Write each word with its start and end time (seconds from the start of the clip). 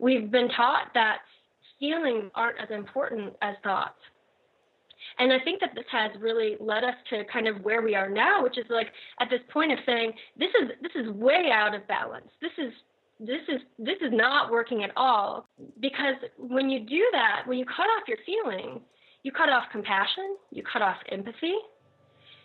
we've 0.00 0.30
been 0.30 0.48
taught 0.50 0.92
that 0.94 1.18
feelings 1.78 2.30
aren't 2.34 2.58
as 2.60 2.70
important 2.70 3.34
as 3.42 3.54
thoughts. 3.62 3.98
And 5.18 5.32
I 5.32 5.38
think 5.40 5.60
that 5.60 5.74
this 5.74 5.84
has 5.90 6.10
really 6.20 6.56
led 6.60 6.84
us 6.84 6.94
to 7.10 7.24
kind 7.32 7.48
of 7.48 7.62
where 7.62 7.82
we 7.82 7.94
are 7.94 8.08
now, 8.08 8.42
which 8.42 8.58
is 8.58 8.64
like 8.68 8.88
at 9.20 9.28
this 9.30 9.40
point 9.52 9.72
of 9.72 9.78
saying 9.86 10.12
this 10.38 10.50
is 10.62 10.70
this 10.82 10.92
is 10.94 11.10
way 11.12 11.50
out 11.52 11.74
of 11.74 11.86
balance. 11.88 12.28
This 12.40 12.52
is 12.58 12.72
this 13.18 13.42
is 13.48 13.60
this 13.78 13.96
is 14.00 14.12
not 14.12 14.50
working 14.50 14.84
at 14.84 14.90
all 14.96 15.46
because 15.80 16.16
when 16.38 16.70
you 16.70 16.80
do 16.80 17.06
that, 17.12 17.42
when 17.46 17.58
you 17.58 17.64
cut 17.64 17.84
off 17.84 18.08
your 18.08 18.18
feeling, 18.24 18.80
you 19.22 19.32
cut 19.32 19.48
off 19.48 19.64
compassion, 19.72 20.36
you 20.50 20.62
cut 20.70 20.82
off 20.82 20.96
empathy, 21.10 21.56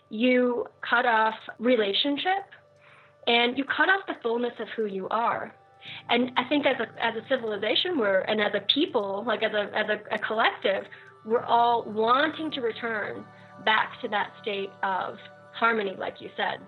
you 0.09 0.65
cut 0.87 1.05
off 1.05 1.35
relationship, 1.59 2.45
and 3.27 3.57
you 3.57 3.63
cut 3.65 3.89
off 3.89 4.01
the 4.07 4.15
fullness 4.21 4.53
of 4.59 4.67
who 4.75 4.85
you 4.85 5.07
are. 5.09 5.53
And 6.09 6.31
I 6.37 6.43
think 6.45 6.65
as 6.65 6.75
a 6.79 7.03
as 7.03 7.15
a 7.15 7.27
civilization, 7.27 7.97
we're 7.97 8.21
and 8.21 8.41
as 8.41 8.53
a 8.53 8.61
people, 8.73 9.23
like 9.25 9.43
as 9.43 9.53
a 9.53 9.69
as 9.75 9.87
a, 9.89 10.15
a 10.15 10.19
collective, 10.19 10.85
we're 11.25 11.43
all 11.43 11.83
wanting 11.83 12.51
to 12.51 12.61
return 12.61 13.25
back 13.63 13.99
to 14.01 14.07
that 14.09 14.31
state 14.41 14.69
of 14.83 15.17
harmony, 15.53 15.95
like 15.97 16.21
you 16.21 16.29
said. 16.37 16.59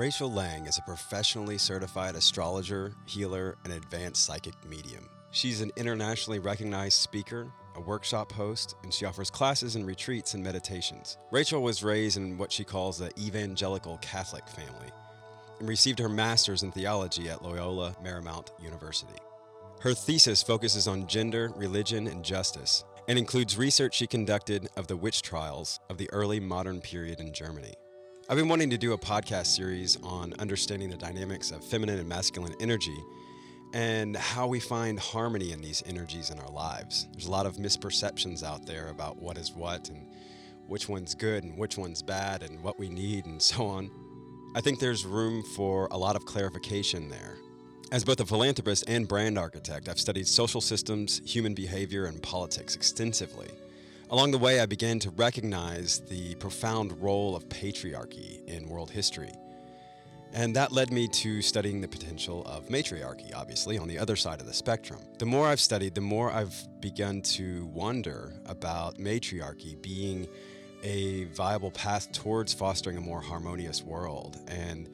Rachel 0.00 0.32
Lang 0.32 0.66
is 0.66 0.78
a 0.78 0.82
professionally 0.82 1.58
certified 1.58 2.14
astrologer, 2.14 2.94
healer, 3.04 3.58
and 3.64 3.72
advanced 3.74 4.24
psychic 4.24 4.54
medium. 4.64 5.06
She's 5.32 5.60
an 5.60 5.70
internationally 5.76 6.40
recognized 6.40 6.98
speaker, 6.98 7.52
a 7.76 7.80
workshop 7.80 8.32
host, 8.32 8.74
and 8.82 8.92
she 8.92 9.04
offers 9.04 9.30
classes 9.30 9.76
and 9.76 9.86
retreats 9.86 10.34
and 10.34 10.42
meditations. 10.42 11.18
Rachel 11.30 11.62
was 11.62 11.84
raised 11.84 12.16
in 12.16 12.36
what 12.36 12.50
she 12.50 12.64
calls 12.64 12.98
the 12.98 13.12
evangelical 13.16 13.98
Catholic 13.98 14.48
family 14.48 14.90
and 15.60 15.68
received 15.68 16.00
her 16.00 16.08
master's 16.08 16.64
in 16.64 16.72
theology 16.72 17.28
at 17.28 17.42
Loyola 17.44 17.94
Marymount 18.02 18.48
University. 18.60 19.18
Her 19.80 19.94
thesis 19.94 20.42
focuses 20.42 20.88
on 20.88 21.06
gender, 21.06 21.52
religion, 21.54 22.08
and 22.08 22.24
justice 22.24 22.84
and 23.06 23.18
includes 23.18 23.56
research 23.56 23.94
she 23.94 24.06
conducted 24.06 24.68
of 24.76 24.88
the 24.88 24.96
witch 24.96 25.22
trials 25.22 25.78
of 25.90 25.96
the 25.96 26.10
early 26.12 26.40
modern 26.40 26.80
period 26.80 27.20
in 27.20 27.32
Germany. 27.32 27.74
I've 28.28 28.36
been 28.36 28.48
wanting 28.48 28.70
to 28.70 28.78
do 28.78 28.92
a 28.92 28.98
podcast 28.98 29.46
series 29.46 29.96
on 30.02 30.34
understanding 30.38 30.90
the 30.90 30.96
dynamics 30.96 31.50
of 31.50 31.64
feminine 31.64 31.98
and 31.98 32.08
masculine 32.08 32.54
energy 32.60 32.96
and 33.72 34.16
how 34.16 34.46
we 34.46 34.60
find 34.60 34.98
harmony 34.98 35.52
in 35.52 35.60
these 35.60 35.82
energies 35.86 36.30
in 36.30 36.38
our 36.38 36.50
lives. 36.50 37.06
There's 37.12 37.26
a 37.26 37.30
lot 37.30 37.46
of 37.46 37.56
misperceptions 37.56 38.42
out 38.42 38.66
there 38.66 38.88
about 38.88 39.20
what 39.20 39.38
is 39.38 39.52
what 39.52 39.88
and 39.88 40.06
which 40.66 40.88
one's 40.88 41.14
good 41.14 41.44
and 41.44 41.56
which 41.56 41.76
one's 41.78 42.02
bad 42.02 42.42
and 42.42 42.62
what 42.62 42.78
we 42.78 42.88
need 42.88 43.26
and 43.26 43.40
so 43.40 43.66
on. 43.66 43.90
I 44.54 44.60
think 44.60 44.80
there's 44.80 45.04
room 45.04 45.42
for 45.54 45.88
a 45.90 45.96
lot 45.96 46.16
of 46.16 46.24
clarification 46.24 47.08
there. 47.08 47.36
As 47.92 48.04
both 48.04 48.20
a 48.20 48.26
philanthropist 48.26 48.84
and 48.88 49.06
brand 49.06 49.36
architect, 49.36 49.88
I've 49.88 49.98
studied 49.98 50.28
social 50.28 50.60
systems, 50.60 51.20
human 51.24 51.54
behavior, 51.54 52.06
and 52.06 52.22
politics 52.22 52.76
extensively. 52.76 53.48
Along 54.10 54.30
the 54.30 54.38
way, 54.38 54.60
I 54.60 54.66
began 54.66 54.98
to 55.00 55.10
recognize 55.10 56.00
the 56.08 56.34
profound 56.36 57.00
role 57.00 57.36
of 57.36 57.48
patriarchy 57.48 58.44
in 58.46 58.68
world 58.68 58.90
history. 58.90 59.32
And 60.32 60.54
that 60.54 60.70
led 60.70 60.92
me 60.92 61.08
to 61.08 61.42
studying 61.42 61.80
the 61.80 61.88
potential 61.88 62.44
of 62.46 62.70
matriarchy, 62.70 63.32
obviously, 63.34 63.78
on 63.78 63.88
the 63.88 63.98
other 63.98 64.14
side 64.14 64.40
of 64.40 64.46
the 64.46 64.54
spectrum. 64.54 65.00
The 65.18 65.26
more 65.26 65.46
I've 65.48 65.60
studied, 65.60 65.94
the 65.94 66.00
more 66.00 66.30
I've 66.30 66.54
begun 66.80 67.20
to 67.22 67.66
wonder 67.66 68.32
about 68.46 68.98
matriarchy 68.98 69.76
being 69.82 70.28
a 70.82 71.24
viable 71.24 71.72
path 71.72 72.10
towards 72.12 72.54
fostering 72.54 72.96
a 72.96 73.00
more 73.00 73.20
harmonious 73.20 73.82
world 73.82 74.38
and 74.48 74.88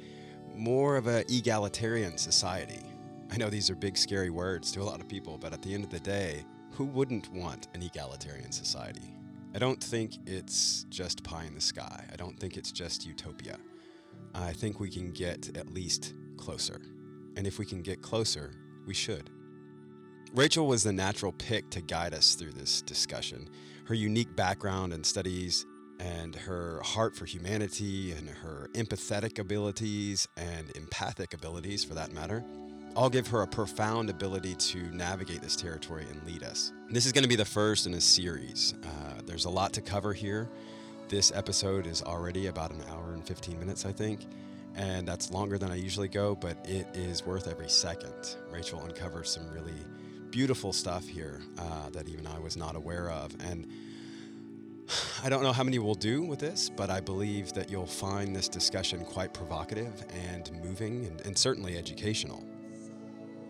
more 0.55 0.97
of 0.97 1.07
an 1.07 1.25
egalitarian 1.29 2.17
society. 2.17 2.83
I 3.31 3.37
know 3.37 3.51
these 3.51 3.69
are 3.71 3.75
big, 3.75 3.97
scary 3.97 4.31
words 4.31 4.73
to 4.73 4.81
a 4.81 4.85
lot 4.85 5.01
of 5.01 5.09
people, 5.09 5.37
but 5.37 5.53
at 5.53 5.61
the 5.63 5.75
end 5.75 5.85
of 5.85 5.91
the 5.91 6.01
day, 6.01 6.45
who 6.73 6.87
wouldn't 6.87 7.33
want 7.33 7.69
an 7.75 7.83
egalitarian 7.83 8.53
society? 8.53 9.15
I 9.55 9.59
don't 9.59 9.83
think 9.83 10.17
it's 10.27 10.85
just 10.91 11.23
pie 11.23 11.45
in 11.45 11.55
the 11.55 11.61
sky. 11.61 12.05
I 12.13 12.17
don't 12.17 12.39
think 12.39 12.57
it's 12.57 12.73
just 12.73 13.07
utopia. 13.07 13.59
I 14.37 14.53
think 14.53 14.81
we 14.81 14.91
can 14.91 15.13
get 15.13 15.57
at 15.57 15.73
least 15.73 16.15
closer. 16.37 16.81
And 17.37 17.47
if 17.47 17.59
we 17.59 17.65
can 17.65 17.83
get 17.83 18.03
closer, 18.03 18.53
we 18.87 18.95
should. 18.95 19.31
Rachel 20.35 20.67
was 20.67 20.83
the 20.85 20.93
natural 20.93 21.33
pick 21.33 21.71
to 21.71 21.81
guide 21.81 22.13
us 22.13 22.35
through 22.35 22.53
this 22.53 22.83
discussion. 22.83 23.49
Her 23.87 23.95
unique 23.95 24.35
background 24.37 24.93
and 24.93 25.05
studies, 25.07 25.65
and 25.99 26.35
her 26.35 26.83
heart 26.83 27.17
for 27.17 27.25
humanity, 27.25 28.13
and 28.13 28.29
her 28.29 28.69
empathetic 28.75 29.39
abilities 29.39 30.29
and 30.37 30.71
empathic 30.77 31.33
abilities, 31.33 31.83
for 31.85 31.95
that 31.95 32.13
matter, 32.13 32.45
all 32.95 33.09
give 33.09 33.27
her 33.29 33.43
a 33.43 33.47
profound 33.47 34.11
ability 34.11 34.55
to 34.57 34.79
navigate 34.95 35.41
this 35.41 35.57
territory 35.57 36.07
and 36.11 36.23
lead 36.25 36.43
us. 36.43 36.73
This 36.91 37.07
is 37.07 37.13
going 37.13 37.25
to 37.25 37.29
be 37.29 37.37
the 37.37 37.45
first 37.45 37.87
in 37.87 37.95
a 37.95 38.01
series. 38.01 38.75
Uh, 38.83 39.21
there's 39.25 39.45
a 39.45 39.51
lot 39.51 39.73
to 39.75 39.81
cover 39.81 40.13
here. 40.13 40.51
This 41.09 41.31
episode 41.33 41.87
is 41.87 42.03
already 42.03 42.49
about 42.49 42.73
an 42.73 42.83
hour 42.91 43.13
and 43.13 43.25
15 43.25 43.61
minutes, 43.61 43.87
I 43.87 43.93
think, 43.93 44.27
and 44.75 45.07
that's 45.07 45.31
longer 45.31 45.57
than 45.57 45.71
I 45.71 45.77
usually 45.77 46.09
go, 46.09 46.35
but 46.35 46.57
it 46.69 46.89
is 46.95 47.25
worth 47.25 47.47
every 47.47 47.69
second. 47.69 48.37
Rachel 48.51 48.81
uncovers 48.81 49.31
some 49.31 49.49
really 49.49 49.77
beautiful 50.31 50.73
stuff 50.73 51.07
here 51.07 51.41
uh, 51.59 51.91
that 51.91 52.09
even 52.09 52.27
I 52.27 52.41
was 52.41 52.57
not 52.57 52.75
aware 52.75 53.09
of. 53.09 53.37
And 53.45 53.69
I 55.23 55.29
don't 55.29 55.45
know 55.45 55.53
how 55.53 55.63
many 55.63 55.79
we'll 55.79 55.95
do 55.95 56.25
with 56.25 56.41
this, 56.41 56.71
but 56.71 56.91
I 56.91 56.99
believe 56.99 57.53
that 57.53 57.71
you'll 57.71 57.87
find 57.87 58.35
this 58.35 58.49
discussion 58.49 59.05
quite 59.05 59.33
provocative 59.33 60.05
and 60.33 60.51
moving 60.65 61.07
and, 61.07 61.21
and 61.21 61.39
certainly 61.39 61.79
educational. 61.79 62.45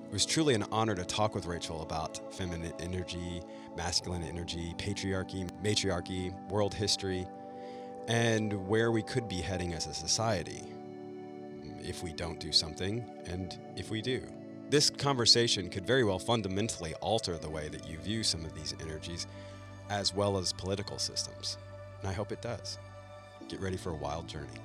It 0.04 0.12
was 0.12 0.26
truly 0.26 0.52
an 0.52 0.64
honor 0.70 0.94
to 0.94 1.04
talk 1.04 1.34
with 1.34 1.46
Rachel 1.46 1.80
about 1.80 2.34
feminine 2.34 2.74
energy, 2.80 3.40
masculine 3.78 4.24
energy, 4.24 4.74
patriarchy, 4.76 5.48
matriarchy, 5.62 6.32
world 6.50 6.74
history, 6.74 7.26
and 8.08 8.52
where 8.68 8.92
we 8.92 9.02
could 9.02 9.28
be 9.28 9.40
heading 9.40 9.74
as 9.74 9.86
a 9.86 9.94
society 9.94 10.62
if 11.80 12.02
we 12.02 12.12
don't 12.12 12.40
do 12.40 12.52
something 12.52 13.04
and 13.26 13.58
if 13.76 13.90
we 13.90 14.00
do. 14.00 14.22
This 14.68 14.90
conversation 14.90 15.70
could 15.70 15.86
very 15.86 16.02
well 16.04 16.18
fundamentally 16.18 16.94
alter 16.94 17.38
the 17.38 17.48
way 17.48 17.68
that 17.68 17.88
you 17.88 17.98
view 17.98 18.22
some 18.22 18.44
of 18.44 18.54
these 18.54 18.74
energies 18.80 19.26
as 19.90 20.12
well 20.12 20.36
as 20.36 20.52
political 20.52 20.98
systems. 20.98 21.58
And 22.00 22.10
I 22.10 22.12
hope 22.12 22.32
it 22.32 22.42
does. 22.42 22.78
Get 23.48 23.60
ready 23.60 23.76
for 23.76 23.90
a 23.90 23.96
wild 23.96 24.26
journey. 24.26 24.60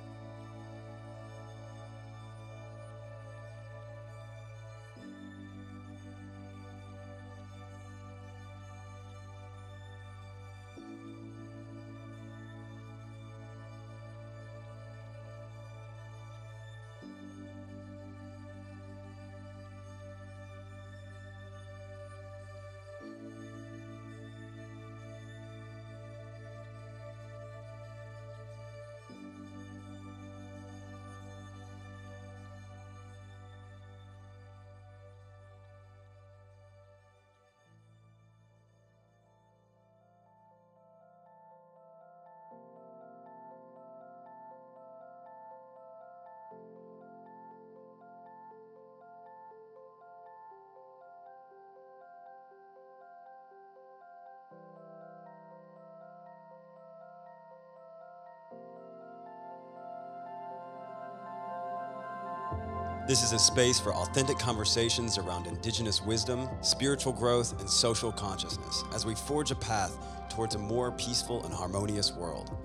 This 63.12 63.22
is 63.22 63.32
a 63.32 63.38
space 63.38 63.78
for 63.78 63.92
authentic 63.92 64.38
conversations 64.38 65.18
around 65.18 65.46
Indigenous 65.46 66.00
wisdom, 66.00 66.48
spiritual 66.62 67.12
growth, 67.12 67.60
and 67.60 67.68
social 67.68 68.10
consciousness 68.10 68.84
as 68.94 69.04
we 69.04 69.14
forge 69.14 69.50
a 69.50 69.54
path 69.54 69.98
towards 70.30 70.54
a 70.54 70.58
more 70.58 70.92
peaceful 70.92 71.44
and 71.44 71.52
harmonious 71.52 72.10
world. 72.10 72.56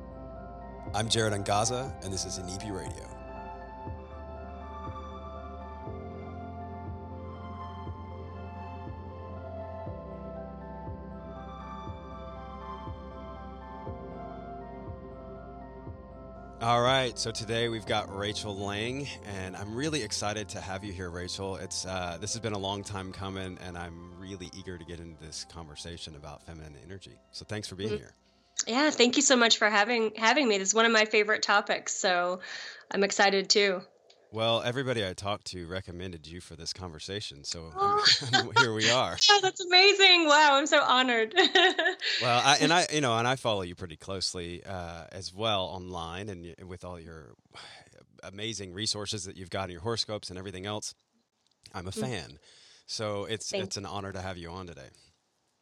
I'm 0.95 1.09
Jared 1.09 1.33
Angaza, 1.33 1.91
and 2.01 2.13
this 2.13 2.23
is 2.23 2.39
Inipi 2.39 2.73
Radio. 2.73 3.16
Right, 17.17 17.21
so 17.23 17.31
today 17.31 17.67
we've 17.67 17.85
got 17.85 18.15
Rachel 18.15 18.55
Lang, 18.55 19.07
and 19.25 19.55
I'm 19.55 19.75
really 19.75 20.03
excited 20.03 20.49
to 20.49 20.61
have 20.61 20.83
you 20.83 20.93
here, 20.93 21.09
Rachel. 21.09 21.55
It's 21.55 21.85
uh, 21.85 22.17
this 22.21 22.33
has 22.33 22.41
been 22.41 22.53
a 22.53 22.59
long 22.59 22.83
time 22.83 23.11
coming, 23.11 23.57
and 23.65 23.75
I'm 23.75 24.19
really 24.19 24.51
eager 24.55 24.77
to 24.77 24.85
get 24.85 24.99
into 24.99 25.19
this 25.19 25.45
conversation 25.51 26.15
about 26.15 26.43
feminine 26.43 26.75
energy. 26.85 27.17
So 27.31 27.43
thanks 27.43 27.67
for 27.67 27.75
being 27.75 27.89
mm-hmm. 27.89 27.97
here. 27.97 28.13
Yeah, 28.67 28.89
thank 28.91 29.15
you 29.15 29.23
so 29.23 29.35
much 29.35 29.57
for 29.57 29.67
having 29.69 30.11
having 30.15 30.47
me. 30.47 30.59
This 30.59 30.69
is 30.69 30.75
one 30.75 30.85
of 30.85 30.91
my 30.91 31.05
favorite 31.05 31.41
topics, 31.41 31.95
so 31.95 32.39
I'm 32.91 33.03
excited 33.03 33.49
too. 33.49 33.81
Well, 34.31 34.62
everybody 34.62 35.06
I 35.06 35.13
talked 35.13 35.47
to 35.47 35.68
recommended 35.68 36.27
you 36.27 36.41
for 36.41 36.56
this 36.56 36.74
conversation, 36.74 37.44
so 37.44 37.71
oh. 37.77 38.06
here 38.59 38.74
we 38.74 38.89
are. 38.89 39.18
Yeah, 39.29 39.39
that's 39.41 39.62
amazing! 39.62 40.27
Wow, 40.27 40.50
I'm 40.53 40.68
so 40.68 40.81
honored. 40.81 41.33
well, 41.35 42.41
I, 42.44 42.57
and 42.62 42.74
I, 42.74 42.88
you 42.91 43.01
know, 43.01 43.18
and 43.18 43.27
I 43.27 43.35
follow 43.35 43.62
you 43.62 43.75
pretty 43.75 43.97
closely 43.97 44.63
uh, 44.65 45.06
as 45.12 45.33
well 45.33 45.63
online, 45.63 46.29
and 46.29 46.56
with 46.68 46.83
all 46.83 47.00
your 47.00 47.33
amazing 48.24 48.74
resources 48.74 49.25
that 49.25 49.38
you've 49.38 49.50
got 49.50 49.65
in 49.65 49.71
your 49.71 49.81
horoscopes 49.81 50.30
and 50.30 50.38
everything 50.39 50.65
else. 50.65 50.94
I'm 51.73 51.88
a 51.88 51.91
mm. 51.91 52.01
fan, 52.01 52.39
so 52.85 53.25
it's 53.25 53.50
Thanks. 53.50 53.68
it's 53.68 53.77
an 53.77 53.85
honor 53.85 54.12
to 54.12 54.21
have 54.21 54.38
you 54.38 54.50
on 54.50 54.68
today. 54.68 54.89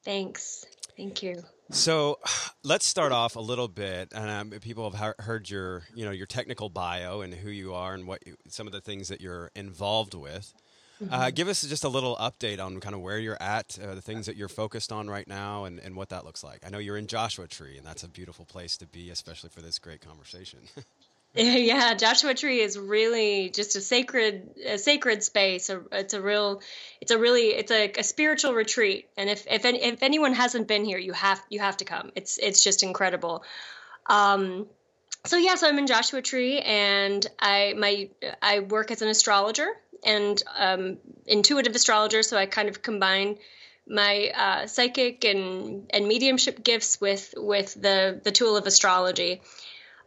Thanks. 0.04 0.66
Thank 0.98 1.24
you. 1.24 1.44
So, 1.72 2.20
let's 2.64 2.86
start 2.86 3.12
off 3.12 3.36
a 3.36 3.42
little 3.42 3.68
bit, 3.68 4.12
and 4.14 4.54
um, 4.54 4.60
people 4.60 4.90
have 4.92 5.16
heard 5.20 5.50
your, 5.50 5.84
you 5.94 6.06
know, 6.06 6.12
your 6.12 6.28
technical 6.28 6.70
bio 6.70 7.22
and 7.22 7.34
who 7.34 7.50
you 7.50 7.74
are 7.74 7.94
and 7.94 8.08
what 8.08 8.26
you, 8.26 8.36
some 8.48 8.68
of 8.68 8.74
the 8.74 8.82
things 8.82 9.08
that 9.10 9.22
you're 9.22 9.52
involved 9.56 10.14
with. 10.14 10.54
Uh, 11.02 11.04
mm-hmm. 11.04 11.14
Uh, 11.14 11.30
give 11.30 11.50
us 11.50 11.62
just 11.64 11.84
a 11.84 11.90
little 11.90 12.16
update 12.18 12.64
on 12.64 12.80
kind 12.80 12.96
of 12.96 13.02
where 13.02 13.20
you're 13.20 13.42
at, 13.42 13.78
uh, 13.84 13.96
the 13.96 14.02
things 14.02 14.26
that 14.28 14.38
you're 14.38 14.48
focused 14.48 14.94
on 14.94 15.10
right 15.10 15.28
now, 15.28 15.66
and, 15.66 15.80
and 15.80 15.96
what 15.96 16.10
that 16.10 16.24
looks 16.24 16.44
like. 16.44 16.60
I 16.66 16.70
know 16.70 16.78
you're 16.78 16.98
in 16.98 17.08
Joshua 17.08 17.48
Tree, 17.48 17.78
and 17.78 17.86
that's 17.86 18.04
a 18.04 18.08
beautiful 18.08 18.46
place 18.46 18.78
to 18.78 18.88
be, 18.88 19.10
especially 19.10 19.50
for 19.50 19.62
this 19.62 19.78
great 19.78 20.00
conversation. 20.00 20.60
yeah 21.38 21.94
joshua 21.96 22.34
tree 22.34 22.62
is 22.62 22.80
really 22.80 23.50
just 23.50 23.76
a 23.76 23.82
sacred 23.82 24.50
a 24.66 24.78
sacred 24.78 25.22
space 25.22 25.70
it's 25.92 26.14
a 26.14 26.22
real 26.22 26.62
it's 27.06 27.12
a 27.12 27.20
really 27.20 27.50
it's 27.50 27.72
a, 27.72 27.92
a 28.00 28.04
spiritual 28.04 28.54
retreat. 28.56 29.08
And 29.16 29.30
if 29.30 29.46
if, 29.48 29.64
any, 29.64 29.84
if 29.84 30.02
anyone 30.02 30.34
hasn't 30.34 30.68
been 30.68 30.84
here 30.84 30.98
you 30.98 31.14
have 31.14 31.40
you 31.50 31.60
have 31.60 31.78
to 31.78 31.86
come. 31.86 32.12
It's 32.16 32.40
it's 32.40 32.64
just 32.64 32.82
incredible. 32.82 33.44
Um 34.08 34.66
so 35.24 35.38
yeah 35.38 35.56
so 35.56 35.68
i'm 35.68 35.78
in 35.78 35.88
joshua 35.88 36.22
tree 36.22 36.60
and 36.60 37.26
i 37.40 37.74
my 37.78 38.10
i 38.42 38.60
work 38.60 38.92
as 38.92 39.02
an 39.02 39.08
astrologer 39.10 39.68
and 40.04 40.42
um 40.58 40.98
intuitive 41.28 41.76
astrologer. 41.76 42.24
So 42.24 42.38
i 42.38 42.48
kind 42.48 42.70
of 42.70 42.82
combine 42.82 43.38
my 43.88 44.32
uh, 44.36 44.66
psychic 44.66 45.26
and 45.26 45.92
and 45.94 46.08
mediumship 46.08 46.64
gifts 46.64 47.00
with 47.00 47.36
with 47.38 47.80
the 47.80 48.20
the 48.24 48.32
tool 48.32 48.58
of 48.58 48.66
astrology 48.66 49.42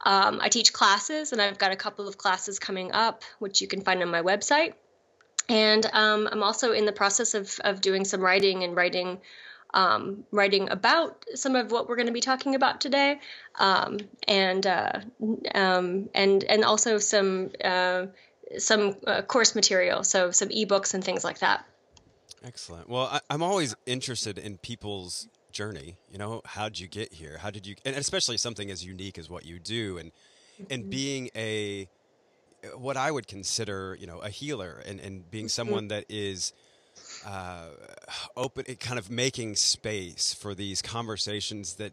um, 0.05 0.39
I 0.41 0.49
teach 0.49 0.73
classes, 0.73 1.33
and 1.33 1.41
I've 1.41 1.59
got 1.59 1.73
a 1.73 1.77
couple 1.77 2.09
of 2.09 2.19
classes 2.19 2.59
coming 2.59 2.93
up, 2.93 3.23
which 3.39 3.61
you 3.61 3.69
can 3.69 3.81
find 3.81 4.03
on 4.03 4.11
my 4.11 4.23
website. 4.23 4.75
And 5.49 5.87
um, 5.93 6.29
I'm 6.31 6.43
also 6.43 6.73
in 6.73 6.85
the 6.85 6.93
process 6.93 7.35
of, 7.35 7.59
of 7.65 7.81
doing 7.81 8.05
some 8.05 8.21
writing 8.21 8.65
and 8.65 8.77
writing 8.77 9.19
um, 9.75 10.25
writing 10.31 10.71
about 10.71 11.25
some 11.35 11.55
of 11.55 11.71
what 11.71 11.89
we're 11.89 11.97
going 11.97 12.07
to 12.07 12.13
be 12.13 12.21
talking 12.21 12.55
about 12.55 12.81
today, 12.81 13.21
um, 13.59 13.99
and 14.27 14.67
uh, 14.67 15.01
um, 15.55 16.09
and 16.15 16.43
and 16.45 16.65
also 16.65 16.99
some 16.99 17.51
uh, 17.63 18.07
some 18.57 18.97
uh, 19.07 19.23
course 19.23 19.55
material, 19.55 20.05
so 20.05 20.31
some 20.31 20.49
ebooks 20.49 20.95
and 20.95 21.05
things 21.05 21.23
like 21.23 21.41
that. 21.41 21.67
Excellent. 22.43 22.89
Well, 22.89 23.09
I, 23.13 23.21
I'm 23.29 23.43
always 23.43 23.75
interested 23.85 24.39
in 24.39 24.59
people's 24.59 25.29
journey 25.59 25.97
you 26.09 26.19
know 26.19 26.41
how 26.45 26.69
did 26.69 26.79
you 26.79 26.87
get 26.87 27.13
here 27.13 27.37
how 27.39 27.51
did 27.51 27.67
you 27.67 27.75
and 27.85 27.97
especially 27.97 28.39
something 28.39 28.71
as 28.71 28.85
unique 28.85 29.19
as 29.19 29.29
what 29.29 29.45
you 29.45 29.59
do 29.59 29.99
and 29.99 30.13
and 30.71 30.83
mm-hmm. 30.83 30.91
being 30.91 31.31
a 31.35 31.89
what 32.77 32.97
i 32.97 33.11
would 33.11 33.27
consider 33.27 33.97
you 33.99 34.07
know 34.07 34.21
a 34.21 34.29
healer 34.29 34.81
and 34.87 35.01
and 35.01 35.29
being 35.33 35.47
mm-hmm. 35.47 35.49
someone 35.49 35.89
that 35.89 36.05
is 36.09 36.53
uh, 37.27 37.71
open 38.37 38.65
it 38.69 38.79
kind 38.79 39.01
of 39.01 39.11
making 39.11 39.57
space 39.57 40.33
for 40.33 40.55
these 40.55 40.81
conversations 40.81 41.75
that 41.75 41.93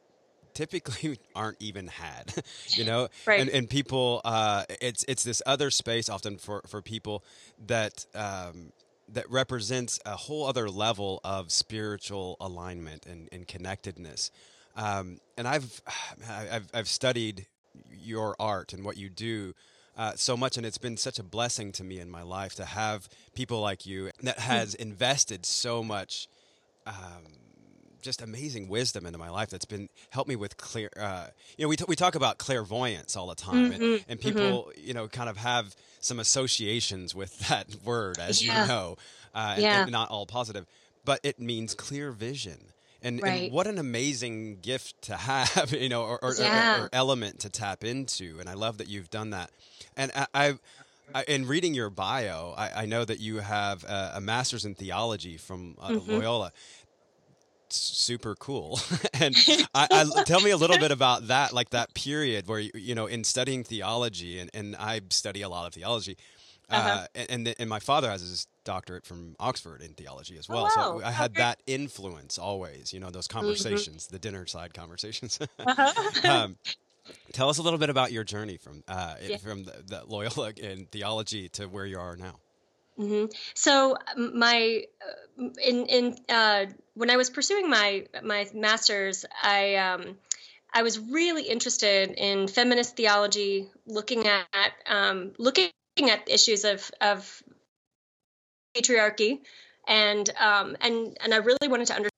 typically 0.53 1.17
aren't 1.35 1.59
even 1.59 1.87
had 1.87 2.35
you 2.67 2.85
know 2.85 3.07
right. 3.25 3.39
and, 3.39 3.49
and 3.49 3.67
people 3.67 4.21
uh, 4.25 4.63
it's 4.79 5.03
it's 5.07 5.23
this 5.23 5.41
other 5.47 5.71
space 5.71 6.07
often 6.07 6.37
for 6.37 6.61
for 6.67 6.83
people 6.83 7.23
that 7.65 8.05
um, 8.13 8.71
that 9.09 9.29
represents 9.29 9.99
a 10.05 10.15
whole 10.15 10.45
other 10.45 10.69
level 10.69 11.21
of 11.23 11.51
spiritual 11.51 12.37
alignment 12.39 13.05
and, 13.05 13.29
and 13.31 13.47
connectedness. 13.47 14.31
Um, 14.75 15.19
and 15.37 15.47
I've, 15.47 15.81
I've, 16.29 16.67
I've 16.73 16.87
studied 16.87 17.47
your 17.91 18.35
art 18.39 18.73
and 18.73 18.83
what 18.83 18.97
you 18.97 19.09
do 19.09 19.53
uh, 19.97 20.13
so 20.15 20.35
much, 20.35 20.57
and 20.57 20.65
it's 20.65 20.77
been 20.77 20.97
such 20.97 21.19
a 21.19 21.23
blessing 21.23 21.71
to 21.73 21.83
me 21.83 21.99
in 21.99 22.09
my 22.09 22.21
life 22.21 22.55
to 22.55 22.65
have 22.65 23.07
people 23.33 23.61
like 23.61 23.85
you 23.85 24.11
that 24.23 24.35
hmm. 24.35 24.41
has 24.41 24.75
invested 24.75 25.45
so 25.45 25.83
much. 25.83 26.27
Um, 26.85 27.23
just 28.05 28.21
amazing 28.21 28.69
wisdom 28.69 29.05
into 29.05 29.17
my 29.17 29.29
life 29.29 29.49
that's 29.49 29.65
been 29.65 29.89
helped 30.11 30.29
me 30.29 30.35
with 30.35 30.55
clear 30.57 30.89
uh, 30.97 31.25
you 31.57 31.65
know 31.65 31.69
we, 31.69 31.75
t- 31.75 31.85
we 31.87 31.95
talk 31.95 32.13
about 32.13 32.37
clairvoyance 32.37 33.15
all 33.15 33.27
the 33.27 33.35
time 33.35 33.71
mm-hmm, 33.71 33.83
and, 33.83 34.05
and, 34.07 34.21
people 34.21 34.69
mm-hmm. 34.69 34.87
you 34.87 34.93
know 34.93 35.07
kind 35.07 35.27
of 35.27 35.37
have 35.37 35.75
some 35.99 36.19
associations 36.19 37.15
with 37.15 37.37
that 37.49 37.67
word 37.83 38.19
as 38.19 38.45
yeah. 38.45 38.61
you 38.61 38.67
know 38.67 38.95
uh, 39.33 39.55
yeah. 39.57 39.81
and, 39.81 39.91
not 39.91 40.09
all 40.09 40.25
positive 40.25 40.65
but 41.03 41.19
it 41.23 41.39
means 41.39 41.73
clear 41.73 42.11
vision 42.11 42.59
and, 43.01 43.21
right. 43.21 43.43
and, 43.43 43.51
what 43.51 43.67
an 43.67 43.79
amazing 43.79 44.59
gift 44.61 45.01
to 45.01 45.17
have 45.17 45.73
you 45.77 45.89
know 45.89 46.03
or, 46.03 46.19
or, 46.21 46.35
yeah. 46.35 46.81
or, 46.81 46.83
or, 46.83 46.89
element 46.93 47.39
to 47.39 47.49
tap 47.49 47.83
into 47.83 48.37
and 48.39 48.47
i 48.47 48.53
love 48.53 48.77
that 48.77 48.87
you've 48.87 49.09
done 49.09 49.31
that 49.31 49.49
and 49.97 50.11
i, 50.15 50.27
I 50.33 50.57
I, 51.13 51.23
in 51.27 51.45
reading 51.45 51.75
your 51.75 51.91
bio, 51.91 52.55
I, 52.57 52.81
I, 52.81 52.85
know 52.87 53.05
that 53.05 53.19
you 53.19 53.37
have 53.37 53.83
a, 53.83 54.13
a 54.15 54.21
master's 54.21 54.65
in 54.65 54.73
theology 54.73 55.37
from 55.37 55.77
uh, 55.79 55.89
mm-hmm. 55.89 56.11
Loyola 56.11 56.51
super 57.73 58.35
cool. 58.35 58.79
and 59.13 59.35
I, 59.75 59.87
I, 59.91 60.23
tell 60.23 60.41
me 60.41 60.51
a 60.51 60.57
little 60.57 60.77
bit 60.77 60.91
about 60.91 61.27
that, 61.27 61.53
like 61.53 61.71
that 61.71 61.93
period 61.93 62.47
where 62.47 62.59
you, 62.59 62.71
you 62.73 62.95
know, 62.95 63.05
in 63.05 63.23
studying 63.23 63.63
theology, 63.63 64.39
and, 64.39 64.49
and 64.53 64.75
I 64.75 65.01
study 65.09 65.41
a 65.41 65.49
lot 65.49 65.67
of 65.67 65.73
theology. 65.73 66.17
Uh-huh. 66.69 66.89
Uh, 66.89 67.07
and, 67.15 67.47
and, 67.47 67.55
and 67.59 67.69
my 67.69 67.79
father 67.79 68.09
has 68.09 68.21
his 68.21 68.47
doctorate 68.63 69.05
from 69.05 69.35
Oxford 69.39 69.81
in 69.81 69.93
theology 69.93 70.37
as 70.37 70.47
oh, 70.49 70.53
well. 70.53 70.71
Oh, 70.75 70.93
wow. 70.93 70.99
So 70.99 71.05
I 71.05 71.11
had 71.11 71.31
okay. 71.31 71.41
that 71.41 71.61
influence 71.67 72.37
always, 72.37 72.91
you 72.91 72.99
know, 72.99 73.11
those 73.11 73.27
mm-hmm. 73.27 73.39
conversations, 73.39 74.05
mm-hmm. 74.05 74.15
the 74.15 74.19
dinner 74.19 74.45
side 74.47 74.73
conversations. 74.73 75.39
uh-huh. 75.59 76.27
um, 76.27 76.57
tell 77.33 77.49
us 77.49 77.59
a 77.59 77.61
little 77.61 77.79
bit 77.79 77.89
about 77.89 78.11
your 78.11 78.23
journey 78.23 78.57
from 78.57 78.83
uh, 78.87 79.15
yeah. 79.21 79.37
from 79.37 79.63
the, 79.63 79.83
the 79.85 80.03
Loyola 80.05 80.51
in 80.57 80.85
theology 80.87 81.49
to 81.49 81.67
where 81.67 81.85
you 81.85 81.99
are 81.99 82.15
now. 82.15 82.39
Mm-hmm. 82.99 83.25
So 83.53 83.97
my 84.17 84.83
uh, 85.01 85.49
in 85.63 85.85
in 85.87 86.15
uh, 86.29 86.65
when 86.93 87.09
I 87.09 87.17
was 87.17 87.29
pursuing 87.29 87.69
my 87.69 88.05
my 88.23 88.47
master's, 88.53 89.25
I 89.41 89.75
um, 89.75 90.17
I 90.73 90.83
was 90.83 90.99
really 90.99 91.43
interested 91.43 92.11
in 92.11 92.47
feminist 92.47 92.95
theology, 92.95 93.69
looking 93.85 94.27
at 94.27 94.71
um, 94.85 95.33
looking 95.37 95.71
at 95.99 96.29
issues 96.29 96.63
of 96.63 96.89
of 97.01 97.43
patriarchy, 98.75 99.39
and 99.87 100.29
um, 100.39 100.77
and 100.79 101.17
and 101.21 101.33
I 101.33 101.37
really 101.37 101.67
wanted 101.67 101.87
to 101.87 101.95
understand 101.95 102.11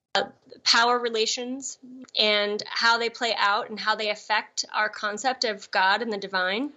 power 0.64 0.98
relations 0.98 1.78
and 2.18 2.62
how 2.66 2.98
they 2.98 3.08
play 3.08 3.34
out 3.36 3.70
and 3.70 3.78
how 3.78 3.94
they 3.94 4.10
affect 4.10 4.64
our 4.74 4.88
concept 4.88 5.44
of 5.44 5.70
God 5.70 6.02
and 6.02 6.12
the 6.12 6.18
divine. 6.18 6.72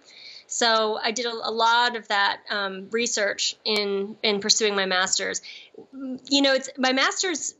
So 0.52 0.98
I 1.02 1.12
did 1.12 1.24
a, 1.24 1.30
a 1.30 1.50
lot 1.50 1.96
of 1.96 2.08
that 2.08 2.42
um, 2.50 2.88
research 2.90 3.56
in 3.64 4.16
in 4.22 4.40
pursuing 4.40 4.76
my 4.76 4.84
master's. 4.84 5.40
You 6.28 6.42
know, 6.42 6.52
it's 6.52 6.68
my 6.76 6.92
master's. 6.92 7.54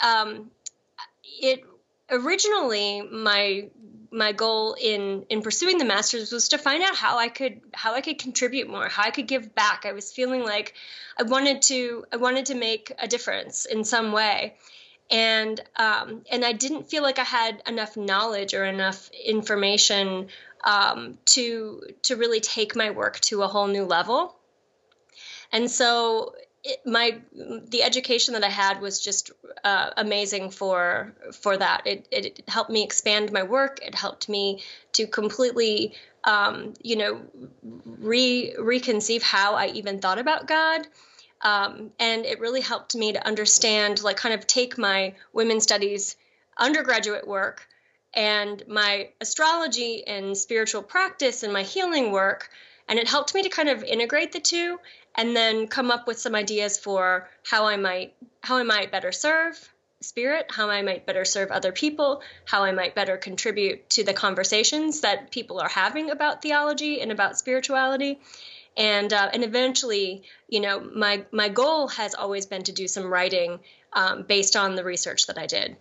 Um, 0.00 0.50
it 1.42 1.62
originally 2.10 3.02
my 3.02 3.68
my 4.10 4.32
goal 4.32 4.76
in 4.80 5.26
in 5.28 5.42
pursuing 5.42 5.76
the 5.76 5.84
masters 5.84 6.32
was 6.32 6.48
to 6.48 6.56
find 6.56 6.82
out 6.82 6.96
how 6.96 7.18
I 7.18 7.28
could 7.28 7.60
how 7.74 7.92
I 7.92 8.00
could 8.00 8.18
contribute 8.18 8.66
more, 8.66 8.88
how 8.88 9.02
I 9.02 9.10
could 9.10 9.26
give 9.26 9.54
back. 9.54 9.84
I 9.84 9.92
was 9.92 10.10
feeling 10.10 10.42
like 10.42 10.72
I 11.18 11.24
wanted 11.24 11.60
to 11.62 12.06
I 12.10 12.16
wanted 12.16 12.46
to 12.46 12.54
make 12.54 12.92
a 12.98 13.06
difference 13.06 13.66
in 13.66 13.84
some 13.84 14.12
way, 14.12 14.54
and 15.10 15.60
um, 15.76 16.22
and 16.32 16.46
I 16.46 16.52
didn't 16.52 16.88
feel 16.88 17.02
like 17.02 17.18
I 17.18 17.24
had 17.24 17.62
enough 17.68 17.94
knowledge 17.98 18.54
or 18.54 18.64
enough 18.64 19.10
information 19.10 20.28
um, 20.64 21.18
to 21.26 21.82
to 22.02 22.16
really 22.16 22.40
take 22.40 22.76
my 22.76 22.90
work 22.90 23.20
to 23.20 23.42
a 23.42 23.48
whole 23.48 23.66
new 23.66 23.84
level. 23.84 24.34
And 25.52 25.70
so 25.70 26.34
it, 26.64 26.84
my 26.84 27.20
the 27.32 27.82
education 27.82 28.34
that 28.34 28.44
I 28.44 28.48
had 28.50 28.80
was 28.80 29.00
just 29.00 29.30
uh, 29.64 29.90
amazing 29.96 30.50
for 30.50 31.14
for 31.32 31.56
that. 31.56 31.86
It, 31.86 32.08
it 32.10 32.42
helped 32.48 32.70
me 32.70 32.82
expand 32.82 33.32
my 33.32 33.42
work. 33.42 33.80
It 33.82 33.94
helped 33.94 34.28
me 34.28 34.62
to 34.92 35.06
completely 35.06 35.94
um, 36.24 36.74
you 36.82 36.96
know 36.96 37.20
re 37.62 38.54
reconceive 38.58 39.22
how 39.22 39.54
I 39.54 39.68
even 39.68 40.00
thought 40.00 40.18
about 40.18 40.46
God. 40.46 40.86
Um, 41.40 41.92
and 42.00 42.26
it 42.26 42.40
really 42.40 42.60
helped 42.60 42.96
me 42.96 43.12
to 43.12 43.24
understand 43.24 44.02
like 44.02 44.16
kind 44.16 44.34
of 44.34 44.46
take 44.46 44.76
my 44.76 45.14
women's 45.32 45.62
studies 45.62 46.16
undergraduate 46.58 47.28
work 47.28 47.68
and 48.14 48.62
my 48.68 49.10
astrology 49.20 50.06
and 50.06 50.36
spiritual 50.36 50.82
practice 50.82 51.42
and 51.42 51.52
my 51.52 51.62
healing 51.62 52.12
work. 52.12 52.48
And 52.88 52.98
it 52.98 53.08
helped 53.08 53.34
me 53.34 53.42
to 53.42 53.48
kind 53.50 53.68
of 53.68 53.84
integrate 53.84 54.32
the 54.32 54.40
two 54.40 54.80
and 55.14 55.36
then 55.36 55.66
come 55.68 55.90
up 55.90 56.06
with 56.06 56.18
some 56.18 56.34
ideas 56.34 56.78
for 56.78 57.28
how 57.44 57.66
I 57.66 57.76
might 57.76 58.14
how 58.42 58.56
I 58.56 58.62
might 58.62 58.90
better 58.90 59.12
serve 59.12 59.68
spirit, 60.00 60.46
how 60.50 60.70
I 60.70 60.82
might 60.82 61.06
better 61.06 61.24
serve 61.24 61.50
other 61.50 61.72
people, 61.72 62.22
how 62.44 62.64
I 62.64 62.72
might 62.72 62.94
better 62.94 63.16
contribute 63.16 63.90
to 63.90 64.04
the 64.04 64.14
conversations 64.14 65.00
that 65.00 65.30
people 65.30 65.60
are 65.60 65.68
having 65.68 66.10
about 66.10 66.40
theology 66.40 67.00
and 67.00 67.10
about 67.10 67.38
spirituality. 67.38 68.20
And 68.76 69.12
uh, 69.12 69.30
and 69.32 69.42
eventually, 69.42 70.22
you 70.48 70.60
know, 70.60 70.78
my 70.80 71.24
my 71.32 71.48
goal 71.48 71.88
has 71.88 72.14
always 72.14 72.46
been 72.46 72.62
to 72.64 72.72
do 72.72 72.86
some 72.86 73.12
writing 73.12 73.58
um, 73.92 74.22
based 74.22 74.54
on 74.54 74.76
the 74.76 74.84
research 74.84 75.26
that 75.26 75.38
I 75.38 75.46
did. 75.46 75.76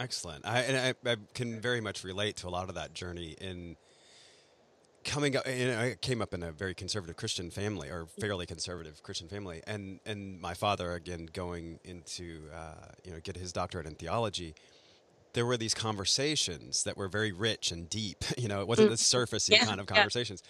Excellent. 0.00 0.46
I, 0.46 0.60
and 0.60 0.96
I, 1.04 1.10
I, 1.10 1.16
can 1.34 1.60
very 1.60 1.82
much 1.82 2.04
relate 2.04 2.36
to 2.36 2.48
a 2.48 2.50
lot 2.50 2.70
of 2.70 2.74
that 2.74 2.94
journey 2.94 3.36
in 3.38 3.76
coming 5.04 5.36
up. 5.36 5.46
And 5.46 5.78
I 5.78 5.96
came 6.00 6.22
up 6.22 6.32
in 6.32 6.42
a 6.42 6.52
very 6.52 6.74
conservative 6.74 7.16
Christian 7.16 7.50
family, 7.50 7.90
or 7.90 8.06
fairly 8.18 8.46
conservative 8.46 9.02
Christian 9.02 9.28
family, 9.28 9.62
and 9.66 10.00
and 10.06 10.40
my 10.40 10.54
father 10.54 10.92
again 10.94 11.28
going 11.30 11.80
into 11.84 12.44
uh, 12.54 12.86
you 13.04 13.12
know 13.12 13.20
get 13.20 13.36
his 13.36 13.52
doctorate 13.52 13.86
in 13.86 13.94
theology. 13.94 14.54
There 15.34 15.44
were 15.44 15.58
these 15.58 15.74
conversations 15.74 16.82
that 16.84 16.96
were 16.96 17.06
very 17.06 17.30
rich 17.30 17.70
and 17.70 17.88
deep. 17.88 18.24
You 18.38 18.48
know, 18.48 18.62
it 18.62 18.68
wasn't 18.68 18.88
mm. 18.88 18.92
the 18.92 18.96
surfacey 18.96 19.50
yeah, 19.50 19.66
kind 19.66 19.80
of 19.80 19.86
conversations. 19.86 20.42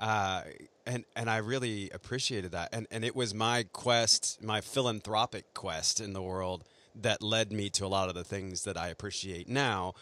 Yeah. 0.00 0.06
Uh, 0.06 0.42
and 0.84 1.04
and 1.14 1.30
I 1.30 1.36
really 1.36 1.90
appreciated 1.90 2.50
that. 2.52 2.70
And 2.72 2.88
and 2.90 3.04
it 3.04 3.14
was 3.14 3.32
my 3.34 3.66
quest, 3.72 4.42
my 4.42 4.60
philanthropic 4.60 5.54
quest 5.54 6.00
in 6.00 6.12
the 6.12 6.22
world 6.22 6.64
that 7.02 7.22
led 7.22 7.52
me 7.52 7.70
to 7.70 7.86
a 7.86 7.88
lot 7.88 8.08
of 8.08 8.14
the 8.14 8.24
things 8.24 8.64
that 8.64 8.76
I 8.76 8.88
appreciate 8.88 9.48
now. 9.48 9.94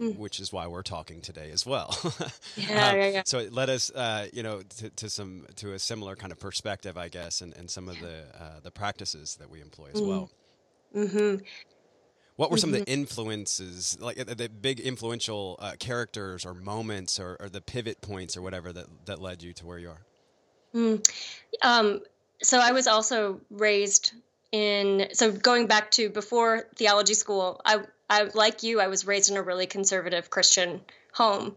Mm. 0.00 0.16
Which 0.16 0.40
is 0.40 0.50
why 0.50 0.66
we're 0.66 0.82
talking 0.82 1.20
today 1.20 1.50
as 1.50 1.66
well. 1.66 1.94
yeah, 2.56 2.88
um, 2.88 2.96
yeah, 2.96 3.06
yeah, 3.08 3.22
So 3.26 3.38
it 3.38 3.52
led 3.52 3.68
us, 3.68 3.90
uh, 3.90 4.28
you 4.32 4.42
know, 4.42 4.62
to, 4.78 4.88
to, 4.88 5.10
some 5.10 5.44
to 5.56 5.74
a 5.74 5.78
similar 5.78 6.16
kind 6.16 6.32
of 6.32 6.40
perspective, 6.40 6.96
I 6.96 7.08
guess, 7.08 7.42
and, 7.42 7.54
and 7.54 7.68
some 7.68 7.90
of 7.90 8.00
the 8.00 8.22
uh, 8.40 8.60
the 8.62 8.70
practices 8.70 9.36
that 9.40 9.50
we 9.50 9.60
employ 9.60 9.88
as 9.92 10.00
mm. 10.00 10.08
well. 10.08 10.30
Mm-hmm. 10.96 11.44
What 12.36 12.50
were 12.50 12.56
some 12.56 12.70
mm-hmm. 12.70 12.80
of 12.80 12.86
the 12.86 12.92
mm-hmm. 12.92 13.00
influences, 13.00 13.98
like 14.00 14.16
the, 14.16 14.34
the 14.34 14.48
big 14.48 14.80
influential 14.80 15.56
uh, 15.60 15.72
characters 15.78 16.44
or 16.44 16.54
moments 16.54 17.20
or, 17.20 17.36
or, 17.38 17.48
the 17.48 17.60
pivot 17.60 18.00
points 18.00 18.36
or 18.36 18.42
whatever 18.42 18.72
that, 18.72 18.86
that 19.06 19.20
led 19.20 19.42
you 19.42 19.52
to 19.52 19.66
where 19.66 19.78
you 19.78 19.90
are? 19.90 20.06
Mm. 20.74 21.08
Um, 21.62 22.00
so 22.42 22.58
I 22.58 22.72
was 22.72 22.88
also 22.88 23.40
raised 23.50 24.14
in, 24.54 25.08
so 25.14 25.32
going 25.32 25.66
back 25.66 25.90
to 25.92 26.08
before 26.08 26.68
theology 26.76 27.14
school, 27.14 27.60
I, 27.64 27.78
I 28.08 28.22
like 28.34 28.62
you, 28.62 28.80
I 28.80 28.86
was 28.86 29.04
raised 29.04 29.28
in 29.28 29.36
a 29.36 29.42
really 29.42 29.66
conservative 29.66 30.30
Christian 30.30 30.80
home. 31.12 31.56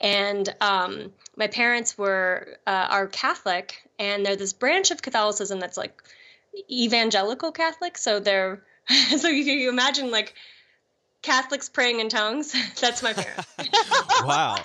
And 0.00 0.52
um, 0.60 1.12
my 1.36 1.46
parents 1.46 1.96
were 1.96 2.58
uh, 2.66 2.88
are 2.90 3.06
Catholic, 3.06 3.88
and 3.96 4.26
they're 4.26 4.34
this 4.34 4.52
branch 4.52 4.90
of 4.90 5.02
Catholicism 5.02 5.60
that's 5.60 5.76
like 5.76 6.02
evangelical 6.68 7.52
Catholic. 7.52 7.96
So 7.96 8.18
they're 8.18 8.64
so 9.16 9.28
you 9.28 9.44
you 9.44 9.68
imagine 9.68 10.10
like 10.10 10.34
Catholics 11.22 11.68
praying 11.68 12.00
in 12.00 12.08
tongues. 12.08 12.52
That's 12.80 13.04
my 13.04 13.12
parents. 13.12 13.46
wow. 14.24 14.56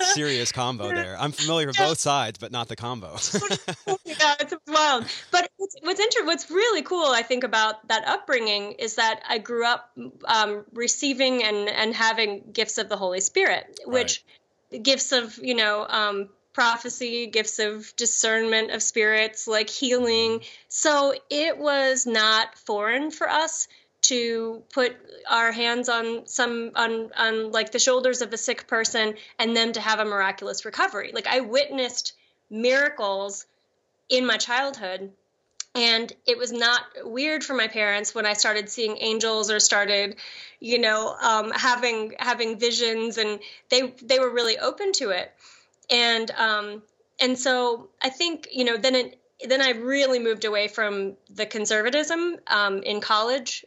Serious 0.00 0.52
combo 0.52 0.88
there. 0.88 1.16
I'm 1.18 1.32
familiar 1.32 1.66
with 1.66 1.76
both 1.76 1.98
sides, 1.98 2.38
but 2.38 2.52
not 2.52 2.68
the 2.68 2.76
combo. 2.76 3.12
yeah, 4.04 4.34
it's 4.40 4.54
wild. 4.66 5.06
But 5.30 5.50
what's 5.56 5.76
what's, 5.82 6.00
inter- 6.00 6.26
what's 6.26 6.50
really 6.50 6.82
cool, 6.82 7.06
I 7.06 7.22
think, 7.22 7.44
about 7.44 7.86
that 7.88 8.06
upbringing 8.06 8.72
is 8.72 8.96
that 8.96 9.22
I 9.28 9.38
grew 9.38 9.66
up 9.66 9.90
um, 10.24 10.64
receiving 10.72 11.42
and 11.42 11.68
and 11.68 11.94
having 11.94 12.44
gifts 12.52 12.78
of 12.78 12.88
the 12.88 12.96
Holy 12.96 13.20
Spirit, 13.20 13.80
which 13.86 14.24
right. 14.72 14.82
gifts 14.82 15.12
of 15.12 15.38
you 15.38 15.54
know 15.54 15.86
um, 15.88 16.28
prophecy, 16.52 17.26
gifts 17.26 17.58
of 17.58 17.94
discernment 17.96 18.70
of 18.70 18.82
spirits, 18.82 19.46
like 19.46 19.68
healing. 19.68 20.40
So 20.68 21.14
it 21.30 21.58
was 21.58 22.06
not 22.06 22.56
foreign 22.56 23.10
for 23.10 23.28
us 23.28 23.68
to 24.08 24.62
put 24.72 24.96
our 25.28 25.52
hands 25.52 25.88
on 25.88 26.26
some 26.26 26.72
on 26.74 27.10
on 27.16 27.50
like 27.52 27.72
the 27.72 27.78
shoulders 27.78 28.22
of 28.22 28.32
a 28.32 28.38
sick 28.38 28.66
person 28.66 29.14
and 29.38 29.56
them 29.56 29.72
to 29.72 29.80
have 29.80 30.00
a 30.00 30.04
miraculous 30.04 30.64
recovery. 30.64 31.10
Like 31.12 31.26
I 31.26 31.40
witnessed 31.40 32.14
miracles 32.50 33.46
in 34.08 34.26
my 34.26 34.36
childhood 34.36 35.10
and 35.74 36.12
it 36.26 36.38
was 36.38 36.52
not 36.52 36.82
weird 37.02 37.42
for 37.42 37.54
my 37.54 37.66
parents 37.66 38.14
when 38.14 38.26
i 38.26 38.34
started 38.34 38.68
seeing 38.68 38.96
angels 39.00 39.50
or 39.50 39.58
started 39.58 40.14
you 40.60 40.78
know 40.78 41.16
um, 41.20 41.50
having 41.50 42.14
having 42.18 42.58
visions 42.58 43.16
and 43.16 43.40
they 43.70 43.94
they 44.02 44.18
were 44.20 44.30
really 44.30 44.58
open 44.58 44.92
to 44.92 45.08
it 45.08 45.32
and 45.90 46.30
um, 46.32 46.82
and 47.20 47.38
so 47.38 47.88
I 48.02 48.10
think 48.10 48.48
you 48.52 48.64
know 48.64 48.76
then 48.76 48.94
it, 48.94 49.18
then 49.46 49.60
I 49.60 49.70
really 49.70 50.18
moved 50.18 50.44
away 50.44 50.68
from 50.68 51.16
the 51.30 51.46
conservatism 51.46 52.38
um, 52.46 52.82
in 52.82 53.00
college 53.00 53.64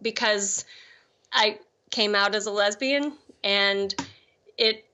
because 0.00 0.64
I 1.32 1.58
came 1.90 2.14
out 2.14 2.34
as 2.34 2.46
a 2.46 2.50
lesbian 2.50 3.12
and 3.44 3.94
it 4.56 4.84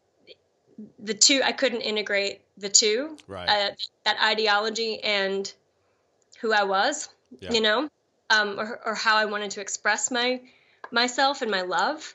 the 0.99 1.15
two 1.15 1.41
I 1.45 1.53
couldn't 1.53 1.81
integrate 1.81 2.43
the 2.59 2.69
two 2.69 3.17
right. 3.29 3.49
uh, 3.49 3.71
that 4.05 4.17
ideology 4.23 5.03
and 5.03 5.51
who 6.41 6.53
I 6.53 6.65
was 6.65 7.09
yeah. 7.41 7.53
you 7.53 7.61
know 7.61 7.89
um, 8.31 8.59
or, 8.59 8.81
or 8.85 8.95
how 8.95 9.17
I 9.17 9.27
wanted 9.27 9.53
to 9.53 9.61
express 9.61 10.11
my 10.11 10.41
myself 10.91 11.43
and 11.43 11.51
my 11.51 11.63
love 11.63 12.15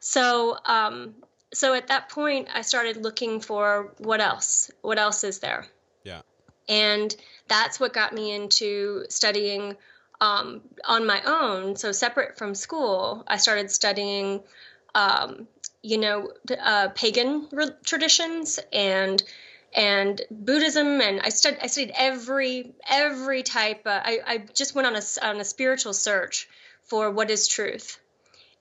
so 0.00 0.56
um, 0.66 1.14
so 1.52 1.74
at 1.74 1.88
that 1.88 2.08
point 2.08 2.48
i 2.54 2.60
started 2.62 2.96
looking 2.96 3.40
for 3.40 3.92
what 3.98 4.20
else 4.20 4.70
what 4.82 4.98
else 4.98 5.24
is 5.24 5.38
there 5.38 5.66
yeah 6.04 6.20
and 6.68 7.14
that's 7.48 7.78
what 7.78 7.92
got 7.92 8.12
me 8.12 8.32
into 8.32 9.04
studying 9.08 9.76
um, 10.20 10.62
on 10.86 11.06
my 11.06 11.20
own. 11.26 11.76
So 11.76 11.92
separate 11.92 12.38
from 12.38 12.54
school 12.54 13.24
i 13.26 13.36
started 13.36 13.70
studying 13.70 14.42
um, 14.94 15.46
you 15.82 15.98
know 15.98 16.32
uh, 16.58 16.88
pagan 16.88 17.48
re- 17.52 17.70
traditions 17.84 18.58
and 18.72 19.22
and 19.74 20.22
Buddhism, 20.30 21.02
and 21.02 21.20
I 21.20 21.28
studied 21.28 21.58
I 21.62 21.66
studied 21.66 21.92
every 21.96 22.72
every 22.88 23.42
type. 23.42 23.82
Uh, 23.84 24.00
I 24.02 24.20
I 24.26 24.38
just 24.54 24.74
went 24.74 24.86
on 24.86 24.96
a 24.96 25.02
on 25.22 25.40
a 25.40 25.44
spiritual 25.44 25.92
search 25.92 26.48
for 26.84 27.10
what 27.10 27.30
is 27.30 27.46
truth, 27.46 28.00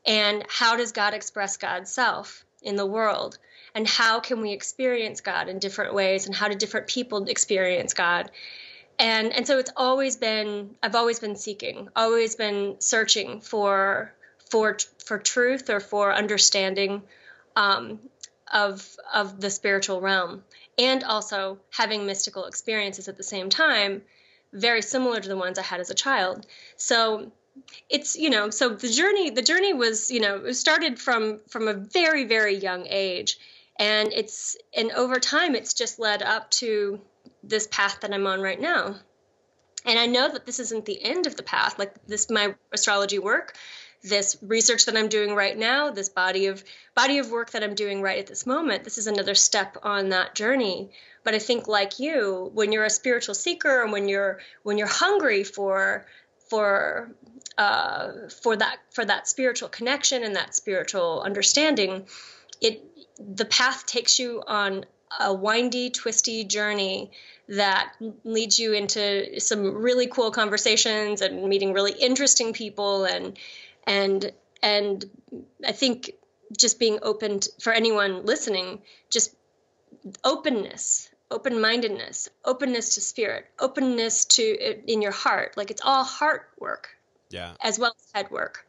and 0.06 0.44
how 0.50 0.76
does 0.76 0.92
God 0.92 1.14
express 1.14 1.56
God's 1.58 1.90
self, 1.90 2.44
in 2.62 2.76
the 2.76 2.86
world? 2.86 3.38
And 3.74 3.88
how 3.88 4.20
can 4.20 4.42
we 4.42 4.52
experience 4.52 5.22
god 5.22 5.48
in 5.50 5.60
different 5.60 5.94
ways? 5.94 6.26
And 6.26 6.36
how 6.36 6.48
do 6.48 6.56
different 6.56 6.88
people 6.88 7.26
experience 7.26 7.94
god 7.94 8.32
and 9.00 9.34
and 9.34 9.46
so 9.46 9.58
it's 9.60 9.72
always 9.76 10.16
been 10.16 10.76
i've 10.84 10.96
always 10.96 11.20
been 11.20 11.36
seeking 11.36 11.90
always 11.96 12.36
been 12.36 12.76
searching 12.80 13.42
for 13.42 14.14
for 14.50 14.78
for 15.04 15.18
truth 15.18 15.70
or 15.70 15.80
for 15.80 16.14
understanding 16.14 17.02
um, 17.56 18.00
of 18.52 18.88
of 19.14 19.40
the 19.42 19.50
spiritual 19.50 20.02
realm. 20.02 20.44
And 20.78 21.04
also 21.04 21.60
having 21.72 22.06
mystical 22.06 22.46
experiences 22.46 23.08
at 23.08 23.18
the 23.18 23.24
same 23.24 23.50
time 23.50 24.02
very 24.52 24.82
similar 24.82 25.20
to 25.20 25.28
the 25.28 25.36
ones 25.36 25.60
i 25.60 25.62
had 25.62 25.80
as 25.80 25.90
a 25.90 25.96
child. 25.96 26.46
So 26.78 27.32
it's 27.90 28.16
you 28.16 28.30
know 28.30 28.50
so 28.50 28.70
the 28.70 28.90
journey 28.90 29.30
the 29.30 29.42
journey 29.42 29.74
was 29.74 30.12
you 30.12 30.20
know 30.20 30.46
it 30.46 30.56
started 30.56 31.00
from 31.00 31.40
from 31.50 31.68
a 31.68 31.74
very 31.74 32.26
very 32.26 32.56
young 32.56 32.86
age. 32.88 33.40
And 33.78 34.14
it's 34.14 34.56
and 34.76 34.92
over 34.92 35.20
time 35.20 35.56
it's 35.56 35.74
just 35.74 36.00
led 36.00 36.22
up 36.22 36.50
to 36.52 37.02
this 37.48 37.68
path 37.68 38.00
that 38.02 38.14
i'm 38.14 38.28
on 38.28 38.42
right 38.42 38.60
now. 38.60 38.96
And 39.86 40.00
i 40.00 40.06
know 40.06 40.32
that 40.32 40.46
this 40.46 40.60
isn't 40.60 40.86
the 40.86 41.04
end 41.04 41.28
of 41.28 41.36
the 41.36 41.44
path. 41.44 41.78
Like 41.80 41.94
this 42.08 42.30
my 42.30 42.56
astrology 42.72 43.20
work 43.20 43.56
this 44.04 44.38
research 44.44 44.86
that 44.86 44.96
i'm 44.96 45.08
doing 45.08 45.34
right 45.34 45.58
now 45.58 45.90
this 45.90 46.10
body 46.10 46.46
of 46.46 46.64
body 46.94 47.18
of 47.18 47.32
work 47.32 47.50
that 47.52 47.64
i'm 47.64 47.74
doing 47.74 48.04
right 48.04 48.20
at 48.20 48.28
this 48.28 48.46
moment 48.46 48.84
this 48.84 49.00
is 49.00 49.08
another 49.08 49.34
step 49.34 49.78
on 49.82 50.10
that 50.10 50.36
journey. 50.36 50.92
But 51.24 51.34
i 51.34 51.40
think 51.40 51.68
like 51.68 52.00
you 52.00 52.52
when 52.54 52.72
you're 52.72 52.84
a 52.84 52.90
spiritual 52.90 53.36
seeker 53.36 53.84
and 53.84 53.92
when 53.92 54.08
you're 54.08 54.40
when 54.64 54.78
you're 54.78 54.88
hungry 54.88 55.44
for 55.44 56.06
for 56.50 57.16
uh, 57.58 58.12
for 58.42 58.56
that 58.56 58.78
for 58.92 59.06
that 59.06 59.28
spiritual 59.28 59.70
connection 59.70 60.24
and 60.24 60.36
that 60.36 60.56
spiritual 60.56 61.22
understanding, 61.22 62.06
it 62.62 62.84
the 63.18 63.46
path 63.46 63.86
takes 63.86 64.20
you 64.20 64.44
on 64.46 64.86
a 65.20 65.34
windy, 65.34 65.90
twisty 65.90 66.44
journey 66.44 67.12
that 67.50 67.94
leads 68.24 68.60
you 68.60 68.74
into 68.74 69.40
some 69.40 69.76
really 69.76 70.08
cool 70.08 70.32
conversations 70.32 71.22
and 71.22 71.44
meeting 71.44 71.74
really 71.74 71.92
interesting 71.94 72.54
people 72.54 73.06
and 73.06 73.38
and 73.86 74.32
and 74.64 75.06
I 75.66 75.72
think 75.72 76.12
just 76.58 76.80
being 76.80 77.00
open 77.02 77.42
to, 77.42 77.50
for 77.60 77.74
anyone 77.74 78.26
listening, 78.26 78.82
just 79.10 79.36
openness 80.24 81.10
open 81.32 81.60
mindedness, 81.60 82.30
openness 82.44 82.96
to 82.96 83.02
spirit, 83.02 83.46
openness 83.60 84.26
to 84.26 84.92
in 84.92 85.02
your 85.02 85.12
heart. 85.12 85.58
Like 85.58 85.72
it's 85.72 85.82
all 85.84 86.04
heart 86.04 86.50
work. 86.60 86.90
Yeah. 87.30 87.54
As 87.62 87.80
well 87.80 87.94
as 87.98 88.12
head 88.14 88.32
work. 88.32 88.66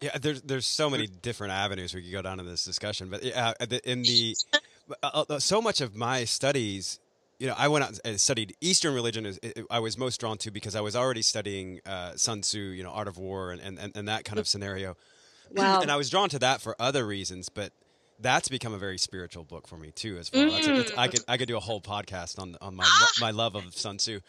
Yeah, 0.00 0.18
there's 0.20 0.42
there's 0.42 0.66
so 0.66 0.90
many 0.90 1.06
different 1.06 1.52
avenues 1.52 1.94
we 1.94 2.02
could 2.02 2.10
go 2.10 2.22
down 2.22 2.40
in 2.40 2.46
this 2.46 2.64
discussion, 2.64 3.08
but 3.08 3.22
yeah, 3.22 3.52
in 3.84 4.02
the 4.02 4.34
uh, 5.02 5.24
uh, 5.28 5.38
so 5.38 5.62
much 5.62 5.80
of 5.80 5.94
my 5.94 6.24
studies, 6.24 6.98
you 7.42 7.48
know, 7.48 7.54
I 7.58 7.66
went 7.66 7.84
out 7.84 7.98
and 8.04 8.20
studied 8.20 8.54
Eastern 8.60 8.94
religion. 8.94 9.26
Is 9.26 9.40
I 9.68 9.80
was 9.80 9.98
most 9.98 10.20
drawn 10.20 10.38
to 10.38 10.52
because 10.52 10.76
I 10.76 10.80
was 10.80 10.94
already 10.94 11.22
studying 11.22 11.80
uh, 11.84 12.12
Sun 12.14 12.42
Tzu, 12.42 12.60
you 12.60 12.84
know, 12.84 12.90
Art 12.90 13.08
of 13.08 13.18
War, 13.18 13.50
and 13.50 13.60
and, 13.80 13.96
and 13.96 14.06
that 14.06 14.24
kind 14.24 14.38
of 14.38 14.46
scenario. 14.46 14.96
Wow. 15.54 15.82
and 15.82 15.90
I 15.90 15.96
was 15.96 16.08
drawn 16.08 16.30
to 16.30 16.38
that 16.38 16.62
for 16.62 16.74
other 16.80 17.04
reasons, 17.04 17.50
but 17.50 17.74
that's 18.18 18.48
become 18.48 18.72
a 18.72 18.78
very 18.78 18.96
spiritual 18.96 19.44
book 19.44 19.68
for 19.68 19.76
me 19.76 19.90
too. 19.90 20.16
As 20.16 20.32
well, 20.32 20.48
mm. 20.48 20.96
I 20.96 21.08
could 21.08 21.20
I 21.28 21.36
could 21.36 21.46
do 21.46 21.58
a 21.58 21.60
whole 21.60 21.82
podcast 21.82 22.38
on 22.38 22.56
on 22.62 22.74
my 22.74 22.86
my 23.20 23.32
love 23.32 23.54
of 23.54 23.76
Sun 23.76 23.98
Tzu, 23.98 24.20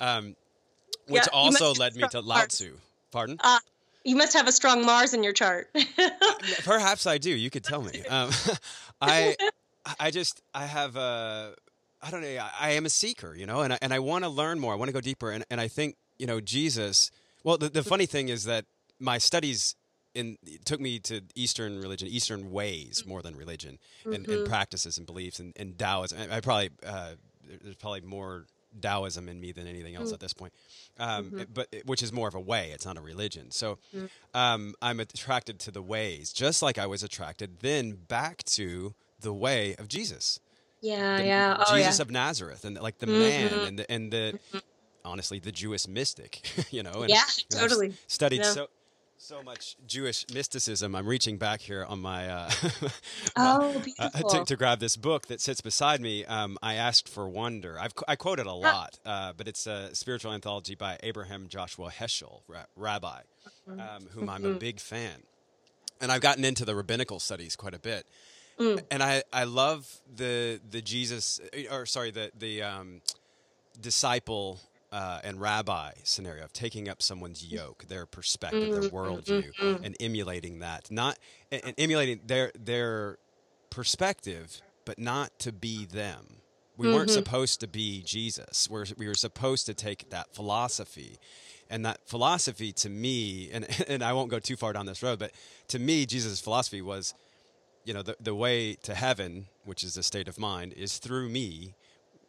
um, 0.00 0.34
which 1.06 1.22
yeah, 1.22 1.38
also 1.38 1.72
led 1.74 1.94
me 1.94 2.02
to 2.10 2.18
Lao 2.18 2.46
Tzu. 2.46 2.72
Pardon? 3.12 3.36
Uh, 3.38 3.60
you 4.02 4.16
must 4.16 4.32
have 4.32 4.48
a 4.48 4.52
strong 4.52 4.84
Mars 4.84 5.14
in 5.14 5.22
your 5.22 5.32
chart. 5.32 5.68
Perhaps 6.64 7.06
I 7.06 7.18
do. 7.18 7.30
You 7.30 7.50
could 7.50 7.62
tell 7.62 7.82
me. 7.82 8.02
Um, 8.06 8.30
I 9.00 9.36
I 10.00 10.10
just 10.10 10.42
I 10.52 10.66
have 10.66 10.96
a 10.96 11.54
I 12.02 12.10
don't 12.10 12.22
know. 12.22 12.44
I, 12.60 12.72
am 12.72 12.84
a 12.84 12.90
seeker, 12.90 13.34
you 13.34 13.46
know, 13.46 13.60
and 13.60 13.74
I, 13.74 13.78
and 13.80 13.92
I 13.92 14.00
want 14.00 14.24
to 14.24 14.30
learn 14.30 14.58
more. 14.58 14.72
I 14.72 14.76
want 14.76 14.88
to 14.88 14.92
go 14.92 15.00
deeper, 15.00 15.30
and 15.30 15.44
and 15.50 15.60
I 15.60 15.68
think 15.68 15.96
you 16.18 16.26
know 16.26 16.40
Jesus. 16.40 17.10
Well, 17.44 17.58
the, 17.58 17.68
the 17.68 17.82
funny 17.82 18.06
thing 18.06 18.28
is 18.28 18.44
that 18.44 18.64
my 18.98 19.18
studies 19.18 19.76
in 20.14 20.36
took 20.64 20.80
me 20.80 20.98
to 21.00 21.22
Eastern 21.34 21.80
religion, 21.80 22.08
Eastern 22.08 22.50
ways 22.50 23.04
more 23.06 23.22
than 23.22 23.36
religion, 23.36 23.78
mm-hmm. 24.00 24.12
and, 24.14 24.28
and, 24.28 24.48
practices 24.48 24.98
and 24.98 25.06
beliefs 25.06 25.38
and, 25.38 25.52
and 25.56 25.78
Taoism. 25.78 26.18
I, 26.18 26.36
I 26.36 26.40
probably 26.40 26.70
uh, 26.86 27.12
there's 27.62 27.76
probably 27.76 28.02
more 28.02 28.46
Taoism 28.80 29.28
in 29.28 29.40
me 29.40 29.52
than 29.52 29.66
anything 29.66 29.94
else 29.94 30.06
mm-hmm. 30.06 30.14
at 30.14 30.20
this 30.20 30.32
point, 30.32 30.52
um, 30.98 31.26
mm-hmm. 31.26 31.42
but 31.52 31.68
which 31.84 32.02
is 32.02 32.12
more 32.12 32.28
of 32.28 32.34
a 32.34 32.40
way. 32.40 32.70
It's 32.72 32.86
not 32.86 32.96
a 32.96 33.00
religion. 33.00 33.50
So 33.50 33.78
mm. 33.94 34.08
um, 34.34 34.74
I'm 34.82 35.00
attracted 35.00 35.58
to 35.60 35.70
the 35.70 35.82
ways, 35.82 36.32
just 36.32 36.62
like 36.62 36.78
I 36.78 36.86
was 36.86 37.02
attracted 37.02 37.60
then 37.60 37.92
back 37.92 38.42
to 38.44 38.94
the 39.20 39.32
way 39.32 39.74
of 39.78 39.88
Jesus. 39.88 40.40
Yeah, 40.82 41.16
the, 41.18 41.24
yeah. 41.24 41.56
Oh, 41.66 41.76
Jesus 41.76 41.98
yeah. 41.98 42.02
of 42.02 42.10
Nazareth, 42.10 42.64
and 42.64 42.78
like 42.80 42.98
the 42.98 43.06
man, 43.06 43.48
mm-hmm. 43.48 43.66
and 43.66 43.78
the 43.78 43.90
and 43.90 44.12
the 44.12 44.38
mm-hmm. 44.52 44.58
honestly 45.04 45.38
the 45.38 45.52
Jewish 45.52 45.86
mystic, 45.86 46.42
you 46.70 46.82
know. 46.82 47.02
And, 47.02 47.10
yeah, 47.10 47.22
totally. 47.50 47.94
Studied 48.08 48.38
yeah. 48.38 48.50
so 48.50 48.68
so 49.16 49.40
much 49.44 49.76
Jewish 49.86 50.26
mysticism. 50.34 50.96
I'm 50.96 51.06
reaching 51.06 51.38
back 51.38 51.60
here 51.60 51.84
on 51.84 52.00
my 52.00 52.28
uh, 52.28 52.50
oh, 53.36 53.82
uh, 54.00 54.08
to, 54.10 54.44
to, 54.44 54.56
grab 54.56 54.80
this 54.80 54.96
book 54.96 55.28
that 55.28 55.40
sits 55.40 55.60
beside 55.60 56.00
me. 56.00 56.24
Um, 56.24 56.58
I 56.60 56.74
asked 56.74 57.08
for 57.08 57.28
wonder. 57.28 57.78
I've 57.78 57.92
I 58.08 58.16
quote 58.16 58.40
it 58.40 58.46
a 58.46 58.52
lot, 58.52 58.98
uh, 59.06 59.32
but 59.36 59.46
it's 59.46 59.68
a 59.68 59.94
spiritual 59.94 60.32
anthology 60.32 60.74
by 60.74 60.98
Abraham 61.04 61.46
Joshua 61.46 61.90
Heschel, 61.90 62.40
ra- 62.48 62.64
rabbi, 62.74 63.20
mm-hmm. 63.70 63.80
um, 63.80 64.08
whom 64.10 64.28
I'm 64.28 64.44
a 64.44 64.48
mm-hmm. 64.48 64.58
big 64.58 64.80
fan, 64.80 65.22
and 66.00 66.10
I've 66.10 66.20
gotten 66.22 66.44
into 66.44 66.64
the 66.64 66.74
rabbinical 66.74 67.20
studies 67.20 67.54
quite 67.54 67.74
a 67.74 67.78
bit. 67.78 68.06
Mm. 68.58 68.82
And 68.90 69.02
I, 69.02 69.22
I 69.32 69.44
love 69.44 69.88
the 70.14 70.60
the 70.68 70.82
Jesus 70.82 71.40
or 71.70 71.86
sorry 71.86 72.10
the 72.10 72.30
the 72.38 72.62
um, 72.62 73.00
disciple 73.80 74.60
uh, 74.92 75.20
and 75.24 75.40
rabbi 75.40 75.92
scenario 76.04 76.44
of 76.44 76.52
taking 76.52 76.88
up 76.88 77.02
someone's 77.02 77.44
yoke, 77.44 77.86
their 77.88 78.04
perspective, 78.04 78.70
their 78.70 78.82
mm-hmm, 78.82 78.96
worldview, 78.96 79.50
mm-hmm. 79.58 79.84
and 79.84 79.96
emulating 80.00 80.58
that. 80.58 80.90
Not 80.90 81.18
and, 81.50 81.62
and, 81.64 81.74
emulating 81.78 82.20
their 82.26 82.52
their 82.58 83.18
perspective, 83.70 84.60
but 84.84 84.98
not 84.98 85.38
to 85.40 85.52
be 85.52 85.86
them. 85.86 86.42
We 86.76 86.86
mm-hmm. 86.86 86.96
weren't 86.96 87.10
supposed 87.10 87.60
to 87.60 87.68
be 87.68 88.02
Jesus. 88.02 88.68
We're, 88.68 88.86
we 88.96 89.06
were 89.06 89.14
supposed 89.14 89.66
to 89.66 89.74
take 89.74 90.10
that 90.10 90.34
philosophy. 90.34 91.18
And 91.70 91.86
that 91.86 92.00
philosophy 92.06 92.72
to 92.72 92.90
me, 92.90 93.50
and, 93.52 93.66
and 93.88 94.02
I 94.02 94.12
won't 94.12 94.30
go 94.30 94.38
too 94.38 94.56
far 94.56 94.72
down 94.72 94.86
this 94.86 95.02
road, 95.02 95.18
but 95.18 95.32
to 95.68 95.78
me, 95.78 96.06
Jesus' 96.06 96.40
philosophy 96.40 96.82
was, 96.82 97.14
you 97.84 97.94
know, 97.94 98.02
the, 98.02 98.16
the 98.20 98.34
way 98.34 98.74
to 98.82 98.94
heaven, 98.94 99.46
which 99.64 99.82
is 99.82 99.96
a 99.96 100.02
state 100.02 100.28
of 100.28 100.38
mind, 100.38 100.72
is 100.72 100.98
through 100.98 101.28
me 101.28 101.74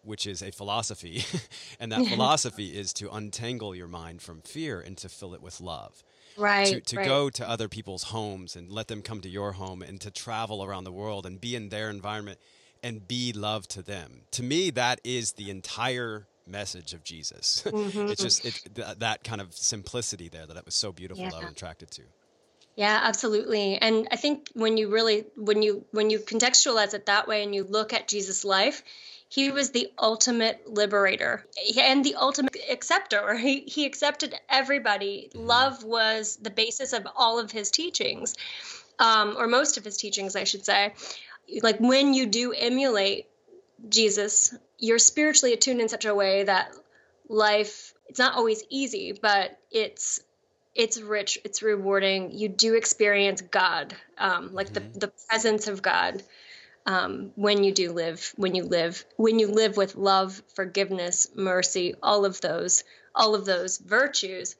which 0.03 0.27
is 0.27 0.41
a 0.41 0.51
philosophy. 0.51 1.23
and 1.79 1.91
that 1.91 2.05
philosophy 2.09 2.77
is 2.77 2.93
to 2.93 3.09
untangle 3.09 3.73
your 3.73 3.87
mind 3.87 4.21
from 4.21 4.41
fear 4.41 4.79
and 4.79 4.97
to 4.97 5.09
fill 5.09 5.33
it 5.33 5.41
with 5.41 5.59
love. 5.61 6.03
Right. 6.37 6.67
To, 6.67 6.81
to 6.81 6.97
right. 6.97 7.07
go 7.07 7.29
to 7.29 7.47
other 7.47 7.67
people's 7.67 8.03
homes 8.03 8.55
and 8.55 8.71
let 8.71 8.87
them 8.87 9.01
come 9.01 9.21
to 9.21 9.29
your 9.29 9.53
home 9.53 9.81
and 9.81 10.01
to 10.01 10.11
travel 10.11 10.63
around 10.63 10.83
the 10.83 10.91
world 10.91 11.25
and 11.25 11.39
be 11.39 11.55
in 11.55 11.69
their 11.69 11.89
environment 11.89 12.39
and 12.81 13.07
be 13.07 13.31
love 13.33 13.67
to 13.69 13.81
them. 13.81 14.23
To 14.31 14.43
me, 14.43 14.69
that 14.71 14.99
is 15.03 15.33
the 15.33 15.49
entire 15.49 16.27
message 16.45 16.93
of 16.93 17.03
Jesus. 17.03 17.63
Mm-hmm. 17.73 18.07
it's 18.07 18.21
just 18.21 18.45
it, 18.45 18.61
th- 18.75 18.97
that 18.99 19.23
kind 19.23 19.41
of 19.41 19.53
simplicity 19.53 20.29
there 20.29 20.45
that 20.45 20.57
it 20.57 20.65
was 20.65 20.75
so 20.75 20.91
beautiful 20.91 21.23
yeah. 21.23 21.31
that 21.31 21.37
I'm 21.37 21.47
attracted 21.49 21.91
to. 21.91 22.03
Yeah, 22.75 22.99
absolutely. 23.03 23.77
And 23.77 24.07
I 24.12 24.15
think 24.15 24.49
when 24.53 24.77
you 24.77 24.89
really 24.89 25.25
when 25.36 25.62
you 25.62 25.86
when 25.91 26.09
you 26.09 26.19
contextualize 26.19 26.93
it 26.93 27.05
that 27.05 27.27
way 27.27 27.43
and 27.43 27.53
you 27.53 27.63
look 27.63 27.93
at 27.93 28.07
Jesus' 28.07 28.43
life, 28.43 28.81
he 29.29 29.51
was 29.51 29.71
the 29.71 29.91
ultimate 29.97 30.71
liberator 30.71 31.45
and 31.79 32.03
the 32.03 32.15
ultimate 32.15 32.55
acceptor. 32.71 33.36
He, 33.38 33.62
he 33.62 33.86
accepted 33.86 34.36
everybody. 34.47 35.29
Love 35.33 35.83
was 35.83 36.36
the 36.38 36.49
basis 36.49 36.93
of 36.93 37.07
all 37.15 37.39
of 37.39 37.51
his 37.51 37.71
teachings, 37.71 38.36
um, 38.99 39.36
or 39.38 39.47
most 39.47 39.77
of 39.77 39.83
his 39.83 39.97
teachings, 39.97 40.36
I 40.36 40.43
should 40.43 40.65
say. 40.65 40.93
Like 41.62 41.79
when 41.79 42.13
you 42.13 42.25
do 42.27 42.53
emulate 42.53 43.27
Jesus, 43.89 44.55
you're 44.77 44.99
spiritually 44.99 45.53
attuned 45.53 45.81
in 45.81 45.89
such 45.89 46.05
a 46.05 46.13
way 46.15 46.43
that 46.43 46.71
life, 47.27 47.93
it's 48.07 48.19
not 48.19 48.36
always 48.36 48.63
easy, 48.69 49.13
but 49.19 49.59
it's 49.71 50.21
it's 50.75 50.99
rich, 50.99 51.38
it's 51.43 51.62
rewarding. 51.62 52.31
You 52.31 52.49
do 52.49 52.75
experience 52.75 53.41
God, 53.41 53.95
um, 54.17 54.53
like 54.53 54.73
mm-hmm. 54.73 54.93
the, 54.93 55.07
the 55.07 55.13
presence 55.29 55.67
of 55.67 55.81
God 55.81 56.23
um, 56.86 57.31
when 57.36 57.63
you 57.63 57.71
do 57.71 57.91
live 57.91 58.33
when 58.36 58.55
you 58.55 58.63
live 58.63 59.05
when 59.15 59.39
you 59.39 59.47
live 59.47 59.77
with 59.77 59.95
love 59.95 60.41
forgiveness 60.55 61.29
mercy 61.36 61.95
all 62.03 62.25
of 62.25 62.41
those 62.41 62.83
all 63.15 63.36
of 63.36 63.45
those 63.45 63.77
virtues 63.77 64.55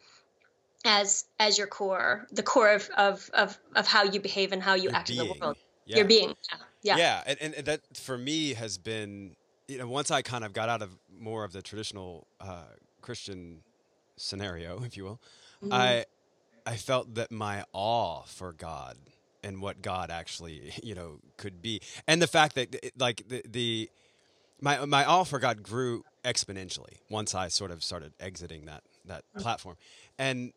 as 0.86 1.26
as 1.39 1.58
your 1.58 1.67
core 1.67 2.28
the 2.32 2.43
core 2.43 2.73
of 2.73 2.89
of 2.97 3.30
of, 3.34 3.58
of 3.76 3.88
how 3.88 4.04
you 4.04 4.19
behave 4.19 4.52
and 4.52 4.62
how 4.62 4.73
you 4.73 4.84
your 4.84 4.95
act 4.95 5.08
being. 5.10 5.19
in 5.19 5.28
the 5.28 5.34
world 5.39 5.58
yeah. 5.86 5.97
your 5.97 6.06
being 6.06 6.34
yeah 6.49 6.58
yeah, 6.82 6.97
yeah. 6.97 7.23
And, 7.26 7.56
and 7.56 7.65
that 7.65 7.82
for 7.95 8.17
me 8.17 8.54
has 8.54 8.78
been 8.78 9.36
you 9.67 9.78
know 9.78 9.88
once 9.88 10.12
i 10.12 10.21
kind 10.21 10.43
of 10.43 10.54
got 10.54 10.69
out 10.69 10.82
of 10.82 10.97
more 11.12 11.43
of 11.43 11.52
the 11.52 11.62
traditional 11.62 12.28
uh, 12.39 12.63
christian 13.02 13.60
scenario 14.15 14.82
if 14.86 14.95
you 14.95 15.04
will 15.04 15.19
mm-hmm. 15.63 15.73
i 15.73 16.06
i 16.65 16.76
felt 16.76 17.15
that 17.15 17.32
my 17.32 17.63
awe 17.73 18.21
for 18.23 18.54
god 18.54 18.97
and 19.43 19.62
what 19.62 19.82
God 19.82 20.10
actually, 20.10 20.73
you 20.84 20.95
know, 20.95 21.19
could 21.38 21.62
be, 21.62 21.82
and 22.08 22.21
the 22.21 22.28
fact 22.28 22.56
that 22.56 22.93
like 22.97 23.28
the, 23.28 23.43
the 23.47 23.89
my 24.62 24.86
my 24.86 25.06
awe 25.06 25.23
for 25.23 25.39
God 25.39 25.62
grew 25.62 26.06
exponentially 26.23 26.99
once 27.10 27.36
I 27.36 27.49
sort 27.49 27.71
of 27.71 27.84
started 27.84 28.13
exiting 28.19 28.65
that 28.65 28.84
that 29.06 29.23
platform, 29.38 29.76
and 30.17 30.54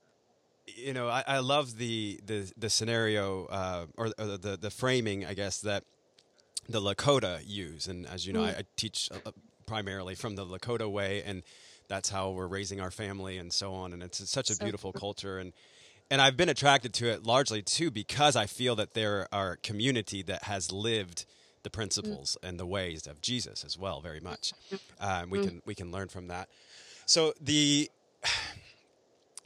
you 0.66 0.94
know 0.94 1.08
I, 1.08 1.24
I 1.26 1.38
love 1.40 1.76
the 1.76 2.20
the 2.24 2.50
the 2.56 2.70
scenario 2.70 3.46
uh, 3.46 3.86
or, 3.96 4.12
or, 4.18 4.36
the 4.36 4.56
the 4.60 4.70
framing 4.70 5.26
I 5.26 5.34
guess 5.34 5.60
that 5.62 5.84
the 6.68 6.80
Lakota 6.80 7.40
use, 7.44 7.88
and 7.88 8.06
as 8.06 8.26
you 8.26 8.32
know, 8.32 8.42
mm. 8.42 8.54
I, 8.54 8.60
I, 8.60 8.62
teach 8.76 9.08
uh, 9.12 9.30
primarily 9.66 10.14
from 10.14 10.36
the 10.36 10.46
Lakota 10.46 10.90
way, 10.90 11.22
and 11.24 11.42
that's 11.88 12.08
how 12.08 12.30
we're 12.30 12.46
raising 12.46 12.80
our 12.80 12.90
family 12.90 13.38
and 13.38 13.52
so 13.52 13.72
on, 13.72 13.92
and 13.92 14.02
it's 14.02 14.28
such 14.30 14.50
a 14.50 14.54
so 14.54 14.64
beautiful 14.64 14.92
cool. 14.92 15.00
culture 15.00 15.38
and 15.38 15.52
and 16.10 16.22
I've 16.22 16.36
been 16.36 16.48
attracted 16.48 16.94
to 16.94 17.08
it 17.08 17.24
largely 17.24 17.62
too 17.62 17.90
because 17.90 18.36
I 18.36 18.46
feel 18.46 18.76
that 18.76 18.94
there 18.94 19.26
are 19.32 19.52
a 19.52 19.56
community 19.56 20.22
that 20.22 20.44
has 20.44 20.70
lived 20.70 21.26
the 21.62 21.70
principles 21.70 22.38
mm. 22.40 22.48
and 22.48 22.60
the 22.60 22.66
ways 22.66 23.08
of 23.08 23.20
Jesus 23.20 23.64
as 23.64 23.76
well, 23.76 24.00
very 24.00 24.20
much. 24.20 24.52
Um, 25.00 25.30
we 25.30 25.40
mm. 25.40 25.48
can 25.48 25.62
we 25.66 25.74
can 25.74 25.90
learn 25.90 26.08
from 26.08 26.28
that. 26.28 26.48
So 27.06 27.32
the 27.40 27.90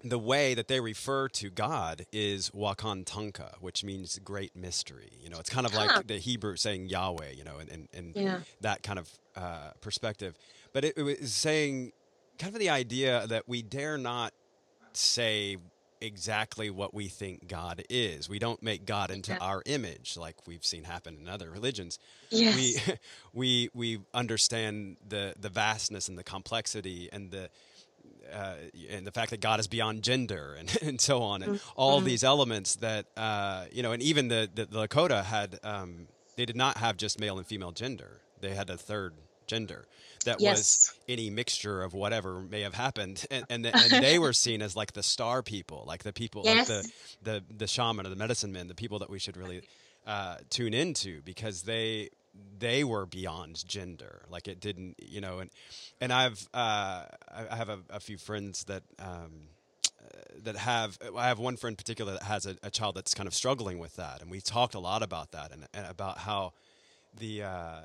the 0.04 0.18
way 0.18 0.52
that 0.54 0.68
they 0.68 0.80
refer 0.80 1.28
to 1.28 1.48
God 1.48 2.04
is 2.12 2.50
Wakan 2.50 3.04
Tanka, 3.06 3.54
which 3.60 3.82
means 3.84 4.18
great 4.22 4.54
mystery. 4.54 5.12
You 5.22 5.30
know, 5.30 5.38
it's 5.38 5.50
kind 5.50 5.66
of 5.66 5.74
like 5.74 5.90
huh. 5.90 6.02
the 6.06 6.18
Hebrew 6.18 6.56
saying 6.56 6.90
Yahweh. 6.90 7.32
You 7.36 7.44
know, 7.44 7.56
and 7.58 7.70
and, 7.70 7.88
and 7.94 8.12
yeah. 8.14 8.40
that 8.60 8.82
kind 8.82 8.98
of 8.98 9.10
uh, 9.34 9.70
perspective. 9.80 10.36
But 10.74 10.84
it, 10.84 10.98
it 10.98 11.02
was 11.02 11.32
saying 11.32 11.92
kind 12.40 12.54
of 12.54 12.60
the 12.60 12.70
idea 12.70 13.26
that 13.28 13.48
we 13.48 13.62
dare 13.62 13.98
not 13.98 14.32
say 14.92 15.58
exactly 16.00 16.70
what 16.70 16.94
we 16.94 17.08
think 17.08 17.46
God 17.46 17.84
is. 17.90 18.28
We 18.28 18.38
don't 18.38 18.62
make 18.62 18.86
God 18.86 19.10
into 19.10 19.32
yeah. 19.32 19.38
our 19.40 19.62
image 19.66 20.16
like 20.16 20.36
we've 20.46 20.64
seen 20.64 20.84
happen 20.84 21.18
in 21.20 21.28
other 21.28 21.50
religions. 21.50 21.98
Yes. 22.30 22.56
We 22.56 22.94
we 23.32 23.70
we 23.74 23.98
understand 24.14 24.96
the 25.06 25.34
the 25.38 25.50
vastness 25.50 26.08
and 26.08 26.18
the 26.18 26.24
complexity 26.24 27.10
and 27.12 27.30
the 27.30 27.50
uh, 28.32 28.54
and 28.90 29.06
the 29.06 29.12
fact 29.12 29.30
that 29.30 29.40
God 29.40 29.60
is 29.60 29.66
beyond 29.66 30.02
gender 30.02 30.56
and, 30.58 30.78
and 30.82 31.00
so 31.00 31.22
on 31.22 31.42
and 31.42 31.54
mm-hmm. 31.54 31.70
all 31.76 32.00
these 32.00 32.24
elements 32.24 32.76
that 32.76 33.06
uh, 33.16 33.66
you 33.70 33.82
know 33.82 33.92
and 33.92 34.02
even 34.02 34.28
the, 34.28 34.48
the, 34.52 34.66
the 34.66 34.88
Lakota 34.88 35.22
had 35.24 35.58
um, 35.62 36.06
they 36.36 36.46
did 36.46 36.56
not 36.56 36.78
have 36.78 36.96
just 36.96 37.20
male 37.20 37.36
and 37.36 37.46
female 37.46 37.72
gender 37.72 38.20
they 38.40 38.54
had 38.54 38.70
a 38.70 38.76
third 38.76 39.14
gender 39.50 39.80
that 40.24 40.40
Yes. 40.40 40.58
was 40.58 40.94
any 41.08 41.28
mixture 41.30 41.82
of 41.82 41.92
whatever 41.92 42.40
may 42.40 42.60
have 42.62 42.74
happened 42.74 43.26
and 43.30 43.44
and, 43.50 43.64
the, 43.64 43.72
and 43.84 43.92
they 44.02 44.18
were 44.18 44.32
seen 44.32 44.62
as 44.62 44.76
like 44.76 44.92
the 44.92 45.02
star 45.02 45.42
people 45.42 45.84
like 45.86 46.02
the 46.04 46.12
people 46.12 46.42
Yes. 46.44 46.68
like 46.68 46.84
the 47.24 47.40
the 47.50 47.56
the 47.58 47.66
shaman 47.66 48.06
or 48.06 48.10
the 48.10 48.16
medicine 48.24 48.52
men 48.52 48.68
the 48.68 48.74
people 48.74 48.98
that 48.98 49.10
we 49.10 49.18
should 49.18 49.36
really 49.36 49.62
uh, 50.06 50.36
tune 50.48 50.74
into 50.74 51.20
because 51.22 51.62
they 51.62 52.08
they 52.58 52.84
were 52.84 53.06
beyond 53.06 53.64
gender 53.66 54.22
like 54.30 54.46
it 54.48 54.60
didn't 54.60 54.94
you 55.02 55.20
know 55.20 55.40
and 55.40 55.50
and 56.00 56.12
i've 56.12 56.48
uh 56.54 57.04
i 57.52 57.56
have 57.56 57.68
a, 57.68 57.78
a 57.90 58.00
few 58.00 58.16
friends 58.16 58.64
that 58.64 58.82
um 58.98 59.32
that 60.44 60.56
have 60.56 60.98
I 61.16 61.28
have 61.28 61.38
one 61.38 61.56
friend 61.56 61.72
in 61.74 61.76
particular 61.76 62.12
that 62.12 62.22
has 62.22 62.46
a, 62.46 62.56
a 62.62 62.70
child 62.70 62.94
that's 62.96 63.14
kind 63.14 63.26
of 63.26 63.34
struggling 63.34 63.78
with 63.78 63.96
that, 63.96 64.22
and 64.22 64.30
we 64.30 64.40
talked 64.40 64.74
a 64.74 64.78
lot 64.80 65.02
about 65.02 65.32
that 65.32 65.52
and, 65.52 65.66
and 65.74 65.86
about 65.86 66.18
how 66.18 66.52
the 67.18 67.42
uh, 67.42 67.80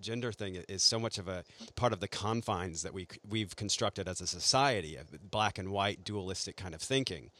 gender 0.00 0.32
thing 0.32 0.56
is 0.68 0.82
so 0.82 0.98
much 0.98 1.18
of 1.18 1.28
a 1.28 1.44
part 1.76 1.92
of 1.92 2.00
the 2.00 2.08
confines 2.08 2.82
that 2.82 2.92
we 2.94 3.06
we've 3.28 3.54
constructed 3.56 4.08
as 4.08 4.20
a 4.20 4.26
society 4.26 4.96
of 4.96 5.30
black 5.30 5.58
and 5.58 5.70
white 5.70 6.04
dualistic 6.04 6.56
kind 6.56 6.74
of 6.74 6.80
thinking. 6.82 7.30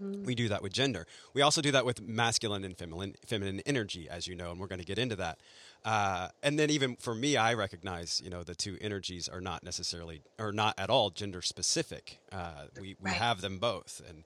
We 0.00 0.36
do 0.36 0.48
that 0.48 0.62
with 0.62 0.72
gender. 0.72 1.08
We 1.34 1.42
also 1.42 1.60
do 1.60 1.72
that 1.72 1.84
with 1.84 2.00
masculine 2.00 2.62
and 2.64 2.78
feminine, 2.78 3.16
feminine 3.26 3.60
energy, 3.66 4.08
as 4.08 4.28
you 4.28 4.36
know, 4.36 4.52
and 4.52 4.60
we're 4.60 4.68
going 4.68 4.78
to 4.78 4.84
get 4.86 4.96
into 4.96 5.16
that. 5.16 5.38
Uh, 5.84 6.28
and 6.40 6.56
then 6.56 6.70
even 6.70 6.94
for 6.94 7.16
me, 7.16 7.36
I 7.36 7.54
recognize, 7.54 8.20
you 8.24 8.30
know, 8.30 8.44
the 8.44 8.54
two 8.54 8.78
energies 8.80 9.28
are 9.28 9.40
not 9.40 9.64
necessarily, 9.64 10.22
or 10.38 10.52
not 10.52 10.76
at 10.78 10.88
all, 10.88 11.10
gender 11.10 11.42
specific. 11.42 12.20
Uh, 12.30 12.66
we 12.80 12.94
we 13.00 13.10
Right. 13.10 13.14
have 13.14 13.40
them 13.40 13.58
both, 13.58 14.00
and 14.08 14.22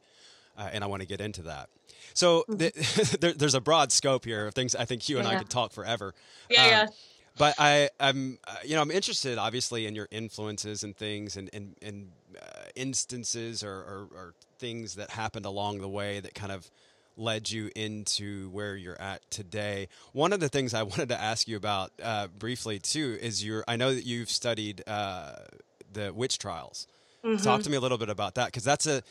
uh, 0.59 0.69
and 0.75 0.85
I 0.85 0.89
want 0.89 1.01
to 1.01 1.09
get 1.09 1.23
into 1.23 1.41
that. 1.45 1.71
So 2.13 2.45
Mm-hmm. 2.51 3.17
there, 3.21 3.33
there's 3.33 3.55
a 3.55 3.61
broad 3.63 3.93
scope 3.93 4.27
here 4.27 4.47
of 4.49 4.55
things. 4.55 4.77
I 4.77 4.85
think 4.85 5.09
you 5.09 5.19
and 5.21 5.27
I 5.27 5.37
could 5.37 5.49
talk 5.49 5.73
forever. 5.73 6.13
Yeah, 6.51 6.65
Um, 6.65 6.69
yeah. 6.69 6.87
But 7.39 7.55
I, 7.59 7.89
I'm, 7.99 8.39
uh, 8.47 8.57
you 8.65 8.77
know, 8.77 8.83
I'm 8.83 8.91
interested, 8.91 9.39
obviously, 9.39 9.87
in 9.87 9.95
your 9.95 10.09
influences 10.11 10.85
and 10.85 10.97
things, 10.97 11.37
and 11.37 11.49
and, 11.53 11.77
and 11.81 12.13
uh, 12.41 12.65
instances 12.75 13.63
or, 13.63 13.73
or, 13.73 14.09
or 14.15 14.35
things 14.59 14.97
that 14.97 15.11
happened 15.11 15.47
along 15.47 15.81
the 15.81 15.89
way 15.89 16.21
that 16.21 16.35
kind 16.35 16.53
of 16.53 16.71
led 17.17 17.51
you 17.51 17.71
into 17.77 18.49
where 18.51 18.77
you're 18.77 19.01
at 19.01 19.29
today. 19.31 19.89
One 20.13 20.33
of 20.33 20.41
the 20.41 20.49
things 20.49 20.75
I 20.75 20.83
wanted 20.93 21.09
to 21.09 21.21
ask 21.21 21.49
you 21.49 21.57
about 21.57 21.93
uh, 22.03 22.29
briefly 22.29 22.79
too 22.79 23.19
is 23.21 23.45
your. 23.45 23.65
I 23.67 23.77
know 23.77 23.95
that 23.95 24.05
you've 24.05 24.31
studied 24.31 24.83
uh, 24.87 25.37
the 25.93 26.13
witch 26.13 26.39
trials. 26.39 26.87
Talk 27.39 27.63
to 27.63 27.71
me 27.71 27.77
a 27.77 27.81
little 27.81 27.99
bit 27.99 28.09
about 28.09 28.35
that 28.35 28.47
because 28.47 28.65
that's 28.65 28.87
a 28.87 29.03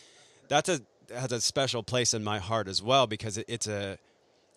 that's 0.49 0.67
a 0.67 0.81
has 1.13 1.31
a 1.31 1.41
special 1.41 1.81
place 1.81 2.13
in 2.13 2.23
my 2.23 2.39
heart 2.39 2.67
as 2.67 2.81
well 2.81 3.07
because 3.07 3.37
it, 3.37 3.45
it's 3.47 3.67
a 3.67 3.97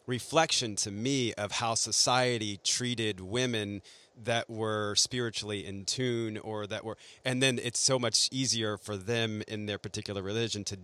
reflection 0.06 0.76
to 0.76 0.90
me 0.90 1.32
of 1.34 1.52
how 1.52 1.74
society 1.74 2.58
treated 2.62 3.20
women 3.20 3.82
that 4.22 4.48
were 4.48 4.94
spiritually 4.94 5.66
in 5.66 5.84
tune 5.84 6.38
or 6.38 6.66
that 6.66 6.84
were 6.84 6.96
and 7.24 7.42
then 7.42 7.58
it's 7.62 7.80
so 7.80 7.98
much 7.98 8.28
easier 8.30 8.76
for 8.76 8.96
them 8.96 9.42
in 9.48 9.66
their 9.66 9.78
particular 9.78 10.22
religion 10.22 10.62
to 10.64 10.78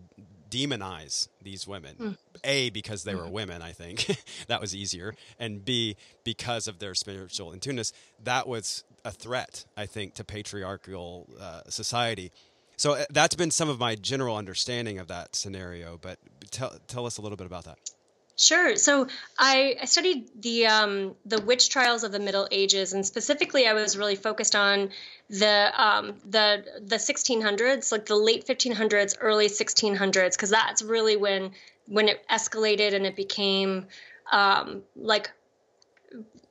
demonize 0.50 1.28
these 1.40 1.64
women. 1.64 2.16
A 2.42 2.70
because 2.70 3.04
they 3.04 3.14
were 3.14 3.28
women 3.28 3.62
i 3.62 3.72
think. 3.72 4.16
That 4.48 4.60
was 4.60 4.74
easier. 4.74 5.14
And 5.38 5.64
b 5.64 5.96
because 6.24 6.66
of 6.66 6.78
their 6.80 6.94
spiritual 6.94 7.52
in 7.52 7.60
tuneness 7.60 7.92
that 8.24 8.48
was 8.48 8.82
a 9.04 9.12
threat 9.12 9.64
i 9.76 9.86
think 9.86 10.14
to 10.14 10.24
patriarchal 10.24 11.28
uh, 11.40 11.62
society. 11.68 12.32
So 12.76 12.94
uh, 12.94 13.04
that's 13.10 13.36
been 13.36 13.50
some 13.50 13.68
of 13.68 13.78
my 13.78 13.94
general 13.94 14.36
understanding 14.36 14.98
of 14.98 15.06
that 15.08 15.36
scenario 15.36 15.98
but 16.02 16.18
tell, 16.50 16.74
tell 16.88 17.06
us 17.06 17.18
a 17.18 17.22
little 17.22 17.36
bit 17.36 17.46
about 17.46 17.64
that 17.64 17.78
Sure. 18.40 18.76
So 18.76 19.06
I, 19.38 19.76
I 19.82 19.84
studied 19.84 20.30
the 20.40 20.66
um, 20.66 21.14
the 21.26 21.42
witch 21.42 21.68
trials 21.68 22.04
of 22.04 22.12
the 22.12 22.18
Middle 22.18 22.48
Ages, 22.50 22.94
and 22.94 23.04
specifically, 23.04 23.66
I 23.66 23.74
was 23.74 23.98
really 23.98 24.16
focused 24.16 24.56
on 24.56 24.88
the 25.28 25.70
um, 25.76 26.14
the 26.24 26.64
the 26.80 26.98
1600s, 26.98 27.92
like 27.92 28.06
the 28.06 28.16
late 28.16 28.46
1500s, 28.46 29.14
early 29.20 29.48
1600s, 29.48 30.36
because 30.36 30.48
that's 30.48 30.80
really 30.80 31.16
when 31.18 31.50
when 31.86 32.08
it 32.08 32.26
escalated 32.30 32.94
and 32.94 33.04
it 33.04 33.14
became 33.14 33.88
um, 34.32 34.84
like 34.96 35.30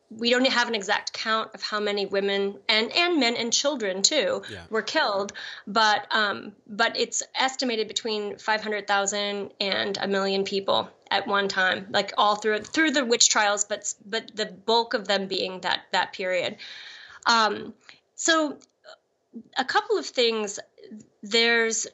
we 0.09 0.29
don't 0.31 0.47
have 0.47 0.67
an 0.67 0.75
exact 0.75 1.13
count 1.13 1.51
of 1.53 1.61
how 1.61 1.79
many 1.79 2.05
women 2.05 2.57
and 2.67 2.91
and 2.95 3.19
men 3.19 3.35
and 3.35 3.53
children 3.53 4.01
too 4.01 4.41
Yeah. 4.49 4.63
were 4.69 4.81
killed, 4.81 5.33
but 5.67 6.07
um, 6.11 6.53
but 6.67 6.97
it's 6.97 7.21
estimated 7.35 7.87
between 7.87 8.37
500,000 8.37 9.51
and 9.59 9.97
a 9.97 10.07
million 10.07 10.43
people 10.43 10.89
at 11.11 11.27
one 11.27 11.47
time, 11.47 11.87
like 11.91 12.13
all 12.17 12.35
through 12.35 12.59
through 12.59 12.91
the 12.91 13.05
witch 13.05 13.29
trials, 13.29 13.65
but 13.65 13.93
but 14.05 14.35
the 14.35 14.47
bulk 14.47 14.93
of 14.93 15.07
them 15.07 15.27
being 15.27 15.61
that 15.61 15.81
that 15.91 16.13
period. 16.13 16.57
Um, 17.25 17.73
so 18.15 18.57
a 19.57 19.65
couple 19.65 19.97
of 19.97 20.05
things 20.05 20.59
there's 21.21 21.87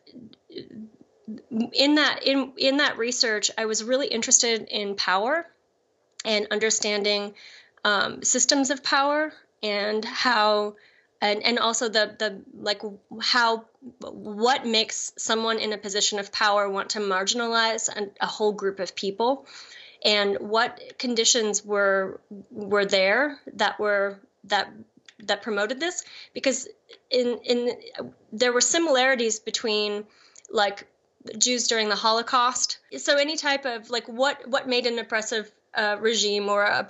in 1.74 1.96
that 1.96 2.24
in 2.24 2.54
in 2.58 2.78
that 2.78 2.98
research 2.98 3.52
i 3.58 3.66
was 3.66 3.84
really 3.84 4.08
interested 4.08 4.68
in 4.70 4.96
power 4.96 5.46
and 6.24 6.48
understanding 6.52 7.34
um, 7.86 8.24
systems 8.24 8.72
of 8.72 8.84
power 8.84 9.32
and 9.62 10.04
how 10.04 10.76
and, 11.22 11.44
and 11.44 11.60
also 11.60 11.88
the 11.88 12.16
the 12.18 12.42
like 12.60 12.82
how 13.22 13.66
what 14.02 14.66
makes 14.66 15.14
someone 15.18 15.60
in 15.60 15.72
a 15.72 15.78
position 15.78 16.20
of 16.20 16.32
power 16.32 16.68
want 16.68 16.90
to 16.90 17.00
marginalize 17.00 17.88
an, 17.96 18.12
a 18.20 18.26
whole 18.26 18.52
group 18.52 18.80
of 18.80 18.96
people 18.96 19.46
and 20.04 20.38
what 20.40 20.82
conditions 20.98 21.64
were 21.64 22.20
were 22.50 22.86
there 22.86 23.40
that 23.54 23.80
were 23.80 24.20
that 24.46 24.68
that 25.24 25.44
promoted 25.44 25.80
this 25.80 26.04
because 26.34 26.68
in 27.12 27.40
in 27.44 27.78
there 28.34 28.52
were 28.52 28.62
similarities 28.62 29.40
between 29.40 30.06
like 30.50 30.88
Jews 31.38 31.68
during 31.68 31.90
the 31.90 31.96
Holocaust. 31.96 32.78
So 32.98 33.18
any 33.18 33.36
type 33.36 33.66
of 33.66 33.90
like 33.90 34.08
what 34.08 34.48
what 34.48 34.68
made 34.68 34.86
an 34.86 35.00
oppressive 35.00 35.52
uh, 35.76 35.98
regime 36.00 36.50
or 36.50 36.64
a 36.64 36.88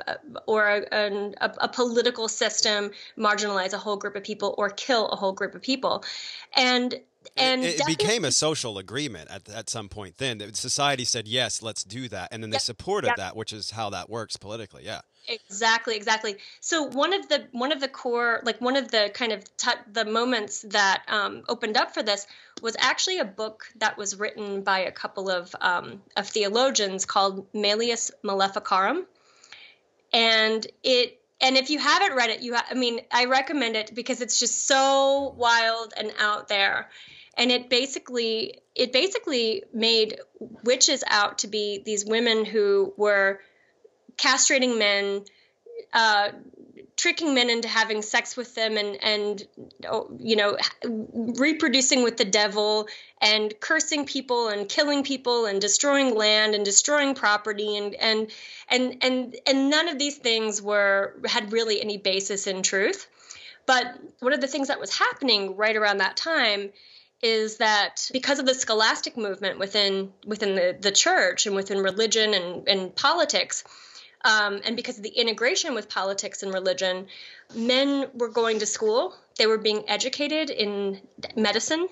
or 0.47 0.67
a, 0.67 0.93
an, 0.93 1.35
a, 1.41 1.51
a 1.59 1.67
political 1.67 2.27
system 2.27 2.91
marginalize 3.17 3.73
a 3.73 3.77
whole 3.77 3.97
group 3.97 4.15
of 4.15 4.23
people 4.23 4.55
or 4.57 4.69
kill 4.69 5.07
a 5.09 5.15
whole 5.15 5.33
group 5.33 5.55
of 5.55 5.61
people, 5.61 6.03
and 6.55 6.99
and 7.37 7.63
it, 7.63 7.79
it 7.79 7.87
became 7.87 8.25
a 8.25 8.31
social 8.31 8.77
agreement 8.77 9.29
at, 9.29 9.47
at 9.49 9.69
some 9.69 9.89
point 9.89 10.17
then. 10.17 10.53
Society 10.53 11.05
said 11.05 11.27
yes 11.27 11.61
let's 11.61 11.83
do 11.83 12.07
that 12.09 12.29
and 12.31 12.43
then 12.43 12.49
they 12.49 12.55
Yep, 12.55 12.61
supported 12.61 13.07
yep. 13.07 13.17
that 13.17 13.35
which 13.35 13.53
is 13.53 13.71
how 13.71 13.89
that 13.89 14.09
works 14.09 14.37
politically 14.37 14.83
yeah. 14.85 15.01
Exactly 15.27 15.95
exactly. 15.95 16.37
So 16.61 16.83
one 16.83 17.13
of 17.13 17.27
the 17.29 17.47
one 17.51 17.71
of 17.71 17.79
the 17.79 17.87
core 17.87 18.41
like 18.43 18.61
one 18.61 18.75
of 18.75 18.91
the 18.91 19.11
kind 19.13 19.31
of 19.31 19.43
t- 19.57 19.71
the 19.91 20.05
moments 20.05 20.61
that 20.69 21.03
um, 21.07 21.43
opened 21.49 21.77
up 21.77 21.93
for 21.93 22.03
this 22.03 22.27
was 22.61 22.75
actually 22.79 23.19
a 23.19 23.25
book 23.25 23.65
that 23.77 23.97
was 23.97 24.19
written 24.19 24.61
by 24.61 24.79
a 24.79 24.91
couple 24.91 25.29
of 25.29 25.55
um, 25.61 26.01
of 26.15 26.27
theologians 26.27 27.05
called 27.05 27.47
Malleus 27.53 28.11
Maleficarum. 28.23 29.05
And 30.13 30.65
it 30.83 31.19
and 31.41 31.57
if 31.57 31.69
you 31.69 31.79
haven't 31.79 32.15
read 32.15 32.29
it 32.29 32.41
you 32.41 32.55
ha- 32.55 32.65
i 32.69 32.73
mean 32.73 33.01
i 33.11 33.25
recommend 33.25 33.75
it 33.75 33.93
because 33.93 34.21
it's 34.21 34.39
just 34.39 34.67
so 34.67 35.35
wild 35.37 35.93
and 35.97 36.13
out 36.19 36.47
there 36.47 36.89
and 37.37 37.51
it 37.51 37.69
basically 37.69 38.59
it 38.75 38.91
basically 38.91 39.63
made 39.73 40.19
witches 40.63 41.03
out 41.07 41.39
to 41.39 41.47
be 41.47 41.81
these 41.85 42.05
women 42.05 42.45
who 42.45 42.93
were 42.97 43.39
castrating 44.17 44.77
men 44.77 45.23
uh, 45.93 46.29
tricking 46.97 47.33
men 47.33 47.49
into 47.49 47.67
having 47.67 48.01
sex 48.01 48.37
with 48.37 48.55
them 48.55 48.77
and 48.77 48.97
and 49.03 49.47
oh, 49.89 50.09
you 50.17 50.35
know 50.35 50.57
reproducing 50.83 52.03
with 52.03 52.17
the 52.17 52.25
devil 52.25 52.87
and 53.21 53.53
cursing 53.59 54.05
people 54.05 54.47
and 54.47 54.69
killing 54.69 55.03
people 55.03 55.45
and 55.45 55.59
destroying 55.59 56.15
land 56.15 56.55
and 56.55 56.63
destroying 56.63 57.13
property 57.13 57.77
and 57.77 57.95
and 57.95 58.31
and 58.69 58.97
and 59.01 59.35
and 59.45 59.69
none 59.69 59.89
of 59.89 59.99
these 59.99 60.17
things 60.17 60.61
were 60.61 61.15
had 61.25 61.51
really 61.51 61.81
any 61.81 61.97
basis 61.97 62.47
in 62.47 62.63
truth. 62.63 63.07
But 63.65 63.99
one 64.19 64.33
of 64.33 64.41
the 64.41 64.47
things 64.47 64.67
that 64.67 64.79
was 64.79 64.95
happening 64.95 65.55
right 65.55 65.75
around 65.75 65.97
that 65.97 66.15
time 66.15 66.71
is 67.25 67.57
that 67.57 68.07
because 68.13 68.37
of 68.37 68.45
the 68.45 68.53
scholastic 68.53 69.17
movement 69.17 69.57
within 69.57 70.11
within 70.27 70.53
the, 70.55 70.77
the 70.79 70.91
church 70.91 71.47
and 71.47 71.55
within 71.55 71.79
religion 71.79 72.35
and, 72.35 72.67
and 72.67 72.95
politics 72.95 73.63
um, 74.25 74.61
and 74.65 74.75
because 74.75 74.97
of 74.97 75.03
the 75.03 75.09
integration 75.09 75.75
with 75.75 75.87
politics 75.87 76.41
and 76.41 76.53
religion, 76.53 77.07
men 77.55 78.07
were 78.15 78.29
going 78.29 78.59
to 78.59 78.65
school. 78.65 79.15
They 79.37 79.45
were 79.45 79.59
being 79.59 79.87
educated 79.87 80.49
in 80.49 80.99
medicine. 81.35 81.87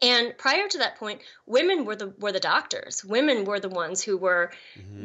And 0.00 0.36
prior 0.38 0.68
to 0.68 0.78
that 0.78 0.96
point, 0.96 1.20
women 1.46 1.84
were 1.84 1.96
the 1.96 2.14
were 2.18 2.32
the 2.32 2.40
doctors. 2.40 3.04
Women 3.04 3.44
were 3.44 3.60
the 3.60 3.68
ones 3.68 4.02
who 4.02 4.16
were 4.16 4.52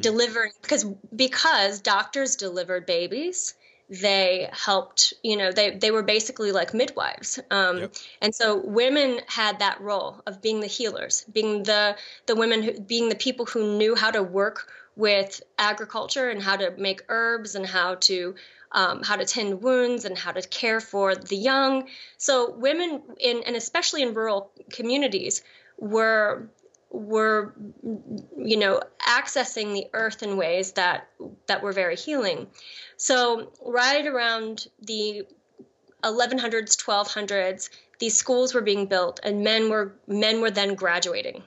delivering 0.02 0.52
because 0.62 0.86
because 1.16 1.82
doctors 1.82 2.36
delivered 2.36 2.86
babies. 2.86 3.56
They 3.90 4.50
helped, 4.52 5.14
you 5.24 5.36
know, 5.36 5.52
they 5.52 5.72
they 5.72 5.92
were 5.92 6.04
basically 6.04 6.52
like 6.52 6.74
midwives. 6.74 7.40
Um, 7.50 7.78
Yep. 7.80 7.96
And 8.22 8.36
so 8.36 8.58
women 8.58 9.22
had 9.28 9.60
that 9.60 9.82
role 9.82 10.22
of 10.28 10.42
being 10.42 10.60
the 10.60 10.68
healers, 10.68 11.26
being 11.32 11.64
the 11.64 11.96
the 12.26 12.36
women 12.36 12.62
who 12.62 12.80
being 12.80 13.10
the 13.10 13.16
people 13.16 13.46
who 13.46 13.78
knew 13.78 13.96
how 13.96 14.12
to 14.12 14.22
work 14.22 14.72
with 14.96 15.42
agriculture 15.58 16.30
and 16.30 16.42
how 16.44 16.58
to 16.58 16.72
make 16.78 17.04
herbs 17.10 17.56
and 17.56 17.66
how 17.66 17.96
to 17.96 18.36
um, 18.72 19.02
how 19.02 19.16
to 19.16 19.26
tend 19.26 19.62
wounds 19.64 20.06
and 20.06 20.18
how 20.18 20.32
to 20.32 20.42
care 20.48 20.80
for 20.80 21.16
the 21.16 21.36
young. 21.36 21.88
So 22.18 22.52
women 22.52 23.02
in 23.20 23.44
and 23.48 23.56
especially 23.56 24.04
in 24.04 24.14
rural 24.14 24.52
communities 24.72 25.42
were 25.80 26.50
were 26.92 27.54
you 27.84 28.58
know 28.58 28.82
accessing 29.08 29.74
the 29.74 29.88
earth 29.94 30.24
in 30.24 30.38
ways 30.38 30.74
that 30.74 31.08
that 31.48 31.62
were 31.62 31.72
very 31.72 31.96
healing. 31.96 32.48
So 32.98 33.52
right 33.64 34.06
around 34.06 34.68
the 34.82 35.26
1100s 36.04 36.78
1200s 36.78 37.70
these 38.00 38.16
schools 38.16 38.54
were 38.54 38.62
being 38.62 38.86
built 38.86 39.20
and 39.24 39.44
men 39.44 39.70
were 39.70 39.94
men 40.08 40.42
were 40.42 40.52
then 40.52 40.76
graduating 40.76 41.44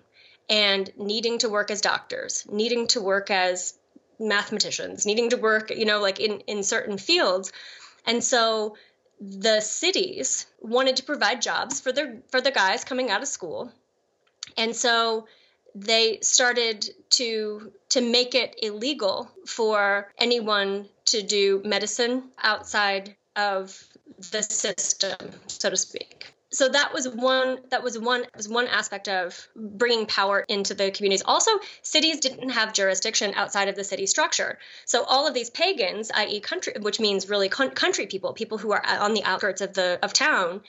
and 0.51 0.91
needing 0.99 1.39
to 1.39 1.49
work 1.49 1.71
as 1.71 1.81
doctors 1.81 2.47
needing 2.51 2.87
to 2.87 3.01
work 3.01 3.31
as 3.31 3.79
mathematicians 4.19 5.07
needing 5.07 5.31
to 5.31 5.37
work 5.37 5.71
you 5.71 5.87
know 5.87 6.01
like 6.01 6.21
in 6.21 6.41
in 6.41 6.63
certain 6.63 6.99
fields 6.99 7.51
and 8.07 8.23
so 8.23 8.77
the 9.21 9.61
cities 9.61 10.47
wanted 10.61 10.97
to 10.97 11.05
provide 11.05 11.41
jobs 11.41 11.81
for 11.81 11.93
their 11.93 12.19
for 12.31 12.41
the 12.41 12.51
guys 12.51 12.85
coming 12.85 13.11
out 13.11 13.23
of 13.23 13.29
school 13.29 13.73
and 14.57 14.75
so 14.75 15.27
they 15.75 16.19
started 16.21 16.89
to 17.11 17.73
to 17.89 18.01
make 18.01 18.35
it 18.35 18.57
illegal 18.63 19.31
for 19.47 20.13
anyone 20.19 20.87
to 21.07 21.23
do 21.23 21.63
medicine 21.65 22.25
outside 22.43 23.15
of 23.37 23.83
the 24.31 24.43
system 24.43 25.17
so 25.47 25.71
to 25.71 25.77
speak. 25.77 26.35
So 26.51 26.69
that 26.69 26.93
was 26.93 27.09
one 27.09 27.61
that 27.71 27.83
was 27.83 27.99
one 27.99 28.25
was 28.37 28.47
one 28.47 28.67
aspect 28.67 29.09
of 29.09 29.49
bringing 29.57 30.05
power 30.05 30.45
into 30.49 30.75
the 30.75 30.91
communities. 30.91 31.23
Also 31.25 31.51
cities 31.81 32.21
didn't 32.21 32.51
have 32.51 32.75
jurisdiction 32.75 33.33
outside 33.35 33.69
of 33.69 33.75
the 33.75 33.85
city 33.85 34.05
structure. 34.07 34.59
So 34.85 35.05
all 35.05 35.27
of 35.27 35.33
these 35.33 35.49
pagans 35.49 36.11
i.e 36.15 36.41
country 36.41 36.75
which 36.81 37.01
means 37.01 37.31
really 37.31 37.49
country 37.49 38.07
people 38.07 38.35
people 38.35 38.59
who 38.59 38.73
are 38.73 38.85
on 38.87 39.15
the 39.15 39.25
outskirts 39.25 39.63
of 39.63 39.73
the 39.73 39.99
of 40.03 40.13
town 40.13 40.61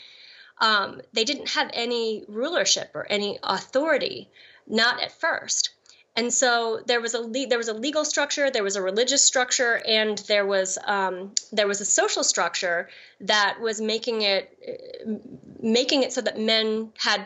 um, 0.60 1.02
they 1.14 1.24
didn't 1.24 1.50
have 1.50 1.70
any 1.74 2.24
rulership 2.28 2.92
or 2.94 3.06
any 3.10 3.40
authority 3.44 4.30
not 4.68 5.02
at 5.02 5.12
first. 5.12 5.72
And 6.16 6.32
so 6.32 6.82
there 6.86 7.02
was 7.02 7.16
a 7.16 7.20
le- 7.20 7.48
there 7.48 7.58
was 7.58 7.70
a 7.70 7.74
legal 7.74 8.06
structure, 8.06 8.52
there 8.52 8.64
was 8.64 8.76
a 8.76 8.82
religious 8.82 9.24
structure, 9.24 9.82
and 9.88 10.18
there 10.20 10.46
was 10.46 10.78
um, 10.86 11.34
there 11.52 11.68
was 11.68 11.82
a 11.82 11.86
social 11.86 12.24
structure 12.24 12.90
that 13.22 13.60
was 13.60 13.82
making 13.82 14.22
it 14.22 14.46
making 15.60 16.04
it 16.04 16.14
so 16.14 16.22
that 16.22 16.40
men 16.40 16.94
had 16.98 17.26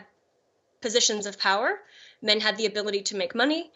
positions 0.80 1.26
of 1.26 1.38
power, 1.38 1.80
men 2.22 2.40
had 2.40 2.56
the 2.56 2.64
ability 2.64 3.02
to 3.02 3.16
make 3.16 3.34
money, 3.34 3.70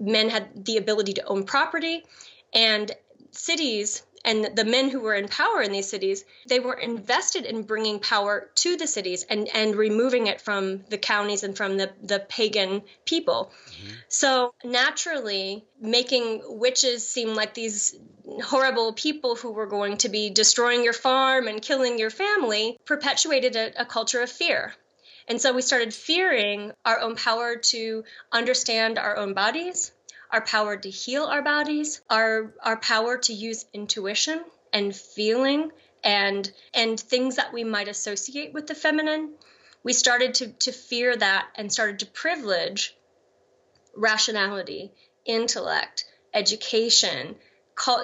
men 0.00 0.28
had 0.28 0.64
the 0.64 0.76
ability 0.76 1.12
to 1.12 1.24
own 1.24 1.44
property, 1.44 2.04
and 2.52 2.90
cities 3.30 4.02
and 4.28 4.54
the 4.56 4.64
men 4.64 4.90
who 4.90 5.00
were 5.00 5.14
in 5.14 5.26
power 5.26 5.62
in 5.62 5.72
these 5.72 5.88
cities 5.88 6.24
they 6.46 6.60
were 6.60 6.74
invested 6.74 7.46
in 7.46 7.62
bringing 7.62 7.98
power 7.98 8.50
to 8.54 8.76
the 8.76 8.86
cities 8.86 9.24
and 9.28 9.48
and 9.54 9.74
removing 9.74 10.26
it 10.26 10.40
from 10.40 10.84
the 10.90 10.98
counties 10.98 11.42
and 11.42 11.56
from 11.56 11.76
the 11.78 11.90
the 12.02 12.20
pagan 12.20 12.82
people 13.06 13.50
mm-hmm. 13.50 13.94
so 14.08 14.54
naturally 14.62 15.64
making 15.80 16.42
witches 16.44 17.08
seem 17.08 17.34
like 17.34 17.54
these 17.54 17.98
horrible 18.44 18.92
people 18.92 19.34
who 19.34 19.50
were 19.50 19.66
going 19.66 19.96
to 19.96 20.10
be 20.10 20.28
destroying 20.28 20.84
your 20.84 20.92
farm 20.92 21.48
and 21.48 21.62
killing 21.62 21.98
your 21.98 22.10
family 22.10 22.76
perpetuated 22.84 23.56
a, 23.56 23.82
a 23.82 23.86
culture 23.86 24.20
of 24.20 24.30
fear 24.30 24.74
and 25.26 25.40
so 25.40 25.52
we 25.52 25.62
started 25.62 25.92
fearing 25.94 26.72
our 26.84 27.00
own 27.00 27.16
power 27.16 27.56
to 27.56 28.04
understand 28.32 28.98
our 28.98 29.16
own 29.16 29.32
bodies 29.34 29.92
our 30.30 30.40
power 30.40 30.76
to 30.76 30.90
heal 30.90 31.24
our 31.24 31.42
bodies, 31.42 32.00
our 32.10 32.54
our 32.62 32.76
power 32.76 33.18
to 33.18 33.32
use 33.32 33.66
intuition 33.72 34.42
and 34.72 34.94
feeling 34.94 35.70
and 36.04 36.50
and 36.74 36.98
things 36.98 37.36
that 37.36 37.52
we 37.52 37.64
might 37.64 37.88
associate 37.88 38.52
with 38.52 38.66
the 38.66 38.74
feminine. 38.74 39.30
We 39.82 39.92
started 39.92 40.34
to 40.34 40.48
to 40.48 40.72
fear 40.72 41.16
that 41.16 41.48
and 41.54 41.72
started 41.72 42.00
to 42.00 42.06
privilege 42.06 42.94
rationality, 43.94 44.92
intellect, 45.24 46.04
education, 46.32 47.36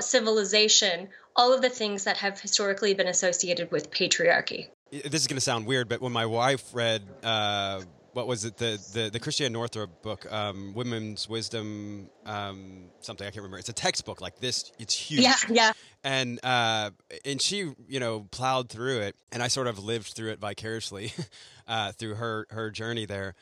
civilization, 0.00 1.08
all 1.36 1.52
of 1.52 1.62
the 1.62 1.70
things 1.70 2.04
that 2.04 2.18
have 2.18 2.40
historically 2.40 2.94
been 2.94 3.08
associated 3.08 3.70
with 3.70 3.90
patriarchy. 3.90 4.68
This 4.90 5.22
is 5.22 5.26
going 5.26 5.36
to 5.36 5.40
sound 5.40 5.66
weird, 5.66 5.88
but 5.88 6.00
when 6.00 6.12
my 6.12 6.26
wife 6.26 6.64
read 6.72 7.02
uh, 7.22 7.82
what 8.14 8.26
was 8.26 8.44
it 8.44 8.56
the 8.56 8.80
the, 8.92 9.10
the 9.10 9.20
Christiane 9.20 9.52
Northrup 9.52 10.02
book, 10.02 10.30
um, 10.32 10.72
Women's 10.74 11.28
Wisdom, 11.28 12.08
um, 12.24 12.84
something 13.00 13.26
I 13.26 13.30
can't 13.30 13.38
remember. 13.38 13.58
It's 13.58 13.68
a 13.68 13.74
textbook 13.74 14.20
like 14.20 14.38
this. 14.38 14.72
It's 14.78 14.94
huge. 14.94 15.22
Yeah, 15.22 15.34
yeah. 15.50 15.72
And 16.02 16.40
uh, 16.44 16.90
and 17.24 17.40
she 17.40 17.72
you 17.88 18.00
know 18.00 18.26
plowed 18.30 18.68
through 18.68 19.00
it, 19.00 19.16
and 19.32 19.42
I 19.42 19.48
sort 19.48 19.66
of 19.66 19.78
lived 19.78 20.08
through 20.08 20.30
it 20.30 20.38
vicariously 20.38 21.12
uh, 21.68 21.92
through 21.92 22.14
her 22.14 22.46
her 22.50 22.70
journey 22.70 23.04
there. 23.04 23.34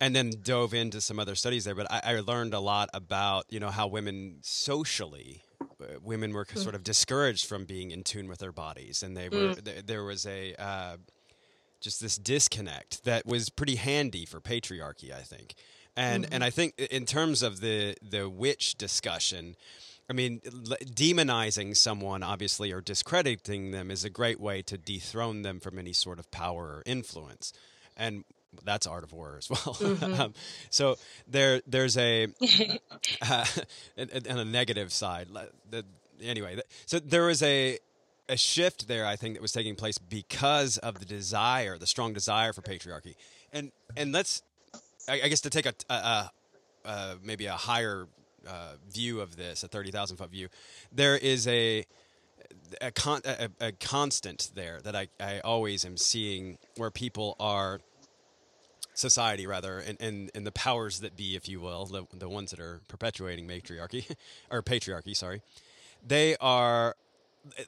And 0.00 0.16
then 0.16 0.32
dove 0.42 0.74
into 0.74 1.00
some 1.00 1.20
other 1.20 1.36
studies 1.36 1.64
there, 1.64 1.76
but 1.76 1.86
I, 1.88 2.00
I 2.16 2.20
learned 2.20 2.54
a 2.54 2.58
lot 2.58 2.88
about 2.92 3.44
you 3.50 3.60
know 3.60 3.70
how 3.70 3.86
women 3.86 4.38
socially 4.40 5.42
uh, 5.60 6.00
women 6.02 6.32
were 6.32 6.44
mm. 6.44 6.58
sort 6.58 6.74
of 6.74 6.82
discouraged 6.82 7.46
from 7.46 7.66
being 7.66 7.92
in 7.92 8.02
tune 8.02 8.26
with 8.26 8.40
their 8.40 8.50
bodies, 8.50 9.04
and 9.04 9.16
they 9.16 9.28
were 9.28 9.54
mm. 9.54 9.86
there 9.86 10.02
was 10.02 10.26
a 10.26 10.56
uh, 10.58 10.96
just 11.82 12.00
this 12.00 12.16
disconnect 12.16 13.04
that 13.04 13.26
was 13.26 13.50
pretty 13.50 13.76
handy 13.76 14.24
for 14.24 14.40
patriarchy, 14.40 15.12
I 15.12 15.22
think. 15.22 15.54
And 15.96 16.24
mm-hmm. 16.24 16.34
and 16.34 16.44
I 16.44 16.50
think 16.50 16.78
in 16.78 17.04
terms 17.04 17.42
of 17.42 17.60
the 17.60 17.96
the 18.02 18.28
witch 18.28 18.76
discussion, 18.76 19.56
I 20.08 20.14
mean, 20.14 20.40
demonizing 20.40 21.76
someone 21.76 22.22
obviously 22.22 22.72
or 22.72 22.80
discrediting 22.80 23.70
them 23.70 23.90
is 23.90 24.04
a 24.04 24.10
great 24.10 24.40
way 24.40 24.62
to 24.62 24.78
dethrone 24.78 25.42
them 25.42 25.60
from 25.60 25.78
any 25.78 25.92
sort 25.92 26.18
of 26.18 26.30
power 26.30 26.64
or 26.64 26.82
influence. 26.86 27.52
And 27.96 28.24
that's 28.64 28.86
art 28.86 29.04
of 29.04 29.12
war 29.12 29.36
as 29.38 29.48
well. 29.50 29.58
Mm-hmm. 29.58 30.20
um, 30.20 30.34
so 30.70 30.96
there, 31.26 31.62
there's 31.66 31.96
a 31.96 32.28
uh, 33.22 33.44
and, 33.96 34.10
and, 34.10 34.38
a 34.38 34.44
negative 34.44 34.92
side. 34.92 35.28
The, 35.70 35.84
anyway, 36.22 36.60
so 36.86 36.98
there 36.98 37.24
was 37.24 37.42
a 37.42 37.78
a 38.28 38.36
shift 38.36 38.88
there, 38.88 39.06
I 39.06 39.16
think, 39.16 39.34
that 39.34 39.42
was 39.42 39.52
taking 39.52 39.74
place 39.74 39.98
because 39.98 40.78
of 40.78 40.98
the 40.98 41.04
desire, 41.04 41.78
the 41.78 41.86
strong 41.86 42.12
desire 42.12 42.52
for 42.52 42.62
patriarchy. 42.62 43.14
And 43.52 43.72
and 43.96 44.12
let's, 44.12 44.42
I, 45.08 45.22
I 45.22 45.28
guess, 45.28 45.40
to 45.42 45.50
take 45.50 45.66
a, 45.66 45.74
a, 45.90 46.30
a 46.84 47.16
maybe 47.22 47.46
a 47.46 47.52
higher 47.52 48.06
uh, 48.46 48.74
view 48.90 49.20
of 49.20 49.36
this, 49.36 49.62
a 49.62 49.68
thirty 49.68 49.90
thousand 49.90 50.16
foot 50.16 50.30
view, 50.30 50.48
there 50.92 51.16
is 51.16 51.46
a 51.46 51.84
a, 52.80 52.90
con- 52.90 53.22
a, 53.60 53.72
constant 53.72 54.50
there 54.54 54.80
that 54.82 54.96
I, 54.96 55.08
I 55.20 55.40
always 55.40 55.84
am 55.84 55.96
seeing 55.96 56.58
where 56.76 56.90
people 56.90 57.36
are 57.38 57.80
society 58.94 59.46
rather 59.46 59.78
and, 59.78 60.00
and, 60.00 60.30
and 60.34 60.46
the 60.46 60.52
powers 60.52 61.00
that 61.00 61.16
be 61.16 61.34
if 61.34 61.48
you 61.48 61.60
will 61.60 61.86
the, 61.86 62.04
the 62.12 62.28
ones 62.28 62.50
that 62.50 62.60
are 62.60 62.82
perpetuating 62.88 63.46
matriarchy 63.46 64.06
or 64.50 64.62
patriarchy 64.62 65.16
sorry 65.16 65.40
they 66.06 66.36
are 66.40 66.94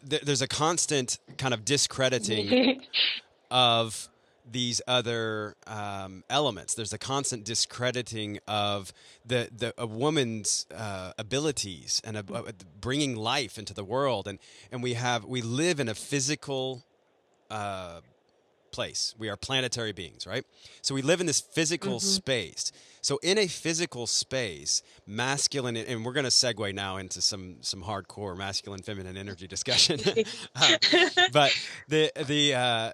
there's 0.02 0.42
a 0.42 0.48
constant 0.48 1.18
kind 1.38 1.54
of 1.54 1.64
discrediting 1.64 2.80
of 3.50 4.08
these 4.50 4.82
other 4.86 5.56
um, 5.66 6.22
elements. 6.28 6.74
There's 6.74 6.92
a 6.92 6.98
constant 6.98 7.44
discrediting 7.44 8.38
of 8.46 8.92
the 9.24 9.48
the 9.56 9.74
a 9.78 9.86
woman's 9.86 10.66
uh, 10.74 11.12
abilities 11.18 12.00
and 12.04 12.16
a, 12.16 12.24
a 12.32 12.52
bringing 12.80 13.16
life 13.16 13.58
into 13.58 13.74
the 13.74 13.84
world, 13.84 14.28
and 14.28 14.38
and 14.70 14.82
we 14.82 14.94
have 14.94 15.24
we 15.24 15.42
live 15.42 15.80
in 15.80 15.88
a 15.88 15.94
physical 15.94 16.84
uh, 17.50 18.00
place. 18.74 19.14
We 19.16 19.28
are 19.28 19.36
planetary 19.36 19.92
beings, 19.92 20.26
right? 20.26 20.44
So 20.82 20.96
we 20.96 21.02
live 21.02 21.20
in 21.20 21.26
this 21.26 21.40
physical 21.40 21.98
mm-hmm. 21.98 22.06
space. 22.06 22.72
So 23.02 23.20
in 23.22 23.38
a 23.38 23.46
physical 23.46 24.08
space, 24.08 24.82
masculine, 25.06 25.76
and 25.76 26.04
we're 26.04 26.12
going 26.12 26.24
to 26.24 26.30
segue 26.30 26.74
now 26.74 26.96
into 26.96 27.20
some 27.20 27.56
some 27.60 27.84
hardcore 27.84 28.36
masculine 28.36 28.82
feminine 28.82 29.16
energy 29.16 29.46
discussion. 29.46 30.00
uh, 30.56 30.76
but 31.32 31.56
the 31.88 32.10
the 32.26 32.54
uh, 32.54 32.92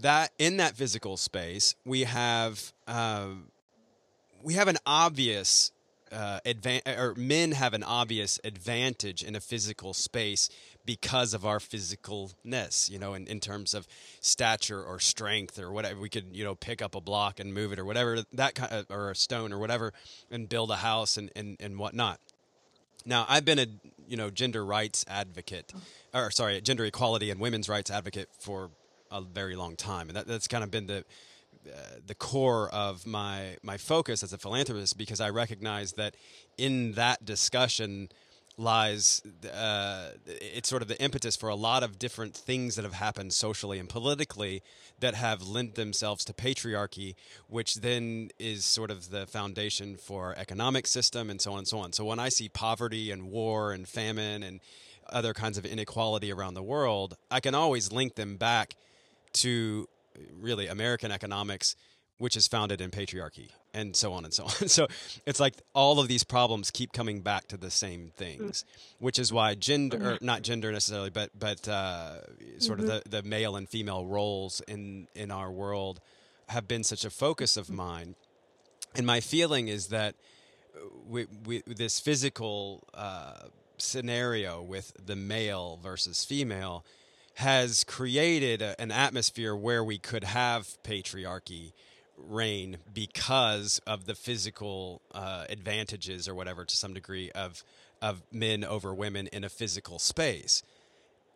that 0.00 0.30
in 0.38 0.56
that 0.56 0.76
physical 0.76 1.18
space, 1.18 1.74
we 1.84 2.04
have 2.04 2.72
um, 2.86 3.50
we 4.42 4.54
have 4.54 4.68
an 4.68 4.78
obvious 4.86 5.72
uh, 6.10 6.40
advan- 6.46 6.86
or 6.98 7.14
men 7.16 7.52
have 7.52 7.74
an 7.74 7.82
obvious 7.82 8.40
advantage 8.44 9.22
in 9.22 9.36
a 9.36 9.40
physical 9.40 9.92
space 9.92 10.48
because 10.88 11.34
of 11.34 11.44
our 11.44 11.58
physicalness, 11.58 12.88
you 12.88 12.98
know, 12.98 13.12
in, 13.12 13.26
in 13.26 13.40
terms 13.40 13.74
of 13.74 13.86
stature 14.20 14.82
or 14.82 14.98
strength 14.98 15.58
or 15.58 15.70
whatever. 15.70 16.00
We 16.00 16.08
could, 16.08 16.28
you 16.32 16.44
know, 16.44 16.54
pick 16.54 16.80
up 16.80 16.94
a 16.94 17.00
block 17.02 17.40
and 17.40 17.52
move 17.52 17.72
it 17.74 17.78
or 17.78 17.84
whatever, 17.84 18.24
that 18.32 18.54
kind 18.54 18.72
of, 18.72 18.90
uh, 18.90 18.94
or 18.94 19.10
a 19.10 19.14
stone 19.14 19.52
or 19.52 19.58
whatever, 19.58 19.92
and 20.30 20.48
build 20.48 20.70
a 20.70 20.76
house 20.76 21.18
and, 21.18 21.30
and, 21.36 21.58
and 21.60 21.78
whatnot. 21.78 22.20
Now, 23.04 23.26
I've 23.28 23.44
been 23.44 23.58
a, 23.58 23.66
you 24.08 24.16
know, 24.16 24.30
gender 24.30 24.64
rights 24.64 25.04
advocate, 25.06 25.74
or 26.14 26.30
sorry, 26.30 26.58
gender 26.62 26.86
equality 26.86 27.30
and 27.30 27.38
women's 27.38 27.68
rights 27.68 27.90
advocate 27.90 28.30
for 28.40 28.70
a 29.10 29.20
very 29.20 29.56
long 29.56 29.76
time. 29.76 30.08
And 30.08 30.16
that, 30.16 30.26
that's 30.26 30.48
kind 30.48 30.64
of 30.64 30.70
been 30.70 30.86
the, 30.86 31.04
uh, 31.66 31.80
the 32.06 32.14
core 32.14 32.70
of 32.70 33.06
my 33.06 33.58
my 33.62 33.76
focus 33.76 34.22
as 34.22 34.32
a 34.32 34.38
philanthropist 34.38 34.96
because 34.96 35.20
I 35.20 35.28
recognize 35.28 35.92
that 35.94 36.14
in 36.56 36.92
that 36.92 37.26
discussion 37.26 38.08
lies 38.58 39.22
uh, 39.54 40.10
it's 40.26 40.68
sort 40.68 40.82
of 40.82 40.88
the 40.88 41.00
impetus 41.00 41.36
for 41.36 41.48
a 41.48 41.54
lot 41.54 41.82
of 41.82 41.98
different 41.98 42.34
things 42.34 42.74
that 42.74 42.84
have 42.84 42.94
happened 42.94 43.32
socially 43.32 43.78
and 43.78 43.88
politically 43.88 44.62
that 44.98 45.14
have 45.14 45.42
lent 45.42 45.76
themselves 45.76 46.24
to 46.24 46.32
patriarchy, 46.32 47.14
which 47.46 47.76
then 47.76 48.30
is 48.38 48.64
sort 48.64 48.90
of 48.90 49.10
the 49.10 49.26
foundation 49.26 49.96
for 49.96 50.34
economic 50.36 50.86
system 50.86 51.30
and 51.30 51.40
so 51.40 51.52
on 51.52 51.58
and 51.58 51.68
so 51.68 51.78
on. 51.78 51.92
So 51.92 52.04
when 52.04 52.18
I 52.18 52.28
see 52.28 52.48
poverty 52.48 53.12
and 53.12 53.30
war 53.30 53.72
and 53.72 53.88
famine 53.88 54.42
and 54.42 54.60
other 55.08 55.32
kinds 55.32 55.56
of 55.56 55.64
inequality 55.64 56.32
around 56.32 56.54
the 56.54 56.62
world, 56.62 57.16
I 57.30 57.40
can 57.40 57.54
always 57.54 57.92
link 57.92 58.16
them 58.16 58.36
back 58.36 58.74
to 59.34 59.88
really 60.38 60.66
American 60.66 61.12
economics, 61.12 61.76
which 62.18 62.36
is 62.36 62.46
founded 62.46 62.80
in 62.80 62.90
patriarchy 62.90 63.50
and 63.72 63.94
so 63.94 64.12
on 64.12 64.24
and 64.24 64.34
so 64.34 64.44
on. 64.60 64.68
So 64.68 64.86
it's 65.24 65.40
like 65.40 65.54
all 65.74 66.00
of 66.00 66.08
these 66.08 66.24
problems 66.24 66.70
keep 66.70 66.92
coming 66.92 67.20
back 67.20 67.48
to 67.48 67.56
the 67.56 67.70
same 67.70 68.12
things, 68.16 68.64
which 68.98 69.18
is 69.18 69.32
why 69.32 69.54
gender, 69.54 69.98
mm-hmm. 69.98 70.24
not 70.24 70.42
gender 70.42 70.70
necessarily, 70.72 71.10
but 71.10 71.30
but 71.38 71.66
uh, 71.68 72.20
sort 72.58 72.80
mm-hmm. 72.80 72.90
of 72.90 73.04
the, 73.04 73.22
the 73.22 73.22
male 73.22 73.56
and 73.56 73.68
female 73.68 74.04
roles 74.04 74.60
in 74.68 75.08
in 75.14 75.30
our 75.30 75.50
world 75.50 76.00
have 76.48 76.66
been 76.66 76.84
such 76.84 77.04
a 77.04 77.10
focus 77.10 77.56
of 77.56 77.70
mine. 77.70 78.14
And 78.94 79.06
my 79.06 79.20
feeling 79.20 79.68
is 79.68 79.88
that 79.88 80.14
we, 81.06 81.26
we, 81.44 81.62
this 81.66 82.00
physical 82.00 82.84
uh, 82.94 83.48
scenario 83.76 84.62
with 84.62 84.92
the 85.04 85.16
male 85.16 85.78
versus 85.82 86.24
female 86.24 86.84
has 87.34 87.84
created 87.84 88.62
a, 88.62 88.80
an 88.80 88.90
atmosphere 88.90 89.54
where 89.54 89.84
we 89.84 89.98
could 89.98 90.24
have 90.24 90.78
patriarchy 90.82 91.72
reign 92.26 92.78
because 92.92 93.80
of 93.86 94.06
the 94.06 94.14
physical 94.14 95.00
uh, 95.12 95.44
advantages 95.48 96.28
or 96.28 96.34
whatever 96.34 96.64
to 96.64 96.76
some 96.76 96.94
degree 96.94 97.30
of 97.32 97.62
of 98.00 98.22
men 98.32 98.64
over 98.64 98.94
women 98.94 99.26
in 99.28 99.44
a 99.44 99.48
physical 99.48 99.98
space. 99.98 100.62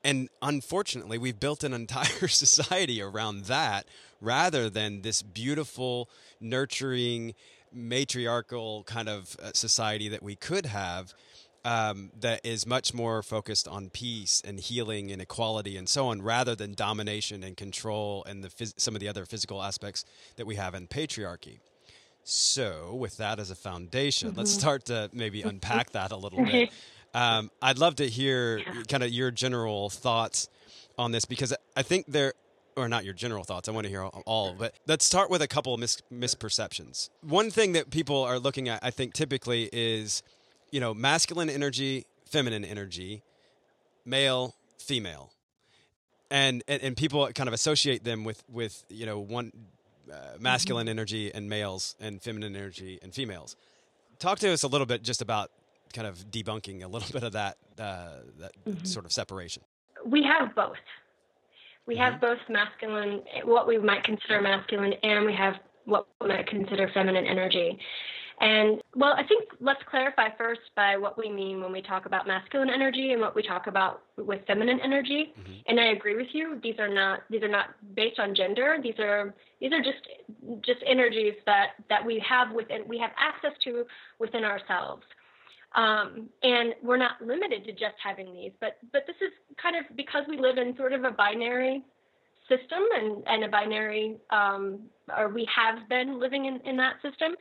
And 0.04 0.28
unfortunately, 0.40 1.18
we've 1.18 1.38
built 1.38 1.64
an 1.64 1.72
entire 1.72 2.06
society 2.28 3.00
around 3.00 3.44
that 3.44 3.86
rather 4.20 4.68
than 4.70 5.02
this 5.02 5.22
beautiful, 5.22 6.08
nurturing, 6.40 7.34
matriarchal 7.72 8.84
kind 8.84 9.08
of 9.08 9.36
uh, 9.42 9.52
society 9.54 10.08
that 10.08 10.22
we 10.22 10.36
could 10.36 10.66
have 10.66 11.14
um, 11.64 12.10
that 12.20 12.40
is 12.44 12.66
much 12.66 12.92
more 12.92 13.22
focused 13.22 13.68
on 13.68 13.90
peace 13.90 14.42
and 14.44 14.58
healing 14.58 15.12
and 15.12 15.22
equality 15.22 15.76
and 15.76 15.88
so 15.88 16.08
on, 16.08 16.22
rather 16.22 16.54
than 16.54 16.74
domination 16.74 17.42
and 17.44 17.56
control 17.56 18.24
and 18.24 18.42
the 18.42 18.48
phys- 18.48 18.74
some 18.76 18.94
of 18.94 19.00
the 19.00 19.08
other 19.08 19.24
physical 19.24 19.62
aspects 19.62 20.04
that 20.36 20.46
we 20.46 20.56
have 20.56 20.74
in 20.74 20.88
patriarchy. 20.88 21.60
So, 22.24 22.94
with 22.94 23.16
that 23.16 23.38
as 23.38 23.50
a 23.50 23.54
foundation, 23.54 24.30
mm-hmm. 24.30 24.38
let's 24.38 24.52
start 24.52 24.84
to 24.86 25.10
maybe 25.12 25.42
unpack 25.42 25.90
that 25.90 26.12
a 26.12 26.16
little 26.16 26.44
bit. 26.44 26.70
Um, 27.14 27.50
I'd 27.60 27.78
love 27.78 27.96
to 27.96 28.08
hear 28.08 28.62
kind 28.88 29.02
of 29.02 29.10
your 29.10 29.30
general 29.30 29.90
thoughts 29.90 30.48
on 30.98 31.12
this 31.12 31.24
because 31.26 31.52
I 31.76 31.82
think 31.82 32.06
there, 32.06 32.32
or 32.74 32.88
not 32.88 33.04
your 33.04 33.12
general 33.14 33.44
thoughts. 33.44 33.68
I 33.68 33.72
want 33.72 33.84
to 33.84 33.90
hear 33.90 34.04
all, 34.04 34.54
but 34.54 34.74
let's 34.86 35.04
start 35.04 35.28
with 35.28 35.42
a 35.42 35.48
couple 35.48 35.74
of 35.74 35.80
mis- 35.80 36.00
misperceptions. 36.12 37.10
One 37.20 37.50
thing 37.50 37.72
that 37.72 37.90
people 37.90 38.22
are 38.22 38.38
looking 38.38 38.68
at, 38.68 38.82
I 38.82 38.90
think, 38.90 39.12
typically 39.12 39.68
is 39.74 40.22
you 40.72 40.80
know, 40.80 40.92
masculine 40.92 41.48
energy, 41.48 42.06
feminine 42.24 42.64
energy, 42.64 43.22
male, 44.04 44.56
female. 44.78 45.30
And, 46.30 46.64
and, 46.66 46.82
and 46.82 46.96
people 46.96 47.30
kind 47.32 47.46
of 47.46 47.52
associate 47.52 48.02
them 48.02 48.24
with, 48.24 48.42
with 48.50 48.84
you 48.88 49.06
know, 49.06 49.20
one 49.20 49.52
uh, 50.10 50.16
masculine 50.40 50.86
mm-hmm. 50.86 50.90
energy 50.98 51.32
and 51.32 51.48
males 51.48 51.94
and 52.00 52.20
feminine 52.20 52.56
energy 52.56 52.98
and 53.02 53.14
females. 53.14 53.54
Talk 54.18 54.38
to 54.40 54.50
us 54.50 54.62
a 54.62 54.68
little 54.68 54.86
bit 54.86 55.02
just 55.02 55.20
about 55.20 55.50
kind 55.92 56.06
of 56.06 56.30
debunking 56.30 56.82
a 56.82 56.88
little 56.88 57.08
bit 57.12 57.22
of 57.22 57.32
that, 57.32 57.58
uh, 57.78 58.08
that 58.38 58.52
mm-hmm. 58.66 58.84
sort 58.84 59.04
of 59.04 59.12
separation. 59.12 59.62
We 60.06 60.24
have 60.24 60.54
both. 60.54 60.76
We 61.86 61.94
mm-hmm. 61.94 62.02
have 62.02 62.20
both 62.20 62.38
masculine, 62.48 63.22
what 63.44 63.68
we 63.68 63.76
might 63.76 64.04
consider 64.04 64.40
masculine, 64.40 64.94
and 65.02 65.26
we 65.26 65.34
have 65.34 65.56
what 65.84 66.06
we 66.20 66.28
might 66.28 66.46
consider 66.46 66.88
feminine 66.94 67.26
energy. 67.26 67.78
And 68.40 68.80
well, 68.96 69.14
I 69.16 69.24
think 69.24 69.48
let's 69.60 69.80
clarify 69.88 70.28
first 70.36 70.62
by 70.74 70.96
what 70.96 71.18
we 71.18 71.30
mean 71.30 71.60
when 71.60 71.72
we 71.72 71.82
talk 71.82 72.06
about 72.06 72.26
masculine 72.26 72.70
energy 72.70 73.12
and 73.12 73.20
what 73.20 73.34
we 73.34 73.42
talk 73.42 73.66
about 73.66 74.02
with 74.16 74.40
feminine 74.46 74.80
energy. 74.82 75.32
Mm-hmm. 75.38 75.52
And 75.66 75.80
I 75.80 75.88
agree 75.88 76.16
with 76.16 76.28
you; 76.32 76.58
these 76.62 76.78
are 76.78 76.92
not 76.92 77.20
these 77.30 77.42
are 77.42 77.48
not 77.48 77.70
based 77.94 78.18
on 78.18 78.34
gender. 78.34 78.78
These 78.82 78.98
are 78.98 79.34
these 79.60 79.72
are 79.72 79.82
just 79.82 80.64
just 80.64 80.80
energies 80.86 81.34
that 81.46 81.72
that 81.88 82.04
we 82.04 82.22
have 82.28 82.52
within 82.52 82.82
we 82.88 82.98
have 82.98 83.10
access 83.18 83.52
to 83.64 83.84
within 84.18 84.44
ourselves. 84.44 85.02
Um, 85.74 86.28
and 86.42 86.74
we're 86.82 86.98
not 86.98 87.22
limited 87.22 87.64
to 87.64 87.72
just 87.72 87.96
having 88.02 88.32
these, 88.34 88.52
but 88.60 88.78
but 88.92 89.06
this 89.06 89.16
is 89.16 89.32
kind 89.62 89.76
of 89.76 89.96
because 89.96 90.24
we 90.28 90.38
live 90.38 90.58
in 90.58 90.76
sort 90.76 90.92
of 90.92 91.04
a 91.04 91.10
binary 91.10 91.82
system 92.48 92.82
and, 92.94 93.22
and 93.26 93.44
a 93.44 93.48
binary 93.48 94.16
um, 94.30 94.80
or 95.16 95.28
we 95.28 95.48
have 95.54 95.88
been 95.88 96.20
living 96.20 96.46
in, 96.46 96.60
in 96.68 96.76
that 96.76 96.94
system 97.02 97.34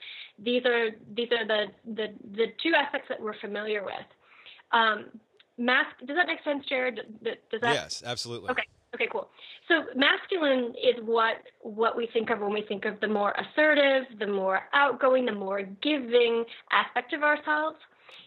these 0.44 0.66
are 0.66 0.90
these 1.16 1.30
are 1.32 1.46
the, 1.46 1.66
the 1.96 2.08
the 2.36 2.46
two 2.62 2.74
aspects 2.78 3.08
that 3.10 3.22
we're 3.22 3.40
familiar 3.40 3.84
with. 3.84 4.08
Um, 4.72 5.06
mask 5.58 5.90
does 6.06 6.18
that 6.18 6.28
make 6.28 6.44
sense 6.44 6.66
jared? 6.68 7.00
Does 7.24 7.62
that? 7.62 7.74
Yes 7.74 8.04
absolutely. 8.06 8.50
Okay 8.52 8.64
okay 8.96 9.08
cool. 9.12 9.30
So 9.68 9.86
masculine 9.96 10.74
is 10.76 11.02
what 11.04 11.38
what 11.62 11.96
we 11.96 12.10
think 12.14 12.30
of 12.30 12.40
when 12.40 12.54
we 12.54 12.64
think 12.68 12.86
of 12.86 13.00
the 13.00 13.08
more 13.08 13.34
assertive 13.34 14.04
the 14.20 14.28
more 14.28 14.62
outgoing 14.74 15.26
the 15.26 15.36
more 15.36 15.62
giving 15.82 16.46
aspect 16.72 17.14
of 17.14 17.24
ourselves. 17.24 17.78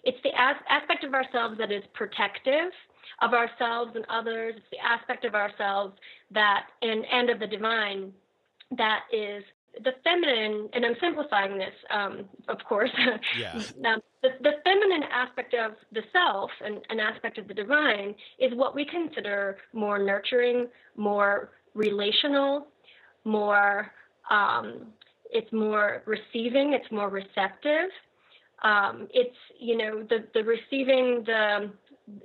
It's 0.05 0.19
the 0.23 0.31
as- 0.39 0.63
aspect 0.69 1.05
of 1.05 1.15
ourselves 1.15 1.59
that 1.59 1.73
is 1.73 1.83
protective 1.95 2.71
of 3.23 3.33
ourselves 3.33 3.93
and 3.95 4.05
others. 4.09 4.55
It's 4.57 4.67
the 4.71 4.79
aspect 4.79 5.25
of 5.25 5.35
ourselves 5.35 5.95
that, 6.31 6.67
and, 6.83 7.05
and 7.11 7.31
of 7.31 7.41
the 7.41 7.47
divine, 7.47 8.13
that 8.77 9.01
is 9.13 9.45
the 9.83 9.93
feminine, 10.05 10.69
and 10.73 10.85
I'm 10.85 10.95
simplifying 11.01 11.59
this, 11.59 11.75
um, 11.91 12.25
of 12.49 12.59
course. 12.69 12.91
Yeah. 13.39 13.61
now, 13.79 13.97
the, 14.23 14.31
the 14.41 14.53
feminine 14.65 15.03
aspect 15.11 15.55
of 15.55 15.73
the 15.93 16.03
self 16.13 16.51
and 16.65 16.81
an 16.91 17.01
aspect 17.01 17.39
of 17.39 17.49
the 17.49 17.55
divine 17.55 18.15
is 18.39 18.53
what 18.55 18.75
we 18.75 18.85
consider 18.85 19.59
more 19.73 19.99
nurturing, 19.99 20.69
more 20.97 21.51
relational, 21.75 22.69
more, 23.25 23.91
um, 24.31 24.87
it's 25.31 25.53
more 25.53 26.03
receiving, 26.07 26.75
it's 26.75 26.91
more 26.93 27.09
receptive. 27.09 27.91
Um, 28.63 29.09
it's, 29.13 29.37
you 29.59 29.77
know, 29.77 30.05
the, 30.09 30.25
the 30.33 30.45
receiving 30.45 31.25
the, 31.27 31.71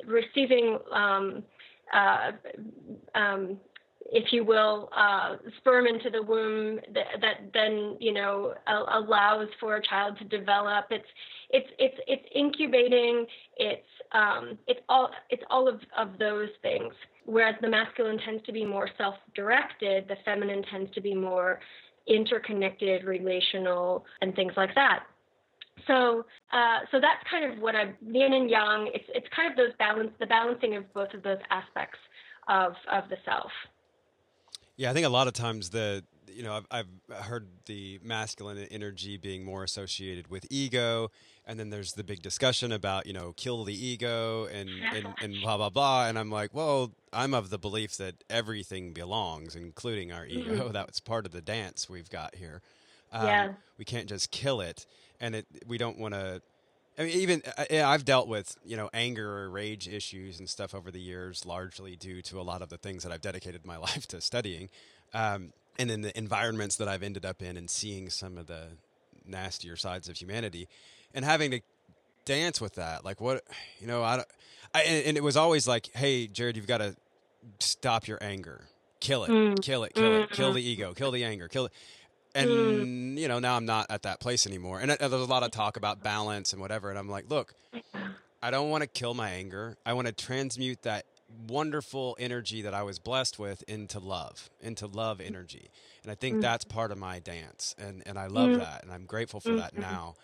receiving, 0.05 0.77
um, 0.91 1.43
uh, 1.93 2.31
um, 3.15 3.57
if 4.11 4.33
you 4.33 4.43
will, 4.43 4.89
uh, 4.95 5.35
sperm 5.57 5.85
into 5.85 6.09
the 6.09 6.21
womb 6.21 6.79
that, 6.93 7.05
that 7.21 7.51
then 7.53 7.95
you 7.99 8.13
know 8.13 8.53
allows 8.67 9.47
for 9.59 9.75
a 9.75 9.81
child 9.81 10.17
to 10.19 10.25
develop. 10.25 10.85
It's 10.89 11.05
it's 11.51 11.69
it's 11.77 11.97
it's 12.07 12.25
incubating. 12.33 13.25
It's 13.57 13.81
um, 14.11 14.57
it's 14.67 14.79
all 14.89 15.09
it's 15.29 15.43
all 15.49 15.67
of, 15.67 15.81
of 15.97 16.17
those 16.17 16.49
things. 16.61 16.93
Whereas 17.25 17.55
the 17.61 17.69
masculine 17.69 18.17
tends 18.25 18.43
to 18.47 18.51
be 18.51 18.65
more 18.65 18.89
self-directed, 18.97 20.07
the 20.07 20.15
feminine 20.25 20.63
tends 20.71 20.91
to 20.95 21.01
be 21.01 21.13
more 21.13 21.59
interconnected, 22.07 23.03
relational, 23.03 24.03
and 24.21 24.35
things 24.35 24.53
like 24.57 24.73
that. 24.73 25.03
So, 25.87 26.25
uh, 26.51 26.79
so 26.91 26.99
that's 26.99 27.23
kind 27.29 27.51
of 27.51 27.59
what 27.59 27.75
I'm 27.75 27.95
yin 28.01 28.33
and 28.33 28.49
yang. 28.49 28.89
It's 28.93 29.05
it's 29.09 29.27
kind 29.35 29.51
of 29.51 29.57
those 29.57 29.73
balance, 29.77 30.11
the 30.19 30.25
balancing 30.25 30.75
of 30.75 30.91
both 30.93 31.13
of 31.13 31.23
those 31.23 31.39
aspects 31.49 31.99
of 32.47 32.73
of 32.91 33.09
the 33.09 33.17
self. 33.25 33.51
Yeah, 34.75 34.91
I 34.91 34.93
think 34.93 35.05
a 35.05 35.09
lot 35.09 35.27
of 35.27 35.33
times 35.33 35.71
the 35.71 36.03
you 36.27 36.43
know 36.43 36.53
I've, 36.53 36.67
I've 37.09 37.25
heard 37.25 37.47
the 37.65 37.99
masculine 38.03 38.59
energy 38.71 39.17
being 39.17 39.43
more 39.43 39.63
associated 39.63 40.29
with 40.29 40.45
ego, 40.49 41.11
and 41.45 41.59
then 41.59 41.69
there's 41.69 41.93
the 41.93 42.03
big 42.03 42.21
discussion 42.21 42.71
about 42.71 43.05
you 43.05 43.13
know 43.13 43.33
kill 43.35 43.63
the 43.63 43.73
ego 43.73 44.45
and 44.45 44.69
and, 44.69 45.07
and 45.21 45.35
blah 45.41 45.57
blah 45.57 45.69
blah. 45.69 46.07
And 46.07 46.17
I'm 46.17 46.31
like, 46.31 46.53
well, 46.53 46.91
I'm 47.11 47.33
of 47.33 47.49
the 47.49 47.57
belief 47.59 47.97
that 47.97 48.23
everything 48.29 48.93
belongs, 48.93 49.55
including 49.55 50.11
our 50.11 50.25
ego. 50.25 50.63
Mm-hmm. 50.63 50.71
That's 50.71 50.99
part 50.99 51.25
of 51.25 51.31
the 51.31 51.41
dance 51.41 51.89
we've 51.89 52.09
got 52.09 52.35
here. 52.35 52.61
Um, 53.11 53.25
yeah. 53.25 53.53
We 53.77 53.85
can't 53.85 54.07
just 54.07 54.31
kill 54.31 54.61
it 54.61 54.85
and 55.19 55.35
it 55.35 55.45
we 55.67 55.77
don't 55.77 55.97
want 55.97 56.13
to. 56.13 56.41
I 56.97 57.03
mean, 57.03 57.17
even 57.17 57.41
I've 57.71 58.03
dealt 58.03 58.27
with 58.27 58.57
you 58.65 58.75
know 58.75 58.89
anger 58.93 59.43
or 59.43 59.49
rage 59.49 59.87
issues 59.87 60.39
and 60.39 60.49
stuff 60.49 60.75
over 60.75 60.91
the 60.91 60.99
years, 60.99 61.45
largely 61.45 61.95
due 61.95 62.21
to 62.23 62.39
a 62.39 62.43
lot 62.43 62.61
of 62.61 62.69
the 62.69 62.77
things 62.77 63.03
that 63.03 63.11
I've 63.11 63.21
dedicated 63.21 63.65
my 63.65 63.77
life 63.87 64.07
to 64.07 64.21
studying, 64.21 64.69
um, 65.13 65.53
and 65.77 65.89
in 65.89 66.01
the 66.01 66.17
environments 66.17 66.75
that 66.77 66.87
I've 66.87 67.03
ended 67.03 67.25
up 67.25 67.41
in, 67.41 67.57
and 67.57 67.69
seeing 67.69 68.09
some 68.09 68.37
of 68.37 68.47
the 68.47 68.67
nastier 69.25 69.75
sides 69.75 70.09
of 70.09 70.17
humanity, 70.17 70.67
and 71.13 71.23
having 71.23 71.51
to 71.51 71.61
dance 72.25 72.59
with 72.59 72.75
that. 72.75 73.05
Like 73.05 73.21
what 73.21 73.43
you 73.79 73.87
know, 73.87 74.03
I, 74.03 74.23
I 74.73 74.81
and 74.81 75.17
it 75.17 75.23
was 75.23 75.37
always 75.37 75.67
like, 75.67 75.89
hey, 75.95 76.27
Jared, 76.27 76.57
you've 76.57 76.67
got 76.67 76.79
to 76.79 76.95
stop 77.59 78.07
your 78.07 78.17
anger, 78.21 78.67
kill 78.99 79.23
it, 79.23 79.29
mm. 79.29 79.61
kill 79.61 79.83
it, 79.83 79.93
kill 79.93 80.03
mm-hmm. 80.03 80.23
it, 80.23 80.31
kill 80.31 80.53
the 80.53 80.61
ego, 80.61 80.93
kill 80.93 81.11
the 81.11 81.23
anger, 81.23 81.47
kill 81.47 81.67
it 81.67 81.73
and 82.35 82.49
mm. 82.49 83.17
you 83.17 83.27
know 83.27 83.39
now 83.39 83.55
i'm 83.55 83.65
not 83.65 83.85
at 83.89 84.03
that 84.03 84.19
place 84.19 84.45
anymore 84.45 84.79
and 84.79 84.91
uh, 84.91 84.95
there's 84.99 85.13
a 85.13 85.25
lot 85.25 85.43
of 85.43 85.51
talk 85.51 85.77
about 85.77 86.03
balance 86.03 86.53
and 86.53 86.61
whatever 86.61 86.89
and 86.89 86.99
i'm 86.99 87.09
like 87.09 87.29
look 87.29 87.53
i 88.41 88.51
don't 88.51 88.69
want 88.69 88.81
to 88.81 88.87
kill 88.87 89.13
my 89.13 89.29
anger 89.29 89.77
i 89.85 89.93
want 89.93 90.07
to 90.07 90.13
transmute 90.13 90.81
that 90.83 91.05
wonderful 91.47 92.15
energy 92.19 92.61
that 92.61 92.73
i 92.73 92.83
was 92.83 92.99
blessed 92.99 93.39
with 93.39 93.63
into 93.67 93.99
love 93.99 94.49
into 94.61 94.87
love 94.87 95.21
energy 95.21 95.69
and 96.03 96.11
i 96.11 96.15
think 96.15 96.37
mm. 96.37 96.41
that's 96.41 96.65
part 96.65 96.91
of 96.91 96.97
my 96.97 97.19
dance 97.19 97.75
and 97.77 98.03
and 98.05 98.17
i 98.17 98.27
love 98.27 98.49
mm. 98.49 98.59
that 98.59 98.83
and 98.83 98.91
i'm 98.91 99.05
grateful 99.05 99.39
for 99.39 99.53
that 99.53 99.73
mm-hmm. 99.73 99.81
now 99.81 100.15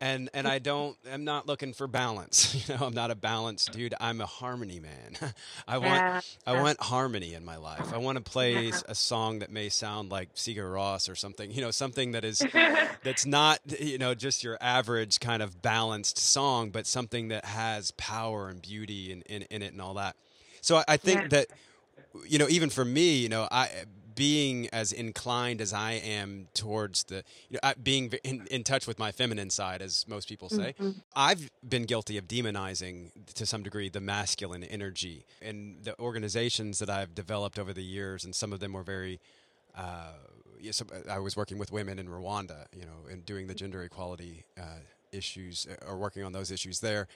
and 0.00 0.30
and 0.32 0.48
I 0.48 0.58
don't 0.58 0.96
I'm 1.10 1.24
not 1.24 1.46
looking 1.46 1.72
for 1.72 1.86
balance. 1.86 2.54
You 2.70 2.76
know, 2.76 2.86
I'm 2.86 2.94
not 2.94 3.10
a 3.10 3.14
balanced 3.14 3.72
dude. 3.72 3.94
I'm 4.00 4.20
a 4.20 4.26
harmony 4.26 4.80
man. 4.80 5.16
I 5.68 5.78
want. 5.78 6.38
I 6.46 6.60
want 6.60 6.80
harmony 6.80 7.34
in 7.34 7.44
my 7.44 7.56
life. 7.56 7.92
I 7.92 7.96
want 7.96 8.16
to 8.16 8.22
play 8.22 8.70
a 8.86 8.94
song 8.94 9.38
that 9.38 9.50
may 9.50 9.68
sound 9.70 10.10
like 10.10 10.34
Sigur 10.34 10.70
Rós 10.70 11.10
or 11.10 11.14
something. 11.14 11.50
You 11.50 11.62
know, 11.62 11.70
something 11.70 12.12
that 12.12 12.24
is 12.24 12.38
that's 13.02 13.24
not 13.24 13.60
you 13.80 13.98
know 13.98 14.14
just 14.14 14.44
your 14.44 14.58
average 14.60 15.20
kind 15.20 15.42
of 15.42 15.62
balanced 15.62 16.18
song, 16.18 16.70
but 16.70 16.86
something 16.86 17.28
that 17.28 17.44
has 17.44 17.92
power 17.92 18.48
and 18.48 18.60
beauty 18.60 19.10
in 19.10 19.22
in, 19.22 19.42
in 19.42 19.62
it 19.62 19.72
and 19.72 19.80
all 19.80 19.94
that. 19.94 20.16
So 20.60 20.76
I, 20.76 20.84
I 20.88 20.96
think 20.96 21.22
yeah. 21.22 21.28
that 21.28 21.46
you 22.28 22.38
know 22.38 22.46
even 22.48 22.68
for 22.68 22.84
me, 22.84 23.18
you 23.18 23.28
know, 23.28 23.48
I 23.50 23.70
being 24.20 24.68
as 24.68 24.92
inclined 24.92 25.62
as 25.62 25.72
I 25.72 25.92
am 25.92 26.48
towards 26.52 27.04
the, 27.04 27.24
you 27.48 27.58
know, 27.62 27.72
being 27.82 28.12
in, 28.22 28.46
in, 28.50 28.64
touch 28.64 28.86
with 28.86 28.98
my 28.98 29.12
feminine 29.12 29.48
side, 29.48 29.80
as 29.80 30.06
most 30.06 30.28
people 30.28 30.50
say, 30.50 30.74
mm-hmm. 30.78 30.90
I've 31.16 31.50
been 31.66 31.84
guilty 31.84 32.18
of 32.18 32.28
demonizing 32.28 33.12
to 33.32 33.46
some 33.46 33.62
degree 33.62 33.88
the 33.88 34.02
masculine 34.02 34.62
energy. 34.62 35.24
And 35.40 35.82
the 35.84 35.98
organizations 35.98 36.80
that 36.80 36.90
I've 36.90 37.14
developed 37.14 37.58
over 37.58 37.72
the 37.72 37.82
years, 37.82 38.22
and 38.26 38.34
some 38.34 38.52
of 38.52 38.60
them 38.60 38.74
were 38.74 38.82
very, 38.82 39.20
uh, 39.74 40.12
yes, 40.60 40.82
I 41.08 41.18
was 41.18 41.34
working 41.34 41.56
with 41.56 41.72
women 41.72 41.98
in 41.98 42.06
Rwanda, 42.06 42.66
you 42.76 42.84
know, 42.84 43.10
and 43.10 43.24
doing 43.24 43.46
the 43.46 43.54
gender 43.54 43.82
equality 43.82 44.44
uh, 44.60 44.80
issues 45.12 45.66
uh, 45.66 45.86
or 45.88 45.96
working 45.96 46.24
on 46.24 46.32
those 46.32 46.50
issues 46.50 46.80
there 46.80 47.08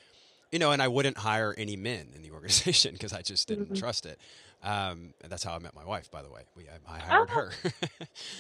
you 0.53 0.61
know, 0.61 0.71
and 0.71 0.81
I 0.81 0.87
wouldn't 0.87 1.17
hire 1.19 1.53
any 1.59 1.75
men 1.75 2.11
in 2.15 2.23
the 2.23 2.31
organization 2.37 2.93
because 2.93 3.13
I 3.13 3.23
just 3.23 3.49
didn't 3.49 3.65
mm-hmm. 3.65 3.75
trust 3.75 4.07
it. 4.07 4.21
Um, 4.65 5.13
and 5.21 5.31
that's 5.31 5.45
how 5.45 5.55
I 5.55 5.59
met 5.59 5.75
my 5.75 5.85
wife, 5.85 6.11
by 6.11 6.23
the 6.23 6.31
way. 6.31 6.41
We, 6.57 6.65
I, 6.65 6.95
I 6.95 6.99
hired 6.99 7.29
oh, 7.31 7.35
her, 7.35 7.53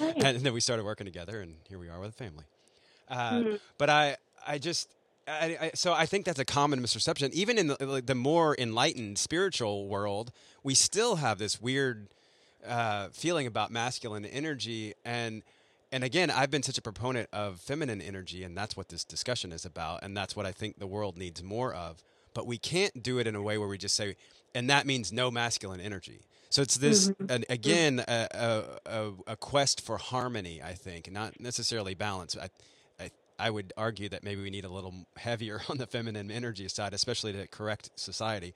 and 0.17 0.41
then 0.41 0.55
we 0.55 0.61
started 0.61 0.85
working 0.85 1.05
together, 1.05 1.41
and 1.41 1.57
here 1.69 1.79
we 1.79 1.91
are 1.91 2.01
with 2.01 2.11
a 2.11 2.13
family. 2.13 2.45
Uh, 3.09 3.31
mm-hmm. 3.33 3.55
But 3.77 3.91
I, 3.91 4.17
I 4.47 4.57
just, 4.57 4.89
I, 5.29 5.59
I, 5.61 5.71
so 5.75 5.93
I 5.93 6.07
think 6.07 6.25
that's 6.25 6.39
a 6.39 6.45
common 6.47 6.81
misperception. 6.81 7.31
Even 7.33 7.59
in 7.59 7.67
the, 7.67 7.77
like, 7.87 8.07
the 8.07 8.15
more 8.15 8.57
enlightened 8.59 9.19
spiritual 9.19 9.87
world, 9.87 10.33
we 10.63 10.75
still 10.75 11.17
have 11.17 11.37
this 11.37 11.61
weird 11.61 12.09
uh, 12.67 13.09
feeling 13.13 13.47
about 13.47 13.71
masculine 13.71 14.25
energy, 14.25 14.95
and 15.05 15.43
and 15.93 16.03
again, 16.03 16.31
I've 16.31 16.51
been 16.51 16.63
such 16.63 16.79
a 16.79 16.83
proponent 16.83 17.29
of 17.33 17.61
feminine 17.61 18.01
energy, 18.01 18.43
and 18.43 18.57
that's 18.57 18.77
what 18.77 18.89
this 18.89 19.05
discussion 19.05 19.53
is 19.53 19.65
about, 19.65 20.03
and 20.03 20.17
that's 20.17 20.35
what 20.35 20.47
I 20.47 20.53
think 20.53 20.79
the 20.79 20.87
world 20.87 21.19
needs 21.19 21.43
more 21.43 21.73
of. 21.73 22.03
But 22.33 22.47
we 22.47 22.59
can't 22.59 23.01
do 23.01 23.19
it 23.19 23.29
in 23.29 23.37
a 23.37 23.43
way 23.43 23.59
where 23.59 23.69
we 23.69 23.79
just 23.79 23.95
say, 23.95 24.17
and 24.55 24.71
that 24.71 24.87
means 24.87 25.13
no 25.13 25.31
masculine 25.31 25.81
energy. 25.81 26.25
So 26.51 26.63
it's 26.63 26.77
this, 26.77 27.09
mm-hmm. 27.09 27.31
and 27.31 27.45
again, 27.49 28.05
a, 28.07 28.29
a, 28.87 29.11
a, 29.27 29.37
quest 29.37 29.81
for 29.81 29.99
harmony. 29.99 30.63
I 30.63 30.75
think, 30.75 31.11
not 31.11 31.41
necessarily 31.41 31.95
balance. 31.95 32.37
I, 32.37 32.49
I, 33.03 33.11
I 33.39 33.51
would 33.51 33.73
argue 33.77 34.09
that 34.11 34.23
maybe 34.23 34.41
we 34.41 34.51
need 34.51 34.65
a 34.65 34.69
little 34.69 34.95
heavier 35.17 35.63
on 35.69 35.79
the 35.79 35.87
feminine 35.87 36.31
energy 36.31 36.69
side, 36.69 36.95
especially 36.95 37.33
to 37.33 37.49
correct 37.49 37.91
society. 37.97 38.55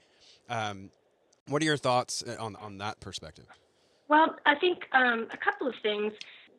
Um, 0.48 0.90
what 1.48 1.60
are 1.60 1.64
your 1.64 1.76
thoughts 1.76 2.22
uh, 2.22 2.36
on 2.38 2.54
on 2.56 2.78
that 2.78 3.00
perspective? 3.00 3.46
Well, 4.06 4.36
I 4.46 4.54
think 4.54 4.84
um, 4.92 5.26
a 5.32 5.36
couple 5.36 5.66
of 5.66 5.74
things 5.82 6.12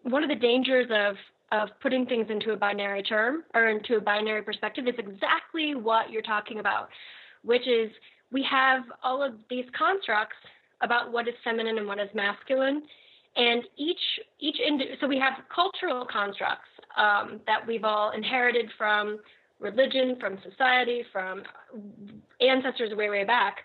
one 0.03 0.23
of 0.23 0.29
the 0.29 0.35
dangers 0.35 0.87
of 0.91 1.15
of 1.51 1.69
putting 1.81 2.05
things 2.05 2.27
into 2.29 2.51
a 2.51 2.55
binary 2.55 3.01
term 3.01 3.43
or 3.55 3.69
into 3.69 3.95
a 3.95 4.01
binary 4.01 4.43
perspective 4.43 4.87
is 4.87 4.93
exactly 4.99 5.73
what 5.73 6.11
you're 6.11 6.21
talking 6.21 6.59
about, 6.59 6.89
which 7.43 7.67
is 7.67 7.89
we 8.31 8.45
have 8.49 8.83
all 9.03 9.23
of 9.23 9.33
these 9.49 9.65
constructs 9.77 10.35
about 10.81 11.11
what 11.11 11.27
is 11.27 11.33
feminine 11.43 11.77
and 11.77 11.87
what 11.87 11.99
is 11.99 12.09
masculine, 12.13 12.83
and 13.35 13.63
each 13.77 13.99
each 14.39 14.57
indi- 14.59 14.95
so 14.99 15.07
we 15.07 15.19
have 15.19 15.33
cultural 15.53 16.05
constructs 16.05 16.69
um, 16.97 17.39
that 17.45 17.65
we've 17.65 17.83
all 17.83 18.11
inherited 18.11 18.69
from 18.77 19.19
religion, 19.59 20.17
from 20.19 20.37
society, 20.49 21.03
from 21.11 21.43
ancestors 22.41 22.95
way 22.95 23.09
way 23.09 23.23
back, 23.23 23.57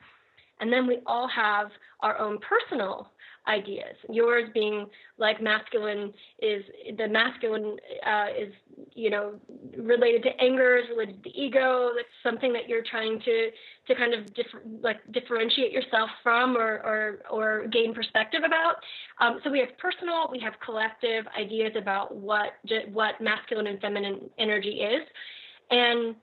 and 0.61 0.73
then 0.73 0.87
we 0.87 0.99
all 1.07 1.29
have 1.29 1.69
our 2.01 2.19
own 2.19 2.39
personal 2.39 3.11
ideas. 3.47 3.95
Yours 4.09 4.49
being 4.55 4.87
like 5.19 5.43
masculine 5.43 6.13
is 6.41 6.65
the 6.97 7.09
masculine 7.09 7.77
uh, 8.07 8.27
is 8.39 8.53
you 8.95 9.11
know 9.11 9.35
related 9.77 10.23
to 10.23 10.31
anger, 10.41 10.77
is 10.77 10.85
related 10.91 11.23
to 11.23 11.31
the 11.31 11.41
ego. 11.41 11.91
That's 11.95 12.09
something 12.23 12.53
that 12.53 12.69
you're 12.69 12.83
trying 12.83 13.21
to 13.21 13.51
to 13.87 13.95
kind 13.95 14.15
of 14.15 14.21
like 14.83 14.97
differentiate 15.13 15.73
yourself 15.73 16.11
from 16.23 16.57
or 16.57 16.81
or, 16.85 17.19
or 17.31 17.67
gain 17.69 17.95
perspective 17.95 18.43
about. 18.45 18.77
Um, 19.21 19.41
so 19.45 19.51
we 19.51 19.59
have 19.61 19.77
personal, 19.79 20.29
we 20.31 20.41
have 20.41 20.55
collective 20.65 21.27
ideas 21.39 21.73
about 21.77 22.15
what 22.17 22.53
what 22.93 23.21
masculine 23.21 23.67
and 23.67 23.81
feminine 23.81 24.31
energy 24.39 24.81
is, 24.81 25.03
and 25.71 26.17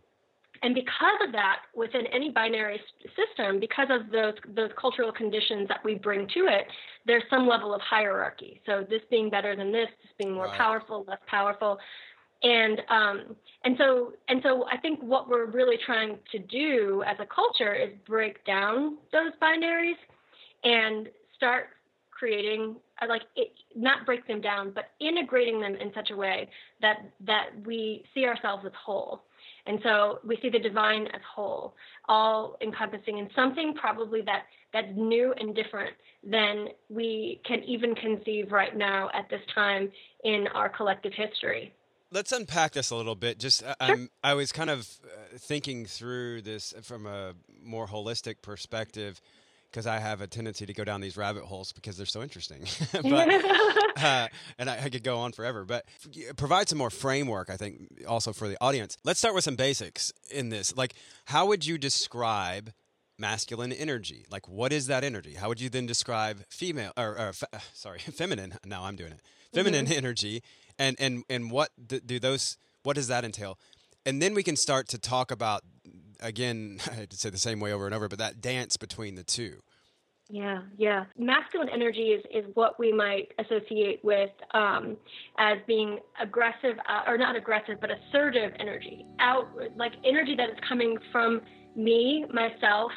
and 0.63 0.75
because 0.75 1.19
of 1.25 1.31
that, 1.31 1.61
within 1.75 2.05
any 2.07 2.29
binary 2.29 2.79
system, 3.15 3.59
because 3.59 3.87
of 3.89 4.11
those 4.11 4.35
those 4.55 4.69
cultural 4.79 5.11
conditions 5.11 5.67
that 5.67 5.83
we 5.83 5.95
bring 5.95 6.27
to 6.35 6.41
it, 6.41 6.67
there's 7.05 7.23
some 7.29 7.47
level 7.47 7.73
of 7.73 7.81
hierarchy. 7.81 8.61
So 8.65 8.85
this 8.87 9.01
being 9.09 9.29
better 9.29 9.55
than 9.55 9.71
this, 9.71 9.87
this 10.03 10.11
being 10.19 10.33
more 10.33 10.45
right. 10.45 10.57
powerful, 10.57 11.03
less 11.07 11.19
powerful, 11.27 11.79
and 12.43 12.79
um, 12.89 13.35
and 13.63 13.75
so 13.77 14.13
and 14.27 14.41
so 14.43 14.65
I 14.71 14.77
think 14.77 14.99
what 15.01 15.27
we're 15.27 15.45
really 15.45 15.77
trying 15.83 16.19
to 16.31 16.37
do 16.37 17.03
as 17.07 17.17
a 17.19 17.25
culture 17.25 17.73
is 17.73 17.89
break 18.07 18.45
down 18.45 18.97
those 19.11 19.31
binaries 19.41 19.97
and 20.63 21.09
start 21.35 21.69
creating 22.11 22.75
uh, 23.01 23.07
like 23.09 23.23
it, 23.35 23.51
not 23.75 24.05
break 24.05 24.27
them 24.27 24.41
down, 24.41 24.71
but 24.75 24.91
integrating 24.99 25.59
them 25.59 25.73
in 25.73 25.91
such 25.95 26.11
a 26.11 26.15
way 26.15 26.47
that 26.81 26.97
that 27.25 27.49
we 27.65 28.03
see 28.13 28.25
ourselves 28.25 28.63
as 28.63 28.73
whole 28.85 29.23
and 29.65 29.79
so 29.83 30.19
we 30.25 30.37
see 30.41 30.49
the 30.49 30.59
divine 30.59 31.07
as 31.07 31.21
whole, 31.35 31.73
all 32.07 32.57
encompassing 32.61 33.19
and 33.19 33.29
something 33.35 33.73
probably 33.73 34.21
that 34.21 34.43
that's 34.73 34.87
new 34.95 35.33
and 35.39 35.55
different 35.55 35.95
than 36.23 36.67
we 36.89 37.41
can 37.45 37.63
even 37.63 37.93
conceive 37.95 38.51
right 38.51 38.75
now 38.75 39.09
at 39.13 39.29
this 39.29 39.41
time 39.53 39.91
in 40.23 40.47
our 40.53 40.69
collective 40.69 41.13
history. 41.13 41.73
Let's 42.13 42.31
unpack 42.31 42.73
this 42.73 42.91
a 42.91 42.95
little 42.95 43.15
bit. 43.15 43.39
Just 43.39 43.63
uh, 43.63 43.75
sure. 43.85 44.07
I 44.23 44.33
was 44.33 44.51
kind 44.51 44.69
of 44.69 44.87
uh, 45.03 45.37
thinking 45.37 45.85
through 45.85 46.41
this 46.41 46.73
from 46.83 47.05
a 47.05 47.33
more 47.63 47.87
holistic 47.87 48.41
perspective 48.41 49.21
because 49.71 49.87
I 49.87 49.99
have 49.99 50.21
a 50.21 50.27
tendency 50.27 50.65
to 50.65 50.73
go 50.73 50.83
down 50.83 51.01
these 51.01 51.15
rabbit 51.15 51.43
holes 51.43 51.71
because 51.71 51.95
they're 51.97 52.05
so 52.05 52.21
interesting. 52.21 52.65
but, 52.91 53.03
uh, 54.03 54.27
and 54.57 54.69
I, 54.69 54.83
I, 54.83 54.89
could 54.89 55.03
go 55.03 55.19
on 55.19 55.31
forever, 55.31 55.63
but 55.63 55.85
provide 56.35 56.67
some 56.67 56.77
more 56.77 56.89
framework, 56.89 57.49
I 57.49 57.57
think, 57.57 58.03
also 58.07 58.33
for 58.33 58.47
the 58.47 58.57
audience. 58.59 58.97
Let's 59.03 59.19
start 59.19 59.33
with 59.33 59.43
some 59.43 59.55
basics 59.55 60.11
in 60.29 60.49
this. 60.49 60.75
Like, 60.75 60.93
how 61.25 61.47
would 61.47 61.65
you 61.65 61.77
describe 61.77 62.73
masculine 63.17 63.71
energy? 63.71 64.25
Like, 64.29 64.47
what 64.47 64.73
is 64.73 64.87
that 64.87 65.03
energy? 65.03 65.35
How 65.35 65.47
would 65.47 65.61
you 65.61 65.69
then 65.69 65.85
describe 65.85 66.43
female, 66.49 66.91
or, 66.97 67.17
or 67.17 67.33
fe- 67.33 67.59
sorry, 67.73 67.99
feminine? 67.99 68.55
Now 68.65 68.83
I'm 68.83 68.95
doing 68.95 69.11
it. 69.13 69.21
Feminine 69.53 69.85
mm-hmm. 69.85 69.97
energy, 69.97 70.43
and 70.79 70.95
and 70.97 71.23
and 71.29 71.51
what 71.51 71.71
do 71.85 72.19
those? 72.19 72.57
What 72.83 72.95
does 72.95 73.07
that 73.09 73.25
entail? 73.25 73.59
And 74.05 74.21
then 74.21 74.33
we 74.33 74.43
can 74.43 74.55
start 74.55 74.87
to 74.89 74.97
talk 74.97 75.29
about 75.29 75.61
again, 76.21 76.79
I 76.91 76.95
had 76.95 77.09
to 77.11 77.17
say 77.17 77.29
the 77.29 77.37
same 77.37 77.59
way 77.59 77.73
over 77.73 77.85
and 77.85 77.95
over, 77.95 78.07
but 78.07 78.19
that 78.19 78.41
dance 78.41 78.77
between 78.77 79.15
the 79.15 79.23
two. 79.23 79.61
Yeah, 80.29 80.61
yeah. 80.77 81.05
Masculine 81.17 81.67
energy 81.67 82.13
is, 82.13 82.23
is 82.33 82.49
what 82.53 82.79
we 82.79 82.93
might 82.93 83.33
associate 83.37 83.99
with 84.01 84.29
um, 84.53 84.95
as 85.37 85.57
being 85.67 85.99
aggressive, 86.21 86.77
uh, 86.87 87.01
or 87.05 87.17
not 87.17 87.35
aggressive, 87.35 87.75
but 87.81 87.89
assertive 87.91 88.53
energy. 88.57 89.05
Out, 89.19 89.47
like 89.75 89.91
energy 90.05 90.35
that 90.37 90.49
is 90.49 90.55
coming 90.69 90.97
from 91.11 91.41
me, 91.75 92.25
myself, 92.33 92.91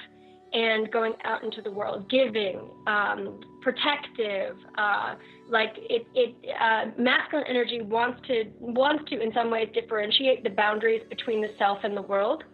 and 0.53 0.89
going 0.93 1.15
out 1.25 1.43
into 1.43 1.61
the 1.61 1.73
world, 1.73 2.09
giving, 2.09 2.71
um, 2.87 3.41
protective. 3.63 4.57
Uh, 4.79 5.17
like 5.51 5.73
it, 5.77 6.07
it 6.15 6.37
uh, 6.61 6.93
masculine 6.97 7.47
energy 7.49 7.83
wants 7.83 8.21
to 8.29 8.45
wants 8.61 9.11
to 9.11 9.21
in 9.21 9.33
some 9.33 9.51
ways 9.51 9.69
differentiate 9.75 10.45
the 10.45 10.51
boundaries 10.51 11.03
between 11.09 11.43
the 11.43 11.51
self 11.59 11.79
and 11.83 11.97
the 11.97 12.03
world 12.03 12.45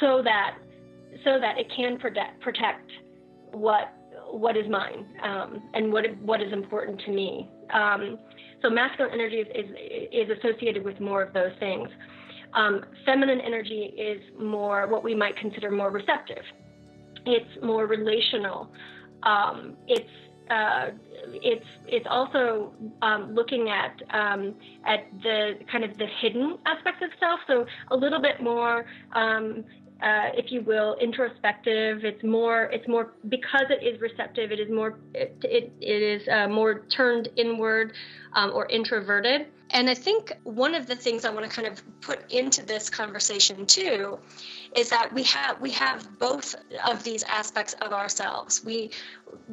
so 0.00 0.22
that 0.22 0.58
so 1.24 1.38
that 1.40 1.58
it 1.58 1.70
can 1.74 1.98
protect 1.98 2.40
protect 2.40 2.90
what 3.52 3.92
what 4.30 4.56
is 4.56 4.68
mine 4.68 5.06
um, 5.22 5.62
and 5.74 5.92
what 5.92 6.04
what 6.22 6.40
is 6.42 6.52
important 6.52 7.00
to 7.06 7.10
me. 7.10 7.48
Um, 7.72 8.18
so 8.62 8.70
masculine 8.70 9.12
energy 9.12 9.36
is, 9.36 9.46
is, 9.54 9.70
is 10.12 10.38
associated 10.38 10.84
with 10.84 11.00
more 11.00 11.22
of 11.22 11.32
those 11.32 11.52
things. 11.60 11.88
Um, 12.54 12.84
feminine 13.04 13.40
energy 13.40 13.92
is 13.96 14.20
more 14.40 14.88
what 14.88 15.04
we 15.04 15.14
might 15.14 15.36
consider 15.36 15.70
more 15.70 15.90
receptive. 15.90 16.42
It's 17.26 17.62
more 17.62 17.86
relational. 17.86 18.70
Um, 19.22 19.76
it's 19.86 20.08
uh, 20.50 20.90
it's 21.32 21.66
it's 21.86 22.06
also 22.08 22.72
um, 23.02 23.34
looking 23.34 23.68
at 23.70 24.00
um, 24.12 24.54
at 24.86 25.06
the 25.22 25.54
kind 25.70 25.84
of 25.84 25.96
the 25.98 26.06
hidden 26.20 26.58
aspects 26.66 27.02
of 27.02 27.10
self. 27.20 27.40
So 27.46 27.66
a 27.90 27.96
little 27.96 28.20
bit 28.20 28.42
more 28.42 28.86
um, 29.12 29.64
uh, 30.02 30.30
if 30.34 30.52
you 30.52 30.62
will, 30.62 30.96
introspective. 31.00 32.04
It's 32.04 32.22
more, 32.22 32.64
it's 32.64 32.86
more 32.86 33.14
because 33.28 33.64
it 33.68 33.84
is 33.84 34.00
receptive. 34.00 34.52
It 34.52 34.60
is 34.60 34.70
more, 34.70 34.98
it, 35.14 35.36
it, 35.42 35.72
it 35.80 36.02
is 36.22 36.28
uh, 36.28 36.48
more 36.48 36.84
turned 36.96 37.28
inward 37.36 37.92
um, 38.34 38.52
or 38.54 38.66
introverted. 38.66 39.48
And 39.70 39.90
I 39.90 39.94
think 39.94 40.32
one 40.44 40.74
of 40.74 40.86
the 40.86 40.96
things 40.96 41.24
I 41.24 41.30
want 41.30 41.48
to 41.48 41.54
kind 41.54 41.68
of 41.68 41.82
put 42.00 42.30
into 42.32 42.64
this 42.64 42.88
conversation 42.88 43.66
too 43.66 44.18
is 44.74 44.88
that 44.90 45.12
we 45.12 45.22
have 45.24 45.60
we 45.60 45.70
have 45.72 46.18
both 46.18 46.54
of 46.86 47.04
these 47.04 47.22
aspects 47.24 47.74
of 47.82 47.92
ourselves. 47.92 48.64
We 48.64 48.90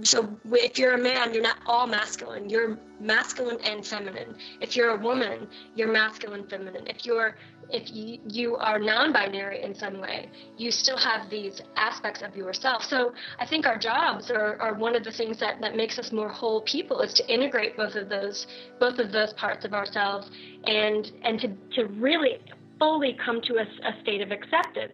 so 0.03 0.37
if 0.51 0.79
you're 0.79 0.93
a 0.93 0.97
man, 0.97 1.33
you're 1.33 1.43
not 1.43 1.57
all 1.65 1.87
masculine. 1.87 2.49
You're 2.49 2.77
masculine 2.99 3.57
and 3.63 3.85
feminine. 3.85 4.35
If 4.61 4.75
you're 4.75 4.91
a 4.91 4.97
woman, 4.97 5.47
you're 5.75 5.91
masculine, 5.91 6.47
feminine. 6.47 6.87
If 6.87 7.05
you're 7.05 7.35
if 7.69 7.83
you, 7.91 8.55
are 8.57 8.79
non-binary 8.79 9.63
in 9.63 9.73
some 9.75 9.99
way, 9.99 10.29
you 10.57 10.71
still 10.71 10.97
have 10.97 11.29
these 11.29 11.61
aspects 11.75 12.21
of 12.21 12.35
yourself. 12.35 12.83
So 12.83 13.13
I 13.39 13.45
think 13.45 13.65
our 13.65 13.77
jobs 13.77 14.31
are, 14.31 14.59
are 14.61 14.73
one 14.73 14.95
of 14.95 15.03
the 15.03 15.11
things 15.11 15.39
that, 15.39 15.61
that 15.61 15.75
makes 15.75 15.97
us 15.99 16.11
more 16.11 16.29
whole 16.29 16.61
people 16.61 17.01
is 17.01 17.13
to 17.13 17.33
integrate 17.33 17.75
both 17.77 17.95
of 17.95 18.09
those 18.09 18.47
both 18.79 18.99
of 18.99 19.11
those 19.11 19.33
parts 19.33 19.65
of 19.65 19.73
ourselves 19.73 20.29
and 20.65 21.11
and 21.23 21.39
to, 21.39 21.47
to 21.75 21.85
really 21.85 22.39
fully 22.79 23.17
come 23.25 23.41
to 23.41 23.55
a, 23.55 23.61
a 23.61 24.01
state 24.01 24.21
of 24.21 24.31
acceptance. 24.31 24.93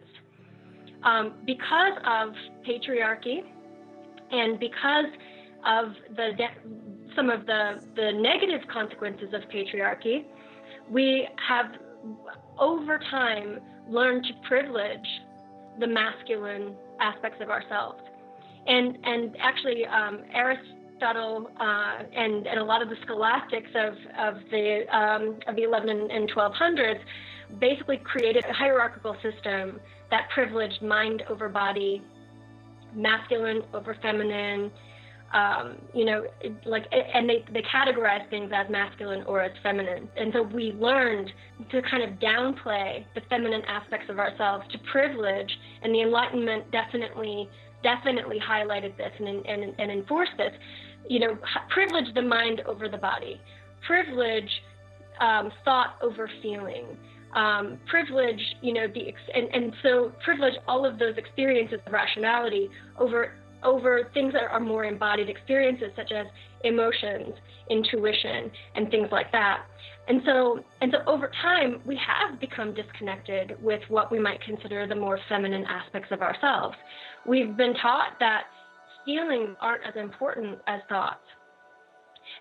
Um, 1.02 1.34
because 1.44 1.94
of 2.04 2.34
patriarchy 2.66 3.42
and 4.30 4.58
because 4.60 5.06
of 5.66 5.94
the 6.16 6.30
de- 6.36 7.14
some 7.16 7.28
of 7.28 7.46
the, 7.46 7.82
the 7.96 8.12
negative 8.12 8.66
consequences 8.72 9.34
of 9.34 9.42
patriarchy, 9.50 10.24
we 10.90 11.28
have 11.48 11.66
over 12.58 12.98
time 13.10 13.60
learn 13.88 14.22
to 14.22 14.30
privilege 14.46 15.06
the 15.78 15.86
masculine 15.86 16.74
aspects 17.00 17.40
of 17.40 17.50
ourselves. 17.50 18.02
And, 18.66 18.98
and 19.04 19.36
actually, 19.40 19.86
um, 19.86 20.22
Aristotle 20.32 21.50
uh, 21.58 22.04
and, 22.14 22.46
and 22.46 22.60
a 22.60 22.64
lot 22.64 22.82
of 22.82 22.88
the 22.88 22.96
scholastics 23.02 23.70
of, 23.74 23.94
of, 24.18 24.42
the, 24.50 24.84
um, 24.96 25.38
of 25.46 25.56
the 25.56 25.62
11 25.62 26.10
and 26.10 26.30
1200s 26.30 27.00
basically 27.58 27.98
created 27.98 28.44
a 28.44 28.52
hierarchical 28.52 29.16
system 29.22 29.80
that 30.10 30.28
privileged 30.32 30.82
mind 30.82 31.22
over 31.28 31.48
body, 31.48 32.02
masculine 32.94 33.62
over 33.74 33.96
feminine, 34.00 34.70
um, 35.32 35.76
you 35.94 36.04
know, 36.04 36.26
like, 36.66 36.84
and 36.92 37.28
they, 37.28 37.44
they 37.52 37.62
categorize 37.62 38.28
things 38.28 38.50
as 38.54 38.70
masculine 38.70 39.22
or 39.24 39.40
as 39.40 39.52
feminine. 39.62 40.08
And 40.16 40.32
so 40.32 40.42
we 40.42 40.72
learned 40.72 41.32
to 41.70 41.80
kind 41.82 42.02
of 42.02 42.18
downplay 42.18 43.04
the 43.14 43.22
feminine 43.30 43.62
aspects 43.66 44.06
of 44.10 44.18
ourselves 44.18 44.64
to 44.72 44.78
privilege, 44.90 45.50
and 45.82 45.94
the 45.94 46.02
Enlightenment 46.02 46.70
definitely, 46.70 47.48
definitely 47.82 48.38
highlighted 48.38 48.96
this 48.98 49.12
and, 49.18 49.46
and, 49.46 49.74
and 49.78 49.90
enforced 49.90 50.32
this. 50.36 50.52
You 51.08 51.20
know, 51.20 51.38
privilege 51.70 52.14
the 52.14 52.22
mind 52.22 52.60
over 52.66 52.88
the 52.88 52.98
body, 52.98 53.40
privilege 53.86 54.50
um, 55.20 55.50
thought 55.64 55.94
over 56.02 56.30
feeling. 56.42 56.84
Um, 57.34 57.78
privilege, 57.88 58.42
you 58.60 58.74
know, 58.74 58.86
the 58.92 59.14
and, 59.34 59.48
and 59.54 59.72
so 59.82 60.12
privilege 60.22 60.52
all 60.68 60.84
of 60.84 60.98
those 60.98 61.16
experiences 61.16 61.80
of 61.86 61.92
rationality 61.92 62.68
over 62.98 63.32
over 63.64 64.10
things 64.14 64.32
that 64.32 64.44
are 64.50 64.60
more 64.60 64.84
embodied 64.84 65.28
experiences 65.28 65.90
such 65.96 66.12
as 66.12 66.26
emotions, 66.64 67.34
intuition, 67.70 68.50
and 68.74 68.90
things 68.90 69.08
like 69.10 69.30
that. 69.32 69.64
And 70.08 70.20
so, 70.26 70.60
and 70.80 70.92
so 70.92 71.10
over 71.10 71.30
time, 71.40 71.80
we 71.86 71.96
have 71.96 72.40
become 72.40 72.74
disconnected 72.74 73.56
with 73.62 73.80
what 73.88 74.10
we 74.10 74.18
might 74.18 74.40
consider 74.42 74.86
the 74.86 74.96
more 74.96 75.18
feminine 75.28 75.64
aspects 75.64 76.08
of 76.10 76.22
ourselves. 76.22 76.76
We've 77.26 77.56
been 77.56 77.74
taught 77.74 78.18
that 78.18 78.44
feelings 79.04 79.56
aren't 79.60 79.84
as 79.86 79.94
important 79.96 80.58
as 80.66 80.80
thoughts. 80.88 81.20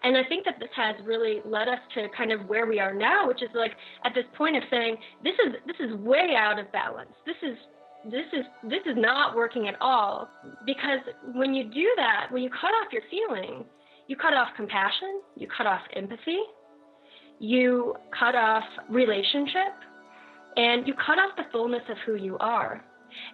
And 0.04 0.18
I 0.18 0.24
think 0.28 0.46
that 0.46 0.56
this 0.60 0.70
has 0.76 0.96
really 1.06 1.42
led 1.46 1.68
us 1.68 1.80
to 1.96 2.08
kind 2.18 2.32
of 2.32 2.48
where 2.48 2.66
we 2.66 2.80
are 2.80 2.94
now, 2.94 3.28
which 3.28 3.44
is 3.44 3.50
like 3.54 3.74
at 4.04 4.14
this 4.16 4.26
point 4.36 4.56
of 4.56 4.64
saying 4.70 4.98
this 5.24 5.36
is 5.46 5.54
this 5.68 5.76
is 5.80 5.96
way 5.98 6.34
out 6.36 6.58
of 6.60 6.72
balance. 6.72 7.12
This 7.26 7.36
is 7.44 7.58
this 8.06 8.26
is 8.34 8.46
this 8.64 8.82
is 8.86 8.96
not 8.98 9.36
working 9.36 9.68
at 9.68 9.76
all. 9.80 10.30
Because 10.66 11.00
when 11.34 11.54
you 11.54 11.66
do 11.66 11.88
that 11.98 12.28
when 12.32 12.44
you 12.44 12.50
cut 12.50 12.72
off 12.82 12.92
your 12.92 13.04
feelings 13.10 13.66
you 14.08 14.16
cut 14.16 14.34
off 14.34 14.50
compassion 14.56 15.22
you 15.36 15.48
cut 15.56 15.68
off 15.68 15.82
empathy 15.96 16.40
you 17.40 17.96
cut 18.18 18.36
off 18.36 18.64
relationship 18.90 19.74
and 20.58 20.88
you 20.88 20.94
cut 20.94 21.18
off 21.18 21.36
the 21.38 21.44
fullness 21.52 21.84
of 21.90 21.98
who 22.06 22.16
you 22.16 22.38
are. 22.40 22.84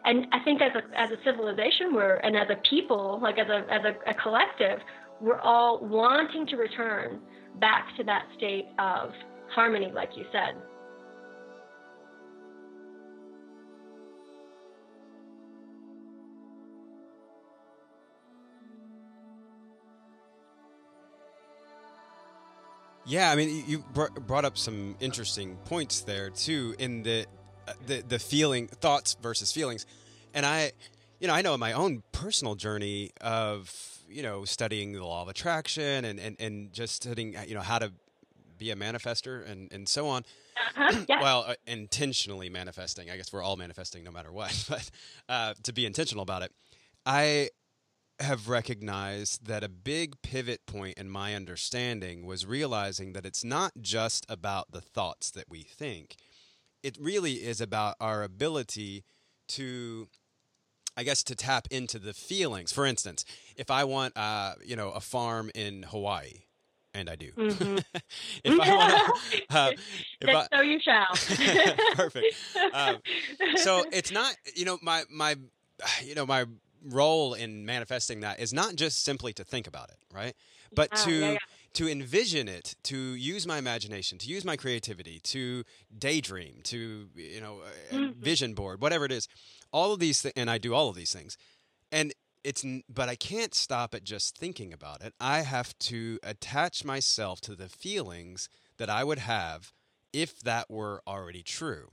And 0.05 0.27
i 0.31 0.43
think 0.43 0.61
as 0.61 0.71
a 0.75 0.99
as 0.99 1.11
a 1.11 1.17
civilization 1.23 1.93
we're 1.93 2.15
and 2.17 2.35
as 2.35 2.47
a 2.49 2.57
people 2.67 3.19
like 3.21 3.37
as 3.37 3.47
a 3.47 3.59
as 3.71 3.81
a, 3.85 4.09
a 4.09 4.13
collective 4.15 4.79
we're 5.21 5.39
all 5.39 5.79
wanting 5.79 6.47
to 6.47 6.55
return 6.57 7.19
back 7.59 7.85
to 7.97 8.03
that 8.03 8.25
state 8.37 8.65
of 8.79 9.11
harmony 9.53 9.91
like 9.93 10.09
you 10.15 10.25
said 10.31 10.55
Yeah, 23.07 23.31
I 23.31 23.37
mean, 23.37 23.63
you 23.65 23.85
brought 23.93 24.43
up 24.43 24.57
some 24.57 24.97
interesting 24.99 25.55
points 25.63 26.01
there 26.01 26.29
too 26.29 26.75
in 26.77 27.03
the 27.03 27.25
uh, 27.65 27.71
the 27.85 28.03
the 28.05 28.19
feeling 28.19 28.67
thoughts 28.67 29.15
versus 29.21 29.53
feelings, 29.53 29.85
and 30.33 30.45
I, 30.45 30.73
you 31.21 31.27
know, 31.27 31.33
I 31.33 31.41
know 31.41 31.53
in 31.53 31.59
my 31.61 31.71
own 31.71 32.03
personal 32.11 32.55
journey 32.55 33.11
of 33.21 33.73
you 34.09 34.23
know 34.23 34.43
studying 34.43 34.91
the 34.91 35.05
law 35.05 35.21
of 35.21 35.29
attraction 35.29 36.03
and 36.03 36.19
and 36.19 36.35
and 36.39 36.73
just 36.73 36.95
studying 36.95 37.33
you 37.47 37.55
know 37.55 37.61
how 37.61 37.79
to 37.79 37.93
be 38.57 38.71
a 38.71 38.75
manifester 38.75 39.49
and 39.49 39.71
and 39.71 39.87
so 39.87 40.09
on. 40.09 40.25
Uh-huh, 40.75 41.05
yeah. 41.09 41.21
well, 41.21 41.45
uh, 41.47 41.53
intentionally 41.65 42.49
manifesting. 42.49 43.09
I 43.09 43.15
guess 43.15 43.31
we're 43.31 43.43
all 43.43 43.55
manifesting 43.55 44.03
no 44.03 44.11
matter 44.11 44.33
what, 44.33 44.65
but 44.69 44.91
uh, 45.29 45.53
to 45.63 45.71
be 45.71 45.85
intentional 45.85 46.23
about 46.23 46.41
it, 46.41 46.51
I 47.05 47.51
have 48.19 48.49
recognized 48.49 49.45
that 49.45 49.63
a 49.63 49.69
big 49.69 50.21
pivot 50.21 50.65
point 50.65 50.97
in 50.97 51.09
my 51.09 51.35
understanding 51.35 52.25
was 52.25 52.45
realizing 52.45 53.13
that 53.13 53.25
it's 53.25 53.43
not 53.43 53.73
just 53.79 54.25
about 54.27 54.71
the 54.71 54.81
thoughts 54.81 55.29
that 55.31 55.49
we 55.49 55.61
think. 55.63 56.15
It 56.81 56.97
really 56.99 57.33
is 57.33 57.61
about 57.61 57.95
our 57.99 58.23
ability 58.23 59.03
to 59.49 60.07
I 60.99 61.03
guess 61.03 61.21
to 61.23 61.35
tap 61.35 61.67
into 61.69 61.99
the 61.99 62.13
feelings. 62.13 62.71
For 62.71 62.83
instance, 62.83 63.23
if 63.55 63.69
I 63.69 63.83
want 63.83 64.17
uh, 64.17 64.53
you 64.65 64.75
know, 64.75 64.89
a 64.89 64.99
farm 64.99 65.51
in 65.53 65.83
Hawaii, 65.83 66.41
and 66.97 67.09
I 67.09 67.15
do. 67.15 67.31
Mm-hmm. 67.33 67.77
if 68.43 68.59
I 68.59 68.75
want 68.75 69.11
uh, 69.51 69.71
I, 70.27 70.47
so 70.51 70.61
you 70.61 70.79
shall. 70.79 71.07
perfect. 71.95 72.35
Um, 72.73 72.97
so 73.57 73.85
it's 73.91 74.11
not, 74.11 74.35
you 74.55 74.65
know, 74.65 74.79
my 74.81 75.03
my, 75.11 75.35
you 76.03 76.15
know, 76.15 76.25
my 76.25 76.45
role 76.83 77.33
in 77.33 77.65
manifesting 77.65 78.21
that 78.21 78.39
is 78.39 78.53
not 78.53 78.75
just 78.75 79.03
simply 79.03 79.33
to 79.33 79.43
think 79.43 79.67
about 79.67 79.89
it, 79.89 79.97
right? 80.13 80.35
But 80.73 80.89
oh, 80.93 81.05
to 81.05 81.11
yeah, 81.11 81.31
yeah. 81.31 81.37
to 81.73 81.87
envision 81.87 82.47
it, 82.47 82.75
to 82.83 82.97
use 82.97 83.47
my 83.47 83.57
imagination, 83.57 84.17
to 84.19 84.27
use 84.27 84.43
my 84.43 84.55
creativity, 84.55 85.19
to 85.23 85.63
daydream, 85.97 86.61
to 86.63 87.09
you 87.15 87.41
know, 87.41 87.61
mm-hmm. 87.91 88.19
vision 88.19 88.53
board, 88.53 88.81
whatever 88.81 89.05
it 89.05 89.11
is. 89.11 89.27
All 89.71 89.93
of 89.93 89.99
these, 89.99 90.21
th- 90.21 90.33
and 90.37 90.49
I 90.49 90.57
do 90.57 90.73
all 90.73 90.89
of 90.89 90.95
these 90.95 91.13
things, 91.13 91.37
and 91.91 92.13
it's 92.43 92.65
but 92.89 93.09
I 93.09 93.15
can't 93.15 93.53
stop 93.53 93.93
at 93.93 94.03
just 94.03 94.37
thinking 94.37 94.71
about 94.71 95.01
it. 95.01 95.13
I 95.19 95.41
have 95.41 95.77
to 95.79 96.19
attach 96.23 96.85
myself 96.85 97.41
to 97.41 97.55
the 97.55 97.69
feelings 97.69 98.49
that 98.77 98.89
I 98.89 99.03
would 99.03 99.19
have 99.19 99.73
if 100.13 100.39
that 100.41 100.69
were 100.69 101.01
already 101.05 101.43
true 101.43 101.89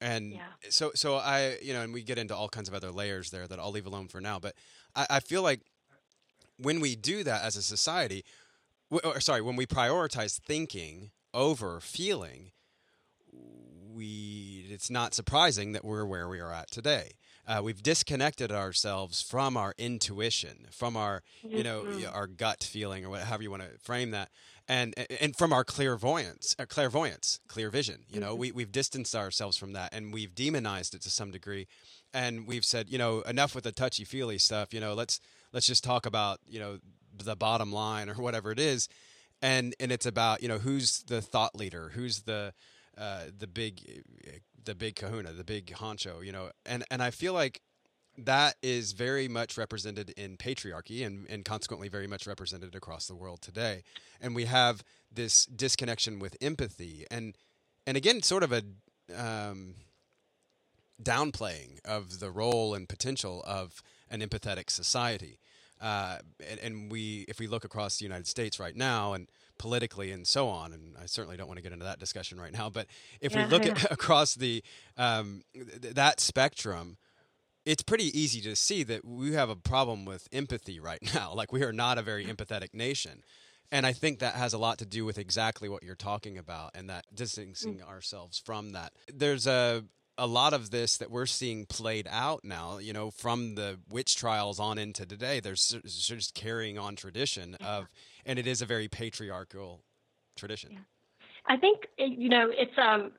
and 0.00 0.32
yeah. 0.32 0.40
so 0.68 0.90
so 0.94 1.16
i 1.16 1.56
you 1.62 1.72
know 1.72 1.82
and 1.82 1.92
we 1.92 2.02
get 2.02 2.18
into 2.18 2.34
all 2.34 2.48
kinds 2.48 2.68
of 2.68 2.74
other 2.74 2.90
layers 2.90 3.30
there 3.30 3.46
that 3.46 3.58
i'll 3.58 3.70
leave 3.70 3.86
alone 3.86 4.08
for 4.08 4.20
now 4.20 4.38
but 4.38 4.54
i, 4.94 5.06
I 5.10 5.20
feel 5.20 5.42
like 5.42 5.60
when 6.58 6.80
we 6.80 6.96
do 6.96 7.24
that 7.24 7.42
as 7.42 7.56
a 7.56 7.62
society 7.62 8.24
or 8.90 9.20
sorry 9.20 9.42
when 9.42 9.56
we 9.56 9.66
prioritize 9.66 10.38
thinking 10.38 11.10
over 11.34 11.80
feeling 11.80 12.52
we 13.92 14.66
it's 14.70 14.90
not 14.90 15.14
surprising 15.14 15.72
that 15.72 15.84
we're 15.84 16.04
where 16.04 16.28
we 16.28 16.40
are 16.40 16.52
at 16.52 16.70
today 16.70 17.12
uh, 17.46 17.60
we've 17.62 17.82
disconnected 17.82 18.52
ourselves 18.52 19.22
from 19.22 19.56
our 19.56 19.74
intuition 19.78 20.66
from 20.70 20.96
our 20.96 21.22
you 21.42 21.62
know 21.62 21.82
mm-hmm. 21.82 22.14
our 22.14 22.26
gut 22.26 22.62
feeling 22.62 23.04
or 23.04 23.10
whatever 23.10 23.42
you 23.42 23.50
want 23.50 23.62
to 23.62 23.78
frame 23.78 24.10
that 24.10 24.30
and 24.68 24.94
and 25.20 25.34
from 25.34 25.52
our 25.52 25.64
clairvoyance, 25.64 26.54
uh, 26.58 26.66
clairvoyance, 26.66 27.40
clear 27.48 27.70
vision. 27.70 28.04
You 28.08 28.20
know, 28.20 28.32
mm-hmm. 28.32 28.40
we 28.40 28.52
we've 28.52 28.72
distanced 28.72 29.16
ourselves 29.16 29.56
from 29.56 29.72
that, 29.72 29.94
and 29.94 30.12
we've 30.12 30.34
demonized 30.34 30.94
it 30.94 31.00
to 31.02 31.10
some 31.10 31.30
degree, 31.30 31.66
and 32.12 32.46
we've 32.46 32.64
said, 32.64 32.88
you 32.90 32.98
know, 32.98 33.22
enough 33.22 33.54
with 33.54 33.64
the 33.64 33.72
touchy 33.72 34.04
feely 34.04 34.38
stuff. 34.38 34.74
You 34.74 34.80
know, 34.80 34.94
let's 34.94 35.20
let's 35.52 35.66
just 35.66 35.82
talk 35.82 36.04
about 36.04 36.40
you 36.46 36.60
know 36.60 36.78
the 37.16 37.34
bottom 37.34 37.72
line 37.72 38.10
or 38.10 38.14
whatever 38.14 38.52
it 38.52 38.58
is, 38.58 38.88
and 39.40 39.74
and 39.80 39.90
it's 39.90 40.06
about 40.06 40.42
you 40.42 40.48
know 40.48 40.58
who's 40.58 41.02
the 41.04 41.22
thought 41.22 41.54
leader, 41.54 41.92
who's 41.94 42.22
the 42.22 42.52
uh, 42.98 43.24
the 43.36 43.46
big 43.46 44.02
the 44.62 44.74
big 44.74 44.96
kahuna, 44.96 45.32
the 45.32 45.44
big 45.44 45.72
honcho, 45.72 46.24
you 46.24 46.32
know, 46.32 46.50
and 46.66 46.84
and 46.90 47.02
I 47.02 47.10
feel 47.10 47.32
like 47.32 47.62
that 48.18 48.56
is 48.62 48.92
very 48.92 49.28
much 49.28 49.56
represented 49.56 50.10
in 50.10 50.36
patriarchy 50.36 51.06
and, 51.06 51.26
and 51.30 51.44
consequently 51.44 51.88
very 51.88 52.06
much 52.06 52.26
represented 52.26 52.74
across 52.74 53.06
the 53.06 53.14
world 53.14 53.40
today. 53.40 53.82
And 54.20 54.34
we 54.34 54.46
have 54.46 54.82
this 55.12 55.46
disconnection 55.46 56.18
with 56.18 56.36
empathy 56.40 57.06
and 57.10 57.36
and 57.86 57.96
again 57.96 58.22
sort 58.22 58.42
of 58.42 58.52
a 58.52 58.62
um, 59.16 59.74
downplaying 61.02 61.78
of 61.84 62.20
the 62.20 62.30
role 62.30 62.74
and 62.74 62.88
potential 62.88 63.42
of 63.46 63.82
an 64.10 64.20
empathetic 64.20 64.70
society. 64.70 65.38
Uh, 65.80 66.18
and, 66.50 66.58
and, 66.58 66.92
we, 66.92 67.24
if 67.28 67.38
we 67.38 67.46
look 67.46 67.64
across 67.64 67.98
the 67.98 68.04
United 68.04 68.26
States 68.26 68.58
right 68.58 68.74
now, 68.74 69.12
and 69.12 69.28
politically 69.58 70.10
and 70.10 70.26
so 70.26 70.48
on, 70.48 70.72
and 70.72 70.96
I 71.00 71.06
certainly 71.06 71.36
don't 71.36 71.46
want 71.46 71.58
to 71.58 71.62
get 71.62 71.72
into 71.72 71.84
that 71.84 72.00
discussion 72.00 72.40
right 72.40 72.52
now. 72.52 72.68
But 72.68 72.86
if 73.20 73.32
yeah, 73.32 73.44
we 73.44 73.50
look 73.50 73.64
at, 73.64 73.84
across 73.92 74.34
the 74.34 74.64
um, 74.96 75.42
th- 75.54 75.94
that 75.94 76.18
spectrum, 76.20 76.96
it's 77.68 77.82
pretty 77.82 78.18
easy 78.18 78.40
to 78.40 78.56
see 78.56 78.82
that 78.82 79.04
we 79.04 79.34
have 79.34 79.50
a 79.50 79.56
problem 79.56 80.06
with 80.06 80.26
empathy 80.32 80.80
right 80.80 81.02
now. 81.14 81.34
Like 81.34 81.52
we 81.52 81.62
are 81.62 81.72
not 81.72 81.98
a 81.98 82.02
very 82.02 82.24
empathetic 82.24 82.72
nation. 82.72 83.22
And 83.70 83.84
I 83.84 83.92
think 83.92 84.20
that 84.20 84.34
has 84.34 84.54
a 84.54 84.58
lot 84.58 84.78
to 84.78 84.86
do 84.86 85.04
with 85.04 85.18
exactly 85.18 85.68
what 85.68 85.82
you're 85.82 85.94
talking 85.94 86.38
about 86.38 86.70
and 86.74 86.88
that 86.88 87.04
distancing 87.14 87.80
mm. 87.80 87.86
ourselves 87.86 88.38
from 88.38 88.70
that. 88.70 88.94
There's 89.12 89.46
a 89.46 89.84
a 90.20 90.26
lot 90.26 90.52
of 90.52 90.70
this 90.70 90.96
that 90.96 91.12
we're 91.12 91.26
seeing 91.26 91.64
played 91.64 92.08
out 92.10 92.42
now, 92.42 92.78
you 92.78 92.92
know, 92.92 93.08
from 93.08 93.54
the 93.54 93.78
witch 93.88 94.16
trials 94.16 94.58
on 94.58 94.76
into 94.76 95.06
today, 95.06 95.38
there's 95.38 95.76
just 95.84 96.34
carrying 96.34 96.76
on 96.76 96.96
tradition 96.96 97.56
yeah. 97.60 97.76
of, 97.76 97.88
and 98.26 98.36
it 98.36 98.44
is 98.44 98.60
a 98.60 98.66
very 98.66 98.88
patriarchal 98.88 99.84
tradition. 100.34 100.72
Yeah. 100.72 100.78
I 101.46 101.56
think, 101.56 101.86
you 101.98 102.28
know, 102.28 102.50
it's 102.50 102.76
um, 102.76 103.12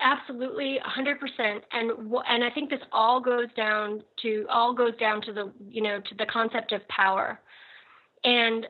absolutely 0.00 0.78
100% 0.84 1.60
and 1.72 1.90
and 2.28 2.44
I 2.44 2.50
think 2.50 2.70
this 2.70 2.80
all 2.92 3.20
goes 3.20 3.48
down 3.56 4.02
to 4.22 4.46
all 4.50 4.74
goes 4.74 4.96
down 4.98 5.22
to 5.22 5.32
the 5.32 5.52
you 5.68 5.82
know 5.82 6.00
to 6.00 6.14
the 6.16 6.26
concept 6.26 6.72
of 6.72 6.86
power. 6.88 7.40
And 8.24 8.66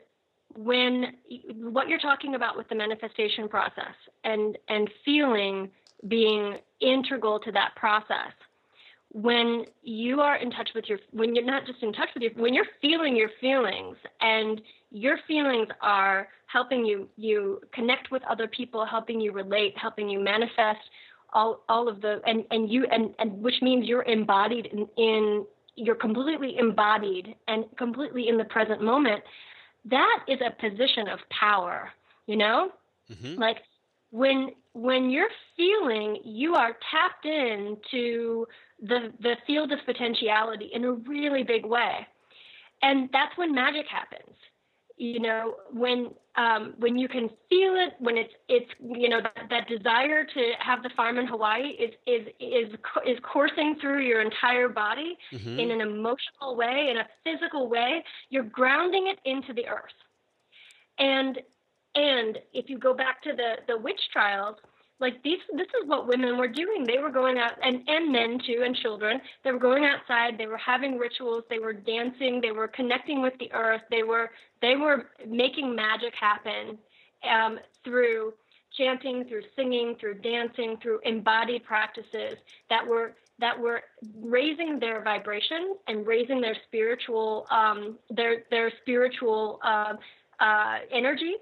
when 0.54 1.14
what 1.56 1.88
you're 1.88 1.98
talking 1.98 2.34
about 2.34 2.56
with 2.56 2.68
the 2.68 2.74
manifestation 2.74 3.48
process 3.48 3.94
and 4.24 4.56
and 4.68 4.90
feeling 5.04 5.70
being 6.08 6.56
integral 6.80 7.38
to 7.40 7.52
that 7.52 7.74
process 7.76 8.32
when 9.12 9.64
you 9.82 10.20
are 10.20 10.36
in 10.36 10.50
touch 10.50 10.70
with 10.74 10.84
your 10.88 10.98
when 11.12 11.34
you're 11.34 11.44
not 11.44 11.66
just 11.66 11.82
in 11.82 11.92
touch 11.92 12.08
with 12.14 12.22
your 12.22 12.32
when 12.32 12.52
you're 12.52 12.66
feeling 12.80 13.16
your 13.16 13.30
feelings 13.40 13.96
and 14.20 14.60
your 14.90 15.18
feelings 15.26 15.68
are 15.80 16.28
helping 16.46 16.84
you 16.84 17.08
you 17.16 17.60
connect 17.72 18.10
with 18.10 18.22
other 18.24 18.46
people 18.48 18.84
helping 18.84 19.20
you 19.20 19.32
relate 19.32 19.76
helping 19.76 20.08
you 20.08 20.18
manifest 20.18 20.80
all 21.32 21.62
all 21.68 21.88
of 21.88 22.00
the 22.00 22.20
and 22.26 22.44
and 22.50 22.70
you 22.70 22.86
and 22.90 23.14
and 23.18 23.32
which 23.42 23.60
means 23.62 23.86
you're 23.86 24.04
embodied 24.04 24.66
in, 24.66 24.88
in 24.96 25.46
you're 25.76 25.94
completely 25.94 26.56
embodied 26.58 27.34
and 27.48 27.64
completely 27.76 28.28
in 28.28 28.38
the 28.38 28.44
present 28.44 28.82
moment 28.82 29.22
that 29.88 30.24
is 30.26 30.38
a 30.44 30.50
position 30.50 31.06
of 31.08 31.20
power, 31.30 31.90
you 32.26 32.36
know? 32.36 32.70
Mm-hmm. 33.10 33.40
Like 33.40 33.58
when 34.10 34.50
when 34.72 35.10
you're 35.10 35.28
feeling 35.56 36.18
you 36.24 36.54
are 36.54 36.76
tapped 36.90 37.24
into 37.24 38.46
the 38.82 39.12
the 39.20 39.36
field 39.46 39.72
of 39.72 39.78
potentiality 39.86 40.70
in 40.72 40.84
a 40.84 40.92
really 40.92 41.42
big 41.42 41.64
way. 41.64 42.06
And 42.82 43.08
that's 43.12 43.36
when 43.38 43.54
magic 43.54 43.86
happens 43.88 44.36
you 44.96 45.20
know 45.20 45.56
when 45.72 46.10
um, 46.36 46.74
when 46.78 46.98
you 46.98 47.08
can 47.08 47.28
feel 47.48 47.74
it 47.76 47.94
when 47.98 48.16
it's 48.16 48.32
it's 48.48 48.70
you 48.80 49.08
know 49.08 49.20
that, 49.22 49.48
that 49.48 49.68
desire 49.68 50.24
to 50.24 50.52
have 50.58 50.82
the 50.82 50.90
farm 50.96 51.18
in 51.18 51.26
Hawaii 51.26 51.68
is 51.68 51.94
is 52.06 52.26
is 52.40 52.72
is 53.06 53.18
coursing 53.22 53.76
through 53.80 54.04
your 54.04 54.20
entire 54.20 54.68
body 54.68 55.16
mm-hmm. 55.32 55.58
in 55.58 55.70
an 55.70 55.80
emotional 55.80 56.56
way 56.56 56.88
in 56.90 56.98
a 56.98 57.06
physical 57.24 57.68
way 57.68 58.04
you're 58.28 58.44
grounding 58.44 59.06
it 59.06 59.18
into 59.24 59.52
the 59.52 59.66
earth 59.66 59.98
and 60.98 61.38
and 61.94 62.38
if 62.52 62.68
you 62.68 62.78
go 62.78 62.94
back 62.94 63.22
to 63.22 63.32
the 63.32 63.56
the 63.66 63.78
witch 63.78 64.00
trials 64.12 64.56
like 64.98 65.22
these 65.22 65.38
this 65.54 65.66
is 65.82 65.88
what 65.88 66.06
women 66.06 66.38
were 66.38 66.48
doing. 66.48 66.84
They 66.84 66.98
were 66.98 67.10
going 67.10 67.38
out 67.38 67.52
and 67.62 67.82
and 67.86 68.10
men 68.12 68.38
too 68.46 68.62
and 68.64 68.74
children. 68.76 69.20
They 69.44 69.52
were 69.52 69.58
going 69.58 69.84
outside. 69.84 70.38
They 70.38 70.46
were 70.46 70.56
having 70.56 70.96
rituals. 70.98 71.44
They 71.50 71.58
were 71.58 71.72
dancing. 71.72 72.40
They 72.40 72.52
were 72.52 72.68
connecting 72.68 73.20
with 73.20 73.34
the 73.38 73.52
earth. 73.52 73.82
They 73.90 74.02
were 74.02 74.30
they 74.62 74.76
were 74.76 75.10
making 75.26 75.74
magic 75.74 76.14
happen 76.18 76.78
um, 77.30 77.58
through 77.84 78.32
chanting 78.76 79.24
through 79.24 79.42
singing 79.54 79.96
through 80.00 80.14
dancing 80.14 80.76
through 80.82 81.00
embodied 81.04 81.64
practices 81.64 82.36
that 82.70 82.86
were 82.86 83.14
that 83.38 83.58
were 83.58 83.82
raising 84.18 84.78
their 84.78 85.02
vibration 85.02 85.76
and 85.88 86.06
raising 86.06 86.40
their 86.40 86.56
spiritual 86.66 87.46
um, 87.50 87.98
their 88.10 88.44
their 88.50 88.72
spiritual 88.82 89.60
uh, 89.62 89.94
uh, 90.40 90.78
energy 90.90 91.36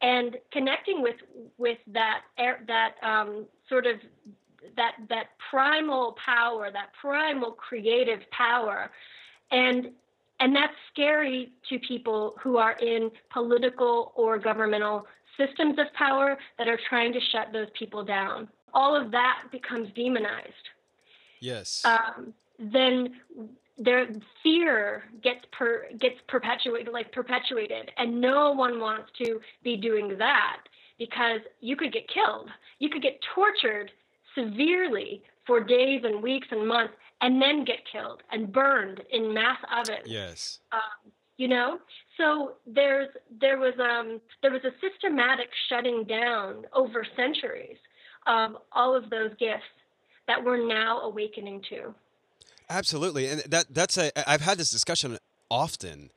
and 0.00 0.36
connecting 0.52 1.02
with 1.02 1.16
with 1.56 1.78
that 1.88 2.22
that 2.66 2.94
um, 3.02 3.46
sort 3.68 3.86
of 3.86 3.96
that 4.76 4.96
that 5.08 5.26
primal 5.50 6.16
power, 6.24 6.70
that 6.72 6.90
primal 7.00 7.52
creative 7.52 8.20
power, 8.30 8.90
and 9.50 9.90
and 10.40 10.54
that's 10.54 10.74
scary 10.92 11.52
to 11.68 11.78
people 11.80 12.36
who 12.40 12.58
are 12.58 12.76
in 12.80 13.10
political 13.30 14.12
or 14.14 14.38
governmental 14.38 15.06
systems 15.36 15.78
of 15.78 15.92
power 15.94 16.38
that 16.58 16.68
are 16.68 16.78
trying 16.88 17.12
to 17.12 17.20
shut 17.20 17.52
those 17.52 17.68
people 17.76 18.04
down. 18.04 18.48
All 18.74 18.94
of 18.94 19.10
that 19.10 19.44
becomes 19.50 19.88
demonized. 19.94 20.52
Yes. 21.40 21.84
Um, 21.84 22.34
then 22.58 23.14
their 23.78 24.08
fear 24.42 25.04
gets 25.22 25.44
per 25.52 25.86
gets 25.98 26.16
perpetuated 26.26 26.92
like 26.92 27.12
perpetuated. 27.12 27.90
And 27.96 28.20
no 28.20 28.52
one 28.52 28.80
wants 28.80 29.10
to 29.24 29.40
be 29.62 29.76
doing 29.76 30.16
that 30.18 30.58
because 30.98 31.40
you 31.60 31.76
could 31.76 31.92
get 31.92 32.08
killed. 32.08 32.50
You 32.80 32.90
could 32.90 33.02
get 33.02 33.20
tortured 33.34 33.90
severely 34.34 35.22
for 35.46 35.62
days 35.62 36.02
and 36.04 36.22
weeks 36.22 36.48
and 36.50 36.66
months 36.66 36.94
and 37.20 37.40
then 37.40 37.64
get 37.64 37.78
killed 37.90 38.22
and 38.30 38.52
burned 38.52 39.00
in 39.10 39.32
mass 39.32 39.58
ovens. 39.72 40.06
Yes. 40.06 40.60
Um, 40.72 41.12
you 41.36 41.48
know? 41.48 41.78
So 42.16 42.54
there's 42.66 43.08
there 43.40 43.58
was 43.58 43.74
um 43.80 44.20
there 44.42 44.50
was 44.50 44.62
a 44.64 44.72
systematic 44.80 45.48
shutting 45.68 46.04
down 46.04 46.64
over 46.72 47.06
centuries 47.16 47.78
of 48.26 48.56
all 48.72 48.94
of 48.94 49.08
those 49.08 49.30
gifts 49.38 49.62
that 50.26 50.42
we're 50.44 50.66
now 50.66 51.00
awakening 51.00 51.62
to 51.70 51.94
Absolutely, 52.70 53.28
and 53.28 53.40
that 53.42 53.66
that's 53.70 53.96
a 53.96 54.10
I've 54.28 54.42
had 54.42 54.58
this 54.58 54.70
discussion 54.70 55.18
often 55.50 56.10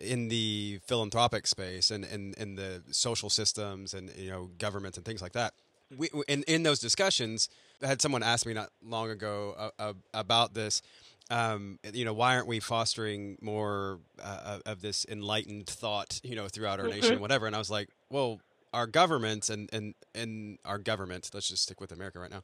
in 0.00 0.28
the 0.28 0.80
philanthropic 0.86 1.46
space 1.46 1.90
and 1.90 2.04
in, 2.04 2.34
in 2.36 2.56
the 2.56 2.82
social 2.90 3.30
systems 3.30 3.94
and 3.94 4.10
you 4.16 4.30
know 4.30 4.50
governments 4.58 4.98
and 4.98 5.06
things 5.06 5.22
like 5.22 5.32
that. 5.32 5.54
We, 5.96 6.10
in 6.26 6.42
in 6.44 6.64
those 6.64 6.80
discussions, 6.80 7.48
I 7.82 7.86
had 7.86 8.02
someone 8.02 8.22
ask 8.22 8.44
me 8.44 8.54
not 8.54 8.70
long 8.84 9.10
ago 9.10 9.54
uh, 9.56 9.70
uh, 9.78 9.92
about 10.12 10.54
this. 10.54 10.82
Um, 11.30 11.78
you 11.92 12.04
know, 12.04 12.14
why 12.14 12.34
aren't 12.36 12.46
we 12.46 12.58
fostering 12.58 13.36
more 13.40 14.00
uh, 14.22 14.60
of 14.64 14.80
this 14.80 15.04
enlightened 15.08 15.66
thought, 15.66 16.20
you 16.24 16.34
know, 16.34 16.48
throughout 16.48 16.80
our 16.80 16.86
mm-hmm. 16.86 17.00
nation, 17.00 17.20
whatever? 17.20 17.46
And 17.46 17.54
I 17.54 17.58
was 17.58 17.70
like, 17.70 17.90
well, 18.10 18.40
our 18.72 18.86
governments 18.86 19.48
and 19.48 19.68
and 19.72 19.94
and 20.14 20.58
our 20.64 20.78
government. 20.78 21.30
Let's 21.32 21.48
just 21.48 21.62
stick 21.62 21.80
with 21.80 21.92
America 21.92 22.18
right 22.18 22.30
now, 22.30 22.42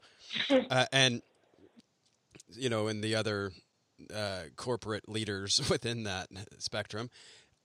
uh, 0.70 0.86
and 0.92 1.22
you 2.56 2.68
know, 2.68 2.88
and 2.88 3.02
the 3.02 3.14
other 3.14 3.52
uh, 4.14 4.42
corporate 4.56 5.08
leaders 5.08 5.60
within 5.70 6.04
that 6.04 6.28
spectrum 6.58 7.10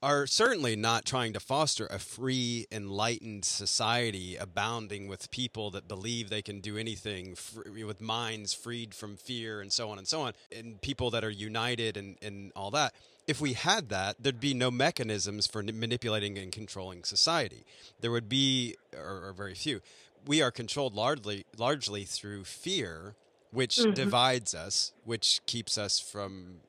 are 0.02 0.26
certainly 0.26 0.76
not 0.76 1.04
trying 1.04 1.34
to 1.34 1.40
foster 1.40 1.86
a 1.86 1.98
free, 1.98 2.66
enlightened 2.72 3.44
society 3.44 4.34
abounding 4.34 5.08
with 5.08 5.30
people 5.30 5.70
that 5.70 5.86
believe 5.86 6.30
they 6.30 6.40
can 6.40 6.60
do 6.60 6.78
anything 6.78 7.34
free, 7.34 7.84
with 7.84 8.00
minds 8.00 8.54
freed 8.54 8.94
from 8.94 9.16
fear 9.16 9.60
and 9.60 9.70
so 9.70 9.90
on 9.90 9.98
and 9.98 10.08
so 10.08 10.22
on, 10.22 10.32
and 10.56 10.80
people 10.80 11.10
that 11.10 11.22
are 11.22 11.30
united 11.30 11.98
and, 11.98 12.16
and 12.22 12.50
all 12.56 12.70
that. 12.70 12.94
If 13.26 13.42
we 13.42 13.52
had 13.52 13.90
that, 13.90 14.16
there'd 14.18 14.40
be 14.40 14.54
no 14.54 14.70
mechanisms 14.70 15.46
for 15.46 15.62
manipulating 15.62 16.38
and 16.38 16.50
controlling 16.50 17.04
society. 17.04 17.64
There 18.00 18.10
would 18.10 18.28
be, 18.28 18.76
or, 18.96 19.28
or 19.28 19.32
very 19.34 19.54
few. 19.54 19.80
We 20.26 20.40
are 20.40 20.50
controlled 20.50 20.94
largely, 20.94 21.44
largely 21.58 22.04
through 22.04 22.44
fear 22.44 23.14
which 23.52 23.76
mm-hmm. 23.76 23.92
divides 23.92 24.54
us, 24.54 24.92
which 25.04 25.40
keeps 25.46 25.76
us 25.78 26.00
from 26.00 26.60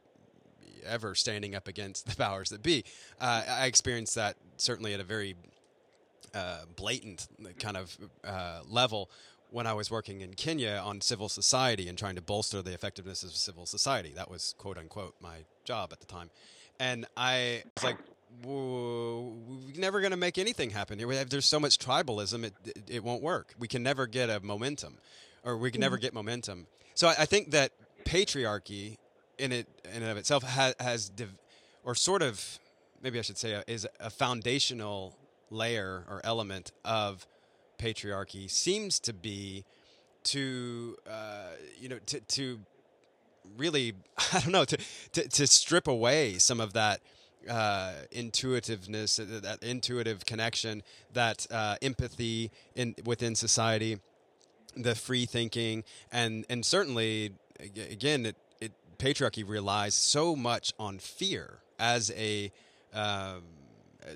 ever 0.86 1.16
standing 1.16 1.56
up 1.56 1.68
against 1.68 2.06
the 2.10 2.16
powers 2.16 2.50
that 2.50 2.64
be. 2.64 2.84
Uh, 3.20 3.44
I 3.48 3.66
experienced 3.66 4.16
that 4.16 4.38
certainly 4.58 4.94
at 4.94 5.00
a 5.00 5.04
very 5.04 5.36
uh, 6.34 6.62
blatant 6.76 7.28
kind 7.60 7.78
of 7.78 7.98
uh, 8.24 8.62
level 8.68 9.10
when 9.50 9.68
I 9.68 9.74
was 9.74 9.92
working 9.92 10.22
in 10.22 10.34
Kenya 10.34 10.82
on 10.84 11.02
civil 11.02 11.28
society 11.28 11.90
and 11.90 11.98
trying 11.98 12.16
to 12.16 12.22
bolster 12.22 12.62
the 12.62 12.74
effectiveness 12.74 13.22
of 13.24 13.32
civil 13.32 13.66
society. 13.66 14.14
That 14.16 14.32
was 14.32 14.56
quote 14.58 14.78
unquote 14.78 15.16
my 15.22 15.44
job 15.66 15.90
at 15.92 16.00
the 16.00 16.06
time. 16.06 16.30
And 16.80 17.06
I 17.16 17.64
was 17.76 17.84
like, 17.84 17.98
we're 18.44 19.34
never 19.76 20.00
going 20.00 20.12
to 20.12 20.18
make 20.18 20.38
anything 20.38 20.70
happen 20.70 20.98
here. 20.98 21.26
There's 21.26 21.46
so 21.46 21.60
much 21.60 21.78
tribalism, 21.78 22.46
it, 22.46 22.54
it, 22.66 22.84
it 22.88 23.04
won't 23.04 23.22
work. 23.22 23.54
We 23.60 23.68
can 23.68 23.84
never 23.84 24.08
get 24.08 24.30
a 24.30 24.40
momentum, 24.40 24.98
or 25.44 25.58
we 25.58 25.72
can 25.72 25.82
never 25.82 25.98
get 25.98 26.14
momentum. 26.14 26.68
So 26.94 27.08
I, 27.08 27.16
I, 27.20 27.26
think 27.26 27.52
that 27.52 27.72
patriarchy, 28.06 28.98
in 29.38 29.52
it 29.52 29.68
in 29.86 30.02
and 30.04 30.12
of 30.12 30.18
itself, 30.18 30.44
has, 30.44 30.76
has 30.80 31.10
div- 31.10 31.38
or 31.84 31.96
sort 31.96 32.22
of, 32.22 32.60
maybe 33.02 33.18
I 33.18 33.22
should 33.22 33.38
say, 33.38 33.54
a, 33.54 33.60
uh, 33.60 33.64
is 33.68 33.88
a 34.00 34.10
foundational 34.10 35.16
layer 35.50 36.06
or 36.10 36.22
element 36.24 36.72
of 36.86 37.26
patriarchy. 37.80 38.50
Seems 38.50 39.00
to 39.02 39.14
be 39.14 39.66
to 40.24 40.96
uh, 41.10 41.56
you 41.80 41.90
know 41.90 42.00
to 42.06 42.20
to 42.20 42.60
really 43.58 43.94
I 44.34 44.40
don't 44.40 44.52
know 44.52 44.66
to, 44.66 44.78
to 45.14 45.28
to 45.28 45.48
strip 45.48 45.88
away 45.88 46.38
some 46.38 46.60
of 46.60 46.74
that 46.74 47.02
uh, 47.50 47.94
intuitiveness, 48.12 49.20
uh, 49.20 49.40
that 49.42 49.64
intuitive 49.64 50.26
connection, 50.26 50.84
that 51.14 51.48
uh, 51.50 51.76
empathy 51.82 52.52
in 52.76 52.96
within 53.04 53.36
society, 53.36 54.00
the 54.76 54.96
free 54.96 55.26
thinking, 55.26 55.84
and 56.12 56.46
and 56.50 56.66
certainly 56.66 57.34
again, 57.60 58.26
it, 58.26 58.36
it 58.60 58.72
patriarchy 58.98 59.48
relies 59.48 59.96
so 59.96 60.36
much 60.36 60.74
on 60.80 61.00
fear 61.00 61.60
as 61.80 62.12
a 62.12 62.52
um, 62.94 63.44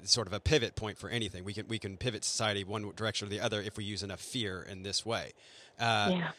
sort 0.04 0.28
of 0.28 0.34
a 0.34 0.40
pivot 0.40 0.76
point 0.76 0.98
for 0.98 1.10
anything. 1.10 1.44
We 1.44 1.54
can 1.54 1.68
we 1.68 1.80
can 1.80 1.98
pivot 1.98 2.24
society 2.24 2.64
one 2.64 2.92
direction 2.96 3.28
or 3.28 3.30
the 3.30 3.40
other 3.40 3.62
if 3.62 3.78
we 3.78 3.84
use 3.84 4.04
enough 4.04 4.22
fear 4.22 4.66
in 4.70 4.84
this 4.84 5.06
way. 5.06 5.34
Uh, 5.80 6.12
yeah. 6.12 6.32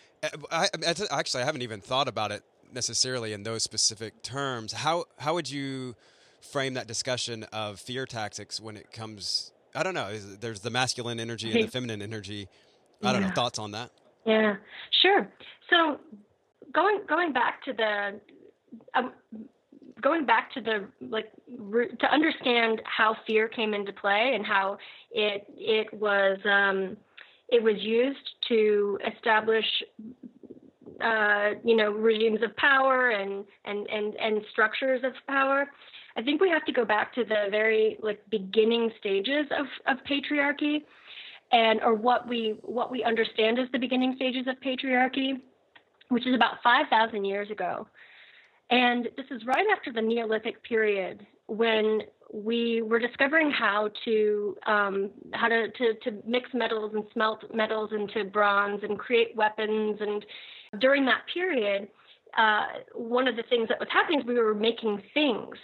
I, 0.51 0.69
I, 0.85 0.95
actually, 1.11 1.43
I 1.43 1.47
haven't 1.47 1.63
even 1.63 1.81
thought 1.81 2.09
about 2.09 2.33
it 2.33 2.43
necessarily 2.73 3.33
in 3.33 3.43
those 3.43 3.63
specific 3.63 4.23
terms. 4.23 4.73
How 4.73 5.05
how 5.19 5.35
would 5.35 5.51
you 5.51 5.95
frame 6.41 6.75
that 6.75 6.87
discussion 6.87 7.45
of 7.53 7.81
fear 7.81 8.07
tactics 8.07 8.61
when 8.61 8.77
it 8.77 8.93
comes? 8.93 9.53
I 9.75 9.83
don't 9.83 9.95
know. 9.95 10.17
There's 10.17 10.61
the 10.61 10.71
masculine 10.71 11.21
energy 11.21 11.53
and 11.53 11.65
the 11.65 11.71
feminine 11.71 12.03
energy. 12.03 12.49
I 13.03 13.13
don't 13.13 13.23
yeah. 13.23 13.29
know. 13.29 13.35
Thoughts 13.35 13.59
on 13.59 13.73
that? 13.73 13.91
Yeah, 14.27 14.57
sure. 15.03 15.29
So 15.71 16.01
going 16.73 17.01
going 17.09 17.33
back 17.33 17.63
to 17.65 17.73
the 17.73 18.21
um, 18.95 19.13
going 20.03 20.27
back 20.27 20.53
to 20.55 20.61
the 20.61 20.89
like 21.01 21.33
to 22.01 22.13
understand 22.13 22.83
how 22.85 23.17
fear 23.27 23.49
came 23.49 23.73
into 23.73 23.93
play 23.93 24.33
and 24.35 24.45
how 24.45 24.79
it 25.13 25.47
it 25.57 25.93
was 25.95 26.39
um, 26.45 26.97
it 27.49 27.63
was 27.63 27.77
used 27.79 28.29
to 28.49 28.99
establish 29.15 29.65
uh, 31.01 31.51
you 31.65 31.77
know 31.77 31.93
regimes 31.93 32.43
of 32.43 32.55
power 32.57 33.11
and, 33.11 33.45
and 33.65 33.87
and 33.89 34.15
and 34.17 34.43
structures 34.51 35.03
of 35.05 35.13
power. 35.29 35.67
I 36.17 36.23
think 36.23 36.41
we 36.41 36.49
have 36.49 36.65
to 36.65 36.73
go 36.73 36.85
back 36.85 37.15
to 37.15 37.25
the 37.25 37.47
very 37.51 37.99
like 38.03 38.21
beginning 38.31 38.91
stages 38.99 39.47
of, 39.57 39.67
of 39.87 40.03
patriarchy 40.05 40.83
and 41.53 41.81
or 41.83 41.95
what 41.95 42.29
we 42.29 42.57
what 42.63 42.91
we 42.91 43.05
understand 43.05 43.59
as 43.59 43.69
the 43.73 43.79
beginning 43.79 44.15
stages 44.17 44.47
of 44.47 44.57
patriarchy, 44.61 45.41
which 46.09 46.27
is 46.27 46.35
about 46.35 46.63
5,000 46.63 47.25
years 47.25 47.51
ago. 47.51 47.87
And 48.71 49.09
this 49.17 49.27
is 49.31 49.45
right 49.47 49.67
after 49.77 49.93
the 49.93 50.03
Neolithic 50.03 50.63
period 50.65 51.25
when 51.47 52.01
we 52.33 52.83
were 52.83 52.99
discovering 52.99 53.51
how 53.51 53.91
to 54.05 54.57
um, 54.67 55.11
how 55.33 55.49
to, 55.49 55.69
to, 55.71 55.95
to 56.05 56.23
mix 56.27 56.51
metals 56.53 56.93
and 56.95 57.05
smelt 57.13 57.45
metals 57.55 57.91
into 57.93 58.29
bronze 58.29 58.83
and 58.83 58.99
create 58.99 59.37
weapons. 59.37 59.99
And 60.01 60.25
during 60.81 61.05
that 61.07 61.23
period, 61.33 61.89
uh, 62.37 62.67
one 62.95 63.29
of 63.29 63.37
the 63.37 63.45
things 63.45 63.69
that 63.69 63.79
was 63.79 63.89
happening 63.93 64.21
is 64.21 64.27
we 64.27 64.35
were 64.35 64.55
making 64.55 65.01
things, 65.15 65.57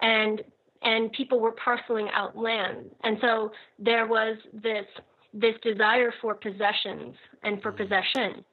and 0.00 0.42
and 0.82 1.12
people 1.12 1.40
were 1.40 1.52
parceling 1.52 2.08
out 2.14 2.36
land, 2.36 2.90
and 3.04 3.18
so 3.20 3.52
there 3.78 4.06
was 4.06 4.38
this 4.52 4.86
this 5.32 5.54
desire 5.62 6.12
for 6.20 6.34
possessions 6.34 7.14
and 7.42 7.60
for 7.62 7.72
possession. 7.72 8.44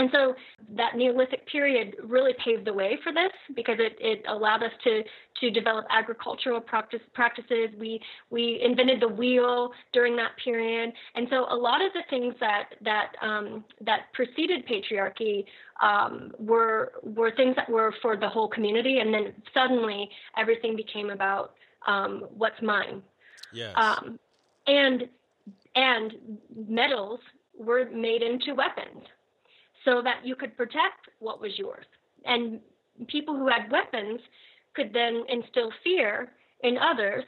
And 0.00 0.08
so 0.12 0.36
that 0.76 0.96
Neolithic 0.96 1.44
period 1.48 1.96
really 2.04 2.32
paved 2.44 2.64
the 2.64 2.72
way 2.72 2.98
for 3.02 3.12
this 3.12 3.32
because 3.56 3.78
it, 3.80 3.96
it 4.00 4.24
allowed 4.28 4.62
us 4.62 4.70
to, 4.84 5.02
to 5.40 5.50
develop 5.50 5.86
agricultural 5.90 6.60
practice, 6.60 7.00
practices. 7.14 7.70
We, 7.76 8.00
we 8.30 8.60
invented 8.64 9.00
the 9.00 9.08
wheel 9.08 9.72
during 9.92 10.14
that 10.14 10.36
period. 10.42 10.92
And 11.16 11.26
so 11.30 11.46
a 11.50 11.56
lot 11.56 11.84
of 11.84 11.92
the 11.94 12.02
things 12.10 12.36
that, 12.38 12.76
that, 12.84 13.14
um, 13.22 13.64
that 13.80 14.12
preceded 14.12 14.64
patriarchy 14.68 15.44
um, 15.82 16.32
were, 16.38 16.92
were 17.02 17.32
things 17.34 17.56
that 17.56 17.68
were 17.68 17.92
for 18.00 18.16
the 18.16 18.28
whole 18.28 18.46
community. 18.46 19.00
And 19.00 19.12
then 19.12 19.32
suddenly 19.52 20.08
everything 20.36 20.76
became 20.76 21.10
about 21.10 21.54
um, 21.88 22.24
what's 22.36 22.62
mine. 22.62 23.02
Yes. 23.52 23.74
Um, 23.76 24.20
and, 24.68 25.08
and 25.78 26.12
metals 26.68 27.20
were 27.56 27.88
made 27.90 28.20
into 28.20 28.52
weapons 28.54 29.04
so 29.84 30.02
that 30.02 30.20
you 30.24 30.34
could 30.34 30.56
protect 30.56 31.08
what 31.20 31.40
was 31.40 31.52
yours. 31.56 31.84
And 32.24 32.58
people 33.06 33.36
who 33.36 33.46
had 33.46 33.70
weapons 33.70 34.20
could 34.74 34.92
then 34.92 35.22
instill 35.28 35.70
fear 35.84 36.32
in 36.64 36.76
others 36.78 37.24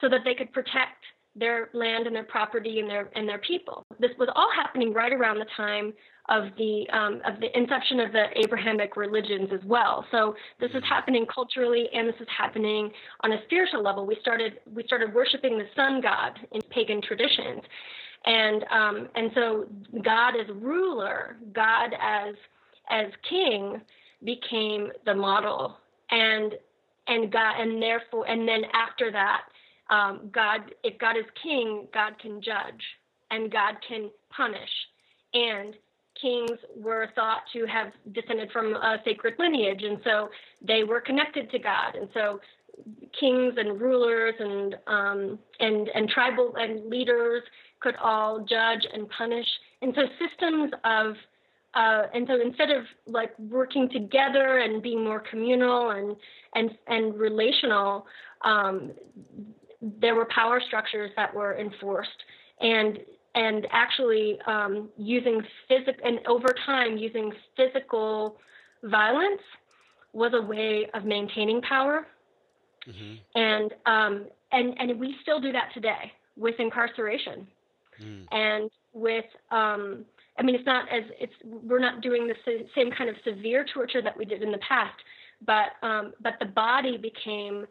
so 0.00 0.08
that 0.08 0.20
they 0.24 0.34
could 0.34 0.52
protect 0.52 1.04
their 1.36 1.70
land 1.72 2.08
and 2.08 2.16
their 2.16 2.24
property 2.24 2.80
and 2.80 2.90
their 2.90 3.10
and 3.14 3.28
their 3.28 3.38
people. 3.38 3.83
This 3.98 4.10
was 4.18 4.28
all 4.34 4.50
happening 4.54 4.92
right 4.92 5.12
around 5.12 5.38
the 5.38 5.46
time 5.56 5.92
of 6.28 6.44
the 6.56 6.88
um, 6.90 7.20
of 7.26 7.38
the 7.40 7.56
inception 7.56 8.00
of 8.00 8.12
the 8.12 8.24
Abrahamic 8.42 8.96
religions 8.96 9.50
as 9.52 9.60
well. 9.64 10.06
So 10.10 10.34
this 10.58 10.70
is 10.70 10.82
happening 10.88 11.26
culturally 11.32 11.88
and 11.92 12.08
this 12.08 12.14
is 12.20 12.28
happening 12.36 12.90
on 13.20 13.32
a 13.32 13.42
spiritual 13.44 13.82
level. 13.82 14.06
We 14.06 14.16
started 14.20 14.54
we 14.74 14.84
started 14.84 15.12
worshiping 15.12 15.58
the 15.58 15.66
sun 15.76 16.00
god 16.00 16.38
in 16.52 16.62
pagan 16.70 17.02
traditions, 17.02 17.62
and 18.24 18.64
um, 18.70 19.08
and 19.14 19.30
so 19.34 19.66
God 20.02 20.34
as 20.40 20.48
ruler, 20.54 21.36
God 21.52 21.90
as 22.00 22.34
as 22.88 23.06
king 23.28 23.80
became 24.24 24.90
the 25.04 25.14
model, 25.14 25.76
and 26.10 26.54
and 27.06 27.30
God 27.30 27.60
and 27.60 27.82
therefore 27.82 28.26
and 28.26 28.48
then 28.48 28.62
after 28.72 29.12
that, 29.12 29.42
um, 29.90 30.30
God 30.32 30.74
if 30.82 30.98
God 30.98 31.18
is 31.18 31.26
king, 31.42 31.86
God 31.92 32.18
can 32.18 32.40
judge 32.40 32.82
and 33.30 33.50
God 33.50 33.76
can 33.86 34.10
punish, 34.30 34.70
and 35.32 35.74
kings 36.20 36.58
were 36.76 37.08
thought 37.14 37.42
to 37.52 37.66
have 37.66 37.92
descended 38.12 38.50
from 38.52 38.74
a 38.74 38.98
sacred 39.04 39.34
lineage, 39.38 39.82
and 39.82 39.98
so 40.04 40.28
they 40.66 40.84
were 40.84 41.00
connected 41.00 41.50
to 41.50 41.58
God, 41.58 41.94
and 41.94 42.08
so 42.14 42.40
kings 43.18 43.54
and 43.56 43.80
rulers 43.80 44.34
and 44.38 44.76
um, 44.86 45.38
and 45.60 45.88
and 45.94 46.08
tribal 46.08 46.54
and 46.56 46.88
leaders 46.88 47.42
could 47.80 47.96
all 47.96 48.40
judge 48.40 48.86
and 48.92 49.08
punish. 49.10 49.46
And 49.82 49.94
so 49.94 50.02
systems 50.18 50.72
of 50.84 51.14
uh, 51.74 52.06
and 52.14 52.26
so 52.28 52.40
instead 52.40 52.70
of 52.70 52.84
like 53.06 53.36
working 53.38 53.88
together 53.90 54.58
and 54.58 54.82
being 54.82 55.04
more 55.04 55.22
communal 55.30 55.90
and 55.90 56.16
and 56.54 56.70
and 56.86 57.18
relational, 57.18 58.06
um, 58.42 58.92
there 59.80 60.14
were 60.14 60.26
power 60.26 60.60
structures 60.66 61.10
that 61.16 61.34
were 61.34 61.58
enforced. 61.58 62.10
And 62.60 62.98
and 63.34 63.66
actually 63.72 64.38
um, 64.46 64.88
using 64.96 65.42
physical 65.68 65.94
and 66.04 66.20
over 66.26 66.54
time 66.66 66.96
using 66.96 67.32
physical 67.56 68.36
violence 68.84 69.42
was 70.12 70.32
a 70.34 70.42
way 70.42 70.88
of 70.94 71.04
maintaining 71.04 71.60
power. 71.62 72.06
Mm-hmm. 72.88 73.38
And 73.38 73.72
um, 73.86 74.26
and 74.52 74.74
and 74.78 75.00
we 75.00 75.16
still 75.22 75.40
do 75.40 75.52
that 75.52 75.70
today 75.74 76.12
with 76.36 76.54
incarceration. 76.58 77.46
Mm. 78.02 78.26
And 78.32 78.70
with, 78.92 79.24
um, 79.50 80.04
I 80.38 80.42
mean, 80.42 80.54
it's 80.54 80.66
not 80.66 80.88
as 80.92 81.04
it's 81.18 81.32
we're 81.44 81.78
not 81.78 82.00
doing 82.00 82.26
the 82.26 82.34
same 82.74 82.90
kind 82.90 83.08
of 83.08 83.16
severe 83.24 83.64
torture 83.72 84.02
that 84.02 84.16
we 84.16 84.24
did 84.24 84.42
in 84.42 84.52
the 84.52 84.58
past, 84.58 84.96
but 85.46 85.86
um, 85.86 86.12
but 86.22 86.34
the 86.40 86.46
body 86.46 86.96
became 86.96 87.66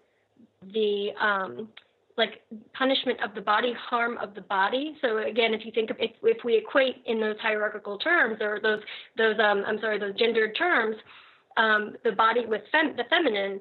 the 0.73 1.09
um, 1.19 1.69
like 2.17 2.41
punishment 2.73 3.19
of 3.23 3.33
the 3.35 3.41
body, 3.41 3.73
harm 3.89 4.17
of 4.17 4.33
the 4.35 4.41
body. 4.41 4.95
So 5.01 5.17
again, 5.19 5.53
if 5.53 5.65
you 5.65 5.71
think 5.71 5.89
of 5.89 5.97
if, 5.99 6.11
if 6.23 6.43
we 6.43 6.57
equate 6.57 6.97
in 7.05 7.19
those 7.19 7.35
hierarchical 7.41 7.97
terms 7.97 8.37
or 8.41 8.59
those 8.61 8.81
those 9.17 9.35
um, 9.39 9.63
I'm 9.65 9.79
sorry 9.79 9.99
those 9.99 10.15
gendered 10.15 10.55
terms, 10.57 10.95
um, 11.57 11.95
the 12.03 12.11
body 12.11 12.45
with 12.45 12.61
fem- 12.71 12.95
the 12.95 13.03
feminine, 13.09 13.59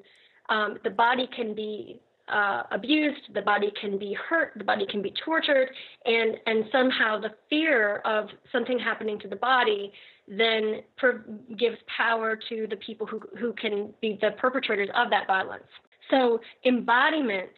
um, 0.49 0.77
the 0.83 0.89
body 0.89 1.27
can 1.35 1.53
be 1.53 1.99
uh, 2.29 2.63
abused, 2.71 3.33
the 3.33 3.41
body 3.41 3.71
can 3.79 3.97
be 3.97 4.13
hurt, 4.13 4.53
the 4.55 4.63
body 4.63 4.85
can 4.85 5.01
be 5.01 5.13
tortured, 5.25 5.69
and 6.05 6.37
and 6.45 6.65
somehow 6.71 7.19
the 7.19 7.31
fear 7.49 7.97
of 8.05 8.29
something 8.51 8.79
happening 8.79 9.19
to 9.19 9.27
the 9.27 9.35
body 9.35 9.91
then 10.27 10.79
per- 10.97 11.25
gives 11.57 11.77
power 11.97 12.39
to 12.49 12.67
the 12.69 12.77
people 12.77 13.05
who 13.05 13.19
who 13.39 13.53
can 13.53 13.93
be 14.01 14.17
the 14.21 14.31
perpetrators 14.37 14.89
of 14.95 15.09
that 15.09 15.27
violence. 15.27 15.63
So 16.09 16.39
embodiment, 16.65 17.49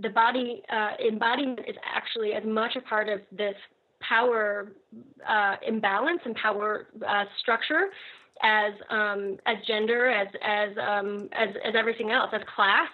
the 0.00 0.08
body 0.10 0.62
uh, 0.70 0.90
embodiment 1.06 1.60
is 1.60 1.76
actually 1.84 2.32
as 2.32 2.44
much 2.44 2.76
a 2.76 2.80
part 2.80 3.08
of 3.08 3.20
this 3.32 3.54
power 4.00 4.72
uh, 5.28 5.56
imbalance 5.66 6.20
and 6.24 6.34
power 6.36 6.86
uh, 7.06 7.24
structure 7.40 7.88
as 8.42 8.72
um, 8.88 9.38
as 9.46 9.56
gender, 9.66 10.10
as 10.10 10.28
as, 10.42 10.70
um, 10.78 11.28
as 11.32 11.50
as 11.64 11.74
everything 11.76 12.10
else, 12.10 12.30
as 12.32 12.42
class, 12.54 12.88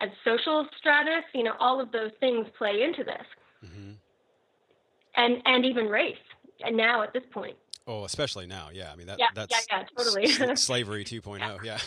as 0.00 0.10
social 0.24 0.66
stratus. 0.78 1.24
You 1.34 1.44
know, 1.44 1.54
all 1.60 1.80
of 1.80 1.92
those 1.92 2.10
things 2.20 2.46
play 2.56 2.82
into 2.82 3.04
this, 3.04 3.26
mm-hmm. 3.64 3.92
and 5.16 5.42
and 5.44 5.64
even 5.64 5.86
race. 5.86 6.16
And 6.64 6.76
now 6.76 7.02
at 7.02 7.12
this 7.12 7.22
point. 7.30 7.56
Oh, 7.86 8.04
especially 8.04 8.46
now, 8.46 8.68
yeah. 8.72 8.90
I 8.92 8.96
mean 8.96 9.06
that 9.06 9.18
yeah, 9.18 9.28
that's 9.32 9.66
yeah, 9.70 9.78
yeah, 9.78 9.84
totally. 9.96 10.26
slavery 10.56 11.04
2.0, 11.04 11.40
yeah. 11.40 11.56
yeah. 11.62 11.78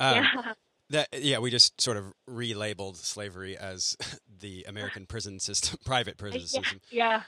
Um, 0.00 0.16
yeah. 0.16 0.52
That 0.90 1.08
yeah, 1.12 1.38
we 1.38 1.50
just 1.50 1.80
sort 1.80 1.96
of 1.96 2.12
relabeled 2.30 2.96
slavery 2.96 3.56
as 3.56 3.96
the 4.40 4.64
American 4.68 5.06
prison 5.06 5.40
system, 5.40 5.78
private 5.84 6.14
uh, 6.14 6.22
prison 6.22 6.40
yeah, 6.40 6.46
system. 6.46 6.80
Yeah. 6.90 7.08
Yeah. 7.08 7.22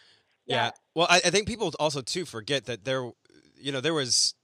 yeah. 0.47 0.71
Well, 0.95 1.07
I, 1.11 1.17
I, 1.17 1.31
think 1.31 1.47
people 1.47 1.73
also 1.79 2.01
too 2.01 2.25
forget 2.25 2.65
that 2.67 2.85
there, 2.85 3.11
you 3.61 3.73
know, 3.73 3.81
there 3.81 3.95
was. 3.95 4.35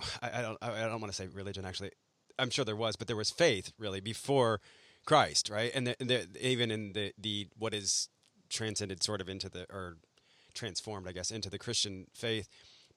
I, 0.22 0.38
I 0.38 0.42
don't. 0.42 0.58
I 0.60 0.86
don't 0.86 1.00
want 1.00 1.12
to 1.12 1.16
say 1.16 1.26
religion. 1.28 1.64
Actually, 1.64 1.92
I'm 2.38 2.50
sure 2.50 2.64
there 2.64 2.76
was, 2.76 2.96
but 2.96 3.06
there 3.06 3.16
was 3.16 3.30
faith 3.30 3.72
really 3.78 4.00
before 4.00 4.60
Christ, 5.06 5.48
right? 5.50 5.70
And 5.74 5.86
the, 5.86 5.96
the, 5.98 6.46
even 6.46 6.70
in 6.70 6.92
the 6.92 7.12
the 7.18 7.48
what 7.56 7.74
is 7.74 8.08
transcended 8.50 9.02
sort 9.02 9.20
of 9.20 9.28
into 9.28 9.48
the 9.48 9.66
or 9.70 9.96
transformed, 10.54 11.08
I 11.08 11.12
guess, 11.12 11.30
into 11.30 11.48
the 11.48 11.58
Christian 11.58 12.06
faith. 12.14 12.48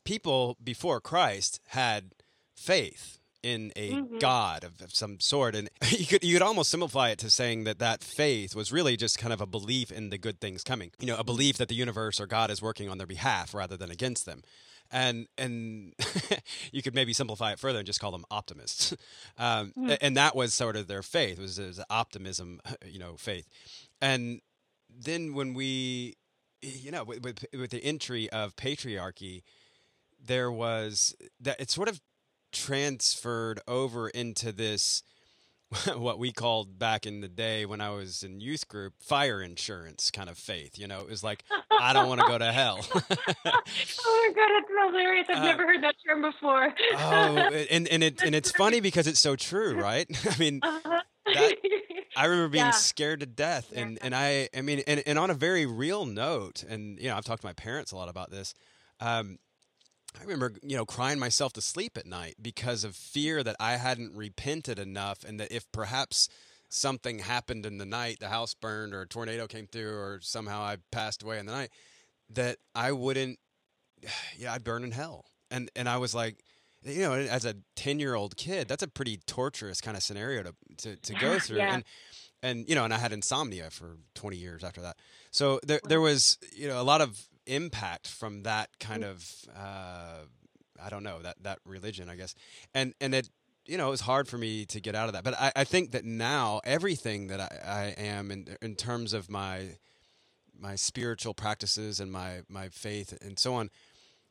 People 0.03 0.57
before 0.63 0.99
Christ 0.99 1.59
had 1.69 2.13
faith 2.55 3.19
in 3.43 3.71
a 3.75 3.91
mm-hmm. 3.91 4.17
god 4.19 4.63
of, 4.63 4.81
of, 4.81 4.93
some 4.93 5.19
sort 5.19 5.55
and 5.55 5.69
you 5.89 6.05
could 6.05 6.23
you 6.23 6.33
could 6.33 6.41
almost 6.41 6.69
simplify 6.69 7.09
it 7.09 7.17
to 7.17 7.29
saying 7.29 7.63
that 7.63 7.79
that 7.79 8.03
faith 8.03 8.55
was 8.55 8.71
really 8.71 8.95
just 8.95 9.17
kind 9.17 9.33
of 9.33 9.41
a 9.41 9.45
belief 9.45 9.91
in 9.91 10.09
the 10.09 10.17
good 10.17 10.39
things 10.39 10.63
coming 10.63 10.91
you 10.99 11.07
know 11.07 11.17
a 11.17 11.23
belief 11.23 11.57
that 11.57 11.67
the 11.67 11.75
universe 11.75 12.19
or 12.19 12.27
god 12.27 12.51
is 12.51 12.61
working 12.61 12.89
on 12.89 12.97
their 12.97 13.07
behalf 13.07 13.53
rather 13.53 13.75
than 13.75 13.89
against 13.89 14.25
them 14.25 14.41
and 14.91 15.27
and 15.37 15.93
you 16.71 16.81
could 16.81 16.93
maybe 16.93 17.13
simplify 17.13 17.51
it 17.51 17.59
further 17.59 17.79
and 17.79 17.85
just 17.85 17.99
call 17.99 18.11
them 18.11 18.25
optimists 18.29 18.91
um, 19.37 19.73
mm-hmm. 19.77 19.93
and 20.01 20.15
that 20.15 20.35
was 20.35 20.53
sort 20.53 20.75
of 20.75 20.87
their 20.87 21.03
faith 21.03 21.39
was, 21.39 21.59
was 21.59 21.81
optimism 21.89 22.61
you 22.85 22.99
know 22.99 23.15
faith 23.17 23.47
and 24.01 24.41
then 24.89 25.33
when 25.33 25.53
we 25.53 26.15
you 26.61 26.91
know 26.91 27.03
with, 27.03 27.23
with, 27.23 27.45
with 27.57 27.71
the 27.71 27.83
entry 27.83 28.29
of 28.29 28.55
patriarchy 28.55 29.41
there 30.23 30.51
was 30.51 31.15
that 31.39 31.59
it 31.59 31.71
sort 31.71 31.89
of 31.89 31.99
transferred 32.51 33.59
over 33.67 34.09
into 34.09 34.51
this 34.51 35.03
what 35.95 36.19
we 36.19 36.31
called 36.31 36.77
back 36.77 37.05
in 37.05 37.21
the 37.21 37.27
day 37.27 37.65
when 37.65 37.79
I 37.79 37.91
was 37.91 38.23
in 38.23 38.41
youth 38.41 38.67
group 38.67 38.93
fire 38.99 39.41
insurance 39.41 40.11
kind 40.11 40.29
of 40.29 40.37
faith. 40.37 40.77
You 40.77 40.87
know, 40.87 40.99
it 40.99 41.09
was 41.09 41.23
like 41.23 41.43
I 41.71 41.93
don't 41.93 42.09
want 42.09 42.19
to 42.21 42.27
go 42.27 42.37
to 42.37 42.51
hell. 42.51 42.79
oh 42.93 43.03
my 43.03 44.33
god, 44.35 44.49
it's 44.51 44.69
hilarious! 44.85 45.27
I've 45.29 45.37
uh, 45.37 45.43
never 45.43 45.63
heard 45.65 45.83
that 45.83 45.95
term 46.05 46.21
before. 46.21 46.73
oh, 46.93 47.37
and 47.71 47.87
and 47.87 48.03
it 48.03 48.21
and 48.21 48.35
it's 48.35 48.51
funny 48.51 48.81
because 48.81 49.07
it's 49.07 49.19
so 49.19 49.35
true, 49.35 49.79
right? 49.79 50.07
I 50.29 50.37
mean, 50.37 50.59
uh-huh. 50.61 51.01
that, 51.33 51.55
I 52.17 52.25
remember 52.25 52.49
being 52.49 52.65
yeah. 52.65 52.71
scared 52.71 53.21
to 53.21 53.25
death, 53.25 53.71
and 53.73 53.97
and 54.01 54.13
I 54.13 54.49
I 54.55 54.61
mean, 54.61 54.83
and 54.87 55.01
and 55.05 55.17
on 55.17 55.29
a 55.29 55.35
very 55.35 55.65
real 55.65 56.05
note, 56.05 56.63
and 56.67 56.99
you 56.99 57.07
know, 57.07 57.15
I've 57.15 57.25
talked 57.25 57.43
to 57.43 57.47
my 57.47 57.53
parents 57.53 57.93
a 57.93 57.95
lot 57.95 58.09
about 58.09 58.29
this. 58.29 58.53
Um, 58.99 59.39
I 60.19 60.23
remember, 60.23 60.53
you 60.61 60.75
know, 60.75 60.85
crying 60.85 61.19
myself 61.19 61.53
to 61.53 61.61
sleep 61.61 61.97
at 61.97 62.05
night 62.05 62.35
because 62.41 62.83
of 62.83 62.95
fear 62.95 63.43
that 63.43 63.55
I 63.59 63.77
hadn't 63.77 64.15
repented 64.15 64.77
enough 64.77 65.23
and 65.23 65.39
that 65.39 65.51
if 65.51 65.71
perhaps 65.71 66.27
something 66.69 67.19
happened 67.19 67.65
in 67.65 67.77
the 67.77 67.85
night, 67.85 68.19
the 68.19 68.29
house 68.29 68.53
burned 68.53 68.93
or 68.93 69.01
a 69.01 69.07
tornado 69.07 69.47
came 69.47 69.67
through 69.67 69.93
or 69.97 70.19
somehow 70.21 70.61
I 70.61 70.77
passed 70.91 71.23
away 71.23 71.39
in 71.39 71.45
the 71.45 71.51
night, 71.51 71.69
that 72.29 72.57
I 72.75 72.91
wouldn't, 72.91 73.39
yeah, 74.37 74.53
I'd 74.53 74.63
burn 74.63 74.83
in 74.83 74.91
hell. 74.91 75.25
And, 75.49 75.69
and 75.75 75.89
I 75.89 75.97
was 75.97 76.15
like, 76.15 76.43
you 76.83 77.01
know, 77.01 77.13
as 77.13 77.45
a 77.45 77.55
10 77.75 77.99
year 77.99 78.15
old 78.15 78.37
kid, 78.37 78.67
that's 78.67 78.83
a 78.83 78.87
pretty 78.87 79.19
torturous 79.27 79.81
kind 79.81 79.95
of 79.95 80.03
scenario 80.03 80.43
to, 80.43 80.55
to, 80.77 80.95
to 80.95 81.13
go 81.15 81.39
through. 81.39 81.57
Yeah. 81.57 81.75
And, 81.75 81.83
and, 82.43 82.67
you 82.67 82.75
know, 82.75 82.83
and 82.83 82.93
I 82.93 82.97
had 82.97 83.13
insomnia 83.13 83.69
for 83.69 83.97
20 84.15 84.35
years 84.35 84.63
after 84.63 84.81
that. 84.81 84.97
So 85.29 85.59
there, 85.63 85.79
there 85.83 86.01
was, 86.01 86.37
you 86.55 86.67
know, 86.67 86.81
a 86.81 86.83
lot 86.83 87.01
of 87.01 87.21
impact 87.51 88.07
from 88.07 88.43
that 88.43 88.69
kind 88.79 89.03
of 89.03 89.29
uh, 89.55 90.25
I 90.83 90.89
don't 90.89 91.03
know 91.03 91.19
that 91.21 91.37
that 91.43 91.59
religion 91.65 92.09
I 92.09 92.15
guess. 92.15 92.35
And 92.73 92.93
and 93.01 93.13
it 93.13 93.29
you 93.65 93.77
know 93.77 93.87
it 93.87 93.91
was 93.91 94.01
hard 94.01 94.27
for 94.27 94.37
me 94.37 94.65
to 94.65 94.79
get 94.79 94.95
out 94.95 95.07
of 95.07 95.13
that. 95.13 95.23
But 95.23 95.39
I, 95.39 95.51
I 95.55 95.63
think 95.63 95.91
that 95.91 96.05
now 96.05 96.61
everything 96.63 97.27
that 97.27 97.39
I, 97.39 97.93
I 97.97 98.01
am 98.01 98.31
in 98.31 98.57
in 98.61 98.75
terms 98.75 99.13
of 99.13 99.29
my 99.29 99.77
my 100.61 100.75
spiritual 100.75 101.33
practices 101.33 101.99
and 101.99 102.11
my 102.11 102.41
my 102.47 102.69
faith 102.69 103.17
and 103.21 103.37
so 103.37 103.55
on 103.55 103.69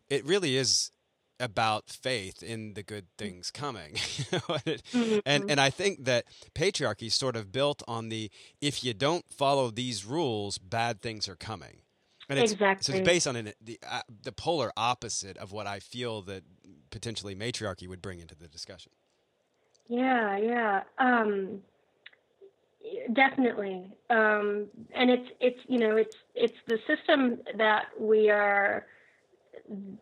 it 0.08 0.24
really 0.24 0.56
is 0.56 0.92
about 1.40 1.88
faith 1.88 2.42
in 2.42 2.74
the 2.74 2.82
good 2.82 3.06
things 3.16 3.50
coming 3.50 3.94
mm-hmm. 3.94 5.18
and 5.24 5.50
and 5.50 5.60
I 5.60 5.70
think 5.70 6.04
that 6.04 6.26
patriarchy 6.54 7.06
is 7.06 7.14
sort 7.14 7.34
of 7.34 7.50
built 7.50 7.82
on 7.88 8.10
the 8.10 8.30
if 8.60 8.84
you 8.84 8.94
don't 8.94 9.24
follow 9.32 9.70
these 9.70 10.04
rules 10.04 10.58
bad 10.58 11.00
things 11.00 11.28
are 11.28 11.36
coming 11.36 11.78
and 12.30 12.38
it's, 12.38 12.52
exactly. 12.52 12.84
So 12.84 12.98
it's 12.98 13.06
based 13.06 13.26
on 13.26 13.36
an, 13.36 13.52
the 13.60 13.78
uh, 13.88 14.00
the 14.22 14.32
polar 14.32 14.72
opposite 14.76 15.36
of 15.36 15.52
what 15.52 15.66
I 15.66 15.80
feel 15.80 16.22
that 16.22 16.44
potentially 16.90 17.34
matriarchy 17.34 17.88
would 17.88 18.00
bring 18.00 18.20
into 18.20 18.34
the 18.34 18.48
discussion. 18.48 18.92
Yeah, 19.88 20.38
yeah, 20.38 20.82
um, 20.98 21.60
definitely. 23.12 23.90
Um, 24.08 24.66
and 24.94 25.10
it's 25.10 25.28
it's 25.40 25.58
you 25.66 25.78
know 25.78 25.96
it's 25.96 26.16
it's 26.36 26.56
the 26.68 26.78
system 26.86 27.40
that 27.58 27.86
we 27.98 28.30
are 28.30 28.86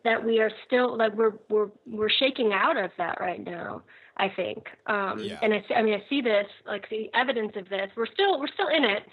that 0.03 0.23
we 0.23 0.39
are 0.39 0.51
still 0.67 0.95
like 0.95 1.15
we're 1.15 1.33
we're 1.49 1.69
we're 1.87 2.09
shaking 2.09 2.53
out 2.53 2.77
of 2.77 2.91
that 2.97 3.19
right 3.19 3.43
now. 3.43 3.81
I 4.17 4.27
think, 4.35 4.67
um, 4.87 5.19
yeah. 5.19 5.39
and 5.41 5.53
I, 5.53 5.63
I 5.73 5.81
mean 5.81 5.93
I 5.93 6.03
see 6.09 6.21
this 6.21 6.45
like 6.67 6.89
the 6.89 7.09
evidence 7.13 7.53
of 7.55 7.69
this. 7.69 7.89
We're 7.95 8.05
still 8.05 8.39
we're 8.39 8.53
still 8.53 8.67
in 8.67 8.83
it, 8.83 9.03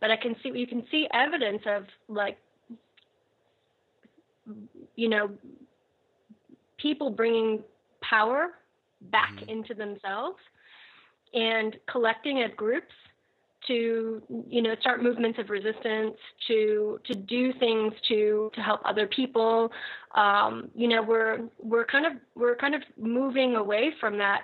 but 0.00 0.10
I 0.10 0.16
can 0.16 0.34
see 0.42 0.50
you 0.54 0.66
can 0.66 0.84
see 0.90 1.06
evidence 1.12 1.62
of 1.66 1.84
like 2.08 2.38
you 4.96 5.08
know, 5.08 5.30
people 6.78 7.10
bringing 7.10 7.62
power 8.02 8.50
back 9.10 9.34
mm-hmm. 9.34 9.50
into 9.50 9.74
themselves 9.74 10.38
and 11.32 11.76
collecting 11.90 12.42
as 12.42 12.50
groups 12.56 12.92
to 13.66 14.22
you 14.48 14.60
know 14.60 14.74
start 14.80 15.02
movements 15.02 15.38
of 15.38 15.48
resistance 15.48 16.16
to 16.46 17.00
to 17.06 17.14
do 17.14 17.52
things 17.58 17.92
to 18.08 18.50
to 18.54 18.60
help 18.60 18.80
other 18.84 19.06
people. 19.06 19.72
Um, 20.14 20.70
you 20.74 20.88
know 20.88 21.02
we're 21.02 21.40
we're 21.58 21.86
kind 21.86 22.06
of 22.06 22.12
we're 22.34 22.56
kind 22.56 22.74
of 22.74 22.82
moving 22.98 23.56
away 23.56 23.92
from 24.00 24.18
that 24.18 24.42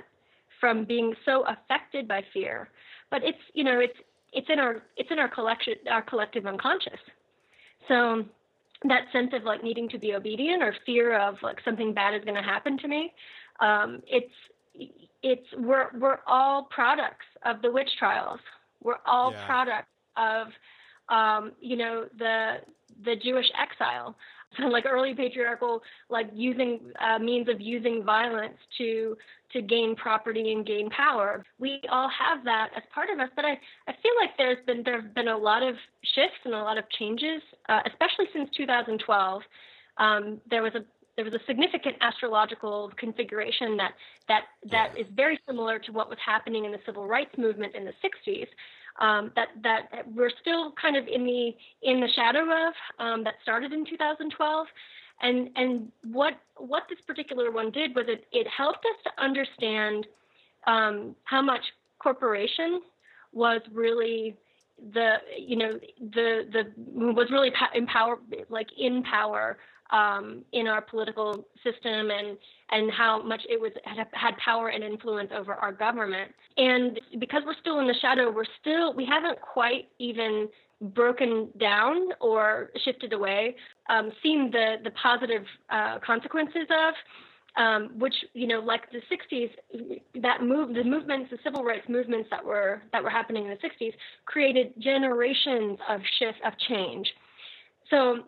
from 0.58 0.84
being 0.84 1.14
so 1.24 1.44
affected 1.46 2.08
by 2.08 2.22
fear. 2.32 2.70
But 3.10 3.22
it's 3.24 3.38
you 3.54 3.64
know 3.64 3.78
it's 3.80 3.98
it's 4.32 4.48
in 4.48 4.58
our 4.58 4.82
it's 4.96 5.10
in 5.10 5.18
our 5.18 5.28
collection 5.28 5.74
our 5.90 6.02
collective 6.02 6.46
unconscious. 6.46 7.00
So 7.88 8.24
that 8.84 9.04
sense 9.12 9.30
of 9.34 9.44
like 9.44 9.62
needing 9.62 9.88
to 9.90 9.98
be 9.98 10.14
obedient 10.14 10.62
or 10.62 10.74
fear 10.86 11.18
of 11.18 11.36
like 11.42 11.58
something 11.64 11.92
bad 11.92 12.14
is 12.14 12.24
going 12.24 12.36
to 12.36 12.42
happen 12.42 12.78
to 12.78 12.88
me. 12.88 13.12
Um, 13.60 14.00
it's 14.06 14.32
it's 15.22 15.46
we're 15.58 15.88
we're 15.98 16.18
all 16.26 16.64
products 16.70 17.26
of 17.44 17.60
the 17.62 17.70
witch 17.70 17.90
trials. 17.98 18.40
We're 18.82 19.00
all 19.06 19.32
yeah. 19.32 19.46
products 19.46 19.88
of 20.16 20.46
um, 21.08 21.52
you 21.60 21.76
know 21.76 22.06
the 22.18 22.56
the 23.04 23.16
jewish 23.16 23.46
exile 23.60 24.16
like 24.70 24.84
early 24.86 25.14
patriarchal 25.14 25.82
like 26.08 26.28
using 26.34 26.80
uh, 27.00 27.18
means 27.18 27.48
of 27.48 27.60
using 27.60 28.02
violence 28.04 28.56
to 28.78 29.16
to 29.52 29.62
gain 29.62 29.96
property 29.96 30.52
and 30.52 30.64
gain 30.64 30.88
power. 30.90 31.44
We 31.58 31.80
all 31.90 32.08
have 32.08 32.44
that 32.44 32.70
as 32.76 32.82
part 32.94 33.10
of 33.10 33.18
us 33.20 33.28
but 33.36 33.44
i 33.44 33.52
i 33.86 33.92
feel 33.92 34.12
like 34.20 34.30
there's 34.36 34.64
been 34.66 34.82
there 34.84 35.00
have 35.00 35.14
been 35.14 35.28
a 35.28 35.36
lot 35.36 35.62
of 35.62 35.74
shifts 36.14 36.38
and 36.44 36.54
a 36.54 36.58
lot 36.58 36.78
of 36.78 36.84
changes 36.98 37.42
uh, 37.68 37.80
especially 37.86 38.26
since 38.32 38.48
2012 38.56 39.42
um, 39.98 40.40
there 40.48 40.62
was 40.62 40.74
a 40.74 40.84
there 41.16 41.24
was 41.24 41.34
a 41.34 41.44
significant 41.46 41.96
astrological 42.00 42.90
configuration 42.96 43.76
that 43.76 43.92
that 44.28 44.42
that 44.70 44.88
is 44.98 45.06
very 45.14 45.38
similar 45.46 45.78
to 45.78 45.92
what 45.92 46.08
was 46.08 46.18
happening 46.24 46.64
in 46.64 46.72
the 46.72 46.78
civil 46.86 47.06
rights 47.06 47.36
movement 47.36 47.74
in 47.74 47.84
the 47.84 47.92
60s 48.02 48.46
um, 48.98 49.32
that 49.36 49.48
that 49.62 50.06
we're 50.14 50.30
still 50.40 50.72
kind 50.80 50.96
of 50.96 51.06
in 51.06 51.24
the 51.24 51.52
in 51.82 52.00
the 52.00 52.08
shadow 52.14 52.42
of 52.42 52.74
um, 52.98 53.24
that 53.24 53.34
started 53.42 53.72
in 53.72 53.84
2012. 53.84 54.66
And 55.22 55.50
and 55.56 55.92
what 56.12 56.34
what 56.56 56.84
this 56.88 56.98
particular 57.06 57.50
one 57.50 57.70
did 57.70 57.94
was 57.94 58.06
it 58.08 58.24
it 58.32 58.46
helped 58.48 58.84
us 58.84 59.04
to 59.04 59.22
understand 59.22 60.06
um, 60.66 61.14
how 61.24 61.42
much 61.42 61.62
corporation 61.98 62.80
was 63.32 63.60
really 63.72 64.36
the 64.94 65.16
you 65.38 65.56
know 65.56 65.78
the 66.14 66.48
the 66.52 66.72
was 67.14 67.28
really 67.30 67.52
in 67.74 67.86
power 67.86 68.18
like 68.48 68.68
in 68.78 69.02
power 69.02 69.58
um, 69.92 70.44
in 70.52 70.66
our 70.66 70.80
political 70.82 71.46
system 71.64 72.10
and 72.10 72.38
and 72.70 72.90
how 72.92 73.22
much 73.22 73.42
it 73.48 73.60
was 73.60 73.72
had, 73.84 74.06
had 74.12 74.36
power 74.38 74.68
and 74.68 74.84
influence 74.84 75.30
over 75.34 75.54
our 75.54 75.72
government. 75.72 76.30
And 76.56 77.00
because 77.18 77.42
we're 77.44 77.60
still 77.60 77.80
in 77.80 77.86
the 77.86 77.94
shadow, 78.00 78.30
we're 78.30 78.44
still 78.60 78.94
we 78.94 79.04
haven't 79.04 79.40
quite 79.40 79.88
even 79.98 80.48
broken 80.80 81.48
down 81.58 82.10
or 82.20 82.70
shifted 82.84 83.12
away, 83.12 83.56
um, 83.88 84.12
seen 84.22 84.50
the 84.50 84.76
the 84.84 84.90
positive 84.92 85.44
uh, 85.70 85.98
consequences 86.00 86.68
of. 86.70 86.94
um, 87.56 87.90
which 87.98 88.14
you 88.34 88.46
know, 88.46 88.60
like 88.60 88.82
the 88.92 89.00
'60s, 89.10 89.50
that 90.22 90.42
move, 90.42 90.74
the 90.74 90.84
movements, 90.84 91.30
the 91.30 91.38
civil 91.42 91.64
rights 91.64 91.88
movements 91.88 92.28
that 92.30 92.44
were 92.44 92.82
that 92.92 93.02
were 93.02 93.10
happening 93.10 93.44
in 93.46 93.50
the 93.50 93.56
'60s, 93.56 93.92
created 94.24 94.72
generations 94.78 95.78
of 95.88 96.00
shift 96.18 96.38
of 96.44 96.52
change. 96.68 97.08
So 97.90 98.20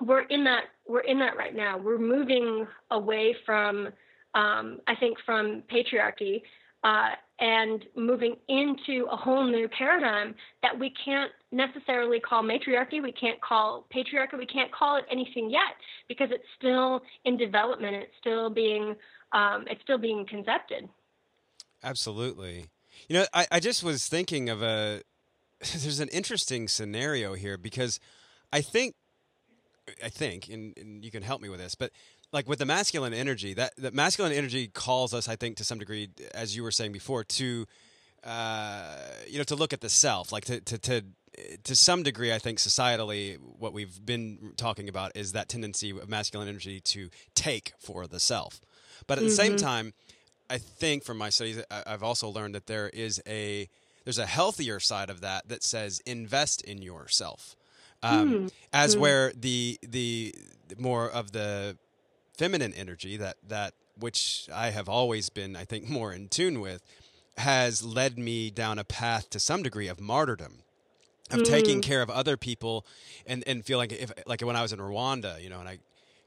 we're 0.00 0.22
in 0.22 0.44
that 0.44 0.64
we're 0.86 1.00
in 1.00 1.18
that 1.20 1.36
right 1.36 1.54
now. 1.54 1.78
We're 1.78 1.98
moving 1.98 2.66
away 2.90 3.34
from, 3.44 3.88
um, 4.34 4.80
I 4.86 4.94
think, 4.98 5.18
from 5.24 5.62
patriarchy. 5.70 6.42
Uh, 6.84 7.10
and 7.38 7.84
moving 7.96 8.36
into 8.48 9.06
a 9.10 9.16
whole 9.16 9.44
new 9.44 9.68
paradigm 9.68 10.34
that 10.62 10.78
we 10.78 10.92
can't 11.04 11.30
necessarily 11.52 12.20
call 12.20 12.42
matriarchy, 12.42 13.02
we 13.02 13.12
can't 13.12 13.40
call 13.40 13.86
patriarchy, 13.94 14.38
we 14.38 14.46
can't 14.46 14.72
call 14.72 14.96
it 14.96 15.04
anything 15.10 15.50
yet 15.50 15.74
because 16.08 16.28
it's 16.30 16.44
still 16.56 17.02
in 17.24 17.36
development. 17.36 17.94
It's 17.96 18.12
still 18.20 18.48
being 18.50 18.94
um, 19.32 19.64
it's 19.68 19.82
still 19.82 19.98
being 19.98 20.24
concepted. 20.26 20.88
Absolutely. 21.82 22.66
You 23.08 23.16
know, 23.16 23.26
I, 23.34 23.46
I 23.52 23.60
just 23.60 23.82
was 23.82 24.06
thinking 24.06 24.48
of 24.48 24.62
a 24.62 25.02
there's 25.60 26.00
an 26.00 26.08
interesting 26.08 26.68
scenario 26.68 27.34
here 27.34 27.58
because 27.58 28.00
I 28.52 28.60
think 28.60 28.94
I 30.04 30.08
think, 30.08 30.48
and, 30.48 30.76
and 30.76 31.04
you 31.04 31.10
can 31.10 31.22
help 31.22 31.40
me 31.40 31.48
with 31.48 31.60
this, 31.60 31.74
but 31.74 31.92
like 32.32 32.48
with 32.48 32.58
the 32.58 32.66
masculine 32.66 33.14
energy, 33.14 33.54
that 33.54 33.74
that 33.78 33.94
masculine 33.94 34.32
energy 34.32 34.68
calls 34.68 35.14
us, 35.14 35.28
I 35.28 35.36
think, 35.36 35.56
to 35.58 35.64
some 35.64 35.78
degree, 35.78 36.08
as 36.34 36.56
you 36.56 36.62
were 36.62 36.72
saying 36.72 36.92
before, 36.92 37.24
to 37.24 37.66
uh, 38.24 38.96
you 39.28 39.38
know, 39.38 39.44
to 39.44 39.54
look 39.54 39.72
at 39.72 39.80
the 39.80 39.88
self, 39.88 40.32
like 40.32 40.44
to, 40.46 40.60
to 40.60 40.78
to 40.78 41.02
to 41.64 41.76
some 41.76 42.02
degree, 42.02 42.32
I 42.32 42.38
think 42.38 42.58
societally, 42.58 43.36
what 43.36 43.72
we've 43.72 44.04
been 44.04 44.54
talking 44.56 44.88
about 44.88 45.12
is 45.14 45.32
that 45.32 45.48
tendency 45.48 45.90
of 45.90 46.08
masculine 46.08 46.48
energy 46.48 46.80
to 46.80 47.10
take 47.34 47.72
for 47.78 48.06
the 48.06 48.18
self. 48.18 48.60
But 49.06 49.18
at 49.18 49.20
mm-hmm. 49.20 49.28
the 49.28 49.34
same 49.34 49.52
mm-hmm. 49.52 49.64
time, 49.64 49.94
I 50.48 50.58
think 50.58 51.04
from 51.04 51.18
my 51.18 51.28
studies, 51.28 51.62
I've 51.70 52.02
also 52.02 52.28
learned 52.28 52.54
that 52.54 52.66
there 52.66 52.88
is 52.88 53.22
a 53.26 53.68
there's 54.04 54.18
a 54.18 54.26
healthier 54.26 54.80
side 54.80 55.10
of 55.10 55.20
that 55.20 55.48
that 55.48 55.62
says 55.62 56.00
invest 56.06 56.62
in 56.62 56.80
yourself. 56.80 57.56
Um, 58.02 58.32
mm. 58.32 58.52
As 58.72 58.96
mm. 58.96 59.00
where 59.00 59.32
the 59.34 59.78
the 59.82 60.34
more 60.78 61.10
of 61.10 61.32
the 61.32 61.76
feminine 62.36 62.74
energy 62.74 63.16
that 63.16 63.36
that 63.46 63.74
which 63.98 64.48
I 64.52 64.70
have 64.70 64.88
always 64.88 65.30
been, 65.30 65.56
I 65.56 65.64
think, 65.64 65.88
more 65.88 66.12
in 66.12 66.28
tune 66.28 66.60
with, 66.60 66.82
has 67.38 67.82
led 67.82 68.18
me 68.18 68.50
down 68.50 68.78
a 68.78 68.84
path 68.84 69.30
to 69.30 69.40
some 69.40 69.62
degree 69.62 69.88
of 69.88 70.00
martyrdom, 70.00 70.62
of 71.30 71.40
mm. 71.40 71.44
taking 71.44 71.80
care 71.80 72.02
of 72.02 72.10
other 72.10 72.36
people, 72.36 72.86
and 73.26 73.44
and 73.46 73.64
feeling 73.64 73.90
if 73.90 74.12
like 74.26 74.40
when 74.42 74.56
I 74.56 74.62
was 74.62 74.72
in 74.72 74.78
Rwanda, 74.78 75.42
you 75.42 75.50
know, 75.50 75.60
and 75.60 75.68
I 75.68 75.78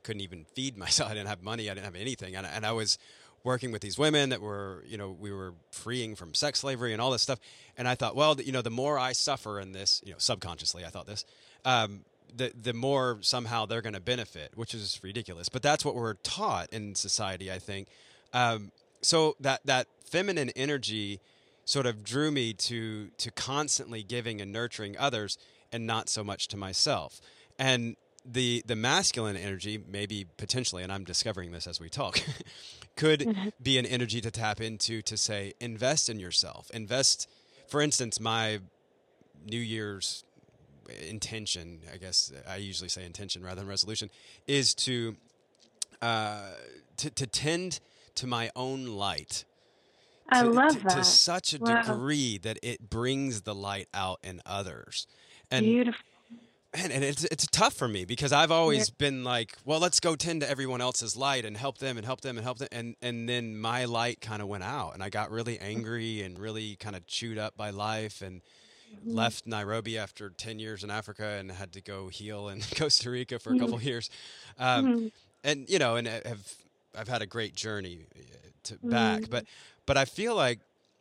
couldn't 0.04 0.22
even 0.22 0.46
feed 0.54 0.78
myself, 0.84 1.10
I 1.12 1.14
didn't 1.14 1.30
have 1.30 1.44
money, 1.44 1.70
I 1.70 1.74
didn't 1.74 1.86
have 1.86 1.96
anything, 1.96 2.36
and, 2.36 2.46
and 2.46 2.66
I 2.66 2.72
was 2.72 2.98
working 3.46 3.72
with 3.72 3.82
these 3.82 3.98
women 3.98 4.30
that 4.30 4.42
were, 4.42 4.84
you 4.86 4.98
know, 4.98 5.16
we 5.18 5.32
were 5.32 5.54
freeing 5.72 6.14
from 6.14 6.34
sex 6.34 6.60
slavery 6.60 6.92
and 6.92 7.02
all 7.02 7.12
this 7.12 7.22
stuff, 7.22 7.40
and 7.78 7.88
I 7.88 7.96
thought, 7.96 8.16
well, 8.16 8.40
you 8.40 8.52
know, 8.52 8.62
the 8.62 8.70
more 8.70 9.00
I 9.00 9.14
suffer 9.14 9.60
in 9.60 9.72
this, 9.72 10.02
you 10.06 10.12
know, 10.12 10.18
subconsciously, 10.20 10.84
I 10.84 10.90
thought 10.90 11.08
this. 11.08 11.26
Um, 11.66 12.02
the 12.36 12.52
the 12.56 12.74
more 12.74 13.18
somehow 13.22 13.66
they're 13.66 13.82
going 13.82 13.94
to 13.94 14.00
benefit, 14.00 14.52
which 14.56 14.74
is 14.74 15.00
ridiculous. 15.04 15.50
But 15.50 15.62
that's 15.62 15.84
what 15.84 15.96
we're 15.96 16.16
taught 16.16 16.72
in 16.72 16.96
society, 16.96 17.52
I 17.52 17.60
think. 17.60 17.88
Um, 18.34 18.72
so 19.02 19.36
that 19.40 19.62
that 19.66 19.88
feminine 20.06 20.50
energy 20.56 21.20
sort 21.66 21.86
of 21.86 22.04
drew 22.04 22.32
me 22.32 22.54
to 22.54 23.10
to 23.18 23.32
constantly 23.32 24.04
giving 24.04 24.42
and 24.42 24.52
nurturing 24.52 24.98
others, 24.98 25.38
and 25.72 25.86
not 25.86 26.10
so 26.10 26.24
much 26.24 26.48
to 26.50 26.58
myself. 26.58 27.22
And 27.58 27.96
the 28.26 28.64
the 28.66 28.76
masculine 28.76 29.38
energy, 29.38 29.82
maybe 29.88 30.26
potentially, 30.38 30.84
and 30.84 30.92
I'm 30.92 31.04
discovering 31.04 31.52
this 31.52 31.68
as 31.68 31.80
we 31.80 31.90
talk, 31.90 32.20
could 32.96 33.22
mm-hmm. 33.22 33.50
be 33.62 33.78
an 33.78 33.86
energy 33.86 34.22
to 34.22 34.32
tap 34.32 34.62
into 34.62 35.02
to 35.04 35.18
say 35.18 35.54
invest 35.60 36.10
in 36.10 36.20
yourself, 36.20 36.70
invest. 36.74 37.30
For 37.68 37.82
instance, 37.82 38.20
my 38.20 38.62
New 39.46 39.60
Year's 39.60 40.24
intention, 41.08 41.80
I 41.94 41.98
guess 41.98 42.32
I 42.48 42.58
usually 42.58 42.90
say 42.90 43.06
intention 43.06 43.44
rather 43.44 43.62
than 43.62 43.68
resolution, 43.68 44.10
is 44.48 44.74
to 44.76 45.16
uh, 46.02 46.50
to, 46.98 47.10
to 47.10 47.28
tend 47.28 47.80
to 48.16 48.28
my 48.28 48.52
own 48.56 48.86
light. 48.86 49.46
I 50.30 50.44
to, 50.44 50.50
love 50.50 50.78
to, 50.78 50.84
that. 50.84 50.98
To 50.98 51.04
such 51.04 51.54
a 51.54 51.58
wow. 51.60 51.82
degree 51.82 52.38
that 52.40 52.60
it 52.62 52.90
brings 52.90 53.42
the 53.42 53.56
light 53.56 53.88
out 53.94 54.20
in 54.24 54.42
others. 54.46 55.08
And, 55.50 55.66
Beautiful. 55.66 56.00
And, 56.74 56.92
and 56.92 57.04
it's 57.04 57.24
it's 57.24 57.48
tough 57.48 57.74
for 57.74 57.88
me 57.88 58.06
because 58.06 58.32
I've 58.32 58.52
always 58.52 58.90
yeah. 58.90 58.96
been 59.00 59.24
like, 59.24 59.58
well, 59.66 59.80
let's 59.80 60.00
go 60.00 60.16
tend 60.16 60.42
to 60.42 60.50
everyone 60.50 60.82
else's 60.82 61.18
light 61.18 61.44
and 61.44 61.58
help 61.58 61.80
them 61.80 61.98
and 61.98 62.06
help 62.06 62.22
them 62.22 62.38
and 62.38 62.44
help 62.44 62.60
them, 62.60 62.68
and 62.72 62.96
and 63.02 63.28
then 63.28 63.58
my 63.58 63.86
light 63.86 64.22
kind 64.22 64.40
of 64.42 64.48
went 64.48 64.64
out, 64.64 64.94
and 64.94 65.02
I 65.02 65.10
got 65.10 65.32
really 65.32 65.58
angry 65.60 66.22
and 66.22 66.38
really 66.38 66.76
kind 66.76 66.96
of 66.96 67.08
chewed 67.08 67.40
up 67.40 67.58
by 67.58 67.72
life, 67.72 68.22
and. 68.22 68.42
Left 69.06 69.48
Nairobi 69.48 69.98
after 69.98 70.30
10 70.30 70.60
years 70.60 70.84
in 70.84 70.92
Africa 70.92 71.38
and 71.40 71.52
had 71.52 71.72
to 71.74 71.82
go 71.82 72.08
heal 72.08 72.50
in 72.50 72.62
Costa 72.76 73.10
Rica 73.10 73.40
for 73.40 73.54
a 73.54 73.60
couple 73.60 73.78
mm-hmm. 73.78 73.88
years. 73.88 74.10
Um, 74.58 74.86
mm-hmm. 74.86 75.08
And, 75.44 75.70
you 75.70 75.80
know, 75.80 75.96
and 75.96 76.08
have, 76.08 76.54
I've 76.98 77.08
had 77.08 77.22
a 77.22 77.26
great 77.26 77.56
journey 77.56 78.06
uh, 78.16 78.20
to 78.64 78.78
back, 78.84 79.30
but, 79.30 79.44
mm-hmm. 79.44 79.82
but 79.86 79.98
I 79.98 80.06
feel 80.06 80.36
like 80.36 80.60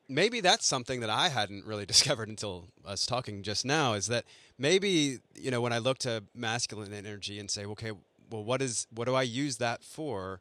maybe 0.09 0.41
that's 0.41 0.67
something 0.67 1.01
that 1.01 1.11
I 1.11 1.29
hadn't 1.29 1.67
really 1.67 1.87
discovered 1.95 2.29
until 2.29 2.67
us 2.85 3.07
talking 3.07 3.43
just 3.43 3.65
now 3.65 3.95
is 3.95 4.07
that 4.07 4.25
maybe, 4.59 5.19
you 5.35 5.51
know, 5.51 5.61
when 5.61 5.73
I 5.73 5.79
look 5.79 5.99
to 5.99 6.25
masculine 6.35 6.93
energy 6.93 7.39
and 7.39 7.51
say, 7.51 7.65
okay, 7.67 7.93
well, 8.31 8.45
what 8.45 8.63
is, 8.63 8.87
what 8.95 9.07
do 9.07 9.15
I 9.15 9.23
use 9.23 9.57
that 9.59 9.83
for? 9.83 10.41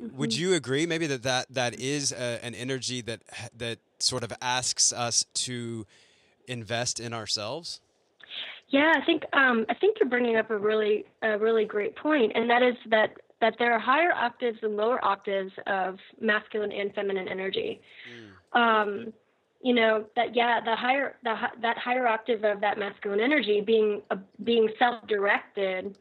Mm-hmm. 0.00 0.16
Would 0.16 0.36
you 0.36 0.54
agree 0.54 0.86
maybe 0.86 1.06
that 1.06 1.22
that, 1.22 1.46
that 1.50 1.78
is 1.78 2.12
a, 2.12 2.44
an 2.44 2.54
energy 2.54 3.02
that, 3.02 3.20
that 3.56 3.78
sort 3.98 4.24
of 4.24 4.32
asks 4.40 4.92
us 4.92 5.26
to 5.34 5.86
invest 6.46 7.00
in 7.00 7.12
ourselves? 7.12 7.80
Yeah, 8.68 8.92
I 8.96 9.04
think 9.04 9.24
um, 9.34 9.66
I 9.68 9.74
think 9.74 9.98
you're 10.00 10.08
bringing 10.08 10.36
up 10.36 10.50
a 10.50 10.56
really 10.56 11.04
a 11.22 11.38
really 11.38 11.64
great 11.64 11.94
point, 11.94 12.32
and 12.34 12.48
that 12.48 12.62
is 12.62 12.74
that 12.90 13.10
that 13.40 13.56
there 13.58 13.72
are 13.72 13.78
higher 13.78 14.12
octaves 14.12 14.58
and 14.62 14.76
lower 14.76 15.04
octaves 15.04 15.52
of 15.66 15.98
masculine 16.20 16.72
and 16.72 16.94
feminine 16.94 17.28
energy. 17.28 17.80
Mm. 18.54 18.58
Um, 18.58 19.12
you 19.60 19.74
know 19.74 20.06
that 20.16 20.34
yeah, 20.34 20.60
the 20.64 20.74
higher 20.74 21.16
the 21.22 21.34
that 21.60 21.76
higher 21.76 22.06
octave 22.06 22.44
of 22.44 22.60
that 22.62 22.78
masculine 22.78 23.20
energy 23.20 23.60
being 23.60 24.00
uh, 24.10 24.16
being 24.42 24.68
self-directed 24.78 25.96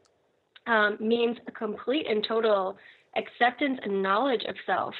um, 0.65 0.97
means 0.99 1.37
a 1.47 1.51
complete 1.51 2.07
and 2.09 2.25
total 2.25 2.77
acceptance 3.17 3.79
and 3.83 4.01
knowledge 4.01 4.43
of 4.47 4.55
self 4.65 4.95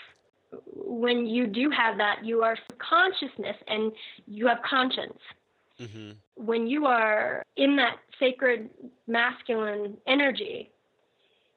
when 0.75 1.25
you 1.25 1.47
do 1.47 1.69
have 1.69 1.97
that, 1.97 2.23
you 2.23 2.43
are 2.43 2.57
consciousness 2.77 3.55
and 3.67 3.91
you 4.27 4.47
have 4.47 4.57
conscience. 4.69 5.19
Mm-hmm. 5.79 6.11
When 6.35 6.67
you 6.67 6.85
are 6.85 7.43
in 7.57 7.75
that 7.77 7.97
sacred 8.19 8.69
masculine 9.07 9.97
energy, 10.07 10.71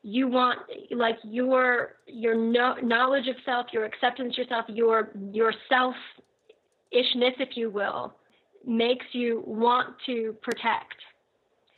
you 0.03 0.28
want 0.28 0.59
like 0.90 1.16
your 1.24 1.97
your 2.07 2.34
no, 2.34 2.74
knowledge 2.82 3.26
of 3.28 3.36
self, 3.45 3.66
your 3.72 3.84
acceptance 3.84 4.34
of 4.34 4.38
yourself, 4.38 4.64
your 4.68 5.11
your 5.32 5.53
self 5.68 5.95
ishness, 6.92 7.34
if 7.38 7.57
you 7.57 7.70
will, 7.70 8.14
makes 8.66 9.07
you 9.12 9.42
want 9.47 9.95
to 10.07 10.36
protect 10.42 10.95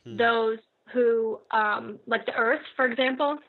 hmm. 0.05 0.17
those 0.17 0.59
who 0.93 1.39
um, 1.51 1.99
like 2.05 2.25
the 2.25 2.33
earth, 2.33 2.61
for 2.75 2.85
example 2.85 3.39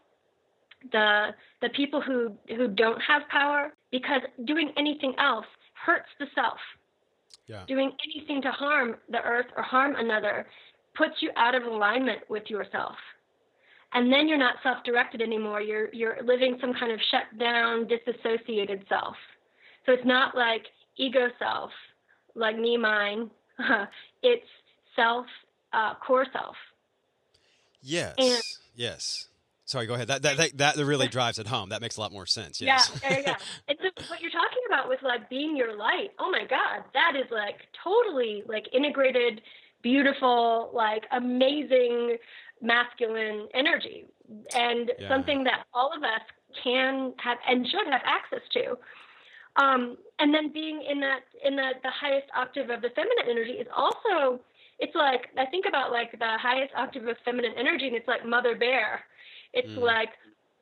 the 0.93 1.35
the 1.61 1.69
people 1.71 2.01
who 2.01 2.33
who 2.49 2.69
don't 2.69 3.01
have 3.01 3.23
power 3.29 3.73
because 3.91 4.23
doing 4.45 4.73
anything 4.77 5.15
else 5.19 5.47
hurts 5.75 6.09
the 6.19 6.27
self. 6.35 6.59
Yeah. 7.47 7.65
Doing 7.67 7.93
anything 8.05 8.43
to 8.43 8.51
harm 8.51 8.97
the 9.09 9.23
earth 9.23 9.47
or 9.57 9.63
harm 9.63 9.97
another 9.97 10.47
puts 10.95 11.15
you 11.21 11.31
out 11.37 11.55
of 11.55 11.63
alignment 11.63 12.21
with 12.29 12.51
yourself. 12.51 12.97
And 13.95 14.13
then 14.13 14.29
you're 14.29 14.37
not 14.37 14.57
self-directed 14.63 15.23
anymore. 15.23 15.63
You're 15.63 15.89
you're 15.95 16.19
living 16.23 16.59
some 16.61 16.75
kind 16.75 16.93
of 16.93 17.01
shut 17.11 17.39
down, 17.39 17.87
disassociated 17.87 18.85
self. 18.89 19.17
So 19.87 19.93
it's 19.93 20.05
not 20.05 20.37
like 20.37 20.67
ego 20.97 21.29
self, 21.39 21.71
like 22.35 22.59
me, 22.59 22.77
mine. 22.77 23.31
it's 24.23 24.47
self, 24.95 25.27
uh, 25.73 25.95
core 25.95 26.27
self. 26.33 26.57
Yes. 27.81 28.15
And, 28.19 28.43
yes. 28.77 29.28
Sorry, 29.69 29.87
go 29.87 29.93
ahead. 29.93 30.09
That 30.09 30.23
that 30.23 30.57
that, 30.57 30.77
really 30.79 31.09
drives 31.09 31.39
it 31.39 31.47
home. 31.47 31.69
That 31.69 31.83
makes 31.83 31.99
a 31.99 32.01
lot 32.01 32.11
more 32.11 32.25
sense. 32.25 32.59
Yes. 32.59 32.91
Yeah, 33.03 33.11
yeah, 33.11 33.19
yeah. 33.27 33.37
it's 33.69 34.09
what 34.09 34.23
you're 34.23 34.31
talking 34.31 34.63
about 34.67 34.89
with 34.89 35.03
like 35.03 35.29
being 35.29 35.55
your 35.59 35.77
light. 35.77 36.09
Oh 36.19 36.31
my 36.31 36.47
God, 36.49 36.85
that 36.95 37.13
is 37.17 37.31
like 37.31 37.57
totally 37.85 38.45
like 38.47 38.65
integrated, 38.73 39.43
beautiful, 39.83 40.71
like 40.73 41.05
amazing 41.13 42.17
masculine 42.63 43.47
energy, 43.53 44.07
and 44.57 44.91
yeah. 44.99 45.07
something 45.07 45.45
that 45.45 45.67
all 45.75 45.93
of 45.95 46.03
us 46.03 46.25
can 46.65 47.13
have 47.19 47.37
and 47.47 47.69
should 47.69 47.87
have 47.91 48.01
access 48.07 48.41
to. 48.55 48.79
Um, 49.63 49.99
and 50.19 50.33
then 50.33 50.51
being 50.51 50.83
in 50.89 50.99
that 51.01 51.21
in 51.45 51.57
the 51.57 51.73
the 51.83 51.91
highest 51.91 52.29
octave 52.35 52.71
of 52.71 52.81
the 52.81 52.89
feminine 52.97 53.29
energy 53.29 53.61
is 53.61 53.67
also 53.77 54.41
it's 54.79 54.95
like 54.95 55.29
I 55.37 55.45
think 55.45 55.67
about 55.69 55.93
like 55.93 56.13
the 56.13 56.39
highest 56.41 56.73
octave 56.75 57.07
of 57.07 57.19
feminine 57.23 57.53
energy, 57.59 57.87
and 57.87 57.97
it's 57.97 58.09
like 58.09 58.25
Mother 58.25 58.57
Bear 58.57 59.05
it's 59.53 59.69
mm. 59.69 59.83
like 59.83 60.11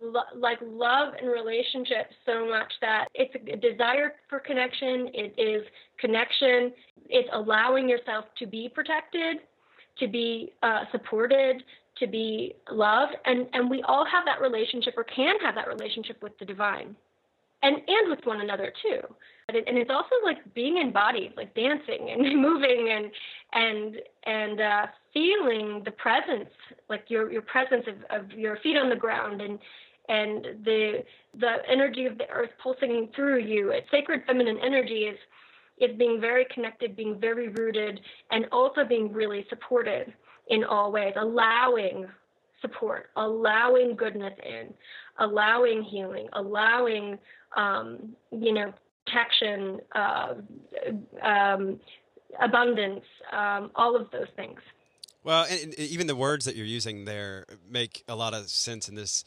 lo- 0.00 0.32
like 0.34 0.58
love 0.62 1.14
and 1.20 1.30
relationships 1.30 2.14
so 2.24 2.48
much 2.48 2.72
that 2.80 3.08
it's 3.14 3.34
a 3.34 3.56
desire 3.56 4.14
for 4.28 4.40
connection. 4.40 5.10
It 5.14 5.34
is 5.38 5.66
connection. 5.98 6.72
It's 7.08 7.28
allowing 7.32 7.88
yourself 7.88 8.26
to 8.38 8.46
be 8.46 8.68
protected, 8.68 9.38
to 9.98 10.08
be 10.08 10.52
uh, 10.62 10.84
supported, 10.92 11.62
to 11.98 12.06
be 12.06 12.54
loved, 12.70 13.16
and 13.24 13.46
and 13.52 13.70
we 13.70 13.82
all 13.82 14.04
have 14.04 14.24
that 14.26 14.40
relationship 14.40 14.94
or 14.96 15.04
can 15.04 15.36
have 15.40 15.54
that 15.54 15.68
relationship 15.68 16.22
with 16.22 16.38
the 16.38 16.44
divine, 16.44 16.94
and 17.62 17.76
and 17.76 18.10
with 18.10 18.24
one 18.24 18.40
another 18.40 18.72
too. 18.82 19.00
And 19.48 19.78
it's 19.78 19.90
also 19.90 20.16
like 20.24 20.38
being 20.54 20.78
embodied, 20.78 21.34
like 21.36 21.54
dancing 21.54 22.10
and 22.10 22.22
moving 22.42 22.90
and 22.90 23.10
and 23.52 23.96
and 24.24 24.60
uh, 24.60 24.86
feeling 25.16 25.80
the 25.86 25.92
presence, 25.92 26.50
like 26.90 27.04
your 27.08 27.32
your 27.32 27.42
presence 27.42 27.86
of, 27.88 28.24
of 28.24 28.30
your 28.32 28.58
feet 28.58 28.76
on 28.76 28.90
the 28.90 28.96
ground 28.96 29.40
and 29.40 29.58
and 30.10 30.64
the 30.64 31.02
the 31.40 31.56
energy 31.70 32.04
of 32.04 32.18
the 32.18 32.28
earth 32.28 32.50
pulsing 32.62 33.08
through 33.16 33.38
you. 33.38 33.70
It's 33.70 33.90
sacred 33.90 34.24
feminine 34.26 34.58
energy 34.62 35.04
is 35.04 35.18
is 35.78 35.96
being 35.96 36.20
very 36.20 36.46
connected, 36.52 36.94
being 36.96 37.18
very 37.18 37.48
rooted, 37.48 37.98
and 38.30 38.44
also 38.52 38.84
being 38.84 39.10
really 39.10 39.46
supported 39.48 40.12
in 40.48 40.64
all 40.64 40.92
ways, 40.92 41.14
allowing 41.18 42.06
support, 42.60 43.10
allowing 43.16 43.96
goodness 43.96 44.34
in, 44.44 44.72
allowing 45.18 45.82
healing, 45.82 46.28
allowing 46.34 47.18
um, 47.56 48.14
you 48.30 48.52
know 48.52 48.70
protection, 49.06 49.78
uh, 49.94 50.34
um, 51.22 51.80
abundance, 52.42 53.04
um, 53.32 53.70
all 53.76 53.96
of 53.96 54.10
those 54.10 54.28
things. 54.36 54.60
Well, 55.26 55.44
and, 55.50 55.74
and 55.74 55.78
even 55.80 56.06
the 56.06 56.14
words 56.14 56.44
that 56.44 56.54
you're 56.54 56.64
using 56.64 57.04
there 57.04 57.46
make 57.68 58.04
a 58.06 58.14
lot 58.14 58.32
of 58.32 58.48
sense 58.48 58.88
in 58.88 58.94
this 58.94 59.24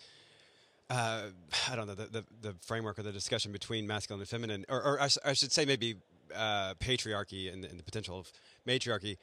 uh, 0.89 1.24
I 1.70 1.76
don't 1.76 1.88
know 1.88 1.93
the, 1.93 2.06
the, 2.06 2.26
the 2.41 2.56
framework 2.62 2.97
of 2.97 3.04
the 3.04 3.12
discussion 3.12 3.52
between 3.52 3.86
masculine 3.86 4.22
and 4.22 4.30
feminine, 4.30 4.66
or, 4.70 4.82
or 4.82 5.02
I, 5.02 5.10
I, 5.24 5.34
should 5.34 5.52
say 5.52 5.66
maybe 5.66 5.97
uh, 6.36 6.74
patriarchy 6.80 7.54
and, 7.54 7.64
and, 7.64 7.78
the 7.78 7.84
potential 7.84 8.18
of 8.18 8.32
matriarchy 8.66 9.20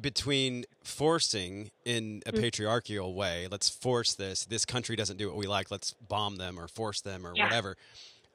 between 0.00 0.64
forcing 0.82 1.70
in 1.84 2.22
a 2.24 2.32
mm. 2.32 2.40
patriarchal 2.40 3.12
way. 3.12 3.46
Let's 3.50 3.68
force 3.68 4.14
this. 4.14 4.46
This 4.46 4.64
country 4.64 4.96
doesn't 4.96 5.18
do 5.18 5.26
what 5.26 5.36
we 5.36 5.46
like. 5.46 5.70
Let's 5.70 5.92
bomb 6.08 6.36
them 6.36 6.58
or 6.58 6.66
force 6.66 7.02
them 7.02 7.26
or 7.26 7.34
yeah. 7.34 7.44
whatever, 7.44 7.76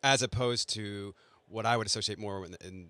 as 0.03 0.21
opposed 0.21 0.69
to 0.75 1.15
what 1.47 1.65
I 1.65 1.77
would 1.77 1.87
associate 1.87 2.19
more 2.19 2.45
in, 2.45 2.55
in 2.63 2.87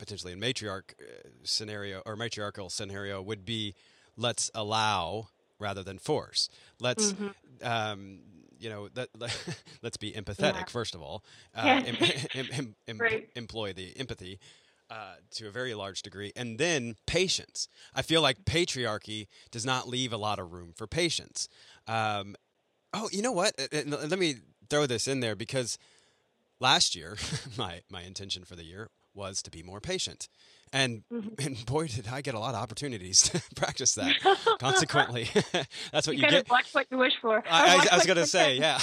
potentially 0.00 0.32
in 0.32 0.40
matriarch 0.40 0.94
uh, 0.98 1.28
scenario 1.44 2.02
or 2.06 2.16
matriarchal 2.16 2.70
scenario 2.70 3.22
would 3.22 3.44
be 3.44 3.74
let's 4.16 4.50
allow 4.54 5.28
rather 5.58 5.82
than 5.84 5.98
force. 5.98 6.48
Let's 6.80 7.12
mm-hmm. 7.12 7.28
um, 7.62 8.18
you 8.58 8.68
know, 8.68 8.88
let, 8.94 9.08
let, 9.18 9.32
us 9.84 9.96
be 9.98 10.12
empathetic 10.12 10.54
yeah. 10.54 10.64
first 10.68 10.94
of 10.94 11.02
all. 11.02 11.22
Uh, 11.54 11.82
em, 12.34 12.48
em, 12.52 12.76
em, 12.88 12.98
right. 12.98 13.28
Employ 13.36 13.72
the 13.72 13.92
empathy. 13.98 14.40
Uh, 14.88 15.14
to 15.30 15.46
a 15.46 15.52
very 15.52 15.72
large 15.72 16.02
degree, 16.02 16.32
and 16.34 16.58
then 16.58 16.96
patience. 17.06 17.68
I 17.94 18.02
feel 18.02 18.20
like 18.22 18.44
patriarchy 18.44 19.28
does 19.52 19.64
not 19.64 19.88
leave 19.88 20.12
a 20.12 20.16
lot 20.16 20.40
of 20.40 20.52
room 20.52 20.72
for 20.74 20.88
patience. 20.88 21.48
Um, 21.86 22.34
oh, 22.92 23.08
you 23.12 23.22
know 23.22 23.30
what? 23.30 23.52
Let 23.72 24.18
me 24.18 24.38
throw 24.68 24.86
this 24.86 25.06
in 25.06 25.20
there 25.20 25.36
because 25.36 25.78
last 26.58 26.96
year, 26.96 27.18
my 27.56 27.82
my 27.88 28.02
intention 28.02 28.42
for 28.42 28.56
the 28.56 28.64
year 28.64 28.88
was 29.14 29.42
to 29.42 29.50
be 29.50 29.62
more 29.62 29.80
patient. 29.80 30.28
And 30.72 31.02
mm-hmm. 31.12 31.44
and 31.44 31.66
boy, 31.66 31.88
did 31.88 32.06
I 32.06 32.20
get 32.20 32.34
a 32.34 32.38
lot 32.38 32.54
of 32.54 32.60
opportunities 32.60 33.22
to 33.30 33.42
practice 33.56 33.94
that. 33.96 34.14
Consequently, 34.60 35.28
that's 35.92 36.06
what 36.06 36.16
you, 36.16 36.22
you 36.22 36.30
get. 36.30 36.48
Watch 36.48 36.72
what 36.72 36.86
you 36.90 36.98
wish 36.98 37.14
for. 37.20 37.42
I, 37.50 37.76
I, 37.76 37.86
I 37.92 37.96
was 37.96 38.06
going 38.06 38.18
to 38.18 38.26
say, 38.26 38.56
yeah, 38.56 38.78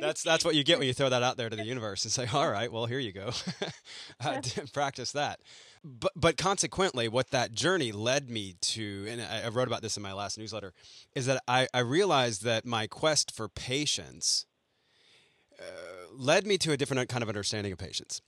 that's 0.00 0.22
that's 0.22 0.44
what 0.44 0.54
you 0.54 0.62
get 0.62 0.78
when 0.78 0.86
you 0.86 0.94
throw 0.94 1.08
that 1.08 1.22
out 1.24 1.36
there 1.36 1.50
to 1.50 1.56
the 1.56 1.64
universe 1.64 2.04
and 2.04 2.12
say, 2.12 2.28
all 2.32 2.48
right, 2.48 2.70
well, 2.70 2.86
here 2.86 3.00
you 3.00 3.12
go, 3.12 3.30
uh, 4.24 4.40
practice 4.72 5.10
that. 5.12 5.40
But 5.82 6.12
but 6.14 6.36
consequently, 6.36 7.08
what 7.08 7.30
that 7.30 7.52
journey 7.52 7.90
led 7.90 8.30
me 8.30 8.54
to, 8.60 9.06
and 9.08 9.20
I, 9.20 9.42
I 9.46 9.48
wrote 9.48 9.66
about 9.66 9.82
this 9.82 9.96
in 9.96 10.04
my 10.04 10.12
last 10.12 10.38
newsletter, 10.38 10.72
is 11.16 11.26
that 11.26 11.42
I, 11.48 11.66
I 11.74 11.80
realized 11.80 12.44
that 12.44 12.64
my 12.64 12.86
quest 12.86 13.32
for 13.32 13.48
patience 13.48 14.46
uh, 15.58 15.64
led 16.12 16.46
me 16.46 16.58
to 16.58 16.70
a 16.70 16.76
different 16.76 17.08
kind 17.08 17.22
of 17.22 17.28
understanding 17.28 17.72
of 17.72 17.78
patience 17.78 18.22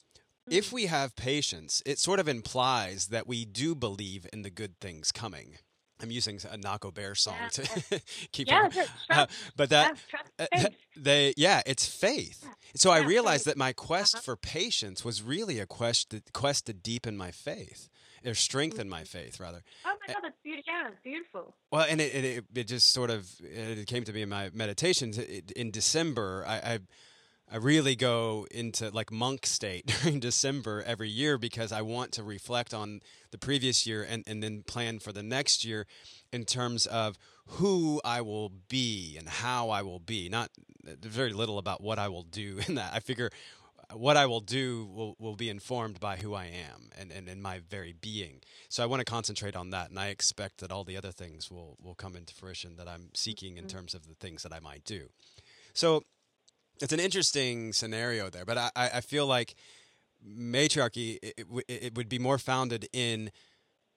if 0.50 0.72
we 0.72 0.86
have 0.86 1.16
patience, 1.16 1.82
it 1.86 1.98
sort 1.98 2.20
of 2.20 2.28
implies 2.28 3.08
that 3.08 3.26
we 3.26 3.44
do 3.44 3.74
believe 3.74 4.26
in 4.32 4.42
the 4.42 4.50
good 4.50 4.78
things 4.80 5.12
coming. 5.12 5.58
I'm 6.00 6.10
using 6.10 6.36
a 6.36 6.58
Nahko 6.58 6.92
Bear 6.92 7.14
song 7.14 7.36
yeah. 7.40 7.48
to 7.48 8.02
keep 8.32 8.48
yeah, 8.48 8.66
it. 8.66 8.90
Uh, 9.08 9.26
but 9.56 9.70
that 9.70 9.96
yeah, 10.38 10.46
uh, 10.52 10.68
they 10.96 11.32
yeah, 11.36 11.62
it's 11.64 11.86
faith. 11.86 12.40
Yeah. 12.42 12.50
So 12.74 12.90
I 12.90 12.98
realized 12.98 13.44
faith. 13.44 13.54
that 13.54 13.58
my 13.58 13.72
quest 13.72 14.16
uh-huh. 14.16 14.22
for 14.22 14.36
patience 14.36 15.04
was 15.04 15.22
really 15.22 15.58
a 15.58 15.66
quest 15.66 16.10
to, 16.10 16.22
quest 16.32 16.66
to 16.66 16.74
deepen 16.74 17.16
my 17.16 17.30
faith 17.30 17.88
or 18.24 18.34
strengthen 18.34 18.82
mm-hmm. 18.82 18.90
my 18.90 19.04
faith 19.04 19.40
rather. 19.40 19.62
Oh 19.86 19.94
my 20.06 20.12
god, 20.12 20.22
that's 20.22 20.36
beautiful! 20.42 20.64
Yeah, 20.66 20.88
it's 20.88 21.02
beautiful. 21.02 21.54
Well, 21.70 21.86
and 21.88 22.00
it, 22.00 22.14
it, 22.14 22.44
it 22.54 22.64
just 22.64 22.90
sort 22.90 23.10
of 23.10 23.30
it 23.40 23.86
came 23.86 24.04
to 24.04 24.12
me 24.12 24.22
in 24.22 24.28
my 24.28 24.50
meditations 24.52 25.18
in 25.18 25.70
December. 25.70 26.44
I, 26.46 26.56
I 26.56 26.78
I 27.50 27.58
really 27.58 27.94
go 27.94 28.46
into 28.50 28.90
like 28.90 29.12
monk 29.12 29.46
state 29.46 29.86
during 30.02 30.20
December 30.20 30.82
every 30.84 31.08
year 31.08 31.38
because 31.38 31.72
I 31.72 31.82
want 31.82 32.12
to 32.12 32.22
reflect 32.22 32.74
on 32.74 33.00
the 33.30 33.38
previous 33.38 33.86
year 33.86 34.06
and, 34.08 34.24
and 34.26 34.42
then 34.42 34.62
plan 34.62 34.98
for 34.98 35.12
the 35.12 35.22
next 35.22 35.64
year 35.64 35.86
in 36.32 36.44
terms 36.44 36.86
of 36.86 37.16
who 37.46 38.00
I 38.04 38.20
will 38.20 38.50
be 38.68 39.16
and 39.16 39.28
how 39.28 39.70
I 39.70 39.82
will 39.82 40.00
be. 40.00 40.28
Not 40.28 40.50
very 40.84 41.32
little 41.32 41.58
about 41.58 41.80
what 41.80 41.98
I 41.98 42.08
will 42.08 42.24
do 42.24 42.58
in 42.68 42.74
that. 42.74 42.92
I 42.92 43.00
figure 43.00 43.30
what 43.94 44.16
I 44.16 44.26
will 44.26 44.40
do 44.40 44.88
will, 44.92 45.14
will 45.20 45.36
be 45.36 45.48
informed 45.48 46.00
by 46.00 46.16
who 46.16 46.34
I 46.34 46.46
am 46.46 46.90
and, 46.98 47.12
and, 47.12 47.28
and 47.28 47.40
my 47.40 47.60
very 47.70 47.92
being. 47.92 48.40
So 48.68 48.82
I 48.82 48.86
want 48.86 48.98
to 48.98 49.04
concentrate 49.04 49.54
on 49.54 49.70
that. 49.70 49.90
And 49.90 49.98
I 50.00 50.08
expect 50.08 50.58
that 50.58 50.72
all 50.72 50.82
the 50.82 50.96
other 50.96 51.12
things 51.12 51.52
will, 51.52 51.76
will 51.80 51.94
come 51.94 52.16
into 52.16 52.34
fruition 52.34 52.74
that 52.76 52.88
I'm 52.88 53.10
seeking 53.14 53.56
in 53.56 53.64
mm-hmm. 53.66 53.76
terms 53.76 53.94
of 53.94 54.08
the 54.08 54.14
things 54.14 54.42
that 54.42 54.52
I 54.52 54.58
might 54.58 54.84
do. 54.84 55.10
So 55.72 56.02
it's 56.80 56.92
an 56.92 57.00
interesting 57.00 57.72
scenario 57.72 58.30
there, 58.30 58.44
but 58.44 58.58
I, 58.58 58.70
I 58.76 59.00
feel 59.00 59.26
like 59.26 59.54
matriarchy 60.24 61.18
it, 61.22 61.34
it, 61.38 61.64
it, 61.68 61.96
would 61.96 62.08
be 62.08 62.18
more 62.18 62.38
founded 62.38 62.88
in 62.92 63.30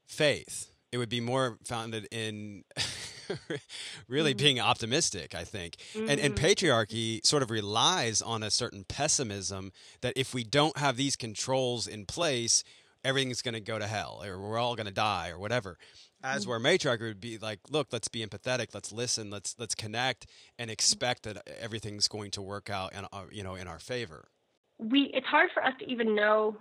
faith. 0.05 0.71
It 0.91 0.97
would 0.97 1.09
be 1.09 1.21
more 1.21 1.57
founded 1.65 2.07
in 2.11 2.63
really 4.07 4.31
mm-hmm. 4.31 4.37
being 4.37 4.59
optimistic, 4.59 5.35
I 5.35 5.43
think. 5.43 5.77
Mm-hmm. 5.93 6.09
And, 6.09 6.19
and 6.19 6.35
mm-hmm. 6.35 6.45
patriarchy 6.45 7.25
sort 7.25 7.43
of 7.43 7.51
relies 7.51 8.21
on 8.21 8.43
a 8.43 8.51
certain 8.51 8.85
pessimism 8.85 9.71
that 10.01 10.13
if 10.15 10.33
we 10.33 10.43
don't 10.43 10.77
have 10.77 10.97
these 10.97 11.15
controls 11.15 11.87
in 11.87 12.05
place, 12.05 12.63
everything's 13.03 13.41
going 13.41 13.53
to 13.53 13.61
go 13.61 13.79
to 13.79 13.87
hell 13.87 14.21
or 14.23 14.39
we're 14.39 14.57
all 14.57 14.75
going 14.75 14.87
to 14.87 14.93
die 14.93 15.29
or 15.29 15.39
whatever 15.39 15.77
as 16.23 16.41
mm-hmm. 16.41 16.49
where 16.49 16.59
matriarchy 16.59 17.03
would 17.03 17.21
be 17.21 17.37
like 17.37 17.59
look 17.69 17.87
let's 17.91 18.07
be 18.07 18.25
empathetic. 18.25 18.73
Let's 18.73 18.91
listen. 18.91 19.29
Let's 19.29 19.55
let's 19.57 19.75
connect 19.75 20.27
and 20.57 20.69
expect 20.69 21.23
that 21.23 21.47
everything's 21.61 22.07
going 22.07 22.31
to 22.31 22.41
work 22.41 22.69
out 22.69 22.91
and 22.93 23.07
uh, 23.11 23.23
you 23.31 23.43
know 23.43 23.55
in 23.55 23.67
our 23.67 23.79
favor. 23.79 24.29
We 24.77 25.11
it's 25.13 25.27
hard 25.27 25.49
for 25.53 25.63
us 25.63 25.73
to 25.79 25.89
even 25.89 26.15
know 26.15 26.57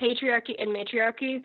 patriarchy 0.00 0.54
and 0.58 0.72
matriarchy 0.72 1.42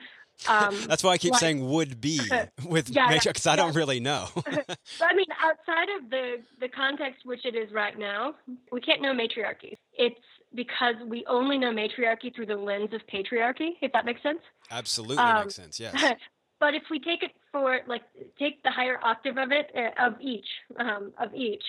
um, 0.48 0.76
that's 0.88 1.04
why 1.04 1.12
i 1.12 1.18
keep 1.18 1.34
like, 1.34 1.40
saying 1.40 1.68
would 1.68 2.00
be 2.00 2.20
with 2.66 2.90
yeah, 2.90 3.08
matriarchy 3.09 3.30
because 3.30 3.46
yeah, 3.46 3.51
i 3.54 3.55
don't 3.55 3.76
really 3.76 4.00
know. 4.00 4.28
I 4.38 5.13
mean 5.13 5.26
outside 5.43 5.88
of 5.97 6.09
the 6.09 6.38
the 6.59 6.70
context 6.70 7.26
which 7.26 7.46
it 7.46 7.55
is 7.55 7.72
right 7.72 7.97
now 7.97 8.36
we 8.72 8.82
can't 8.82 9.01
know 9.01 9.13
matriarchy. 9.13 9.78
It's 9.97 10.20
because 10.55 10.96
we 11.05 11.26
only 11.28 11.58
know 11.58 11.72
matriarchy 11.72 12.34
through 12.36 12.47
the 12.47 12.55
lens 12.55 12.93
of 12.93 13.01
patriarchy 13.13 13.72
if 13.82 13.92
that 13.93 14.05
makes 14.05 14.24
sense. 14.24 14.39
Absolutely 14.72 15.18
um, 15.18 15.43
makes 15.43 15.55
sense 15.55 15.80
yes 15.80 16.16
But 16.60 16.74
if 16.76 16.84
we 16.92 17.00
take 17.00 17.24
it 17.24 17.32
for 17.52 17.80
like 17.88 18.04
take 18.38 18.62
the 18.64 18.72
higher 18.72 19.00
octave 19.04 19.38
of 19.38 19.52
it 19.52 19.72
uh, 19.76 20.08
of 20.08 20.16
each 20.22 20.46
um, 20.78 21.14
of 21.20 21.34
each, 21.34 21.64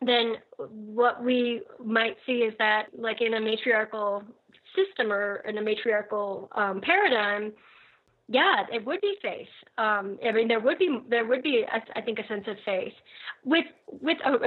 then 0.00 0.34
what 0.58 1.22
we 1.22 1.62
might 1.84 2.16
see 2.26 2.38
is 2.38 2.54
that 2.58 2.86
like 2.96 3.20
in 3.20 3.34
a 3.34 3.40
matriarchal 3.40 4.22
system 4.74 5.12
or 5.12 5.36
in 5.48 5.56
a 5.58 5.62
matriarchal 5.62 6.50
um, 6.54 6.80
paradigm, 6.82 7.52
yeah, 8.28 8.64
it 8.72 8.84
would 8.84 9.00
be 9.00 9.14
faith. 9.22 9.48
Um, 9.78 10.18
I 10.26 10.32
mean, 10.32 10.48
there 10.48 10.60
would 10.60 10.78
be 10.78 10.98
there 11.08 11.24
would 11.24 11.42
be 11.42 11.64
I 11.94 12.00
think 12.00 12.18
a 12.18 12.26
sense 12.26 12.44
of 12.48 12.56
faith 12.64 12.92
with 13.44 13.66
with 13.88 14.18
oh, 14.26 14.38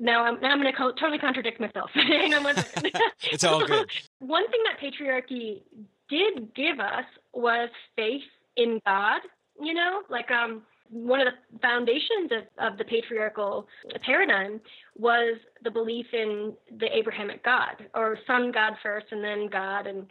now 0.00 0.24
I'm 0.24 0.40
now 0.40 0.50
I'm 0.50 0.60
going 0.60 0.72
to 0.72 0.76
co- 0.76 0.92
totally 0.92 1.18
contradict 1.18 1.60
myself. 1.60 1.90
Hang 1.94 2.34
on 2.34 2.44
one 2.44 2.56
second. 2.56 2.92
it's 3.22 3.44
all 3.44 3.64
good. 3.64 3.90
one 4.18 4.50
thing 4.50 4.60
that 4.64 4.80
patriarchy 4.80 5.62
did 6.08 6.52
give 6.54 6.80
us 6.80 7.04
was 7.32 7.70
faith 7.96 8.22
in 8.62 8.80
God, 8.86 9.20
you 9.60 9.74
know, 9.74 10.02
like 10.08 10.30
um 10.30 10.62
one 10.90 11.20
of 11.20 11.26
the 11.52 11.58
foundations 11.60 12.32
of, 12.32 12.72
of 12.72 12.78
the 12.78 12.84
patriarchal 12.84 13.66
paradigm 14.04 14.60
was 14.98 15.38
the 15.62 15.70
belief 15.70 16.06
in 16.12 16.52
the 16.78 16.86
Abrahamic 16.96 17.44
God, 17.44 17.76
or 17.94 18.18
sun 18.26 18.50
God 18.52 18.72
first 18.82 19.06
and 19.12 19.22
then 19.22 19.48
God. 19.50 19.86
And 19.86 20.06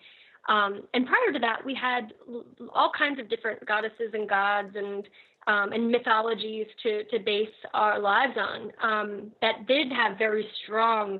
um, 0.47 0.81
and 0.93 1.05
prior 1.05 1.33
to 1.33 1.39
that, 1.39 1.63
we 1.65 1.75
had 1.75 2.13
all 2.73 2.91
kinds 2.97 3.19
of 3.19 3.29
different 3.29 3.65
goddesses 3.67 4.13
and 4.13 4.27
gods 4.27 4.69
and 4.75 5.07
um, 5.47 5.71
and 5.73 5.91
mythologies 5.91 6.67
to, 6.83 7.03
to 7.05 7.19
base 7.19 7.47
our 7.73 7.99
lives 7.99 8.37
on 8.37 8.71
um, 8.83 9.31
that 9.41 9.67
did 9.67 9.91
have 9.91 10.17
very 10.17 10.47
strong 10.63 11.19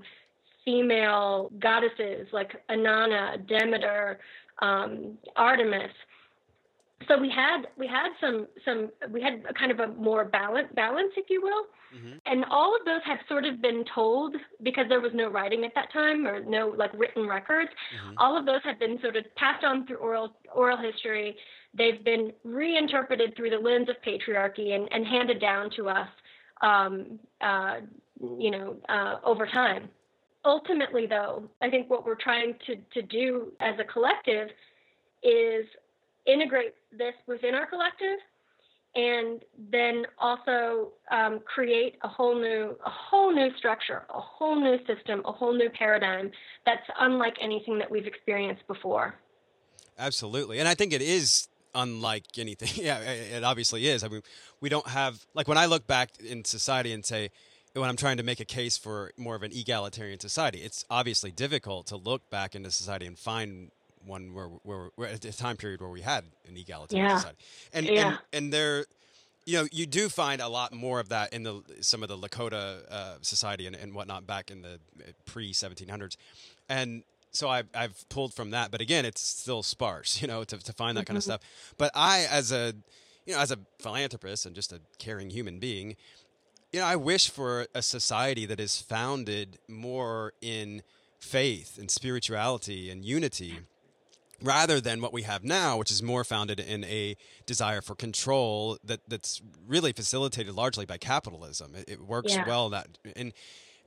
female 0.64 1.52
goddesses 1.60 2.28
like 2.32 2.52
Inanna, 2.70 3.46
Demeter, 3.48 4.20
um, 4.62 5.18
Artemis. 5.36 5.92
So 7.08 7.18
we 7.18 7.30
had 7.30 7.68
we 7.78 7.88
had 7.88 8.10
some 8.20 8.48
some 8.66 8.90
we 9.10 9.22
had 9.22 9.44
a 9.50 9.54
kind 9.54 9.72
of 9.72 9.80
a 9.80 9.88
more 9.94 10.26
balance 10.26 10.68
balance, 10.76 11.12
if 11.16 11.30
you 11.30 11.42
will, 11.42 11.66
mm-hmm. 11.98 12.18
and 12.26 12.46
all 12.52 12.76
of 12.76 12.86
those 12.86 13.02
have 13.06 13.20
sort 13.28 13.46
of 13.46 13.62
been 13.62 13.86
told 13.94 14.36
because 14.64 14.86
there 14.90 15.00
was 15.00 15.12
no 15.14 15.30
writing 15.30 15.64
at 15.64 15.74
that 15.76 15.92
time 15.94 16.28
or 16.28 16.44
no 16.44 16.74
like 16.78 16.92
written 16.94 17.28
records. 17.28 17.70
Mm-hmm. 17.70 18.16
All 18.18 18.38
of 18.38 18.46
those 18.46 18.62
have 18.66 18.80
been 18.80 19.00
sort 19.02 19.16
of 19.16 19.24
passed 19.36 19.64
on 19.64 19.88
through 19.88 19.98
oral 19.98 20.34
oral 20.54 20.78
history. 20.78 21.36
They've 21.74 22.04
been 22.04 22.34
reinterpreted 22.44 23.36
through 23.36 23.52
the 23.52 23.60
lens 23.60 23.88
of 23.90 23.96
patriarchy 24.06 24.74
and, 24.74 24.90
and 24.92 25.06
handed 25.06 25.40
down 25.40 25.70
to 25.78 25.88
us, 25.90 26.08
um, 26.62 27.20
uh, 27.42 27.76
you 28.20 28.52
know, 28.52 28.76
uh, 28.90 29.18
over 29.24 29.46
time 29.46 29.90
ultimately, 30.46 31.06
though, 31.06 31.44
I 31.62 31.70
think 31.70 31.90
what 31.90 32.06
we're 32.06 32.16
trying 32.16 32.56
to, 32.66 32.76
to 32.94 33.02
do 33.02 33.52
as 33.60 33.76
a 33.80 33.84
collective 33.84 34.50
is 35.22 35.66
integrate 36.26 36.74
this 36.92 37.14
within 37.28 37.56
our 37.56 37.66
collective 37.66 38.20
and 38.96 39.42
then 39.72 40.06
also 40.18 40.90
um, 41.12 41.40
create 41.46 41.96
a 42.02 42.08
whole 42.08 42.36
new 42.36 42.76
a 42.86 42.90
whole 42.90 43.34
new 43.34 43.56
structure 43.58 44.04
a 44.10 44.20
whole 44.20 44.60
new 44.60 44.78
system 44.86 45.22
a 45.26 45.32
whole 45.32 45.54
new 45.54 45.70
paradigm 45.70 46.32
that's 46.66 46.88
unlike 47.00 47.36
anything 47.40 47.78
that 47.78 47.90
we've 47.90 48.08
experienced 48.08 48.66
before. 48.68 49.16
Absolutely. 49.98 50.60
And 50.60 50.68
i 50.68 50.74
think 50.74 50.94
it 50.94 51.02
is 51.02 51.48
unlike 51.76 52.26
anything. 52.38 52.70
Yeah 52.84 53.00
it 53.00 53.44
obviously 53.44 53.88
is. 53.88 54.04
I 54.04 54.08
mean 54.08 54.22
we 54.60 54.70
don't 54.70 54.88
have 54.88 55.24
like 55.36 55.48
when 55.48 55.58
i 55.58 55.68
look 55.68 55.86
back 55.86 56.10
in 56.20 56.44
society 56.44 56.92
and 56.92 57.06
say 57.06 57.30
when 57.76 57.90
I'm 57.90 57.96
trying 57.96 58.18
to 58.18 58.24
make 58.24 58.40
a 58.40 58.46
case 58.46 58.78
for 58.78 59.12
more 59.18 59.36
of 59.36 59.44
an 59.44 59.52
egalitarian 59.54 60.20
society, 60.20 60.60
it's 60.60 60.86
obviously 60.90 61.32
difficult 61.32 61.88
to 61.88 61.98
look 61.98 62.28
back 62.30 62.56
into 62.56 62.72
society 62.72 63.06
and 63.06 63.18
find 63.18 63.72
one 64.06 64.34
where, 64.34 64.48
where, 64.64 64.90
where 64.96 65.10
at 65.10 65.26
a 65.26 65.36
time 65.36 65.58
period 65.58 65.82
where 65.82 65.90
we 65.90 66.02
had 66.02 66.26
an 66.48 66.58
egalitarian 66.58 67.10
yeah. 67.10 67.18
society. 67.18 67.38
And, 67.74 67.86
yeah. 67.86 68.08
and 68.08 68.18
and 68.34 68.54
there, 68.54 68.86
you 69.46 69.58
know, 69.58 69.68
you 69.72 69.86
do 69.86 70.10
find 70.10 70.42
a 70.42 70.48
lot 70.48 70.74
more 70.74 71.00
of 71.00 71.10
that 71.10 71.34
in 71.34 71.44
the 71.44 71.62
some 71.82 72.04
of 72.04 72.10
the 72.10 72.18
Lakota 72.18 72.86
uh, 72.90 73.16
society 73.22 73.66
and, 73.68 73.76
and 73.76 73.94
whatnot 73.94 74.28
back 74.28 74.52
in 74.52 74.62
the 74.62 74.80
uh, 75.00 75.12
pre 75.26 75.54
1700s, 75.54 76.18
and 76.68 77.04
so 77.32 77.48
I've, 77.48 77.68
I've 77.76 78.08
pulled 78.10 78.34
from 78.34 78.52
that. 78.52 78.72
But 78.72 78.82
again, 78.82 79.06
it's 79.06 79.22
still 79.22 79.64
sparse, 79.64 80.22
you 80.22 80.28
know, 80.28 80.44
to, 80.44 80.58
to 80.58 80.74
find 80.74 80.98
that 80.98 81.02
mm-hmm. 81.02 81.08
kind 81.08 81.18
of 81.18 81.24
stuff. 81.24 81.42
But 81.78 81.92
I, 81.96 82.28
as 82.30 82.52
a 82.52 82.74
you 83.26 83.34
know, 83.34 83.40
as 83.40 83.52
a 83.52 83.60
philanthropist 83.80 84.46
and 84.46 84.56
just 84.56 84.74
a 84.74 84.82
caring 84.98 85.30
human 85.30 85.60
being, 85.60 85.96
you 86.72 86.80
know, 86.80 86.86
I 86.86 86.96
wish 86.96 87.30
for 87.30 87.68
a 87.76 87.82
society 87.82 88.46
that 88.46 88.60
is 88.60 88.82
founded 88.82 89.60
more 89.68 90.34
in 90.42 90.84
faith 91.20 91.78
and 91.78 91.92
spirituality 91.92 92.90
and 92.90 93.04
unity 93.04 93.60
rather 94.42 94.80
than 94.80 95.02
what 95.02 95.14
we 95.14 95.24
have 95.24 95.44
now, 95.44 95.78
which 95.78 95.92
is 95.92 96.02
more 96.02 96.24
founded 96.24 96.60
in 96.60 96.84
a 96.86 97.16
desire 97.46 97.82
for 97.82 97.96
control 97.96 98.78
that, 98.84 99.02
that's 99.08 99.42
really 99.68 99.92
facilitated 99.92 100.54
largely 100.54 100.86
by 100.86 100.98
capitalism. 100.98 101.76
It, 101.76 101.90
it 101.90 102.02
works 102.02 102.34
yeah. 102.36 102.48
well 102.48 102.70
that 102.70 102.98
and 103.16 103.34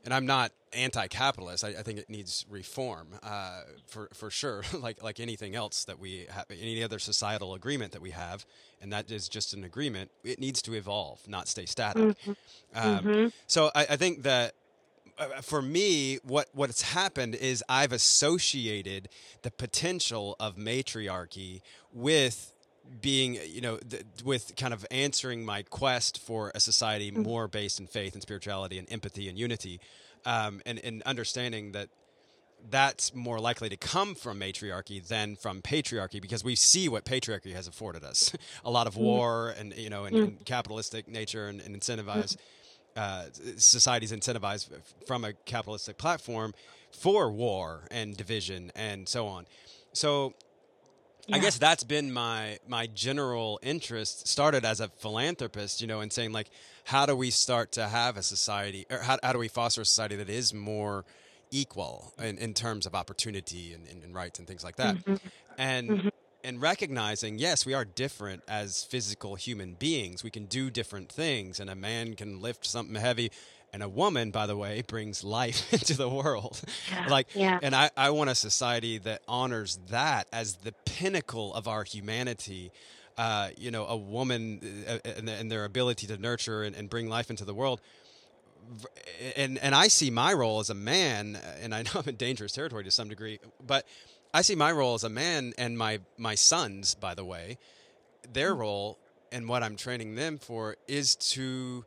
and 0.04 0.12
I'm 0.12 0.26
not 0.26 0.52
anti-capitalist. 0.72 1.64
I, 1.64 1.68
I 1.68 1.82
think 1.82 1.98
it 1.98 2.08
needs 2.08 2.44
reform 2.48 3.08
uh, 3.22 3.62
for 3.86 4.08
for 4.12 4.30
sure, 4.30 4.62
like 4.78 5.02
like 5.02 5.20
anything 5.20 5.54
else 5.54 5.84
that 5.84 5.98
we 5.98 6.26
have, 6.30 6.46
any 6.50 6.82
other 6.82 6.98
societal 6.98 7.54
agreement 7.54 7.92
that 7.92 8.02
we 8.02 8.10
have, 8.10 8.44
and 8.80 8.92
that 8.92 9.10
is 9.10 9.28
just 9.28 9.54
an 9.54 9.64
agreement. 9.64 10.10
It 10.24 10.38
needs 10.38 10.62
to 10.62 10.74
evolve, 10.74 11.20
not 11.28 11.48
stay 11.48 11.66
static. 11.66 12.02
Mm-hmm. 12.02 12.32
Um, 12.74 12.98
mm-hmm. 13.04 13.28
So 13.46 13.70
I, 13.74 13.86
I, 13.90 13.96
think 13.96 14.22
that. 14.22 14.54
Uh, 15.18 15.26
for 15.43 15.60
me, 15.60 16.18
what 16.22 16.48
what's 16.52 16.82
happened 16.82 17.34
is 17.34 17.62
I've 17.68 17.93
associated 17.93 19.09
the 19.43 19.51
potential 19.51 20.36
of 20.40 20.56
matriarchy 20.56 21.62
with 21.93 22.52
being 23.01 23.39
you 23.47 23.60
know 23.60 23.76
th- 23.78 24.05
with 24.24 24.55
kind 24.56 24.74
of 24.74 24.86
answering 24.90 25.44
my 25.44 25.62
quest 25.62 26.18
for 26.18 26.51
a 26.55 26.60
society 26.60 27.10
mm-hmm. 27.10 27.22
more 27.22 27.48
based 27.48 27.80
in 27.80 27.86
faith 27.86 28.14
and 28.14 28.22
spirituality 28.22 28.78
and 28.78 28.90
empathy 28.90 29.28
and 29.28 29.39
unity 29.39 29.80
um, 30.26 30.60
and, 30.66 30.78
and 30.80 31.02
understanding 31.02 31.72
that 31.72 31.89
that's 32.70 33.14
more 33.14 33.40
likely 33.40 33.68
to 33.68 33.76
come 33.76 34.14
from 34.14 34.39
matriarchy 34.39 35.01
than 35.01 35.36
from 35.36 35.62
patriarchy 35.62 36.20
because 36.20 36.44
we 36.44 36.55
see 36.55 36.89
what 36.89 37.05
patriarchy 37.05 37.55
has 37.55 37.66
afforded 37.66 38.05
us 38.05 38.32
a 38.64 38.70
lot 38.70 38.86
of 38.86 38.94
mm-hmm. 38.94 39.05
war 39.05 39.55
and 39.59 39.74
you 39.76 39.90
know 39.90 40.05
and, 40.05 40.16
mm. 40.16 40.22
and 40.24 40.44
capitalistic 40.44 41.09
nature 41.09 41.48
and, 41.48 41.60
and 41.60 41.78
incentivize 41.78 42.36
uh, 42.97 43.24
societies 43.56 44.12
incentivized 44.12 44.69
from 45.06 45.24
a 45.24 45.32
capitalistic 45.44 45.98
platform 45.98 46.55
for 46.90 47.31
war 47.31 47.86
and 47.90 48.16
division 48.16 48.70
and 48.74 49.09
so 49.09 49.27
on 49.27 49.47
so 49.93 50.35
yeah. 51.27 51.36
I 51.36 51.39
guess 51.39 51.59
that's 51.59 51.85
been 51.85 52.12
my 52.12 52.59
my 52.66 52.89
general 52.89 53.60
interest. 53.62 54.27
Started 54.27 54.64
as 54.64 54.81
a 54.81 54.89
philanthropist, 54.89 55.81
you 55.81 55.86
know, 55.86 56.01
and 56.01 56.12
saying 56.12 56.32
like, 56.32 56.51
how 56.85 57.06
do 57.06 57.14
we 57.14 57.31
start 57.31 57.73
to 57.73 57.86
have 57.86 58.16
a 58.16 58.23
society, 58.23 58.86
or 58.90 58.98
how, 58.98 59.19
how 59.23 59.32
do 59.32 59.39
we 59.39 59.48
foster 59.48 59.82
a 59.82 59.85
society 59.85 60.16
that 60.16 60.28
is 60.28 60.52
more 60.52 61.05
equal 61.51 62.12
in, 62.19 62.39
in 62.39 62.55
terms 62.55 62.86
of 62.86 62.94
opportunity 62.94 63.73
and, 63.73 63.86
and, 63.86 64.02
and 64.02 64.14
rights 64.14 64.39
and 64.39 64.48
things 64.48 64.64
like 64.64 64.77
that, 64.77 64.97
mm-hmm. 64.97 65.14
and 65.59 65.90
mm-hmm. 65.90 66.09
And 66.44 66.60
recognizing 66.60 67.39
yes, 67.39 67.64
we 67.64 67.74
are 67.74 67.85
different 67.85 68.43
as 68.48 68.85
physical 68.85 69.35
human 69.35 69.74
beings. 69.74 70.23
We 70.24 70.31
can 70.31 70.47
do 70.47 70.70
different 70.70 71.10
things, 71.10 71.60
and 71.60 71.70
a 71.70 71.74
man 71.74 72.14
can 72.14 72.40
lift 72.40 72.66
something 72.66 72.97
heavy 72.97 73.31
and 73.73 73.82
a 73.82 73.89
woman 73.89 74.31
by 74.31 74.47
the 74.47 74.56
way 74.56 74.82
brings 74.82 75.24
life 75.24 75.73
into 75.73 75.97
the 75.97 76.09
world 76.09 76.60
yeah, 76.90 77.06
like 77.09 77.28
yeah. 77.35 77.59
and 77.62 77.74
I, 77.74 77.90
I 77.97 78.10
want 78.10 78.31
a 78.31 78.35
society 78.35 78.98
that 78.98 79.23
honors 79.27 79.78
that 79.89 80.28
as 80.32 80.56
the 80.56 80.73
pinnacle 80.85 81.55
of 81.55 81.66
our 81.66 81.85
humanity 81.85 82.70
uh, 83.19 83.51
you 83.56 83.70
know 83.70 83.86
a 83.86 83.97
woman 83.97 84.85
uh, 84.89 84.98
and, 85.05 85.28
and, 85.28 85.52
their 85.52 85.66
ability 85.66 86.06
to 86.06 86.16
nurture 86.16 86.62
and, 86.62 86.74
and, 86.74 86.89
bring 86.89 87.10
life 87.10 87.28
into 87.28 87.44
the 87.44 87.52
world 87.52 87.81
and 89.36 89.59
and 89.59 89.74
I 89.74 89.89
see 89.89 90.10
my 90.10 90.32
role 90.32 90.60
as 90.60 90.70
a 90.70 90.74
man 90.74 91.39
and 91.60 91.74
I 91.74 91.82
know 91.82 91.90
I'm 91.97 92.09
in 92.09 92.16
dangerous 92.16 92.52
territory 92.52 92.85
to 92.85 92.90
some 92.90 93.09
degree 93.09 93.39
but 93.66 93.86
I 94.34 94.42
see 94.42 94.54
my 94.54 94.72
role 94.72 94.94
as 94.94 95.04
a 95.04 95.10
man 95.10 95.52
and 95.59 95.76
my 95.76 96.00
my 96.16 96.34
sons 96.34 96.94
by 96.94 97.14
the 97.14 97.24
way 97.24 97.59
their 98.32 98.54
mm. 98.54 98.59
role 98.59 98.98
and 99.30 99.48
what 99.48 99.62
I'm 99.62 99.76
training 99.76 100.14
them 100.14 100.38
for 100.38 100.76
is 100.86 101.16
to 101.16 101.84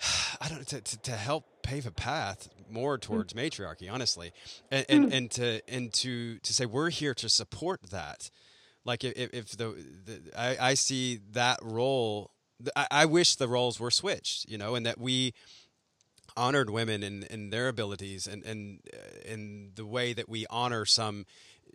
I 0.40 0.48
don't 0.48 0.66
to, 0.68 0.80
to, 0.80 0.98
to, 1.02 1.12
help 1.12 1.44
pave 1.62 1.86
a 1.86 1.90
path 1.90 2.48
more 2.70 2.98
mm. 2.98 3.02
towards 3.02 3.32
mm. 3.32 3.36
matriarchy, 3.36 3.88
honestly, 3.88 4.32
and 4.70 4.86
and, 4.88 5.04
mm. 5.06 5.16
and, 5.16 5.30
to 5.32 5.60
and 5.68 5.92
to 5.94 6.38
to 6.38 6.52
say 6.52 6.66
we're 6.66 6.90
here 6.90 7.14
to 7.14 7.28
support 7.28 7.90
that. 7.90 8.30
Like 8.84 9.04
if, 9.04 9.30
if 9.32 9.56
the, 9.56 9.76
the 10.04 10.20
I, 10.36 10.70
I 10.70 10.74
see 10.74 11.20
that 11.32 11.60
role, 11.62 12.32
I, 12.74 12.88
I 12.90 13.04
wish 13.06 13.36
the 13.36 13.46
roles 13.46 13.78
were 13.78 13.92
switched, 13.92 14.48
you 14.48 14.58
know, 14.58 14.74
and 14.74 14.84
that 14.86 14.98
we 14.98 15.34
honored 16.36 16.70
women 16.70 17.02
and, 17.02 17.24
in 17.24 17.50
their 17.50 17.68
abilities 17.68 18.26
and 18.26 18.44
and 18.44 18.80
uh, 18.92 19.30
in 19.30 19.72
the 19.74 19.86
way 19.86 20.12
that 20.12 20.28
we 20.28 20.46
honor 20.50 20.84
some 20.84 21.26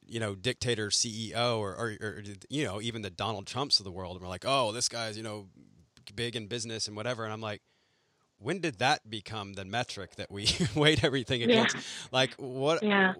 you 0.05 0.19
know 0.19 0.35
dictator 0.35 0.88
CEO 0.88 1.57
or, 1.57 1.71
or, 1.73 1.97
or 2.01 2.23
you 2.49 2.63
know 2.63 2.81
even 2.81 3.01
the 3.01 3.09
Donald 3.09 3.47
Trumps 3.47 3.79
of 3.79 3.84
the 3.84 3.91
world 3.91 4.15
and 4.15 4.21
we're 4.21 4.29
like 4.29 4.45
oh 4.45 4.71
this 4.71 4.89
guy's 4.89 5.17
you 5.17 5.23
know 5.23 5.47
big 6.15 6.35
in 6.35 6.47
business 6.47 6.88
and 6.88 6.95
whatever 6.95 7.23
and 7.23 7.34
I'm 7.34 7.41
like 7.41 7.61
when 8.39 8.59
did 8.59 8.79
that 8.79 9.09
become 9.09 9.53
the 9.53 9.65
metric 9.65 10.15
that 10.15 10.31
we 10.31 10.47
weighed 10.75 11.03
everything 11.03 11.43
against? 11.43 11.75
Yeah. 11.75 11.81
Like 12.11 12.35
what? 12.35 12.84
Yeah. 12.84 13.13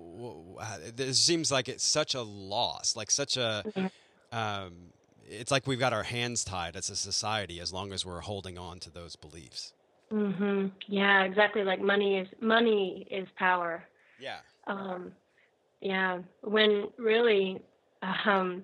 it 0.98 1.16
seems 1.16 1.52
like 1.52 1.70
it's 1.70 1.84
such 1.84 2.14
a 2.16 2.22
loss, 2.22 2.96
like 2.96 3.10
such 3.10 3.38
a. 3.38 3.64
Yeah. 3.76 3.90
Um, 4.32 4.92
it's 5.30 5.52
like 5.52 5.68
we've 5.68 5.80
got 5.80 5.92
our 5.92 6.04
hands 6.04 6.44
tied 6.44 6.76
as 6.76 6.90
a 6.90 6.96
society 6.96 7.60
as 7.60 7.74
long 7.74 7.92
as 7.92 8.06
we're 8.06 8.22
holding 8.22 8.58
on 8.58 8.80
to 8.82 8.90
those 8.90 9.16
beliefs. 9.16 9.74
Mhm. 10.12 10.72
Yeah, 10.88 11.24
exactly. 11.24 11.64
Like 11.64 11.82
money 11.82 12.18
is 12.20 12.28
money 12.42 13.08
is 13.10 13.28
power. 13.38 13.84
Yeah. 14.18 14.40
Um, 14.68 15.12
yeah. 15.82 16.20
When 16.42 16.88
really, 16.98 17.60
um, 18.26 18.64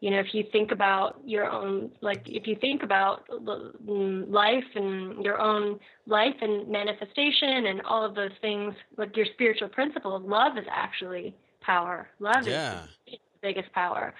you 0.00 0.10
know 0.10 0.18
if 0.20 0.34
you 0.34 0.44
think 0.52 0.70
about 0.70 1.20
your 1.24 1.50
own 1.50 1.90
like 2.02 2.22
if 2.26 2.46
you 2.46 2.56
think 2.60 2.82
about 2.82 3.26
mm, 3.28 4.30
life 4.30 4.64
and 4.74 5.24
your 5.24 5.40
own 5.40 5.78
life 6.06 6.34
and 6.42 6.68
manifestation 6.68 7.66
and 7.66 7.80
all 7.82 8.04
of 8.04 8.14
those 8.14 8.32
things 8.40 8.74
like 8.96 9.16
your 9.16 9.26
spiritual 9.34 9.68
principles 9.68 10.22
love 10.26 10.58
is 10.58 10.64
actually 10.70 11.34
power 11.62 12.08
love 12.18 12.46
yeah. 12.46 12.82
is 13.06 13.18
the 13.32 13.38
biggest 13.42 13.72
power 13.72 14.14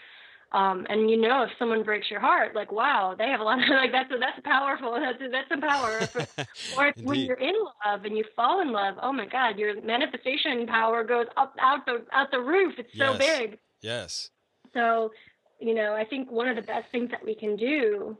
um, 0.54 0.86
and 0.88 1.10
you 1.10 1.16
know 1.20 1.42
if 1.42 1.50
someone 1.58 1.82
breaks 1.82 2.10
your 2.10 2.20
heart 2.20 2.54
like 2.54 2.72
wow 2.72 3.14
they 3.16 3.28
have 3.28 3.40
a 3.40 3.42
lot 3.42 3.62
of 3.62 3.68
like 3.70 3.92
that's 3.92 4.08
that's 4.08 4.40
powerful. 4.44 4.92
That's 4.92 5.18
that's 5.30 5.48
some 5.48 5.60
power. 5.60 6.00
Or 6.78 6.92
when 7.02 7.20
you're 7.20 7.36
in 7.36 7.54
love 7.84 8.04
and 8.04 8.16
you 8.16 8.24
fall 8.34 8.60
in 8.62 8.72
love 8.72 8.94
oh 9.02 9.12
my 9.12 9.26
god 9.26 9.58
your 9.58 9.80
manifestation 9.82 10.66
power 10.66 11.04
goes 11.04 11.26
up 11.36 11.54
out 11.60 11.84
the 11.86 12.04
out 12.12 12.30
the 12.30 12.40
roof. 12.40 12.74
It's 12.78 12.94
yes. 12.94 13.12
so 13.12 13.18
big. 13.18 13.58
Yes. 13.82 14.30
So 14.72 15.10
you 15.60 15.74
know, 15.74 15.94
I 15.94 16.04
think 16.04 16.30
one 16.30 16.48
of 16.48 16.56
the 16.56 16.62
best 16.62 16.86
things 16.92 17.10
that 17.10 17.24
we 17.24 17.34
can 17.34 17.56
do 17.56 18.16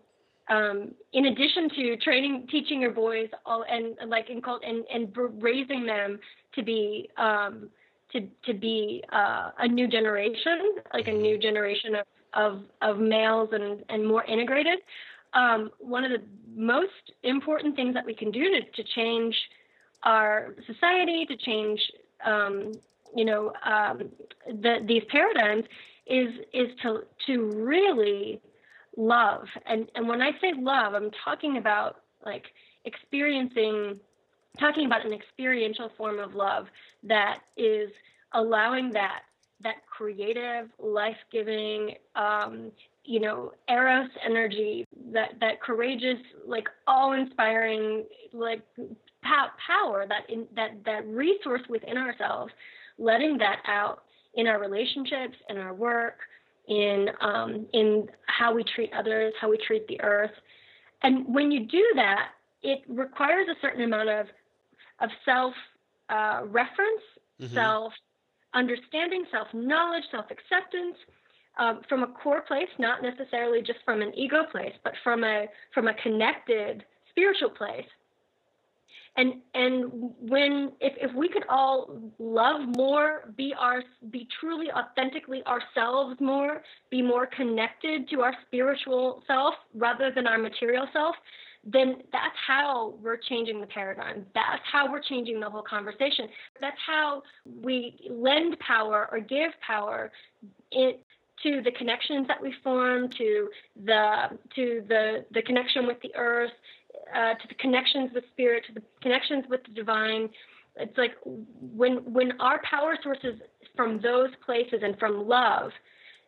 um, 0.49 0.93
in 1.13 1.27
addition 1.27 1.69
to 1.71 1.97
training, 1.99 2.47
teaching 2.51 2.81
your 2.81 2.93
boys 2.93 3.29
all 3.47 3.65
and 3.69 3.97
like 4.09 4.29
in 4.29 4.43
cult 4.43 4.63
and 4.65 4.85
and 4.93 5.17
raising 5.43 5.87
them 5.87 6.19
to 6.55 6.63
be 6.63 7.09
um, 7.17 7.71
to 8.13 8.29
to 8.45 8.53
be 8.53 9.03
uh, 9.13 9.51
a 9.59 9.69
new 9.69 9.89
generation, 9.89 10.77
like 10.93 11.09
a 11.09 11.13
new 11.13 11.39
generation 11.39 11.95
of 11.95 12.07
of, 12.35 12.63
of 12.83 12.99
males 12.99 13.51
and 13.53 13.85
and 13.89 14.07
more 14.07 14.25
integrated. 14.25 14.81
Um, 15.33 15.71
one 15.79 16.05
of 16.05 16.11
the 16.11 16.23
most 16.55 17.13
important 17.23 17.75
things 17.75 17.95
that 17.95 18.07
we 18.07 18.15
can 18.15 18.31
do 18.31 18.51
to, 18.51 18.61
to 18.63 18.85
change 18.95 19.35
our 20.05 20.55
society, 20.67 21.27
to 21.27 21.37
change 21.37 21.81
um, 22.25 22.73
you 23.15 23.25
know 23.25 23.53
um, 23.65 24.11
the, 24.47 24.79
these 24.85 25.03
paradigms, 25.11 25.65
is 26.07 26.29
is 26.53 26.69
to 26.83 27.03
to 27.27 27.51
really 27.53 28.41
love. 28.97 29.47
And 29.67 29.91
and 29.95 30.09
when 30.09 30.21
I 30.21 30.33
say 30.41 30.53
love, 30.57 30.95
I'm 30.95 31.11
talking 31.25 31.57
about 31.57 32.03
like 32.25 32.47
experiencing 32.85 34.01
talking 34.59 34.87
about 34.87 35.05
an 35.05 35.13
experiential 35.13 35.91
form 35.97 36.19
of 36.19 36.35
love 36.35 36.67
that 37.03 37.41
is 37.57 37.91
allowing 38.33 38.91
that 38.93 39.23
that 39.65 39.87
creative, 39.87 40.69
life-giving, 40.79 41.95
um, 42.15 42.71
you 43.05 43.21
know, 43.21 43.53
eros 43.69 44.09
energy, 44.25 44.87
that 45.13 45.33
that 45.41 45.61
courageous, 45.61 46.19
like 46.47 46.69
awe-inspiring, 46.87 48.05
like 48.33 48.63
power, 49.23 50.07
that 50.09 50.31
in, 50.31 50.47
that 50.55 50.73
that 50.85 51.07
resource 51.07 51.63
within 51.69 51.97
ourselves, 51.97 52.53
letting 52.99 53.37
that 53.39 53.61
out 53.67 54.05
in 54.35 54.47
our 54.47 54.61
relationships, 54.61 55.37
in 55.49 55.59
our 55.59 55.75
work, 55.75 56.19
in 56.69 57.09
um, 57.21 57.67
in 57.73 58.09
how 58.27 58.55
we 58.55 58.65
treat 58.75 58.91
others, 58.97 59.35
how 59.41 59.51
we 59.51 59.59
treat 59.67 59.87
the 59.89 60.01
earth. 60.01 60.33
And 61.03 61.35
when 61.35 61.51
you 61.51 61.67
do 61.67 61.85
that, 61.97 62.31
it 62.63 62.81
requires 62.89 63.47
a 63.49 63.61
certain 63.61 63.83
amount 63.83 64.09
of 64.09 64.27
of 65.01 65.11
self 65.25 65.55
uh, 66.09 66.43
reference, 66.47 67.03
mm-hmm. 67.41 67.55
self 67.55 67.93
understanding, 68.55 69.25
self 69.31 69.49
knowledge, 69.53 70.05
self 70.11 70.27
acceptance. 70.31 70.97
Um, 71.57 71.83
from 71.89 72.03
a 72.03 72.09
core 72.09 72.41
place, 72.41 72.69
not 72.81 73.01
necessarily 73.01 73.63
just 73.63 73.79
from 73.85 74.03
an 74.03 74.13
ego 74.19 74.43
place, 74.51 74.73
but 74.83 74.93
from 75.05 75.23
a 75.23 75.47
from 75.73 75.87
a 75.87 75.95
connected 75.95 76.85
spiritual 77.11 77.51
place 77.51 77.87
and 79.17 79.35
and 79.55 79.91
when 80.21 80.73
if, 80.81 80.95
if 81.01 81.15
we 81.15 81.29
could 81.29 81.45
all 81.49 81.89
love 82.19 82.63
more 82.77 83.33
be 83.37 83.55
our 83.59 83.83
be 84.11 84.27
truly 84.41 84.67
authentically 84.73 85.43
ourselves 85.47 86.17
more 86.21 86.63
be 86.91 87.01
more 87.01 87.27
connected 87.27 88.09
to 88.11 88.21
our 88.21 88.35
spiritual 88.47 89.23
self 89.27 89.55
rather 89.75 90.11
than 90.13 90.27
our 90.27 90.39
material 90.39 90.87
self 90.93 91.15
then 91.67 91.97
that's 92.13 92.37
how 92.47 92.95
we're 93.03 93.17
changing 93.17 93.61
the 93.61 93.67
paradigm 93.67 94.27
that's 94.35 94.63
how 94.71 94.91
we're 94.91 95.03
changing 95.03 95.41
the 95.41 95.49
whole 95.49 95.63
conversation 95.63 96.29
that's 96.61 96.79
how 96.87 97.23
we 97.63 97.97
lend 98.11 98.59
power 98.61 99.09
or 99.11 99.21
give 99.21 99.51
power 99.67 100.11
to 100.73 101.61
the 101.63 101.73
connections 101.73 102.27
that 102.29 102.41
we 102.41 102.55
form 102.63 103.09
to 103.09 103.49
the 103.85 104.39
to 104.55 104.85
the 104.89 105.25
the 105.33 105.43
connection 105.43 105.87
with 105.87 106.01
the 106.01 106.15
earth 106.17 106.53
uh, 107.15 107.35
to 107.35 107.49
the 107.49 107.55
connections 107.55 108.11
with 108.15 108.25
spirit, 108.33 108.65
to 108.67 108.73
the 108.73 108.83
connections 109.03 109.45
with 109.49 109.63
the 109.65 109.73
divine. 109.73 110.29
It's 110.77 110.97
like 110.97 111.13
when 111.25 111.99
when 112.13 112.41
our 112.41 112.61
power 112.63 112.97
sources 113.03 113.41
from 113.77 114.01
those 114.01 114.31
places 114.45 114.81
and 114.83 114.99
from 114.99 115.29
love, 115.29 115.71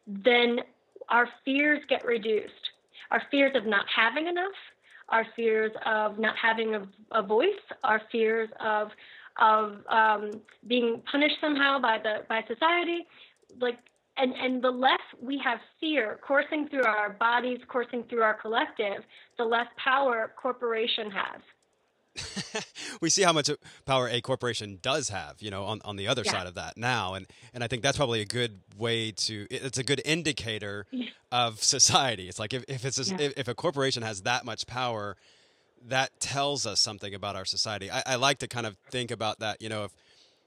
then 0.07 0.61
our 1.09 1.29
fears 1.45 1.81
get 1.89 2.05
reduced. 2.05 2.53
Our 3.11 3.23
fears 3.31 3.53
of 3.55 3.67
not 3.67 3.87
having 3.95 4.27
enough, 4.27 4.55
our 5.09 5.27
fears 5.37 5.73
of 5.85 6.19
not 6.19 6.35
having 6.37 6.75
a, 6.75 6.87
a 7.13 7.23
voice, 7.23 7.49
our 7.85 8.03
fears 8.11 8.49
of 8.61 8.89
of 9.39 9.79
um, 9.91 10.41
being 10.67 11.03
punished 11.11 11.37
somehow 11.41 11.79
by 11.79 11.99
the 12.03 12.25
by 12.29 12.43
society, 12.49 13.07
like 13.61 13.79
and 14.17 14.33
and 14.35 14.63
the 14.63 14.71
less 14.71 15.01
we 15.21 15.39
have 15.45 15.59
fear 15.81 16.19
coursing 16.27 16.69
through 16.69 16.85
our 16.85 17.11
bodies, 17.11 17.59
coursing 17.69 18.05
through 18.09 18.23
our 18.23 18.35
collective, 18.35 19.03
the 19.39 19.45
less 19.45 19.67
power 19.83 20.33
corporation 20.37 21.11
has. 21.11 21.41
we 23.01 23.11
see 23.11 23.23
how 23.23 23.33
much 23.33 23.51
power 23.85 24.09
a 24.09 24.21
corporation 24.21 24.79
does 24.83 25.09
have, 25.09 25.37
you 25.41 25.51
know, 25.51 25.65
on, 25.65 25.81
on 25.85 25.97
the 25.97 26.09
other 26.09 26.23
yeah. 26.25 26.33
side 26.33 26.47
of 26.47 26.55
that 26.55 26.77
now, 26.77 27.15
and 27.15 27.27
and 27.53 27.63
I 27.63 27.69
think 27.69 27.83
that's 27.83 27.97
probably 27.97 28.21
a 28.21 28.27
good 28.27 28.61
way 28.77 29.13
to. 29.13 29.47
It's 29.51 29.79
a 29.79 29.85
good 29.85 30.03
indicator 30.05 30.87
of 31.33 31.63
society. 31.63 32.29
It's 32.29 32.39
like 32.39 32.55
if, 32.55 32.65
if 32.69 32.85
it's 32.85 32.99
a, 32.99 33.15
yeah. 33.15 33.21
if, 33.21 33.33
if, 33.37 33.49
a 33.49 33.55
corporation 33.55 34.03
has 34.03 34.23
that 34.23 34.45
much 34.45 34.67
power, 34.67 35.17
that 35.87 36.19
tells 36.21 36.67
us 36.67 36.81
something 36.81 37.15
about 37.15 37.37
our 37.37 37.45
society. 37.45 37.91
I, 37.91 38.03
I 38.07 38.15
like 38.17 38.39
to 38.39 38.49
kind 38.49 38.67
of 38.67 38.77
think 38.91 39.11
about 39.11 39.41
that. 39.41 39.61
You 39.61 39.69
know, 39.69 39.85
if 39.85 39.93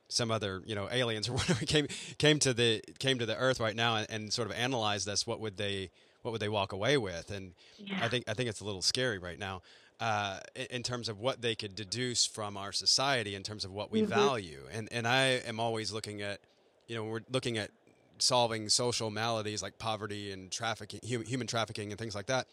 some 0.09 0.31
other 0.31 0.61
you 0.65 0.75
know 0.75 0.89
aliens 0.91 1.29
or 1.29 1.33
whatever 1.37 1.65
came 1.65 1.87
came 2.17 2.39
to 2.39 2.53
the 2.53 2.81
came 2.99 3.19
to 3.19 3.25
the 3.25 3.37
earth 3.37 3.59
right 3.59 3.75
now 3.75 3.95
and, 3.95 4.09
and 4.09 4.33
sort 4.33 4.49
of 4.49 4.55
analyzed 4.55 5.07
this 5.07 5.25
what 5.25 5.39
would 5.39 5.57
they 5.57 5.89
what 6.23 6.31
would 6.31 6.41
they 6.41 6.49
walk 6.49 6.73
away 6.73 6.97
with 6.97 7.31
and 7.31 7.53
yeah. 7.77 7.99
i 8.01 8.09
think 8.09 8.25
i 8.27 8.33
think 8.33 8.49
it's 8.49 8.59
a 8.59 8.65
little 8.65 8.81
scary 8.81 9.17
right 9.17 9.39
now 9.39 9.61
uh, 9.99 10.39
in, 10.69 10.81
terms 10.81 11.09
of 11.09 11.19
what 11.19 11.41
they 11.41 11.55
could 11.55 11.75
deduce 11.75 12.25
from 12.25 12.55
our 12.55 12.71
society 12.71 13.35
in 13.35 13.43
terms 13.43 13.65
of 13.65 13.71
what 13.71 13.91
we 13.91 14.01
mm-hmm. 14.01 14.09
value 14.09 14.61
and 14.71 14.87
and 14.91 15.07
i 15.07 15.41
am 15.45 15.59
always 15.59 15.91
looking 15.91 16.21
at 16.21 16.39
you 16.87 16.95
know 16.95 17.03
we're 17.03 17.19
looking 17.31 17.57
at 17.57 17.69
solving 18.17 18.69
social 18.69 19.09
maladies 19.09 19.61
like 19.61 19.77
poverty 19.77 20.31
and 20.31 20.51
trafficking 20.51 20.99
human 21.03 21.47
trafficking 21.47 21.91
and 21.91 21.99
things 21.99 22.15
like 22.15 22.27
that 22.27 22.47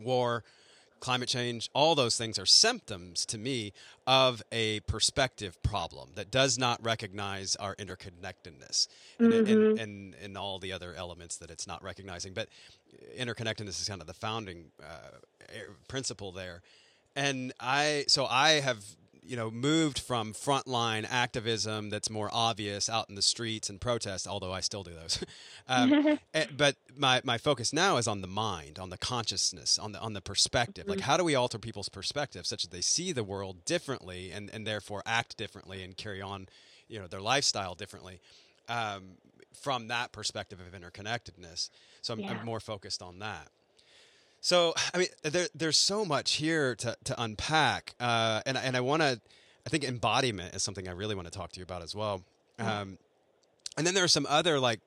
war 0.00 0.42
climate 1.00 1.28
change, 1.28 1.70
all 1.74 1.94
those 1.94 2.16
things 2.16 2.38
are 2.38 2.46
symptoms 2.46 3.24
to 3.26 3.38
me 3.38 3.72
of 4.06 4.42
a 4.52 4.80
perspective 4.80 5.62
problem 5.62 6.10
that 6.14 6.30
does 6.30 6.58
not 6.58 6.82
recognize 6.84 7.56
our 7.56 7.74
interconnectedness 7.76 8.88
and, 9.18 9.32
mm-hmm. 9.32 9.52
and, 9.52 9.78
and, 9.78 10.14
and, 10.22 10.38
all 10.38 10.58
the 10.58 10.72
other 10.72 10.94
elements 10.94 11.36
that 11.36 11.50
it's 11.50 11.66
not 11.66 11.82
recognizing. 11.82 12.32
But 12.32 12.48
interconnectedness 13.18 13.80
is 13.80 13.88
kind 13.88 14.00
of 14.00 14.06
the 14.06 14.14
founding 14.14 14.66
uh, 14.82 15.18
principle 15.88 16.32
there. 16.32 16.62
And 17.16 17.52
I, 17.60 18.04
so 18.08 18.26
I 18.26 18.60
have 18.60 18.84
you 19.28 19.36
know, 19.36 19.50
moved 19.50 19.98
from 19.98 20.32
frontline 20.32 21.06
activism 21.08 21.90
that's 21.90 22.08
more 22.08 22.30
obvious 22.32 22.88
out 22.88 23.10
in 23.10 23.14
the 23.14 23.22
streets 23.22 23.68
and 23.68 23.78
protest, 23.78 24.26
although 24.26 24.52
I 24.52 24.60
still 24.60 24.82
do 24.82 24.94
those. 24.94 25.22
um, 25.68 26.18
eh, 26.34 26.46
but 26.56 26.76
my, 26.96 27.20
my 27.24 27.36
focus 27.36 27.72
now 27.72 27.98
is 27.98 28.08
on 28.08 28.22
the 28.22 28.26
mind, 28.26 28.78
on 28.78 28.88
the 28.88 28.96
consciousness, 28.96 29.78
on 29.78 29.92
the 29.92 30.00
on 30.00 30.14
the 30.14 30.22
perspective. 30.22 30.84
Mm-hmm. 30.84 30.92
Like, 30.92 31.00
how 31.00 31.18
do 31.18 31.24
we 31.24 31.34
alter 31.34 31.58
people's 31.58 31.90
perspective 31.90 32.46
such 32.46 32.62
that 32.62 32.70
they 32.70 32.80
see 32.80 33.12
the 33.12 33.22
world 33.22 33.66
differently 33.66 34.32
and, 34.32 34.48
and 34.50 34.66
therefore 34.66 35.02
act 35.04 35.36
differently 35.36 35.82
and 35.84 35.94
carry 35.94 36.22
on, 36.22 36.48
you 36.88 36.98
know, 36.98 37.06
their 37.06 37.20
lifestyle 37.20 37.74
differently 37.74 38.20
um, 38.68 39.18
from 39.52 39.88
that 39.88 40.10
perspective 40.10 40.58
of 40.58 40.80
interconnectedness. 40.80 41.68
So 42.00 42.14
I'm, 42.14 42.20
yeah. 42.20 42.30
I'm 42.30 42.46
more 42.46 42.60
focused 42.60 43.02
on 43.02 43.18
that. 43.18 43.48
So, 44.40 44.74
I 44.94 44.98
mean, 44.98 45.08
there, 45.22 45.48
there's 45.54 45.76
so 45.76 46.04
much 46.04 46.34
here 46.34 46.74
to, 46.76 46.96
to 47.04 47.20
unpack. 47.20 47.94
Uh, 47.98 48.40
and, 48.46 48.56
and 48.56 48.76
I 48.76 48.80
want 48.80 49.02
to, 49.02 49.20
I 49.66 49.70
think 49.70 49.84
embodiment 49.84 50.54
is 50.54 50.62
something 50.62 50.88
I 50.88 50.92
really 50.92 51.14
want 51.14 51.26
to 51.26 51.36
talk 51.36 51.52
to 51.52 51.60
you 51.60 51.64
about 51.64 51.82
as 51.82 51.94
well. 51.94 52.22
Mm-hmm. 52.58 52.70
Um, 52.70 52.98
and 53.76 53.86
then 53.86 53.94
there 53.94 54.04
are 54.04 54.08
some 54.08 54.26
other 54.28 54.58
like 54.58 54.80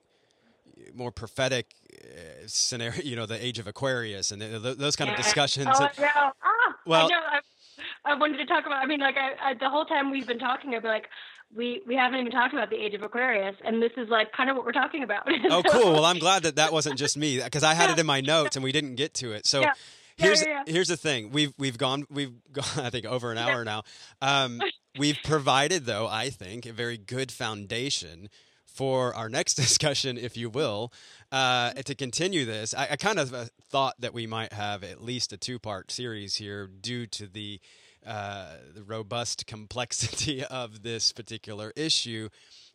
more 0.93 1.11
prophetic 1.11 1.67
uh, 1.93 2.47
scenario, 2.47 3.01
you 3.03 3.15
know, 3.15 3.25
the 3.25 3.43
age 3.43 3.59
of 3.59 3.67
Aquarius 3.67 4.31
and 4.31 4.41
the, 4.41 4.59
the, 4.59 4.73
those 4.73 4.95
kind 4.95 5.09
yeah. 5.09 5.17
of 5.17 5.23
discussions. 5.23 5.67
Oh, 5.73 5.87
yeah. 5.99 6.09
Ah, 6.15 6.75
well, 6.85 7.05
I 7.05 7.09
know. 7.09 7.15
I, 7.15 8.11
I, 8.11 8.15
wanted 8.15 8.37
to 8.37 8.45
talk 8.45 8.65
about, 8.65 8.83
I 8.83 8.85
mean, 8.85 8.99
like 8.99 9.15
I, 9.17 9.53
the 9.53 9.69
whole 9.69 9.85
time 9.85 10.11
we've 10.11 10.27
been 10.27 10.39
talking, 10.39 10.73
I'd 10.75 10.81
be 10.81 10.87
like, 10.87 11.07
we 11.55 11.81
we 11.85 11.95
haven't 11.95 12.19
even 12.19 12.31
talked 12.31 12.53
about 12.53 12.69
the 12.69 12.75
age 12.75 12.93
of 12.93 13.03
Aquarius, 13.03 13.55
and 13.63 13.81
this 13.81 13.91
is 13.97 14.09
like 14.09 14.31
kind 14.31 14.49
of 14.49 14.55
what 14.55 14.65
we're 14.65 14.71
talking 14.71 15.03
about. 15.03 15.27
oh, 15.49 15.63
cool. 15.69 15.93
Well, 15.93 16.05
I'm 16.05 16.19
glad 16.19 16.43
that 16.43 16.55
that 16.55 16.71
wasn't 16.71 16.97
just 16.97 17.17
me 17.17 17.41
because 17.41 17.63
I 17.63 17.73
had 17.73 17.89
it 17.89 17.99
in 17.99 18.05
my 18.05 18.21
notes 18.21 18.55
and 18.55 18.63
we 18.63 18.71
didn't 18.71 18.95
get 18.95 19.13
to 19.15 19.31
it. 19.33 19.45
So. 19.45 19.61
Yeah. 19.61 19.73
Here's 20.17 20.45
yeah, 20.45 20.63
here's 20.67 20.89
the 20.89 20.97
thing 20.97 21.31
we've 21.31 21.51
we've 21.57 21.79
gone 21.79 22.05
we've 22.11 22.33
gone 22.51 22.65
I 22.85 22.91
think 22.91 23.05
over 23.07 23.31
an 23.31 23.39
hour 23.39 23.63
now. 23.63 23.83
Um, 24.21 24.61
we've 24.99 25.17
provided 25.23 25.85
though 25.85 26.05
I 26.05 26.29
think 26.29 26.67
a 26.67 26.73
very 26.73 26.97
good 26.97 27.31
foundation 27.31 28.29
for 28.71 29.15
our 29.15 29.29
next 29.29 29.55
discussion, 29.55 30.17
if 30.17 30.37
you 30.37 30.49
will, 30.49 30.93
uh, 31.31 31.71
to 31.73 31.95
continue 31.95 32.45
this. 32.45 32.73
I, 32.73 32.89
I 32.91 32.95
kind 32.97 33.19
of 33.19 33.33
uh, 33.33 33.45
thought 33.69 33.95
that 33.99 34.13
we 34.13 34.27
might 34.27 34.53
have 34.53 34.83
at 34.83 35.01
least 35.01 35.33
a 35.33 35.37
two 35.37 35.57
part 35.57 35.91
series 35.91 36.35
here 36.35 36.67
due 36.67 37.07
to 37.07 37.25
the 37.25 37.59
uh, 38.05 38.55
the 38.73 38.83
robust 38.83 39.45
complexity 39.47 40.43
of 40.43 40.83
this 40.83 41.11
particular 41.11 41.71
issue. 41.75 42.29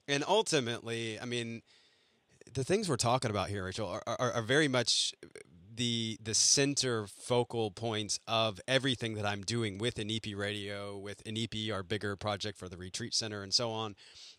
And 0.09 0.25
ultimately, 0.27 1.19
I 1.19 1.25
mean, 1.25 1.63
the 2.53 2.65
things 2.65 2.89
we're 2.89 2.97
talking 2.97 3.31
about 3.31 3.49
here, 3.49 3.65
Rachel, 3.65 3.89
are, 3.89 4.03
are, 4.07 4.33
are 4.33 4.43
very 4.43 4.69
much 4.69 5.15
the 5.77 6.19
the 6.23 6.35
center 6.35 7.07
focal 7.07 7.71
points 7.71 8.19
of 8.27 8.61
everything 8.67 9.15
that 9.15 9.27
I'm 9.27 9.43
doing 9.43 9.79
with 9.79 9.97
Inipi 9.97 10.37
Radio, 10.37 10.97
with 10.97 11.23
Inipi, 11.25 11.73
our 11.73 11.83
bigger 11.83 12.17
project 12.17 12.59
for 12.59 12.69
the 12.69 12.77
retreat 12.77 13.15
center, 13.15 13.43
and 13.43 13.53
so 13.53 13.71
on, 13.71 13.95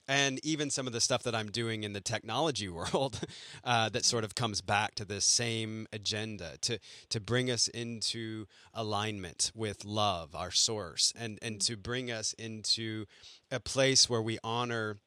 and 0.07 0.43
even 0.43 0.69
some 0.69 0.87
of 0.87 0.93
the 0.93 1.01
stuff 1.01 1.23
that 1.23 1.35
I'm 1.35 1.51
doing 1.51 1.83
in 1.83 1.93
the 1.93 2.01
technology 2.01 2.69
world, 2.69 3.19
uh, 3.63 3.89
that 3.89 4.05
sort 4.05 4.23
of 4.23 4.35
comes 4.35 4.61
back 4.61 4.95
to 4.95 5.05
this 5.05 5.25
same 5.25 5.87
agenda 5.93 6.57
to 6.61 6.79
to 7.09 7.19
bring 7.19 7.51
us 7.51 7.67
into 7.67 8.45
alignment 8.73 9.51
with 9.55 9.85
love, 9.85 10.35
our 10.35 10.51
source, 10.51 11.13
and 11.17 11.39
and 11.41 11.61
to 11.61 11.77
bring 11.77 12.11
us 12.11 12.33
into 12.33 13.05
a 13.51 13.59
place 13.59 14.09
where 14.09 14.21
we 14.21 14.37
honor 14.43 14.97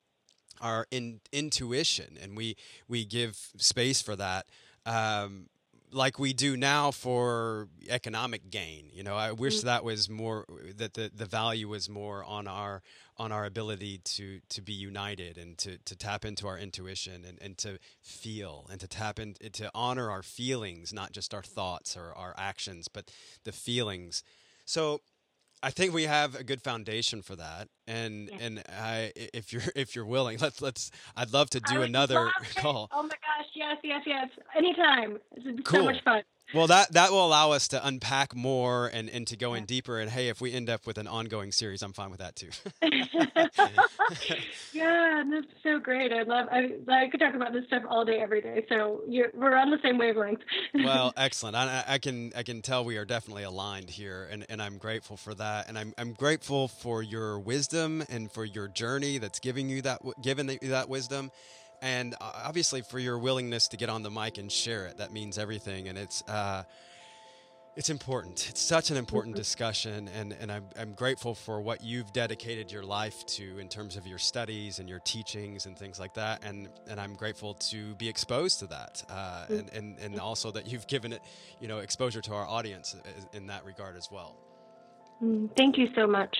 our 0.60 0.86
in, 0.90 1.20
intuition 1.32 2.18
and 2.22 2.36
we 2.36 2.56
we 2.86 3.04
give 3.04 3.50
space 3.56 4.02
for 4.02 4.14
that 4.14 4.46
um, 4.86 5.46
like 5.92 6.18
we 6.18 6.32
do 6.32 6.56
now 6.56 6.90
for 6.90 7.68
economic 7.88 8.50
gain. 8.50 8.90
You 8.92 9.02
know, 9.02 9.16
I 9.16 9.32
wish 9.32 9.58
mm-hmm. 9.58 9.66
that 9.66 9.84
was 9.84 10.08
more 10.08 10.46
that 10.76 10.94
the, 10.94 11.10
the 11.14 11.26
value 11.26 11.68
was 11.68 11.88
more 11.88 12.24
on 12.24 12.46
our 12.46 12.82
on 13.16 13.32
our 13.32 13.44
ability 13.44 13.98
to 14.04 14.40
to 14.48 14.62
be 14.62 14.72
united 14.72 15.36
and 15.36 15.58
to, 15.58 15.78
to 15.78 15.96
tap 15.96 16.24
into 16.24 16.46
our 16.46 16.58
intuition 16.58 17.24
and, 17.26 17.38
and 17.40 17.58
to 17.58 17.78
feel 18.00 18.66
and 18.70 18.80
to 18.80 18.88
tap 18.88 19.18
into 19.18 19.50
to 19.50 19.70
honor 19.74 20.10
our 20.10 20.22
feelings, 20.22 20.92
not 20.92 21.12
just 21.12 21.34
our 21.34 21.42
thoughts 21.42 21.96
or 21.96 22.12
our 22.14 22.34
actions, 22.38 22.88
but 22.88 23.10
the 23.44 23.52
feelings. 23.52 24.22
So 24.64 25.00
I 25.62 25.70
think 25.70 25.92
we 25.92 26.04
have 26.04 26.34
a 26.34 26.44
good 26.44 26.62
foundation 26.62 27.20
for 27.22 27.36
that, 27.36 27.68
and 27.86 28.28
yeah. 28.28 28.38
and 28.40 28.62
I, 28.68 29.12
if 29.16 29.52
you're 29.52 29.62
if 29.76 29.94
you're 29.94 30.06
willing, 30.06 30.38
let's 30.38 30.62
let's. 30.62 30.90
I'd 31.16 31.32
love 31.32 31.50
to 31.50 31.60
do 31.60 31.82
another 31.82 32.30
call. 32.56 32.88
Oh 32.92 33.02
my 33.02 33.08
gosh! 33.08 33.46
Yes, 33.54 33.76
yes, 33.82 34.02
yes. 34.06 34.28
Anytime. 34.56 35.18
It's 35.32 35.68
cool. 35.68 35.80
so 35.80 35.84
much 35.84 36.02
fun. 36.04 36.22
Well, 36.52 36.66
that 36.66 36.92
that 36.92 37.12
will 37.12 37.24
allow 37.24 37.52
us 37.52 37.68
to 37.68 37.86
unpack 37.86 38.34
more 38.34 38.88
and, 38.88 39.08
and 39.08 39.26
to 39.28 39.36
go 39.36 39.54
in 39.54 39.64
deeper. 39.64 39.98
And 39.98 40.10
hey, 40.10 40.28
if 40.28 40.40
we 40.40 40.52
end 40.52 40.68
up 40.68 40.86
with 40.86 40.98
an 40.98 41.06
ongoing 41.06 41.52
series, 41.52 41.82
I'm 41.82 41.92
fine 41.92 42.10
with 42.10 42.18
that 42.18 42.36
too. 42.36 42.50
yeah, 44.72 45.22
that's 45.30 45.46
so 45.62 45.78
great. 45.78 46.12
I 46.12 46.22
love. 46.22 46.48
I, 46.50 46.70
I 46.88 47.08
could 47.08 47.20
talk 47.20 47.34
about 47.34 47.52
this 47.52 47.64
stuff 47.66 47.84
all 47.88 48.04
day, 48.04 48.18
every 48.20 48.40
day. 48.40 48.64
So 48.68 49.02
we're 49.06 49.54
on 49.54 49.70
the 49.70 49.78
same 49.82 49.98
wavelength. 49.98 50.40
well, 50.74 51.12
excellent. 51.16 51.56
I, 51.56 51.84
I 51.86 51.98
can 51.98 52.32
I 52.34 52.42
can 52.42 52.62
tell 52.62 52.84
we 52.84 52.96
are 52.96 53.04
definitely 53.04 53.44
aligned 53.44 53.90
here, 53.90 54.28
and, 54.30 54.44
and 54.48 54.60
I'm 54.60 54.78
grateful 54.78 55.16
for 55.16 55.34
that. 55.34 55.68
And 55.68 55.78
I'm 55.78 55.94
I'm 55.98 56.14
grateful 56.14 56.66
for 56.66 57.02
your 57.02 57.38
wisdom 57.38 58.02
and 58.08 58.30
for 58.30 58.44
your 58.44 58.66
journey 58.68 59.18
that's 59.18 59.38
giving 59.38 59.68
you 59.68 59.82
that 59.82 60.00
given 60.22 60.48
you 60.60 60.70
that 60.70 60.88
wisdom 60.88 61.30
and 61.82 62.14
uh, 62.20 62.32
obviously 62.44 62.82
for 62.82 62.98
your 62.98 63.18
willingness 63.18 63.68
to 63.68 63.76
get 63.76 63.88
on 63.88 64.02
the 64.02 64.10
mic 64.10 64.38
and 64.38 64.50
share 64.50 64.86
it. 64.86 64.98
That 64.98 65.12
means 65.12 65.38
everything, 65.38 65.88
and 65.88 65.98
it's 65.98 66.22
uh, 66.28 66.64
it's 67.76 67.90
important. 67.90 68.46
It's 68.50 68.60
such 68.60 68.90
an 68.90 68.96
important 68.96 69.34
mm-hmm. 69.34 69.40
discussion, 69.40 70.08
and 70.08 70.32
and 70.40 70.50
I'm 70.52 70.64
I'm 70.78 70.92
grateful 70.92 71.34
for 71.34 71.60
what 71.60 71.82
you've 71.82 72.12
dedicated 72.12 72.70
your 72.70 72.82
life 72.82 73.24
to 73.26 73.58
in 73.58 73.68
terms 73.68 73.96
of 73.96 74.06
your 74.06 74.18
studies 74.18 74.78
and 74.78 74.88
your 74.88 74.98
teachings 75.00 75.66
and 75.66 75.78
things 75.78 75.98
like 75.98 76.14
that, 76.14 76.44
and 76.44 76.68
and 76.88 77.00
I'm 77.00 77.14
grateful 77.14 77.54
to 77.54 77.94
be 77.94 78.08
exposed 78.08 78.58
to 78.60 78.66
that, 78.68 79.04
uh, 79.08 79.14
mm-hmm. 79.14 79.54
and 79.54 79.70
and 79.72 79.98
and 79.98 80.20
also 80.20 80.50
that 80.50 80.66
you've 80.66 80.86
given 80.86 81.12
it, 81.12 81.22
you 81.60 81.68
know, 81.68 81.78
exposure 81.78 82.20
to 82.22 82.34
our 82.34 82.46
audience 82.46 82.96
in 83.32 83.46
that 83.46 83.64
regard 83.64 83.96
as 83.96 84.10
well. 84.10 84.36
Mm, 85.22 85.54
thank 85.56 85.78
you 85.78 85.88
so 85.94 86.06
much. 86.06 86.36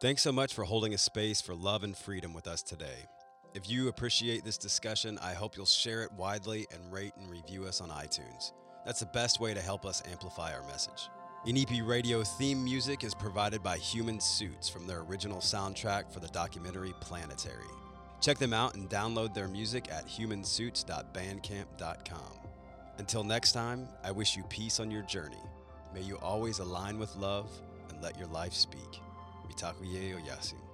Thanks 0.00 0.22
so 0.22 0.30
much 0.30 0.54
for 0.54 0.62
holding 0.62 0.94
a 0.94 0.98
space 0.98 1.40
for 1.40 1.56
love 1.56 1.82
and 1.82 1.96
freedom 1.96 2.32
with 2.32 2.46
us 2.46 2.62
today. 2.62 3.06
If 3.52 3.68
you 3.68 3.88
appreciate 3.88 4.44
this 4.44 4.56
discussion, 4.56 5.18
I 5.20 5.34
hope 5.34 5.56
you'll 5.56 5.66
share 5.66 6.04
it 6.04 6.12
widely 6.12 6.68
and 6.72 6.92
rate 6.92 7.14
and 7.16 7.28
review 7.28 7.64
us 7.64 7.80
on 7.80 7.88
iTunes. 7.88 8.52
That's 8.86 9.00
the 9.00 9.06
best 9.06 9.40
way 9.40 9.54
to 9.54 9.60
help 9.60 9.84
us 9.84 10.04
amplify 10.08 10.54
our 10.54 10.62
message. 10.68 11.08
Inipi 11.48 11.84
Radio 11.84 12.22
theme 12.22 12.62
music 12.62 13.02
is 13.02 13.12
provided 13.12 13.60
by 13.60 13.76
Human 13.78 14.20
Suits 14.20 14.68
from 14.68 14.86
their 14.86 15.00
original 15.00 15.38
soundtrack 15.38 16.12
for 16.12 16.20
the 16.20 16.28
documentary 16.28 16.94
Planetary. 17.00 17.66
Check 18.20 18.38
them 18.38 18.52
out 18.52 18.76
and 18.76 18.88
download 18.88 19.34
their 19.34 19.48
music 19.48 19.90
at 19.90 20.06
humansuits.bandcamp.com. 20.06 22.38
Until 22.98 23.24
next 23.24 23.50
time, 23.50 23.88
I 24.04 24.12
wish 24.12 24.36
you 24.36 24.44
peace 24.44 24.78
on 24.78 24.92
your 24.92 25.02
journey. 25.02 25.42
May 25.92 26.02
you 26.02 26.18
always 26.18 26.60
align 26.60 27.00
with 27.00 27.16
love 27.16 27.50
and 27.88 28.00
let 28.00 28.16
your 28.16 28.28
life 28.28 28.54
speak. 28.54 29.00
Takuye 29.58 30.16
Oyasin. 30.16 30.67